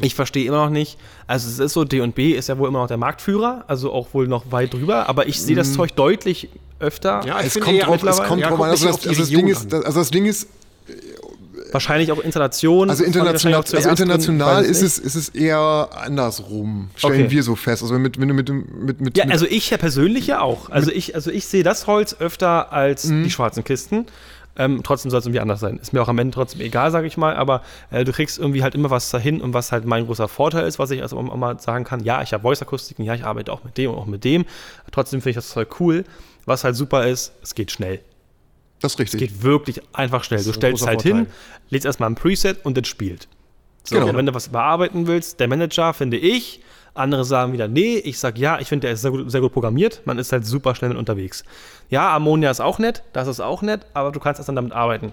Ich 0.00 0.14
verstehe 0.16 0.44
immer 0.46 0.64
noch 0.64 0.70
nicht. 0.70 0.98
Also 1.28 1.48
es 1.48 1.58
ist 1.60 1.72
so, 1.72 1.84
D&B 1.84 2.32
ist 2.32 2.48
ja 2.48 2.58
wohl 2.58 2.68
immer 2.68 2.80
noch 2.80 2.88
der 2.88 2.96
Marktführer, 2.96 3.64
also 3.68 3.92
auch 3.92 4.14
wohl 4.14 4.26
noch 4.26 4.50
weit 4.50 4.74
drüber, 4.74 5.08
aber 5.08 5.28
ich 5.28 5.40
sehe 5.40 5.54
das 5.54 5.74
Zeug 5.74 5.94
deutlich 5.94 6.48
öfter. 6.78 7.22
Ja, 7.26 7.40
Es 7.40 7.58
kommt 7.58 7.82
drauf, 7.82 8.02
es 8.02 8.22
kommt 8.22 8.40
ja, 8.42 8.48
drauf 8.48 8.60
an. 8.60 8.70
Also 8.70 8.88
also 8.88 9.10
das 9.12 9.28
Ding 9.28 9.48
ist, 9.48 9.72
also 9.72 9.98
das 9.98 10.10
Ding 10.10 10.26
ist, 10.26 10.48
Wahrscheinlich 11.72 12.12
auch 12.12 12.20
Installation. 12.20 12.90
Also 12.90 13.04
international, 13.04 13.58
also 13.60 13.76
drin, 13.76 13.90
international 13.90 14.62
weiß 14.62 14.68
ist 14.68 14.82
es, 14.82 14.98
ist 14.98 15.14
es 15.16 15.28
eher 15.30 15.88
andersrum, 15.92 16.90
stellen 16.94 17.14
Okay. 17.24 17.30
wir 17.30 17.42
so 17.42 17.56
fest. 17.56 17.82
Also 17.82 17.98
mit, 17.98 18.20
wenn 18.20 18.28
du 18.28 18.34
mit 18.34 18.48
dem, 18.48 18.66
mit, 18.84 19.00
mit, 19.00 19.16
Ja, 19.16 19.24
mit, 19.24 19.32
also 19.32 19.46
ich 19.46 19.70
ja 19.70 19.76
persönlich 19.76 20.26
ja 20.28 20.40
auch. 20.40 20.70
Also 20.70 20.90
ich, 20.92 21.14
also 21.14 21.30
ich 21.30 21.46
sehe 21.46 21.64
das 21.64 21.86
Holz 21.86 22.16
öfter 22.20 22.72
als 22.72 23.06
Mhm. 23.06 23.24
die 23.24 23.30
schwarzen 23.30 23.64
Kisten. 23.64 24.06
Ähm, 24.58 24.80
trotzdem 24.84 25.10
soll 25.10 25.20
es 25.20 25.26
irgendwie 25.26 25.40
anders 25.40 25.60
sein. 25.60 25.78
Ist 25.78 25.92
mir 25.92 26.00
auch 26.00 26.08
am 26.08 26.18
Ende 26.18 26.34
trotzdem 26.34 26.62
egal, 26.62 26.90
sage 26.90 27.06
ich 27.06 27.16
mal, 27.18 27.36
aber 27.36 27.62
äh, 27.90 28.04
du 28.04 28.12
kriegst 28.12 28.38
irgendwie 28.38 28.62
halt 28.62 28.74
immer 28.74 28.88
was 28.88 29.10
dahin 29.10 29.42
und 29.42 29.52
was 29.52 29.70
halt 29.70 29.84
mein 29.84 30.06
großer 30.06 30.28
Vorteil 30.28 30.66
ist, 30.66 30.78
was 30.78 30.90
ich 30.92 31.02
also 31.02 31.18
auch 31.18 31.36
mal 31.36 31.58
sagen 31.60 31.84
kann, 31.84 32.02
ja, 32.04 32.22
ich 32.22 32.32
habe 32.32 32.42
Voice-Akustiken, 32.42 33.04
ja, 33.04 33.14
ich 33.14 33.24
arbeite 33.24 33.52
auch 33.52 33.64
mit 33.64 33.76
dem 33.76 33.90
und 33.90 33.98
auch 33.98 34.06
mit 34.06 34.24
dem. 34.24 34.46
Trotzdem 34.92 35.20
finde 35.20 35.30
ich 35.30 35.36
das 35.36 35.48
Zeug 35.50 35.78
cool. 35.80 36.04
Was 36.46 36.64
halt 36.64 36.76
super 36.76 37.06
ist, 37.06 37.32
es 37.42 37.54
geht 37.54 37.70
schnell. 37.70 38.00
Das 38.80 38.92
ist 38.92 38.94
Es 38.94 39.00
richtig. 39.00 39.20
geht 39.20 39.42
wirklich 39.42 39.80
einfach 39.92 40.24
schnell. 40.24 40.42
Du 40.42 40.52
stellst 40.52 40.80
großer 40.80 40.86
halt 40.90 41.02
Vorteil. 41.02 41.20
hin, 41.24 41.26
lädst 41.70 41.86
erstmal 41.86 42.10
ein 42.10 42.14
Preset 42.14 42.64
und 42.64 42.76
das 42.76 42.86
spielt. 42.88 43.28
So, 43.84 43.96
Genau. 43.96 44.08
und 44.10 44.16
wenn 44.16 44.26
du 44.26 44.34
was 44.34 44.48
bearbeiten 44.48 45.06
willst, 45.06 45.40
der 45.40 45.48
Manager, 45.48 45.92
finde 45.94 46.16
ich, 46.18 46.60
andere 46.94 47.24
sagen 47.24 47.52
wieder, 47.52 47.68
nee, 47.68 47.96
ich 47.98 48.18
sag 48.18 48.38
ja, 48.38 48.58
ich 48.58 48.68
finde, 48.68 48.86
der 48.86 48.94
ist 48.94 49.02
sehr 49.02 49.10
gut, 49.10 49.30
sehr 49.30 49.40
gut 49.40 49.52
programmiert, 49.52 50.02
man 50.06 50.18
ist 50.18 50.32
halt 50.32 50.46
super 50.46 50.74
schnell 50.74 50.90
mit 50.90 50.98
unterwegs. 50.98 51.44
Ja, 51.90 52.14
Ammonia 52.14 52.50
ist 52.50 52.60
auch 52.60 52.78
nett, 52.78 53.02
das 53.12 53.28
ist 53.28 53.40
auch 53.40 53.62
nett, 53.62 53.86
aber 53.94 54.12
du 54.12 54.20
kannst 54.20 54.40
erst 54.40 54.48
dann 54.48 54.56
damit 54.56 54.72
arbeiten. 54.72 55.12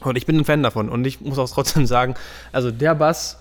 Und 0.00 0.16
ich 0.16 0.26
bin 0.26 0.36
ein 0.38 0.44
Fan 0.44 0.62
davon 0.62 0.88
und 0.88 1.04
ich 1.06 1.20
muss 1.20 1.38
auch 1.38 1.48
trotzdem 1.50 1.86
sagen, 1.86 2.14
also 2.52 2.70
der 2.70 2.94
Bass, 2.94 3.38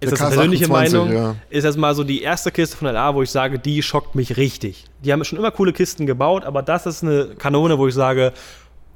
ist 0.00 0.12
das 0.12 0.20
eine 0.20 0.30
persönliche 0.30 0.64
K28, 0.66 0.68
Meinung, 0.70 1.12
ja. 1.12 1.36
ist 1.50 1.64
erstmal 1.64 1.94
so 1.94 2.04
die 2.04 2.22
erste 2.22 2.50
Kiste 2.50 2.76
von 2.76 2.88
LA, 2.88 3.14
wo 3.14 3.22
ich 3.22 3.30
sage, 3.30 3.58
die 3.58 3.82
schockt 3.82 4.14
mich 4.14 4.36
richtig. 4.36 4.84
Die 5.04 5.12
haben 5.12 5.22
schon 5.24 5.38
immer 5.38 5.50
coole 5.50 5.72
Kisten 5.72 6.06
gebaut, 6.06 6.44
aber 6.44 6.62
das 6.62 6.86
ist 6.86 7.02
eine 7.04 7.26
Kanone, 7.38 7.78
wo 7.78 7.86
ich 7.86 7.94
sage, 7.94 8.32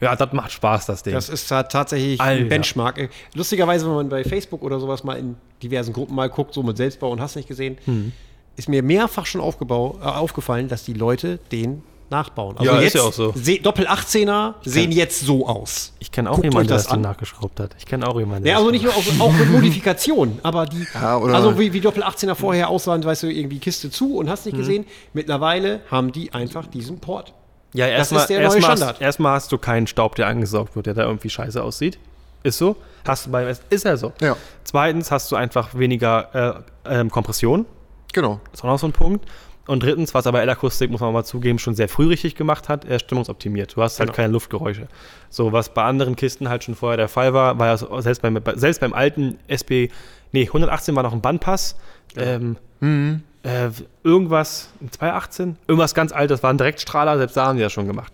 ja, 0.01 0.17
das 0.17 0.33
macht 0.33 0.53
Spaß, 0.53 0.87
das 0.87 1.03
Ding. 1.03 1.15
Das 1.15 1.29
ist 1.29 1.47
ta- 1.49 1.63
tatsächlich 1.63 2.21
Alter. 2.21 2.43
ein 2.43 2.49
Benchmark. 2.49 2.99
Äh, 2.99 3.09
Lustigerweise, 3.35 3.87
wenn 3.87 3.95
man 3.95 4.09
bei 4.09 4.25
Facebook 4.25 4.63
oder 4.63 4.81
sowas 4.81 5.05
mal 5.05 5.15
in 5.19 5.37
diversen 5.63 5.93
Gruppen 5.93 6.15
mal 6.15 6.29
guckt, 6.29 6.53
so 6.53 6.63
mit 6.63 6.77
Selbstbau 6.77 7.11
und 7.11 7.21
hast 7.21 7.37
nicht 7.37 7.49
gesehen, 7.49 7.79
Hm. 7.85 8.13
ist 8.57 8.69
mir 8.69 8.83
mehrfach 8.83 9.25
schon 9.27 9.41
aufgebau, 9.41 9.99
äh, 10.03 10.07
aufgefallen, 10.07 10.69
dass 10.69 10.85
die 10.85 10.95
Leute 10.95 11.39
den 11.53 11.83
nachbauen. 12.15 12.57
Also 12.59 12.71
Ja, 12.71 12.79
ist 12.79 12.85
jetzt 12.85 12.95
ja 12.95 13.03
auch 13.03 13.13
so. 13.13 13.33
se- 13.37 13.59
Doppel 13.61 13.87
18er 13.87 14.55
sehen 14.65 14.93
jetzt 14.93 15.21
so 15.21 15.47
aus. 15.47 15.93
Ich 15.99 16.11
kenne 16.13 16.31
auch 16.31 16.35
Guckt 16.37 16.45
jemanden, 16.45 16.69
der 16.69 16.77
das 16.77 16.85
das 16.85 16.93
an. 16.93 17.01
nachgeschraubt 17.03 17.61
hat. 17.61 17.75
Ich 17.79 17.87
kenne 17.87 18.07
auch 18.09 18.19
jemanden. 18.19 18.47
Ja, 18.47 18.57
also 18.57 18.67
das 18.71 18.73
nicht 18.73 18.85
nur 18.85 18.95
auf, 18.97 19.21
auch 19.21 19.33
mit 19.33 19.51
Modifikation, 19.51 20.39
aber 20.43 20.67
die, 20.67 20.87
Ja, 20.95 21.19
oder- 21.19 21.35
also 21.35 21.59
wie, 21.59 21.73
wie 21.73 21.81
Doppel 21.81 22.03
18er 22.03 22.35
vorher 22.35 22.69
aussahen, 22.69 23.05
weißt 23.05 23.25
du, 23.25 23.27
irgendwie 23.33 23.59
Kiste 23.59 23.91
zu 23.91 24.17
und 24.17 24.27
Mhm. 24.27 24.31
hast 24.31 24.47
nicht 24.47 24.57
gesehen. 24.57 24.87
Mittlerweile 25.13 25.81
haben 25.91 26.13
die 26.13 26.33
einfach 26.33 26.67
diesen 26.67 26.99
Port. 27.01 27.33
Ja, 27.73 27.87
Das 27.87 27.97
erstmal 28.13 28.21
ist 28.23 28.29
der 28.29 28.37
neue 28.39 28.45
erstmal 28.45 28.71
hast, 28.71 28.79
Standard. 28.79 29.01
erstmal 29.01 29.35
hast 29.35 29.53
du 29.53 29.59
keinen 29.59 29.87
Staub, 29.87 30.15
der 30.15 30.29
angesaugt 30.29 30.77
wird, 30.77 30.87
der 30.87 30.95
da 30.95 31.03
irgendwie 31.03 31.31
scheiße 31.31 31.63
aussieht. 31.63 31.99
Ist 32.45 32.59
so. 32.59 32.77
Hast 33.07 33.27
du 33.27 33.31
beim 33.31 33.49
ist 33.71 33.85
ja 33.85 33.97
so. 33.97 34.13
Ja. 34.21 34.37
Zweitens 34.65 35.11
hast 35.11 35.33
du 35.33 35.37
einfach 35.37 35.71
weniger 35.77 36.65
äh, 36.87 37.01
ähm, 37.01 37.11
Kompression. 37.11 37.67
Genau. 38.13 38.39
Ist 38.53 38.63
auch 38.63 38.69
noch 38.69 38.79
so 38.79 38.87
ein 38.87 38.93
Punkt. 38.93 39.27
Und 39.67 39.83
drittens, 39.83 40.13
was 40.13 40.27
aber 40.27 40.43
L-Akustik, 40.43 40.91
muss 40.91 41.01
man 41.01 41.13
mal 41.13 41.25
zugeben, 41.25 41.59
schon 41.59 41.75
sehr 41.75 41.89
früh 41.89 42.07
richtig 42.09 42.35
gemacht 42.35 42.69
hat, 42.69 42.85
er 42.85 42.97
ist 42.97 43.03
stimmungsoptimiert. 43.07 43.75
Du 43.77 43.83
hast 43.83 43.99
halt 43.99 44.09
Genau. 44.11 44.17
keine 44.17 44.33
Luftgeräusche. 44.35 44.89
So, 45.31 45.53
was 45.53 45.73
bei 45.73 45.83
anderen 45.85 46.17
Kisten 46.17 46.49
halt 46.51 46.65
schon 46.65 46.75
vorher 46.75 46.99
der 46.99 47.09
Fall 47.09 47.33
war, 47.33 47.59
war 47.59 47.69
ja 47.69 48.03
selbst 48.03 48.21
beim, 48.21 48.35
bei- 48.35 48.57
selbst 48.57 48.81
beim 48.81 48.93
alten 48.93 49.39
SB, 49.49 49.89
nee, 50.33 50.47
118 50.53 50.95
war 50.95 51.03
noch 51.03 51.15
ein 51.15 51.23
Bandpass. 51.23 51.77
Ähm, 52.17 52.57
äh, 53.43 53.71
irgendwas, 54.03 54.69
ein 54.83 54.91
218, 54.93 55.57
irgendwas 55.67 55.95
ganz 55.95 56.13
altes, 56.13 56.43
war 56.43 56.51
ein 56.53 56.59
Direktstrahler, 56.59 57.17
selbst 57.19 57.37
da 57.37 57.47
haben 57.47 57.57
die 57.57 57.63
das 57.63 57.73
schon 57.73 57.87
gemacht. 57.87 58.13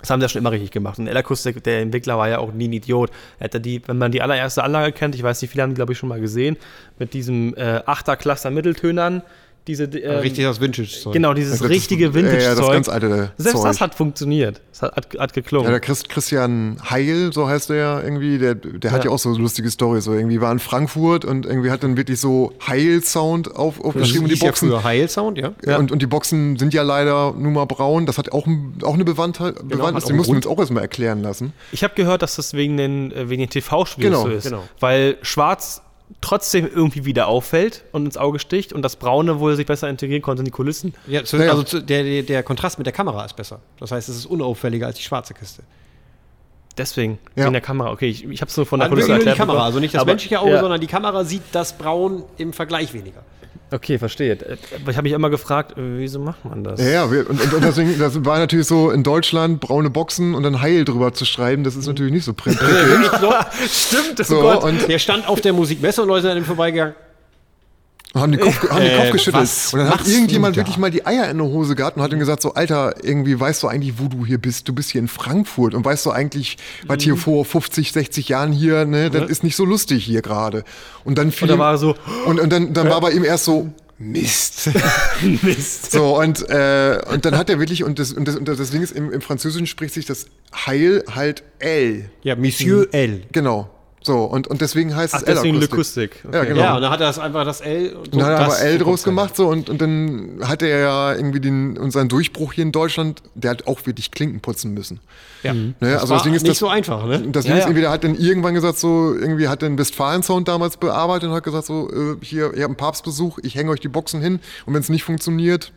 Das 0.00 0.08
haben 0.10 0.20
sie 0.20 0.24
ja 0.24 0.28
schon 0.30 0.40
immer 0.40 0.50
richtig 0.52 0.70
gemacht. 0.70 0.98
Und 0.98 1.06
L-Akustik, 1.08 1.62
der 1.64 1.80
Entwickler 1.80 2.16
war 2.16 2.28
ja 2.28 2.38
auch 2.38 2.52
nie 2.52 2.68
ein 2.68 2.72
Idiot. 2.72 3.10
Er 3.38 3.44
hätte 3.44 3.60
die, 3.60 3.82
wenn 3.86 3.98
man 3.98 4.12
die 4.12 4.22
allererste 4.22 4.62
Anlage 4.64 4.92
kennt, 4.92 5.14
ich 5.14 5.22
weiß 5.22 5.40
nicht, 5.42 5.50
viele 5.50 5.62
haben 5.62 5.70
die, 5.70 5.74
glaube 5.74 5.92
ich, 5.92 5.98
schon 5.98 6.08
mal 6.08 6.20
gesehen, 6.20 6.56
mit 6.98 7.12
diesem 7.12 7.54
äh, 7.56 7.80
8er-Cluster 7.86 8.50
Mitteltönern, 8.50 9.20
diese, 9.66 9.84
ähm, 9.84 10.18
Richtig 10.20 10.44
das 10.44 10.60
Vintage-Zeug. 10.60 11.12
genau, 11.12 11.34
dieses 11.34 11.52
Das 11.58 11.60
ist- 11.60 11.68
richtige 11.70 12.06
Ja, 12.06 12.14
Vintage-Zeug. 12.14 12.42
ja, 12.42 12.54
das 12.54 12.66
ganz 12.68 12.88
alte 12.88 13.32
Selbst 13.36 13.60
Zeug. 13.60 13.70
das 13.70 13.80
hat 13.80 13.94
funktioniert. 13.94 14.60
Das 14.72 14.82
hat, 14.82 14.96
hat, 14.96 15.18
hat 15.18 15.32
geklungen. 15.34 15.64
Ja, 15.66 15.70
der 15.70 15.80
Christ, 15.80 16.08
Christian 16.08 16.78
Heil, 16.88 17.30
so 17.32 17.46
heißt 17.48 17.68
der 17.70 17.76
ja 17.76 18.00
irgendwie, 18.02 18.38
der, 18.38 18.54
der 18.54 18.90
hat 18.90 19.04
Ja. 19.04 19.10
ja 19.10 19.14
auch 19.14 19.18
so 19.18 19.30
lustige 19.36 19.70
Storys. 19.70 20.04
So 20.04 20.14
irgendwie 20.14 20.40
war 20.40 20.50
in 20.50 20.58
Frankfurt 20.58 21.24
und 21.24 21.44
irgendwie 21.46 21.70
hat 21.70 21.82
dann 21.84 21.96
wirklich 21.96 22.18
so 22.18 22.52
Heil-Sound 22.66 23.54
auf, 23.54 23.76
Das 23.76 23.84
aufgeschrieben. 23.84 24.24
und 24.24 24.30
die 24.32 24.38
ja 24.38 24.46
Boxen, 24.46 24.68
früher 24.70 24.82
Heil-Sound, 24.84 25.38
ja. 25.38 25.52
Ja. 25.66 25.76
Und, 25.78 25.92
und 25.92 26.00
die 26.02 26.06
Boxen 26.06 26.56
sind 26.58 26.72
ja 26.74 26.82
leider 26.82 27.32
nun 27.36 27.52
mal 27.52 27.66
braun. 27.66 28.06
Das 28.06 28.18
hat 28.18 28.32
auch, 28.32 28.46
auch 28.82 28.94
eine 28.94 29.04
Bewandtheit, 29.04 29.54
Bewandtnis. 29.56 29.70
Genau, 29.78 29.96
auch 29.98 30.02
Die 30.04 30.12
mussten 30.14 30.32
wir 30.32 30.36
uns 30.36 30.46
auch 30.46 30.58
erstmal 30.58 30.82
erklären 30.82 31.22
lassen. 31.22 31.52
Ich 31.72 31.84
habe 31.84 31.94
gehört, 31.94 32.22
dass 32.22 32.36
das 32.36 32.54
wegen 32.54 32.76
den, 32.76 33.12
äh, 33.12 33.28
wegen 33.28 33.40
den 33.42 33.50
TV-Spiels 33.50 34.04
Genau, 34.06 34.22
so 34.22 34.28
ist. 34.28 34.44
genau. 34.44 34.62
Weil 34.80 35.18
schwarz 35.22 35.82
trotzdem 36.20 36.66
irgendwie 36.66 37.04
wieder 37.04 37.28
auffällt 37.28 37.84
und 37.92 38.04
ins 38.04 38.16
Auge 38.16 38.38
sticht 38.38 38.72
und 38.72 38.82
das 38.82 38.96
Braune 38.96 39.40
wohl 39.40 39.56
sich 39.56 39.66
besser 39.66 39.88
integrieren 39.88 40.22
konnte 40.22 40.40
in 40.40 40.44
die 40.44 40.50
Kulissen. 40.50 40.94
ja. 41.38 41.52
Also 41.52 41.80
der, 41.80 42.02
der, 42.02 42.22
der 42.22 42.42
Kontrast 42.42 42.78
mit 42.78 42.86
der 42.86 42.92
Kamera 42.92 43.24
ist 43.24 43.36
besser. 43.36 43.60
Das 43.78 43.90
heißt, 43.92 44.08
es 44.08 44.16
ist 44.16 44.26
unauffälliger 44.26 44.86
als 44.86 44.96
die 44.96 45.02
schwarze 45.02 45.34
Kiste. 45.34 45.62
Deswegen, 46.80 47.18
Ja. 47.36 47.44
wegen 47.44 47.52
der 47.52 47.60
Kamera. 47.60 47.92
Okay, 47.92 48.08
ich, 48.08 48.24
ich 48.24 48.40
habe 48.40 48.48
es 48.48 48.56
nur 48.56 48.64
von 48.64 48.80
der 48.80 48.86
Also 48.86 48.94
Kulisse 48.94 49.08
nur 49.10 49.18
die 49.18 49.26
erklärt 49.26 49.36
Kamera, 49.48 49.64
also 49.66 49.80
nicht 49.80 49.92
das 49.94 50.00
Aber- 50.00 50.12
menschliche 50.12 50.40
Auge, 50.40 50.52
ja. 50.52 50.60
sondern 50.60 50.80
die 50.80 50.86
Kamera 50.86 51.24
sieht 51.24 51.42
das 51.52 51.76
Braun 51.76 52.24
im 52.38 52.54
Vergleich 52.54 52.94
weniger. 52.94 53.22
Okay, 53.72 53.98
verstehe. 53.98 54.32
Äh, 54.32 54.56
Aber 54.82 54.90
ich 54.90 54.96
habe 54.96 55.02
mich 55.04 55.12
immer 55.12 55.30
gefragt, 55.30 55.72
äh, 55.78 55.98
wieso 55.98 56.18
macht 56.18 56.44
man 56.44 56.64
das? 56.64 56.80
Ja, 56.80 56.88
ja, 56.88 57.12
wir, 57.12 57.28
und, 57.30 57.40
und, 57.40 57.52
und 57.54 57.62
deswegen, 57.64 57.96
das 57.98 58.24
war 58.24 58.38
natürlich 58.38 58.66
so 58.66 58.90
in 58.90 59.02
Deutschland 59.04 59.60
braune 59.60 59.90
Boxen 59.90 60.34
und 60.34 60.42
dann 60.42 60.60
Heil 60.62 60.84
drüber 60.84 61.12
zu 61.12 61.24
schreiben, 61.24 61.62
das 61.62 61.76
ist 61.76 61.86
natürlich 61.86 62.12
nicht 62.12 62.24
so 62.24 62.32
prickelnd. 62.34 62.68
Stimmt, 63.70 64.18
das 64.18 64.28
so, 64.28 64.40
Gott. 64.40 64.64
und 64.64 64.88
Der 64.88 64.98
stand 64.98 65.28
auf 65.28 65.40
der 65.40 65.52
Musikmesse 65.52 66.02
und 66.02 66.08
Leute 66.08 66.22
sind 66.22 66.30
an 66.32 66.38
ihm 66.38 66.44
vorbeigegangen. 66.44 66.94
Haben 68.14 68.32
den 68.32 68.40
Kopf, 68.40 68.68
haben 68.70 68.80
den 68.80 68.90
Äh, 68.90 68.96
Kopf 68.98 69.10
geschüttelt. 69.12 69.42
was 69.44 69.72
Und 69.72 69.80
dann 69.80 69.90
hat 69.90 70.06
irgendjemand 70.08 70.56
wirklich 70.56 70.76
mal 70.78 70.90
die 70.90 71.06
Eier 71.06 71.28
in 71.30 71.38
der 71.38 71.46
Hose 71.46 71.74
gehabt 71.76 71.96
und 71.96 72.02
hat 72.02 72.12
ihm 72.12 72.18
gesagt 72.18 72.42
so, 72.42 72.54
Alter, 72.54 72.94
irgendwie 73.04 73.38
weißt 73.38 73.62
du 73.62 73.68
eigentlich, 73.68 73.94
wo 73.98 74.08
du 74.08 74.26
hier 74.26 74.38
bist? 74.38 74.66
Du 74.68 74.72
bist 74.72 74.90
hier 74.90 75.00
in 75.00 75.06
Frankfurt 75.08 75.74
und 75.74 75.84
weißt 75.84 76.06
du 76.06 76.10
eigentlich, 76.10 76.56
was 76.86 76.98
Mhm. 76.98 77.02
hier 77.02 77.16
vor 77.16 77.44
50, 77.44 77.92
60 77.92 78.28
Jahren 78.28 78.50
hier, 78.52 78.84
ne, 78.84 79.10
das 79.10 79.30
ist 79.30 79.44
nicht 79.44 79.54
so 79.56 79.64
lustig 79.64 80.04
hier 80.04 80.22
gerade. 80.22 80.64
Und 81.04 81.18
dann 81.18 81.30
fiel 81.30 81.42
Und 81.44 81.48
da 81.50 81.54
ihm- 81.54 81.58
war 81.60 81.72
er 81.74 81.78
so, 81.78 81.94
und, 82.26 82.40
und 82.40 82.50
dann, 82.52 82.72
dann 82.72 82.88
war 82.90 83.00
bei 83.00 83.12
ihm 83.12 83.24
erst 83.24 83.44
so, 83.44 83.70
Mist. 84.02 84.70
Mist. 85.42 85.92
So, 85.92 86.18
und, 86.18 86.48
äh, 86.48 86.98
und 87.12 87.24
dann 87.26 87.36
hat 87.36 87.50
er 87.50 87.58
wirklich, 87.58 87.84
und 87.84 87.98
das, 87.98 88.12
und 88.12 88.26
das, 88.26 88.36
und 88.36 88.48
das 88.48 88.70
Ding 88.70 88.82
ist, 88.82 88.92
im, 88.92 89.12
im 89.12 89.20
Französischen 89.20 89.66
spricht 89.66 89.92
sich 89.94 90.06
das 90.06 90.26
Heil 90.66 91.04
halt 91.14 91.42
L. 91.58 92.10
Ja, 92.22 92.34
Monsieur 92.34 92.88
L. 92.92 93.22
Genau. 93.32 93.68
So, 94.10 94.24
und, 94.24 94.48
und 94.48 94.60
deswegen 94.60 94.96
heißt 94.96 95.14
Ach, 95.14 95.20
es 95.20 95.24
deswegen 95.24 95.58
L-Akustik. 95.58 96.24
Akustik. 96.24 96.34
Ja, 96.34 96.42
genau. 96.42 96.60
Ja, 96.60 96.74
und 96.74 96.82
dann 96.82 96.90
hat 96.90 97.00
er 97.00 97.06
das 97.06 97.20
einfach 97.20 97.44
das 97.44 97.60
L 97.60 97.92
und 97.94 98.12
Und 98.12 98.16
dann 98.16 98.24
hat 98.24 98.32
er 98.40 98.44
das 98.46 98.58
aber 98.58 98.66
L 98.68 98.78
so 98.80 98.84
draus 98.84 99.02
gemacht, 99.04 99.36
so, 99.36 99.46
und, 99.46 99.70
und 99.70 99.80
dann 99.80 100.40
hat 100.42 100.62
er 100.62 100.80
ja 100.80 101.14
irgendwie 101.14 101.38
den, 101.38 101.78
unseren 101.78 102.08
Durchbruch 102.08 102.52
hier 102.52 102.62
in 102.62 102.72
Deutschland, 102.72 103.22
der 103.36 103.52
hat 103.52 103.68
auch 103.68 103.86
wirklich 103.86 104.10
Klinken 104.10 104.40
putzen 104.40 104.74
müssen. 104.74 104.98
Ja. 105.44 105.54
Ne? 105.54 105.74
Das 105.78 106.00
Also 106.00 106.08
war 106.08 106.16
das 106.16 106.24
Ding 106.24 106.34
ist, 106.34 106.42
nicht 106.42 106.50
das, 106.50 106.58
so 106.58 106.66
einfach, 106.66 107.06
ne? 107.06 107.20
das 107.30 107.44
Ding 107.44 107.52
Ja, 107.52 107.58
ist 107.58 107.66
irgendwie, 107.66 107.82
der 107.82 107.90
hat 107.92 108.02
dann 108.02 108.16
irgendwann 108.16 108.54
gesagt, 108.54 108.78
so, 108.78 109.14
irgendwie 109.14 109.46
hat 109.46 109.62
den 109.62 109.78
Westfalen-Sound 109.78 110.48
damals 110.48 110.76
bearbeitet 110.76 111.28
und 111.28 111.36
hat 111.36 111.44
gesagt, 111.44 111.66
so, 111.66 111.88
äh, 111.88 112.16
hier, 112.20 112.46
ihr 112.46 112.64
habt 112.64 112.70
einen 112.70 112.74
Papstbesuch, 112.76 113.38
ich 113.44 113.54
hänge 113.54 113.70
euch 113.70 113.78
die 113.78 113.86
Boxen 113.88 114.20
hin 114.20 114.40
und 114.66 114.74
wenn 114.74 114.80
es 114.80 114.88
nicht 114.88 115.04
funktioniert, 115.04 115.70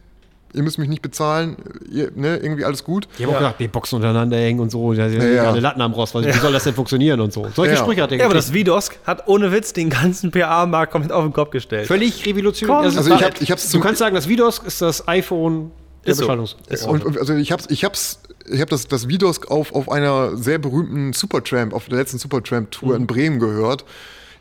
ihr 0.53 0.63
müsst 0.63 0.77
mich 0.77 0.87
nicht 0.89 1.01
bezahlen, 1.01 1.57
ihr, 1.89 2.11
ne, 2.15 2.37
irgendwie 2.37 2.63
alles 2.65 2.83
gut. 2.83 3.07
Die 3.17 3.25
haben 3.25 3.33
auch 3.33 3.37
gedacht, 3.37 3.55
die 3.59 3.67
Boxen 3.67 3.95
untereinander 3.95 4.37
hängen 4.37 4.59
und 4.59 4.71
so, 4.71 4.93
da 4.93 5.09
sind 5.09 5.21
ja. 5.21 5.43
alle 5.49 5.59
Latten 5.59 5.81
am 5.81 5.93
weil 5.93 6.25
wie 6.25 6.31
soll 6.31 6.53
das 6.53 6.63
denn 6.63 6.73
funktionieren 6.73 7.19
und 7.19 7.33
so. 7.33 7.47
Solche 7.55 7.73
Ja. 7.73 7.79
Sprüche 7.79 8.03
hat 8.03 8.11
er 8.11 8.19
Ja, 8.19 8.25
aber 8.25 8.33
das 8.33 8.53
Vidosk 8.53 8.97
hat 9.05 9.27
ohne 9.27 9.51
Witz 9.51 9.73
den 9.73 9.89
ganzen 9.89 10.31
PA-Markt 10.31 10.91
komplett 10.91 11.11
auf 11.11 11.23
den 11.23 11.33
Kopf 11.33 11.51
gestellt. 11.51 11.87
Völlig 11.87 12.25
revolutionär. 12.25 12.83
Ist 12.87 12.97
Also 12.97 13.13
ich 13.13 13.23
hab- 13.23 13.41
ich 13.41 13.51
hab's 13.51 13.69
du 13.69 13.79
kannst 13.79 13.99
sagen, 13.99 14.15
das 14.15 14.27
Vidosk 14.27 14.65
ist 14.65 14.81
das 14.81 15.07
iPhone 15.07 15.71
der 16.05 16.11
Ist 16.11 16.17
so. 16.19 16.43
Ist 16.69 16.83
so. 16.83 16.89
Und, 16.89 17.05
und 17.05 17.17
also 17.17 17.33
ich 17.33 17.51
hab's, 17.51 17.65
ich 17.69 17.85
hab's, 17.85 18.19
ich 18.49 18.59
hab 18.59 18.69
das, 18.69 18.87
das 18.87 19.07
Videos 19.07 19.47
auf, 19.47 19.73
auf 19.73 19.89
einer 19.89 20.35
sehr 20.35 20.59
berühmten 20.59 21.13
Supertramp, 21.13 21.73
auf 21.73 21.85
der 21.85 21.97
letzten 21.97 22.17
Supertramp-Tour 22.17 22.95
in 22.95 23.07
Bremen 23.07 23.39
gehört. 23.39 23.85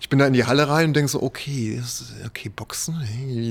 Ich 0.02 0.08
bin 0.08 0.18
da 0.18 0.26
in 0.26 0.32
die 0.32 0.44
Halle 0.44 0.68
rein 0.68 0.86
und 0.86 0.94
denke 0.96 1.08
so, 1.08 1.22
okay, 1.22 1.80
okay, 2.26 2.48
Boxen, 2.48 2.96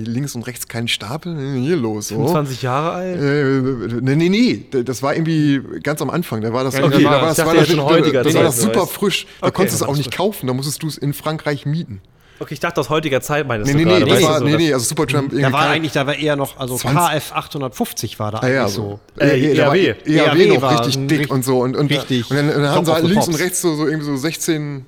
links 0.04 0.36
und 0.36 0.45
rechts 0.45 0.68
kein 0.68 0.89
Stapel, 0.89 1.34
hier 1.58 1.78
los. 1.78 2.10
So. 2.10 2.16
25 2.16 2.62
Jahre 2.62 2.91
alt? 2.91 3.22
Äh, 3.22 4.02
nee, 4.02 4.16
nee, 4.18 4.28
nee, 4.28 4.84
das 4.84 5.02
war 5.02 5.16
irgendwie 5.16 5.62
ganz 5.82 6.02
am 6.02 6.10
Anfang. 6.10 6.41
Da 6.41 6.52
war 6.52 6.66
das, 6.66 6.76
Okay, 6.76 7.04
da 7.04 7.10
war, 7.10 7.22
ich 7.22 7.28
das, 7.30 7.38
dachte 7.38 7.47
war 7.47 7.56
jetzt 7.56 7.70
das, 7.70 7.76
schon 7.78 7.86
heutiger 7.86 8.24
das, 8.24 8.34
war 8.34 8.43
das 8.43 8.60
super 8.60 8.86
frisch. 8.86 9.28
Da 9.39 9.47
Okay, 9.47 9.56
konntest 9.56 9.80
du 9.80 9.86
es 9.86 9.89
auch 9.89 9.95
nicht 9.95 10.12
kaufen, 10.12 10.47
da 10.47 10.54
musstest 10.54 10.84
du 10.84 10.88
es 10.88 10.97
in 10.97 11.14
Frankreich 11.14 11.66
mieten. 11.66 12.02
Okay, 12.38 12.56
ich 12.56 12.60
dachte 12.60 12.82
aus 12.82 12.89
heutiger 12.89 13.22
Zeit 13.22 13.47
meinst 13.47 13.68
Nee, 13.68 13.72
du 13.72 13.78
nee, 13.89 13.99
nee, 13.99 14.06
gerade. 14.06 14.20
du, 14.20 14.28
war, 14.28 14.39
so 14.39 14.45
nee, 14.45 14.58
nee, 14.58 14.74
also 14.74 14.84
Supertramp 14.84 15.32
Da 15.32 15.54
war 15.54 15.70
eigentlich, 15.70 15.93
da 15.93 16.06
war 16.06 16.16
eher 16.16 16.36
noch, 16.36 16.60
also 16.60 16.76
20. 16.76 17.18
KF 17.18 17.32
850 17.34 18.20
war 18.20 18.32
da 18.32 18.39
Ah, 18.39 18.49
ja, 18.49 18.62
eigentlich 18.64 18.74
so. 18.76 18.99
Äh, 19.18 19.58
war 19.58 19.74
ERW. 19.74 19.95
ERW 20.06 20.47
noch 20.60 20.80
richtig 20.86 21.08
dick 21.08 21.32
und 21.32 21.45
so. 21.45 21.60
Und, 21.62 21.78
und, 21.78 21.89
richtig 21.89 22.30
und 22.30 22.36
dann, 22.36 22.49
und 22.49 22.62
dann 22.62 22.72
haben 22.72 22.86
sie 22.86 22.91
halt 22.93 23.06
links 23.06 23.28
und 23.30 23.36
rechts 23.36 23.62
so, 23.62 23.74
so 23.76 23.86
irgendwie 23.88 24.06
so 24.08 24.18
16 24.18 24.86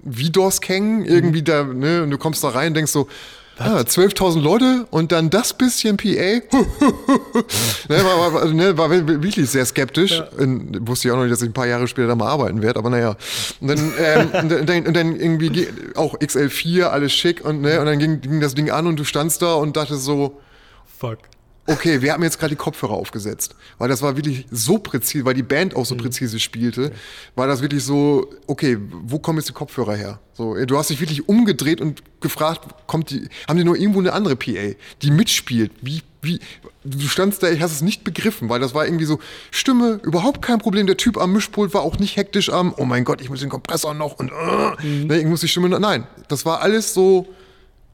Vidos 0.00 0.60
hängen, 0.66 1.04
irgendwie 1.04 1.42
da, 1.42 1.64
ne, 1.64 2.02
und 2.02 2.10
du 2.10 2.18
kommst 2.18 2.42
da 2.44 2.48
rein 2.50 2.68
und 2.68 2.74
denkst 2.74 2.92
so, 2.92 3.08
ah, 3.58 3.80
12.000 3.80 4.40
Leute 4.40 4.86
und 4.90 5.10
dann 5.12 5.30
das 5.30 5.52
bisschen 5.56 5.96
PA. 5.96 6.04
ne, 6.10 6.40
war, 7.88 8.32
war, 8.32 8.44
ne, 8.46 8.76
war 8.78 8.90
wirklich 8.90 9.50
sehr 9.50 9.64
skeptisch. 9.66 10.22
Und 10.38 10.86
wusste 10.88 11.08
ich 11.08 11.12
auch 11.12 11.16
noch 11.16 11.24
nicht, 11.24 11.32
dass 11.32 11.42
ich 11.42 11.48
ein 11.48 11.52
paar 11.54 11.66
Jahre 11.66 11.88
später 11.88 12.08
da 12.08 12.14
mal 12.14 12.28
arbeiten 12.28 12.62
werde, 12.62 12.78
aber 12.78 12.90
naja. 12.90 13.16
Und 13.60 13.68
dann, 13.68 13.92
ähm, 13.98 14.28
und 14.42 14.68
dann, 14.68 14.86
und 14.86 14.94
dann, 14.96 15.16
irgendwie 15.16 15.50
ge- 15.50 15.68
auch 15.96 16.14
XL4, 16.18 16.84
alles 16.84 17.12
schick 17.12 17.44
und, 17.44 17.60
ne, 17.62 17.80
und 17.80 17.86
dann 17.86 17.98
ging, 17.98 18.20
ging 18.20 18.40
das 18.40 18.54
Ding 18.54 18.70
an 18.70 18.86
und 18.86 18.96
du 18.98 19.04
standst 19.04 19.42
da 19.42 19.54
und 19.54 19.76
dachtest 19.76 20.04
so, 20.04 20.38
Fuck. 20.98 21.18
Okay, 21.68 22.00
wir 22.02 22.12
haben 22.12 22.22
jetzt 22.22 22.38
gerade 22.38 22.50
die 22.50 22.56
Kopfhörer 22.56 22.94
aufgesetzt. 22.94 23.54
Weil 23.78 23.88
das 23.88 24.00
war 24.02 24.16
wirklich 24.16 24.46
so 24.50 24.78
präzise, 24.78 25.24
weil 25.24 25.34
die 25.34 25.42
Band 25.42 25.76
auch 25.76 25.84
so 25.86 25.94
Mhm. 25.94 25.98
präzise 26.00 26.40
spielte, 26.40 26.92
war 27.36 27.46
das 27.46 27.60
wirklich 27.60 27.84
so, 27.84 28.30
okay, 28.46 28.78
wo 29.02 29.18
kommen 29.18 29.38
jetzt 29.38 29.48
die 29.48 29.52
Kopfhörer 29.52 29.94
her? 29.94 30.18
So, 30.32 30.54
du 30.64 30.78
hast 30.78 30.90
dich 30.90 31.00
wirklich 31.00 31.28
umgedreht 31.28 31.80
und 31.80 32.02
gefragt, 32.20 32.62
kommt 32.86 33.10
die, 33.10 33.28
haben 33.46 33.58
die 33.58 33.64
nur 33.64 33.76
irgendwo 33.76 34.00
eine 34.00 34.12
andere 34.12 34.34
PA, 34.36 34.74
die 35.02 35.10
mitspielt? 35.10 35.70
Wie, 35.82 36.02
wie, 36.22 36.40
du 36.84 37.06
standst 37.06 37.42
da, 37.42 37.50
ich 37.50 37.60
hast 37.60 37.72
es 37.72 37.82
nicht 37.82 38.02
begriffen, 38.02 38.48
weil 38.48 38.60
das 38.60 38.74
war 38.74 38.86
irgendwie 38.86 39.04
so, 39.04 39.18
Stimme, 39.50 40.00
überhaupt 40.02 40.40
kein 40.42 40.58
Problem. 40.58 40.86
Der 40.86 40.96
Typ 40.96 41.18
am 41.18 41.32
Mischpult 41.32 41.74
war 41.74 41.82
auch 41.82 41.98
nicht 41.98 42.16
hektisch 42.16 42.50
am, 42.50 42.72
oh 42.76 42.84
mein 42.86 43.04
Gott, 43.04 43.20
ich 43.20 43.28
muss 43.30 43.40
den 43.40 43.50
Kompressor 43.50 43.94
noch 43.94 44.18
und, 44.18 44.30
äh, 44.30 44.86
Mhm. 44.86 45.06
ne, 45.08 45.18
ich 45.20 45.26
muss 45.26 45.40
die 45.40 45.48
Stimme, 45.48 45.68
nein, 45.68 46.06
das 46.28 46.44
war 46.46 46.60
alles 46.62 46.94
so, 46.94 47.26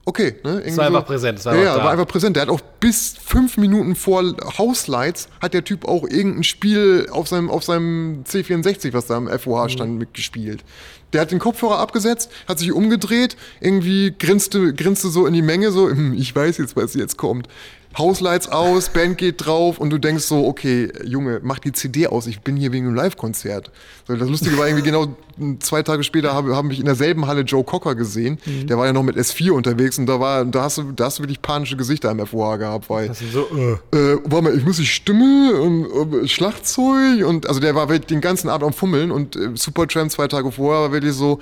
okay. 0.05 0.36
Ne, 0.44 0.61
irgendwie 0.61 0.76
war 0.76 0.90
so, 0.90 0.96
einfach 0.96 1.07
präsent, 1.07 1.38
es 1.38 1.44
war 1.44 1.55
ja, 1.55 1.61
einfach 1.61 1.76
ja, 1.76 1.84
war 1.84 1.92
einfach 1.92 2.07
präsent. 2.07 2.36
Der 2.36 2.42
hat 2.42 2.48
auch 2.48 2.61
bis 2.80 3.14
fünf 3.24 3.57
Minuten 3.57 3.94
vor 3.94 4.22
Hauslights 4.59 5.28
hat 5.40 5.55
der 5.55 5.64
Typ 5.64 5.86
auch 5.86 6.05
irgendein 6.05 6.44
Spiel 6.44 7.09
auf 7.11 7.28
seinem, 7.28 7.50
auf 7.50 7.64
seinem 7.64 8.24
C64, 8.24 8.92
was 8.92 9.07
da 9.07 9.16
im 9.16 9.28
FOH 9.28 9.70
stand, 9.70 9.98
mitgespielt. 9.98 10.64
Der 11.12 11.20
hat 11.20 11.30
den 11.30 11.38
Kopfhörer 11.38 11.78
abgesetzt, 11.78 12.30
hat 12.48 12.59
sich 12.59 12.72
umgedreht, 12.72 13.36
irgendwie 13.61 14.12
grinste, 14.18 14.74
grinste 14.74 15.09
so 15.09 15.26
in 15.26 15.32
die 15.32 15.42
Menge, 15.42 15.70
so, 15.70 15.88
"Hm, 15.88 16.12
ich 16.14 16.34
weiß 16.34 16.59
jetzt, 16.59 16.76
was 16.76 16.94
jetzt 16.94 17.16
kommt. 17.16 17.48
Hauslights 17.97 18.49
aus, 18.49 18.88
Band 18.88 19.18
geht 19.18 19.45
drauf 19.45 19.78
und 19.78 19.90
du 19.90 19.99
denkst 19.99 20.24
so, 20.24 20.47
okay, 20.47 20.92
Junge, 21.05 21.40
mach 21.42 21.59
die 21.59 21.72
CD 21.72 22.07
aus, 22.07 22.26
ich 22.26 22.40
bin 22.40 22.57
hier 22.57 22.72
wegen 22.72 22.86
einem 22.86 22.97
Live-Konzert. 22.97 23.70
So, 24.07 24.16
das 24.16 24.28
Lustige 24.28 24.59
war 24.59 24.66
irgendwie 24.66 24.84
genau 24.84 25.16
zwei 25.61 25.82
Tage 25.82 26.05
später 26.05 26.34
habe, 26.34 26.55
haben 26.55 26.68
mich 26.68 26.78
in 26.78 26.84
derselben 26.84 27.26
Halle 27.26 27.42
Joe 27.42 27.64
Cocker 27.64 27.95
gesehen. 27.95 28.38
Der 28.47 28.78
war 28.78 28.86
ja 28.86 28.92
noch 28.92 29.03
mit 29.03 29.16
S4 29.16 29.51
unterwegs 29.53 29.99
und 29.99 30.07
da 30.07 30.20
war, 30.20 30.45
da 30.45 30.62
hast 30.62 30.78
du, 30.78 30.92
da 30.92 31.07
hast 31.07 31.18
du 31.18 31.22
wirklich 31.22 31.42
panische 31.42 31.76
Gesichter 31.76 32.11
im 32.11 32.24
FOH 32.24 32.59
gehabt, 32.59 32.90
weil 32.90 33.09
Das 33.09 33.18
sind 33.18 33.32
so, 33.32 33.47
äh. 33.57 33.97
äh, 33.97 34.18
warte 34.24 34.45
mal, 34.45 34.57
ich 34.57 34.64
muss 34.64 34.76
die 34.76 34.86
Stimme 34.86 35.55
und 35.61 36.24
äh, 36.24 36.28
Schlagzeug 36.28 37.24
und 37.26 37.47
also 37.47 37.61
der 37.61 37.74
war 37.74 37.88
wirklich 37.88 38.07
den 38.07 38.20
ganzen 38.20 38.49
Abend 38.49 38.66
am 38.66 38.72
Fummeln 38.72 39.11
und 39.11 39.36
äh, 39.36 39.51
Supertramp 39.55 40.11
zwei 40.11 40.28
Tage 40.28 40.51
vorher 40.51 40.82
war 40.82 40.92
wirklich 40.92 41.14
so, 41.14 41.40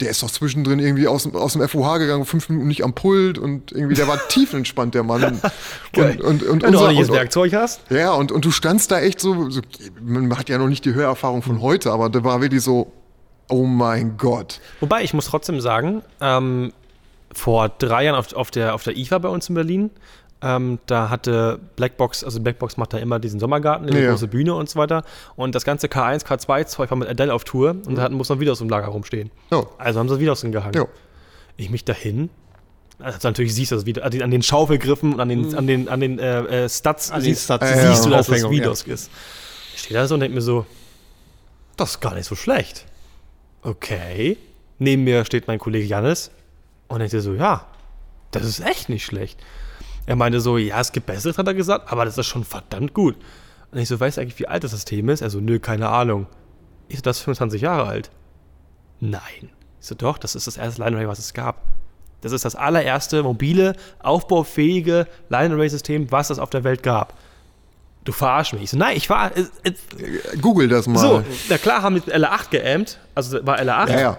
der 0.00 0.10
ist 0.10 0.22
doch 0.22 0.30
zwischendrin 0.30 0.78
irgendwie 0.78 1.08
aus, 1.08 1.22
dem- 1.22 1.34
aus 1.34 1.54
dem 1.54 1.66
FOH 1.66 1.98
gegangen, 1.98 2.24
fünf 2.26 2.48
Minuten 2.50 2.68
nicht 2.68 2.84
am 2.84 2.92
Pult 2.94 3.38
und 3.38 3.72
irgendwie, 3.72 3.94
der 3.94 4.06
war 4.08 4.18
tiefenentspannt, 4.28 4.94
der 4.94 5.02
Mann. 5.02 5.40
Und, 5.96 6.20
und, 6.20 6.42
und, 6.42 6.42
Wenn 6.42 6.58
du 6.60 6.66
unser- 6.66 6.80
ordentliches 6.82 7.10
Werkzeug 7.12 7.54
hast. 7.54 7.80
ja, 7.90 8.12
und, 8.12 8.30
und 8.30 8.44
du 8.44 8.50
standst 8.50 8.90
da 8.90 9.00
echt 9.00 9.18
so, 9.20 9.48
so, 9.48 9.62
man 10.02 10.36
hat 10.36 10.50
ja 10.50 10.58
noch 10.58 10.68
nicht 10.68 10.84
die 10.84 10.92
Hörerfahrung 10.92 11.40
von 11.42 11.62
heute, 11.62 11.90
aber 11.90 12.10
da 12.10 12.22
war 12.22 12.42
wirklich 12.42 12.62
so, 12.62 12.92
oh 13.48 13.64
mein 13.64 14.18
Gott. 14.18 14.60
Wobei, 14.80 15.02
ich 15.02 15.14
muss 15.14 15.26
trotzdem 15.26 15.60
sagen, 15.62 16.02
ähm, 16.20 16.72
vor 17.32 17.70
drei 17.70 18.04
Jahren 18.04 18.16
auf, 18.16 18.34
auf, 18.34 18.50
der, 18.50 18.74
auf 18.74 18.82
der 18.82 18.96
IFA 18.98 19.18
bei 19.18 19.28
uns 19.30 19.48
in 19.48 19.54
Berlin, 19.54 19.90
ähm, 20.42 20.78
da 20.86 21.08
hatte 21.08 21.58
Blackbox, 21.76 22.22
also 22.22 22.40
Blackbox 22.40 22.76
macht 22.76 22.92
da 22.92 22.98
immer 22.98 23.18
diesen 23.18 23.40
Sommergarten, 23.40 23.86
die 23.86 23.98
Ja. 23.98 24.10
große 24.10 24.28
Bühne 24.28 24.54
und 24.54 24.68
so 24.68 24.78
weiter. 24.78 25.02
Und 25.34 25.54
das 25.54 25.64
ganze 25.64 25.86
K1, 25.86 26.24
K2-Zeug 26.26 26.90
war 26.90 26.98
mit 26.98 27.08
Adele 27.08 27.32
auf 27.32 27.44
Tour 27.44 27.70
und 27.86 27.96
da 27.96 28.02
hatten, 28.02 28.14
muss 28.14 28.28
man 28.28 28.40
wieder 28.40 28.52
aus 28.52 28.58
dem 28.58 28.68
Lager 28.68 28.88
rumstehen. 28.88 29.30
Ja. 29.50 29.64
Also 29.78 29.98
haben 29.98 30.08
sie 30.08 30.20
wieder 30.20 30.32
aus 30.32 30.42
dem 30.42 30.52
gehangen. 30.52 30.74
Ja. 30.74 30.86
Ich 31.56 31.70
mich 31.70 31.84
dahin. 31.84 32.28
Also 32.98 33.18
natürlich 33.28 33.54
siehst 33.54 33.72
du 33.72 33.76
das 33.76 33.86
wieder, 33.86 34.04
an 34.04 34.30
den 34.30 34.42
Schaufelgriffen 34.42 35.14
und 35.14 35.20
an 35.20 35.28
den, 35.28 35.54
an 35.54 35.66
den, 35.66 35.88
an 35.88 36.00
den 36.00 36.18
äh, 36.18 36.64
äh, 36.64 36.68
Stats, 36.68 37.10
An 37.10 37.20
siehst, 37.20 37.44
Stats, 37.44 37.66
siehst 37.66 37.82
ja, 37.82 37.88
du, 37.88 38.10
dass 38.10 38.26
das 38.26 38.44
Aufhängung, 38.44 38.52
ja. 38.52 38.70
Ist. 38.70 39.10
Ich 39.74 39.80
stehe 39.80 39.98
da 40.00 40.06
so 40.06 40.14
und 40.14 40.20
denke 40.20 40.34
mir 40.34 40.42
so, 40.42 40.64
das 41.76 41.90
ist 41.92 42.00
gar 42.00 42.14
nicht 42.14 42.26
so 42.26 42.34
schlecht. 42.34 42.86
Okay. 43.62 44.38
Neben 44.78 45.04
mir 45.04 45.24
steht 45.24 45.46
mein 45.46 45.58
Kollege 45.58 45.86
Jannis 45.86 46.30
und 46.88 47.00
ich 47.00 47.10
so, 47.10 47.34
ja, 47.34 47.66
das 48.30 48.44
ist 48.44 48.60
echt 48.60 48.88
nicht 48.88 49.04
schlecht. 49.04 49.38
Er 50.06 50.16
meinte 50.16 50.40
so, 50.40 50.56
ja, 50.56 50.80
es 50.80 50.92
gibt 50.92 51.06
Besseres, 51.06 51.36
hat 51.36 51.46
er 51.46 51.54
gesagt, 51.54 51.92
aber 51.92 52.04
das 52.04 52.16
ist 52.16 52.26
schon 52.26 52.44
verdammt 52.44 52.94
gut. 52.94 53.16
Und 53.72 53.78
ich 53.78 53.88
so, 53.88 53.98
weißt 53.98 54.16
du 54.16 54.20
eigentlich, 54.20 54.38
wie 54.38 54.46
alt 54.46 54.64
das 54.64 54.70
System 54.70 55.08
ist? 55.08 55.20
Er 55.20 55.30
so, 55.30 55.40
nö, 55.40 55.58
keine 55.58 55.88
Ahnung. 55.88 56.26
Ich 56.88 56.96
so, 56.96 57.02
das 57.02 57.18
ist 57.18 57.24
25 57.24 57.60
Jahre 57.62 57.88
alt. 57.88 58.10
Nein. 59.00 59.50
Ich 59.80 59.86
so, 59.86 59.94
doch, 59.94 60.18
das 60.18 60.36
ist 60.36 60.46
das 60.46 60.56
erste 60.56 60.82
Line 60.82 60.96
Array, 60.96 61.08
was 61.08 61.18
es 61.18 61.34
gab. 61.34 61.62
Das 62.20 62.32
ist 62.32 62.44
das 62.44 62.56
allererste 62.56 63.22
mobile, 63.22 63.74
aufbaufähige 63.98 65.06
Line 65.28 65.54
Array-System, 65.54 66.10
was 66.10 66.30
es 66.30 66.38
auf 66.38 66.50
der 66.50 66.64
Welt 66.64 66.82
gab. 66.82 67.14
Du 68.04 68.12
verarsch 68.12 68.52
mich. 68.52 68.62
Ich 68.62 68.70
so, 68.70 68.78
nein, 68.78 68.96
ich 68.96 69.10
war. 69.10 69.36
Äh, 69.36 69.46
äh, 69.64 70.36
Google 70.40 70.68
das 70.68 70.86
mal. 70.86 70.98
so, 70.98 71.24
na 71.48 71.58
klar 71.58 71.82
haben 71.82 71.96
wir 71.96 72.02
mit 72.06 72.14
LA8 72.14 72.50
geämmt, 72.50 72.98
also 73.16 73.44
war 73.44 73.58
LA8. 73.58 73.90
Ja, 73.90 74.00
ja. 74.00 74.18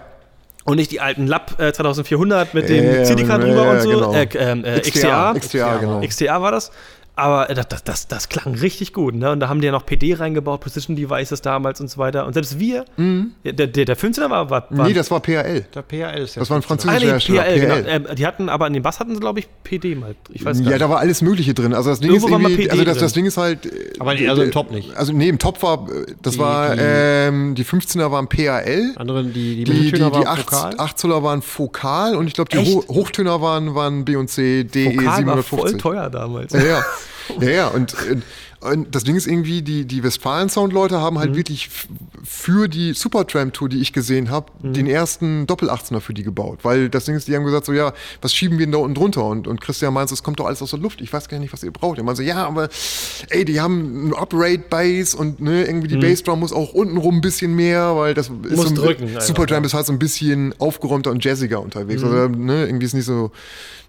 Und 0.68 0.76
nicht 0.76 0.90
die 0.90 1.00
alten 1.00 1.26
Lab 1.26 1.58
äh, 1.60 1.72
2400 1.72 2.54
mit 2.54 2.68
dem 2.68 2.84
Ja, 2.84 2.92
ja, 2.98 3.04
CD-Card 3.04 3.42
drüber 3.42 3.70
und 3.70 3.80
so. 3.80 3.90
genau. 3.90 4.12
Äh, 4.14 4.28
ähm, 4.38 4.64
äh, 4.64 4.80
XTA, 4.80 5.32
XTA. 5.34 5.34
XTA, 5.34 5.76
genau. 5.78 6.00
XTA 6.06 6.42
war 6.42 6.52
das. 6.52 6.70
Aber 7.18 7.50
äh, 7.50 7.54
das, 7.54 7.66
das, 7.68 7.84
das, 7.84 8.06
das 8.08 8.28
klang 8.28 8.54
richtig 8.54 8.92
gut. 8.92 9.14
Ne? 9.14 9.30
Und 9.32 9.40
da 9.40 9.48
haben 9.48 9.60
die 9.60 9.66
ja 9.66 9.72
noch 9.72 9.84
PD 9.84 10.14
reingebaut, 10.14 10.60
Precision 10.60 10.94
Devices 10.96 11.42
damals 11.42 11.80
und 11.80 11.90
so 11.90 11.98
weiter. 11.98 12.26
Und 12.26 12.34
selbst 12.34 12.58
wir, 12.60 12.84
der, 12.96 13.66
der, 13.66 13.84
der 13.84 13.96
15er 13.96 14.30
war. 14.30 14.48
war, 14.50 14.66
war 14.70 14.86
Nee, 14.86 14.92
das 14.94 15.10
war 15.10 15.20
PRL. 15.20 15.66
Der 15.74 15.82
PRL 15.82 16.22
ist 16.22 16.36
ja 16.36 16.40
Das 16.40 16.50
war 16.50 16.58
ein 16.58 16.62
fünfzehn. 16.62 16.90
ah, 16.90 16.92
französischer 16.94 17.32
nee, 17.32 17.38
Hersteller. 17.40 17.42
PRL, 17.42 17.60
genau. 17.82 18.08
Ähm, 18.10 18.16
die 18.16 18.26
hatten 18.26 18.48
aber 18.48 18.66
in 18.68 18.72
dem 18.72 18.82
Bass 18.82 19.00
hatten 19.00 19.14
sie, 19.14 19.20
glaube 19.20 19.40
ich, 19.40 19.48
PD 19.64 19.94
mal. 19.96 20.14
Ich 20.30 20.44
weiß 20.44 20.60
Ja, 20.60 20.78
da 20.78 20.88
war 20.88 20.98
alles 21.00 21.20
Mögliche 21.22 21.54
drin. 21.54 21.74
Also 21.74 21.90
das 21.90 22.00
Ding 22.00 22.10
Irgendwo 22.10 22.28
ist 22.28 22.42
irgendwie, 22.42 22.70
also 22.70 22.84
das, 22.84 22.98
das 22.98 23.12
Ding 23.12 23.26
ist 23.26 23.36
halt. 23.36 23.66
äh, 23.66 23.94
Aber 23.98 24.14
äh, 24.18 24.28
also 24.28 24.42
im 24.42 24.52
Top 24.52 24.70
nicht. 24.70 24.96
Also 24.96 25.12
nee, 25.12 25.28
im 25.28 25.38
Top 25.38 25.62
war, 25.62 25.88
äh, 25.90 26.06
das 26.22 26.34
Die- 26.34 26.38
war, 26.38 26.74
die- 26.76 26.82
ähm, 26.82 27.54
die 27.56 27.64
15er 27.64 28.10
waren 28.12 28.28
PAL. 28.28 28.92
Anderen, 28.96 29.32
die, 29.32 29.56
die, 29.56 29.64
Die, 29.64 29.72
die, 29.90 29.92
die 29.92 30.00
waren 30.00 30.26
8, 30.26 30.38
Vokal. 30.52 30.74
8 30.78 30.98
Zoller 30.98 31.22
waren 31.22 31.42
Fokal 31.42 32.14
und 32.14 32.26
ich 32.28 32.34
glaube, 32.34 32.50
die? 32.50 32.58
Ho 32.58 32.84
Hochtöner 32.88 33.40
waren, 33.40 33.74
waren 33.74 34.04
B 34.04 34.16
und 34.16 34.28
C, 34.28 34.64
DE 34.64 34.86
Vokal 34.96 35.26
war 35.26 35.42
voll 35.42 35.68
750. 35.70 35.82
teuer 35.82 36.10
damals. 36.10 36.52
Ja, 36.52 36.60
ja. 36.64 36.84
ja, 37.40 37.48
ja. 37.50 37.68
Und, 37.68 37.94
und 38.60 38.92
das 38.94 39.04
Ding 39.04 39.14
ist 39.14 39.26
irgendwie, 39.28 39.62
die, 39.62 39.84
die 39.84 40.02
Westfalen-Sound-Leute 40.02 41.00
haben 41.00 41.14
Mhm. 41.14 41.20
halt 41.20 41.36
wirklich 41.36 41.66
f- 41.66 41.86
für 42.24 42.68
die 42.68 42.92
Supertramp-Tour, 42.92 43.68
die 43.68 43.78
ich 43.80 43.92
gesehen 43.92 44.30
habe, 44.30 44.46
Mhm. 44.62 44.72
den 44.72 44.86
ersten 44.88 45.46
Doppel-18er 45.46 46.00
für 46.00 46.12
die 46.12 46.24
gebaut. 46.24 46.60
Weil 46.62 46.88
das 46.88 47.04
Ding 47.04 47.14
ist, 47.14 47.28
die 47.28 47.36
haben 47.36 47.44
gesagt 47.44 47.66
so, 47.66 47.72
ja, 47.72 47.92
was 48.20 48.34
schieben 48.34 48.58
wir 48.58 48.66
denn 48.66 48.72
da 48.72 48.78
unten 48.78 48.94
drunter? 48.96 49.24
Und, 49.24 49.46
und 49.46 49.60
Christian 49.60 49.94
meint, 49.94 50.10
es 50.10 50.22
kommt 50.24 50.40
doch 50.40 50.46
alles 50.46 50.60
aus 50.60 50.70
der 50.70 50.80
Luft. 50.80 51.00
Ich 51.00 51.12
weiß 51.12 51.28
gar 51.28 51.38
nicht, 51.38 51.52
was 51.52 51.62
ihr 51.62 51.70
braucht. 51.70 51.98
Er 51.98 52.04
meint 52.04 52.16
so, 52.16 52.22
ja, 52.24 52.46
aber 52.46 52.68
ey, 53.30 53.44
die 53.44 53.60
haben 53.60 54.08
ein 54.08 54.12
Uprate-Bass 54.12 55.14
und 55.14 55.40
ne, 55.40 55.64
irgendwie 55.64 55.88
die 55.88 55.96
Bassdrum 55.96 56.40
muss 56.40 56.52
auch 56.52 56.72
untenrum 56.72 57.16
ein 57.16 57.20
bisschen 57.20 57.54
mehr, 57.54 57.94
weil 57.96 58.14
das 58.14 58.26
ist 58.26 58.32
Mhm. 58.32 58.56
Muss 58.56 58.62
so 58.64 58.68
ein, 58.70 58.74
drücken 58.74 59.20
Supertramp 59.20 59.66
ist 59.66 59.74
halt 59.74 59.86
so 59.86 59.92
ein 59.92 59.98
bisschen 60.00 60.54
aufgeräumter 60.58 61.10
und 61.12 61.24
jazziger 61.24 61.60
unterwegs. 61.62 62.02
Mhm. 62.02 62.08
Also, 62.08 62.28
ne, 62.28 62.66
irgendwie 62.66 62.86
ist 62.86 62.94
nicht 62.94 63.04
so. 63.06 63.30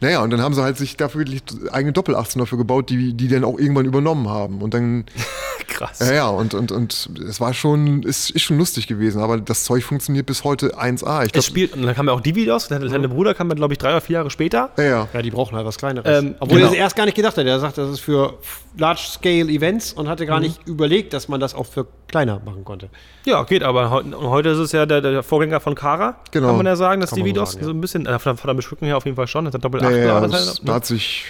Naja, 0.01 0.23
und 0.23 0.29
dann 0.29 0.41
haben 0.41 0.53
sie 0.53 0.61
halt 0.63 0.77
sich 0.77 0.95
dafür 0.95 1.19
wirklich 1.21 1.41
eigene 1.73 1.91
Doppel-18er 1.91 2.45
für 2.45 2.55
gebaut, 2.55 2.89
die, 2.89 3.13
die 3.13 3.27
dann 3.29 3.43
auch 3.43 3.57
irgendwann 3.57 3.85
übernommen 3.85 4.27
haben. 4.29 4.61
Und 4.61 4.73
dann, 4.73 5.05
Krass. 5.67 5.99
ja, 5.99 6.13
ja, 6.13 6.27
und, 6.27 6.53
und, 6.53 6.71
und 6.71 7.09
es 7.27 7.39
war 7.39 7.53
schon, 7.53 8.03
ist, 8.03 8.29
ist 8.31 8.41
schon 8.43 8.57
lustig 8.57 8.87
gewesen, 8.87 9.21
aber 9.21 9.39
das 9.39 9.63
Zeug 9.63 9.83
funktioniert 9.83 10.25
bis 10.25 10.43
heute 10.43 10.77
1A. 10.79 11.21
Ich 11.21 11.27
Es 11.27 11.31
glaub, 11.33 11.43
spielt, 11.45 11.73
und 11.73 11.83
dann 11.83 11.95
kam 11.95 12.07
ja 12.07 12.13
auch 12.13 12.21
Dividos, 12.21 12.67
der 12.67 12.79
kleine 12.79 13.09
Bruder 13.09 13.33
kam, 13.33 13.49
glaube 13.49 13.73
ich, 13.73 13.77
drei 13.77 13.89
oder 13.91 14.01
vier 14.01 14.15
Jahre 14.15 14.29
später. 14.29 14.71
ja, 14.77 14.83
ja. 14.83 15.07
Ja, 15.13 15.21
die 15.21 15.31
brauchen 15.31 15.55
halt 15.55 15.65
was 15.65 15.77
Kleineres. 15.77 16.23
Ähm, 16.23 16.35
Obwohl 16.39 16.57
genau. 16.59 16.69
er 16.69 16.73
es 16.73 16.77
erst 16.79 16.95
gar 16.95 17.05
nicht 17.05 17.15
gedacht 17.15 17.37
hat. 17.37 17.45
Er 17.45 17.59
sagt, 17.59 17.77
das 17.77 17.89
ist 17.89 17.99
für 18.01 18.37
Large-Scale-Events 18.77 19.93
und 19.93 20.07
hatte 20.07 20.23
Mhm. 20.23 20.27
gar 20.27 20.39
nicht 20.39 20.67
überlegt, 20.67 21.13
dass 21.13 21.27
man 21.27 21.39
das 21.39 21.53
auch 21.55 21.65
für 21.65 21.87
kleiner 22.09 22.41
machen 22.43 22.65
konnte. 22.65 22.89
Ja, 23.25 23.43
geht, 23.43 23.63
aber 23.63 23.89
heu 23.91 24.03
heute 24.21 24.49
ist 24.49 24.57
es 24.57 24.71
ja 24.71 24.85
der, 24.85 25.01
der 25.01 25.23
Vorgänger 25.23 25.59
von 25.59 25.75
Kara, 25.75 26.15
Genau. 26.31 26.47
kann 26.47 26.57
man 26.57 26.65
ja 26.65 26.75
sagen, 26.75 26.99
dass 27.01 27.11
Dividos 27.11 27.51
so 27.51 27.53
sagen, 27.55 27.65
so 27.65 27.71
ein 27.71 27.81
bisschen, 27.81 28.05
äh, 28.05 28.19
von, 28.19 28.35
von 28.37 28.47
der 28.47 28.55
Beschriftung 28.55 28.87
her 28.87 28.97
auf 28.97 29.05
jeden 29.05 29.15
Fall 29.15 29.27
schon, 29.27 29.45
das 29.45 29.53
hat 29.53 29.63
Doppel 29.63 29.81
Ja, 29.81 29.87
8 29.89 29.95
ja, 29.95 30.21
das, 30.27 30.47
halt, 30.47 30.59
da 30.63 30.63
ne? 30.71 30.73
hat 30.73 30.85
sich 30.85 31.25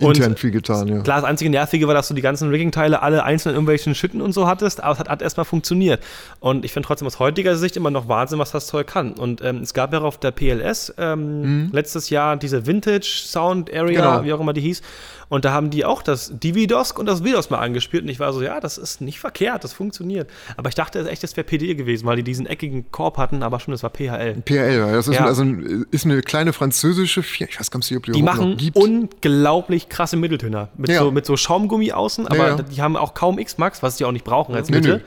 Und- 0.00 0.16
intern 0.16 0.36
viel 0.36 0.50
getan, 0.50 0.88
ja. 0.88 1.00
Klar, 1.00 1.16
das 1.20 1.24
einzige 1.24 1.50
Nervige 1.50 1.86
war, 1.88 1.94
dass 1.94 2.08
du 2.08 2.14
die 2.14 2.22
ganzen 2.22 2.50
Rigging-Teile 2.50 3.02
alle 3.02 3.24
einzeln 3.24 3.50
in 3.52 3.56
irgendwelchen 3.56 3.94
Schütten 3.94 4.20
und 4.20 4.32
so 4.32 4.46
hattest, 4.46 4.82
aber 4.82 4.92
es 4.92 4.98
hat, 4.98 5.08
hat 5.08 5.22
erstmal 5.22 5.44
funktioniert. 5.46 6.02
Und 6.40 6.64
ich 6.64 6.72
finde 6.72 6.86
trotzdem 6.86 7.06
aus 7.06 7.18
heutiger 7.18 7.56
Sicht 7.56 7.76
immer 7.76 7.90
noch 7.90 8.08
Wahnsinn, 8.08 8.38
was 8.38 8.50
das 8.50 8.66
Zeug 8.66 8.86
kann. 8.86 9.12
Und 9.14 9.42
ähm, 9.42 9.58
es 9.62 9.74
gab 9.74 9.92
ja 9.92 10.00
auf 10.00 10.18
der 10.18 10.30
PLS 10.32 10.94
ähm, 10.98 11.70
letztes 11.72 12.10
Jahr 12.10 12.36
diese 12.36 12.66
Vintage 12.66 13.06
Sound 13.24 13.72
Area, 13.72 13.88
Mhm. 13.88 13.94
Genau. 14.12 14.24
wie 14.24 14.32
auch 14.32 14.40
immer 14.40 14.52
die 14.52 14.60
hieß. 14.60 14.82
Und 15.30 15.44
da 15.44 15.52
haben 15.52 15.68
die 15.70 15.84
auch 15.84 16.02
das 16.02 16.32
Dividosk 16.38 16.98
und 16.98 17.04
das 17.06 17.22
Vidos 17.22 17.50
mal 17.50 17.58
angespielt. 17.58 18.02
Und 18.04 18.08
ich 18.08 18.18
war 18.18 18.32
so, 18.32 18.40
ja, 18.42 18.60
das 18.60 18.78
ist 18.78 19.00
nicht 19.02 19.20
verkehrt, 19.20 19.62
das 19.62 19.72
funktioniert. 19.74 20.30
Aber 20.56 20.68
ich 20.70 20.74
dachte 20.74 21.06
echt, 21.08 21.22
das 21.22 21.36
wäre 21.36 21.44
PD 21.46 21.74
gewesen, 21.74 22.06
weil 22.06 22.16
die 22.16 22.22
diesen 22.22 22.46
eckigen 22.46 22.90
Korb 22.92 23.18
hatten, 23.18 23.42
aber 23.42 23.60
schon, 23.60 23.72
das 23.72 23.82
war 23.82 23.90
PHL. 23.90 24.42
Ja, 24.48 24.90
das 24.92 25.06
ist, 25.08 25.14
Ja. 25.16 25.26
also, 25.26 25.42
ein- 25.42 25.84
ist 25.90 26.06
eine 26.06 26.22
kleine 26.22 26.52
französische 26.54 27.22
Firma. 27.22 27.50
Ich 27.52 27.60
weiß 27.60 27.70
gar 27.70 27.78
nicht, 27.78 27.94
ob 27.96 28.04
die, 28.06 28.12
Die 28.12 28.22
machen 28.22 28.56
unglaublich 28.74 29.88
krasse 29.88 30.16
Mitteltöner. 30.16 30.68
Mit, 30.76 30.90
Ja. 30.90 31.00
so, 31.00 31.10
mit 31.10 31.26
so 31.26 31.36
Schaumgummi 31.36 31.92
außen, 31.92 32.26
aber 32.26 32.48
ja. 32.48 32.56
die 32.56 32.80
haben 32.80 32.96
auch 32.96 33.14
kaum 33.14 33.38
X-Max, 33.38 33.82
was 33.82 33.96
die 33.96 34.04
auch 34.04 34.12
nicht 34.12 34.24
brauchen 34.24 34.54
als 34.54 34.68
Nee, 34.70 34.76
Mitte. 34.76 35.02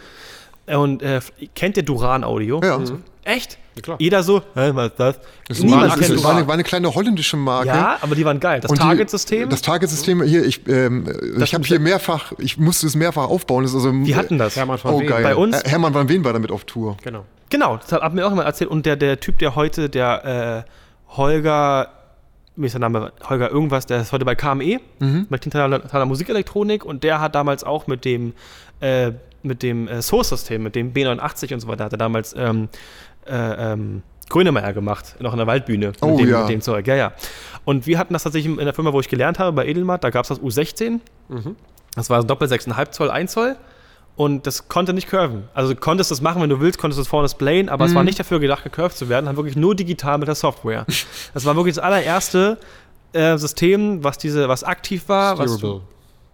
Und 0.67 1.01
äh, 1.01 1.19
kennt 1.55 1.77
ihr 1.77 1.83
Duran-Audio? 1.83 2.61
Ja. 2.63 2.79
Echt? 3.23 3.57
klar. 3.83 3.97
Jeder 3.99 4.21
so, 4.23 4.39
hä, 4.55 4.71
was 4.73 4.87
ist 4.91 4.99
das? 4.99 5.19
Das 5.47 5.59
Niemand 5.59 5.89
war, 5.89 5.97
kennt 5.97 6.11
das 6.15 6.23
war, 6.23 6.35
eine, 6.35 6.47
war 6.47 6.53
eine 6.55 6.63
kleine 6.63 6.93
holländische 6.93 7.37
Marke. 7.37 7.67
Ja, 7.69 7.97
aber 8.01 8.15
die 8.15 8.25
waren 8.25 8.39
geil. 8.39 8.59
Das 8.59 8.71
Target-System, 8.71 9.49
Das 9.49 9.61
Target-System, 9.61 10.23
hier, 10.23 10.43
ich, 10.45 10.67
ähm, 10.67 11.07
ich 11.41 11.53
habe 11.53 11.63
hier 11.63 11.79
mehrfach, 11.79 12.33
ich 12.37 12.57
musste 12.57 12.87
es 12.87 12.95
mehrfach 12.95 13.29
aufbauen. 13.29 13.63
Das 13.63 13.71
ist 13.71 13.77
also, 13.85 13.91
die 14.03 14.15
hatten 14.15 14.37
das. 14.37 14.55
Hermann 14.55 14.77
von 14.77 14.93
Oh, 14.95 14.99
Ween. 14.99 15.07
geil. 15.07 15.23
Bei 15.23 15.35
uns- 15.35 15.55
Her- 15.55 15.63
Hermann 15.71 15.93
van 15.93 16.09
Ween 16.09 16.23
war 16.25 16.33
damit 16.33 16.51
auf 16.51 16.65
Tour. 16.65 16.97
Genau. 17.03 17.25
Genau, 17.49 17.77
das 17.77 17.91
hat 17.91 18.13
mir 18.13 18.25
auch 18.27 18.31
immer 18.31 18.43
erzählt. 18.43 18.69
Und 18.69 18.85
der, 18.85 18.95
der 18.97 19.19
Typ, 19.19 19.37
der 19.39 19.55
heute, 19.55 19.89
der 19.89 20.65
äh, 20.65 21.15
Holger, 21.17 21.89
mir 22.55 22.65
ist 22.67 22.73
der 22.73 22.79
Name 22.81 23.11
Holger 23.27 23.49
irgendwas, 23.51 23.85
der 23.85 24.01
ist 24.01 24.11
heute 24.11 24.25
bei 24.25 24.35
KME, 24.35 24.79
Mhm. 24.99 25.27
bei 25.29 25.37
Tintaler 25.37 26.05
Musikelektronik 26.05 26.83
und 26.85 27.03
der 27.03 27.19
hat 27.21 27.35
damals 27.35 27.63
auch 27.63 27.87
mit 27.87 28.05
dem, 28.05 28.33
äh, 28.81 29.11
mit 29.43 29.63
dem 29.63 29.87
äh, 29.87 30.01
Source-System, 30.01 30.61
mit 30.63 30.75
dem 30.75 30.93
B89 30.93 31.53
und 31.53 31.59
so 31.61 31.67
weiter, 31.67 31.85
hat 31.85 31.93
er 31.93 31.97
damals 31.97 32.35
ähm, 32.37 32.69
äh, 33.25 33.73
ähm, 33.73 34.03
Grönemeyer 34.29 34.73
gemacht, 34.73 35.15
noch 35.19 35.33
in 35.33 35.37
der 35.37 35.47
Waldbühne. 35.47 35.91
Oh, 36.01 36.11
mit 36.11 36.19
dem, 36.19 36.29
ja. 36.29 36.41
mit 36.41 36.49
dem 36.49 36.61
Zeug, 36.61 36.87
ja, 36.87 36.95
ja. 36.95 37.13
Und 37.65 37.85
wir 37.85 37.97
hatten 37.99 38.13
das 38.13 38.23
tatsächlich 38.23 38.57
in 38.57 38.63
der 38.65 38.73
Firma, 38.73 38.93
wo 38.93 38.99
ich 38.99 39.09
gelernt 39.09 39.39
habe, 39.39 39.51
bei 39.51 39.67
Edelmatt, 39.67 40.03
da 40.03 40.09
gab 40.09 40.23
es 40.23 40.29
das 40.29 40.39
U16. 40.39 40.99
Das 41.95 42.09
war 42.09 42.21
so 42.21 42.27
Doppel 42.27 42.47
6,5 42.47 42.91
Zoll, 42.91 43.11
1 43.11 43.31
Zoll. 43.31 43.57
Und 44.15 44.45
das 44.45 44.67
konnte 44.67 44.93
nicht 44.93 45.09
curven. 45.09 45.43
Also 45.53 45.73
du 45.73 45.79
konntest 45.79 46.11
das 46.11 46.21
machen, 46.21 46.41
wenn 46.41 46.49
du 46.49 46.59
willst, 46.59 46.77
konntest 46.77 46.97
du 46.97 47.01
es 47.01 47.07
vorne 47.07 47.27
displayen, 47.27 47.69
aber 47.69 47.85
es 47.85 47.95
war 47.95 48.03
nicht 48.03 48.19
dafür 48.19 48.39
gedacht, 48.39 48.63
gecurved 48.63 48.95
zu 48.95 49.09
werden, 49.09 49.25
dann 49.25 49.37
wirklich 49.37 49.55
nur 49.55 49.73
digital 49.73 50.17
mit 50.17 50.27
der 50.27 50.35
Software. 50.35 50.85
Das 51.33 51.45
war 51.45 51.55
wirklich 51.55 51.75
das 51.75 51.83
allererste 51.83 52.57
äh, 53.13 53.37
System, 53.37 54.03
was 54.03 54.17
diese, 54.17 54.47
was 54.49 54.63
aktiv 54.63 55.07
war, 55.07 55.37
was, 55.37 55.55
Steerable. 55.55 55.81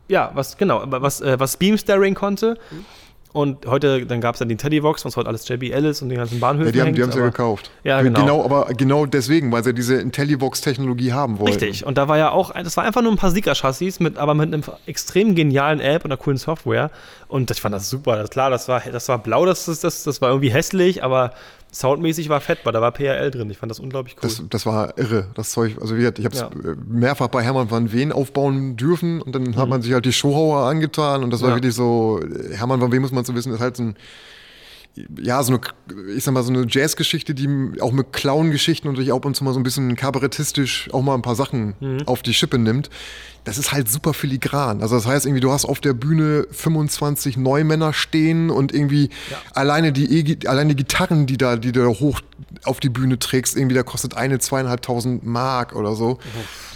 ja, 0.08 0.32
was, 0.34 0.58
genau, 0.58 0.84
was, 0.86 1.22
äh, 1.22 1.40
was 1.40 1.58
Beam 1.58 1.78
Staring 1.78 2.16
konnte. 2.16 2.58
Und 3.38 3.68
heute, 3.68 4.08
dann 4.08 4.20
gab 4.20 4.34
es 4.34 4.40
dann 4.40 4.50
den 4.50 4.58
Teddyvox, 4.58 5.06
was 5.06 5.16
heute 5.16 5.30
alles 5.30 5.48
JBL 5.48 5.86
ist 5.86 6.02
und 6.02 6.10
den 6.10 6.18
ganzen 6.18 6.40
Bahnhöfen 6.40 6.70
Ja, 6.70 6.72
die 6.72 6.80
haben 6.80 6.86
hängt, 6.88 6.98
die 6.98 7.02
es 7.04 7.16
ja 7.16 7.22
gekauft. 7.22 7.70
Ja, 7.84 8.02
genau. 8.02 8.22
genau. 8.22 8.44
Aber 8.44 8.66
genau 8.74 9.06
deswegen, 9.06 9.52
weil 9.52 9.64
sie 9.64 9.76
diese 9.76 9.98
IntelliVox-Technologie 9.98 11.14
haben 11.14 11.38
wollten. 11.38 11.60
Richtig. 11.60 11.86
Und 11.86 12.00
da 12.00 12.08
war 12.08 12.18
ja 12.18 12.32
auch, 12.32 12.52
das 12.52 12.76
war 12.78 12.84
einfach 12.84 13.04
nur 13.04 13.12
ein 13.12 13.18
paar 13.18 13.30
Sieger-Chassis, 13.30 14.00
mit, 14.00 14.18
aber 14.18 14.34
mit 14.34 14.52
einem 14.52 14.64
extrem 14.88 15.36
genialen 15.36 15.80
App 15.80 16.04
und 16.04 16.12
einer 16.12 16.18
coolen 16.18 16.40
Software. 16.40 16.90
Und 17.28 17.52
ich 17.52 17.62
fand 17.62 17.76
das 17.76 17.92
super. 17.92 18.16
Das, 18.16 18.32
klar, 18.32 18.50
das 18.50 18.68
war, 18.70 18.82
das 18.82 19.08
war 19.08 19.20
blau, 19.20 19.46
das, 19.46 19.66
das, 19.66 19.82
das, 19.82 20.04
das 20.04 20.20
war 20.20 20.30
irgendwie 20.30 20.50
hässlich, 20.50 21.04
aber 21.04 21.32
soundmäßig 21.80 22.30
war 22.30 22.42
fett, 22.42 22.60
weil 22.64 22.74
da 22.74 22.82
war 22.82 22.92
PRL 22.92 23.32
drin. 23.32 23.50
Ich 23.50 23.58
fand 23.58 23.70
das 23.70 23.80
unglaublich 23.80 24.16
cool. 24.16 24.22
Das, 24.24 24.42
das 24.50 24.66
war 24.66 24.98
irre, 24.98 25.28
das 25.36 25.52
Zeug. 25.52 25.78
Also 25.82 25.96
wie 25.96 26.00
gesagt, 26.00 26.20
ich 26.20 26.26
habe 26.26 26.36
es 26.36 26.42
Ja. 26.42 26.50
mehrfach 26.88 27.28
bei 27.28 27.44
Hermann 27.44 27.70
van 27.72 27.92
Veen 27.92 28.12
aufbauen 28.12 28.76
dürfen 28.78 29.22
und 29.22 29.34
dann 29.36 29.56
hat 29.56 29.70
man 29.70 29.82
sich 29.82 29.94
halt 29.94 30.06
die 30.06 30.14
Showhauer 30.14 30.68
angetan 30.70 31.24
und 31.24 31.32
das 31.32 31.42
war 31.42 31.50
Mhm. 31.50 31.52
Ja. 31.52 31.56
wirklich 31.58 31.76
so, 31.76 32.20
Hermann 32.52 32.82
van 32.82 32.92
Veen 32.92 33.02
muss 33.02 33.12
man 33.12 33.24
so 33.26 33.34
wissen, 33.36 33.54
ist 33.54 33.60
halt 33.60 33.78
so 33.78 33.84
ein 33.84 33.96
ja, 35.22 35.44
so 35.44 35.54
eine, 35.54 35.62
ich 36.16 36.24
sag 36.24 36.34
mal, 36.34 36.42
so 36.42 36.52
eine 36.52 36.66
Jazzgeschichte, 36.68 37.36
die 37.36 37.48
auch 37.82 37.92
mit 37.92 38.14
Clown-Geschichten 38.14 38.88
und 38.88 38.96
durch 38.98 39.14
ab 39.14 39.26
und 39.26 39.36
zu 39.36 39.44
mal 39.44 39.54
so 39.54 39.60
ein 39.60 39.64
bisschen 39.64 39.96
kabarettistisch 39.96 40.90
auch 40.92 41.04
mal 41.04 41.14
ein 41.14 41.22
paar 41.22 41.36
Sachen 41.36 41.76
Mhm. 41.80 42.08
auf 42.08 42.24
die 42.24 42.34
Schippe 42.34 42.58
nimmt. 42.58 42.90
Das 43.48 43.58
ist 43.58 43.72
halt 43.72 43.90
super 43.90 44.14
filigran. 44.14 44.82
Also 44.82 44.96
das 44.98 45.08
heißt 45.08 45.26
irgendwie, 45.26 45.40
du 45.40 45.52
hast 45.54 45.64
auf 45.64 45.80
der 45.80 45.94
Bühne 45.94 46.46
25 46.52 47.38
Neumänner 47.38 47.94
stehen 47.94 48.50
und 48.50 48.74
irgendwie 48.74 49.10
alleine 49.54 49.94
die 49.94 50.20
E- 50.20 50.48
alleine 50.48 50.76
die 50.76 50.84
Gitarren, 50.84 51.26
die 51.28 51.38
da, 51.38 51.56
die 51.56 51.72
du 51.72 51.80
da 51.82 51.88
hoch 51.88 52.20
auf 52.66 52.80
die 52.82 52.90
Bühne 52.90 53.18
trägst, 53.20 53.56
irgendwie 53.56 53.76
da 53.76 53.84
kostet 53.84 54.16
eine 54.18 54.40
zweieinhalbtausend 54.40 55.26
Mark 55.26 55.76
oder 55.76 55.96
so. 55.96 56.20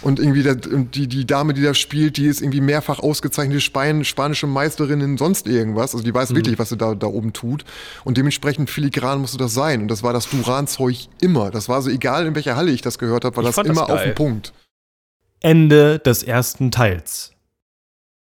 Und 0.00 0.18
irgendwie 0.18 0.42
der, 0.42 0.56
und 0.72 0.94
die, 0.94 1.08
die 1.08 1.26
Dame, 1.26 1.52
die 1.52 1.62
da 1.62 1.74
spielt, 1.74 2.16
die 2.16 2.26
ist 2.26 2.40
irgendwie 2.40 2.60
mehrfach 2.62 3.00
ausgezeichnete 3.00 3.60
Span 3.60 4.04
spanische 4.04 4.46
Meisterin 4.46 5.00
in 5.02 5.18
sonst 5.18 5.46
irgendwas. 5.46 5.92
Also 5.94 6.04
die 6.04 6.14
weiß 6.14 6.34
wirklich, 6.34 6.58
was 6.58 6.70
sie 6.70 6.78
da, 6.78 6.94
da 6.94 7.06
oben 7.06 7.34
tut. 7.34 7.64
Und 8.04 8.16
dementsprechend 8.16 8.70
filigran 8.70 9.20
musste 9.20 9.36
das 9.36 9.52
sein. 9.52 9.82
Und 9.82 9.88
das 9.88 10.02
war 10.02 10.12
das 10.14 10.28
Duran-Zeug 10.30 11.08
immer. 11.20 11.50
Das 11.50 11.68
war 11.68 11.82
so 11.82 11.90
egal, 11.90 12.26
in 12.26 12.34
welcher 12.34 12.56
Halle 12.56 12.70
ich 12.72 12.80
das 12.80 12.98
gehört 12.98 13.26
habe, 13.26 13.36
war 13.36 13.42
Ich 13.44 13.48
das 13.48 13.54
fand 13.56 13.68
das 13.68 13.76
immer 13.76 13.90
auf 13.90 14.00
den 14.02 14.14
Punkt. 14.14 14.52
Ende 15.42 15.98
des 15.98 16.22
ersten 16.22 16.70
Teils. 16.70 17.32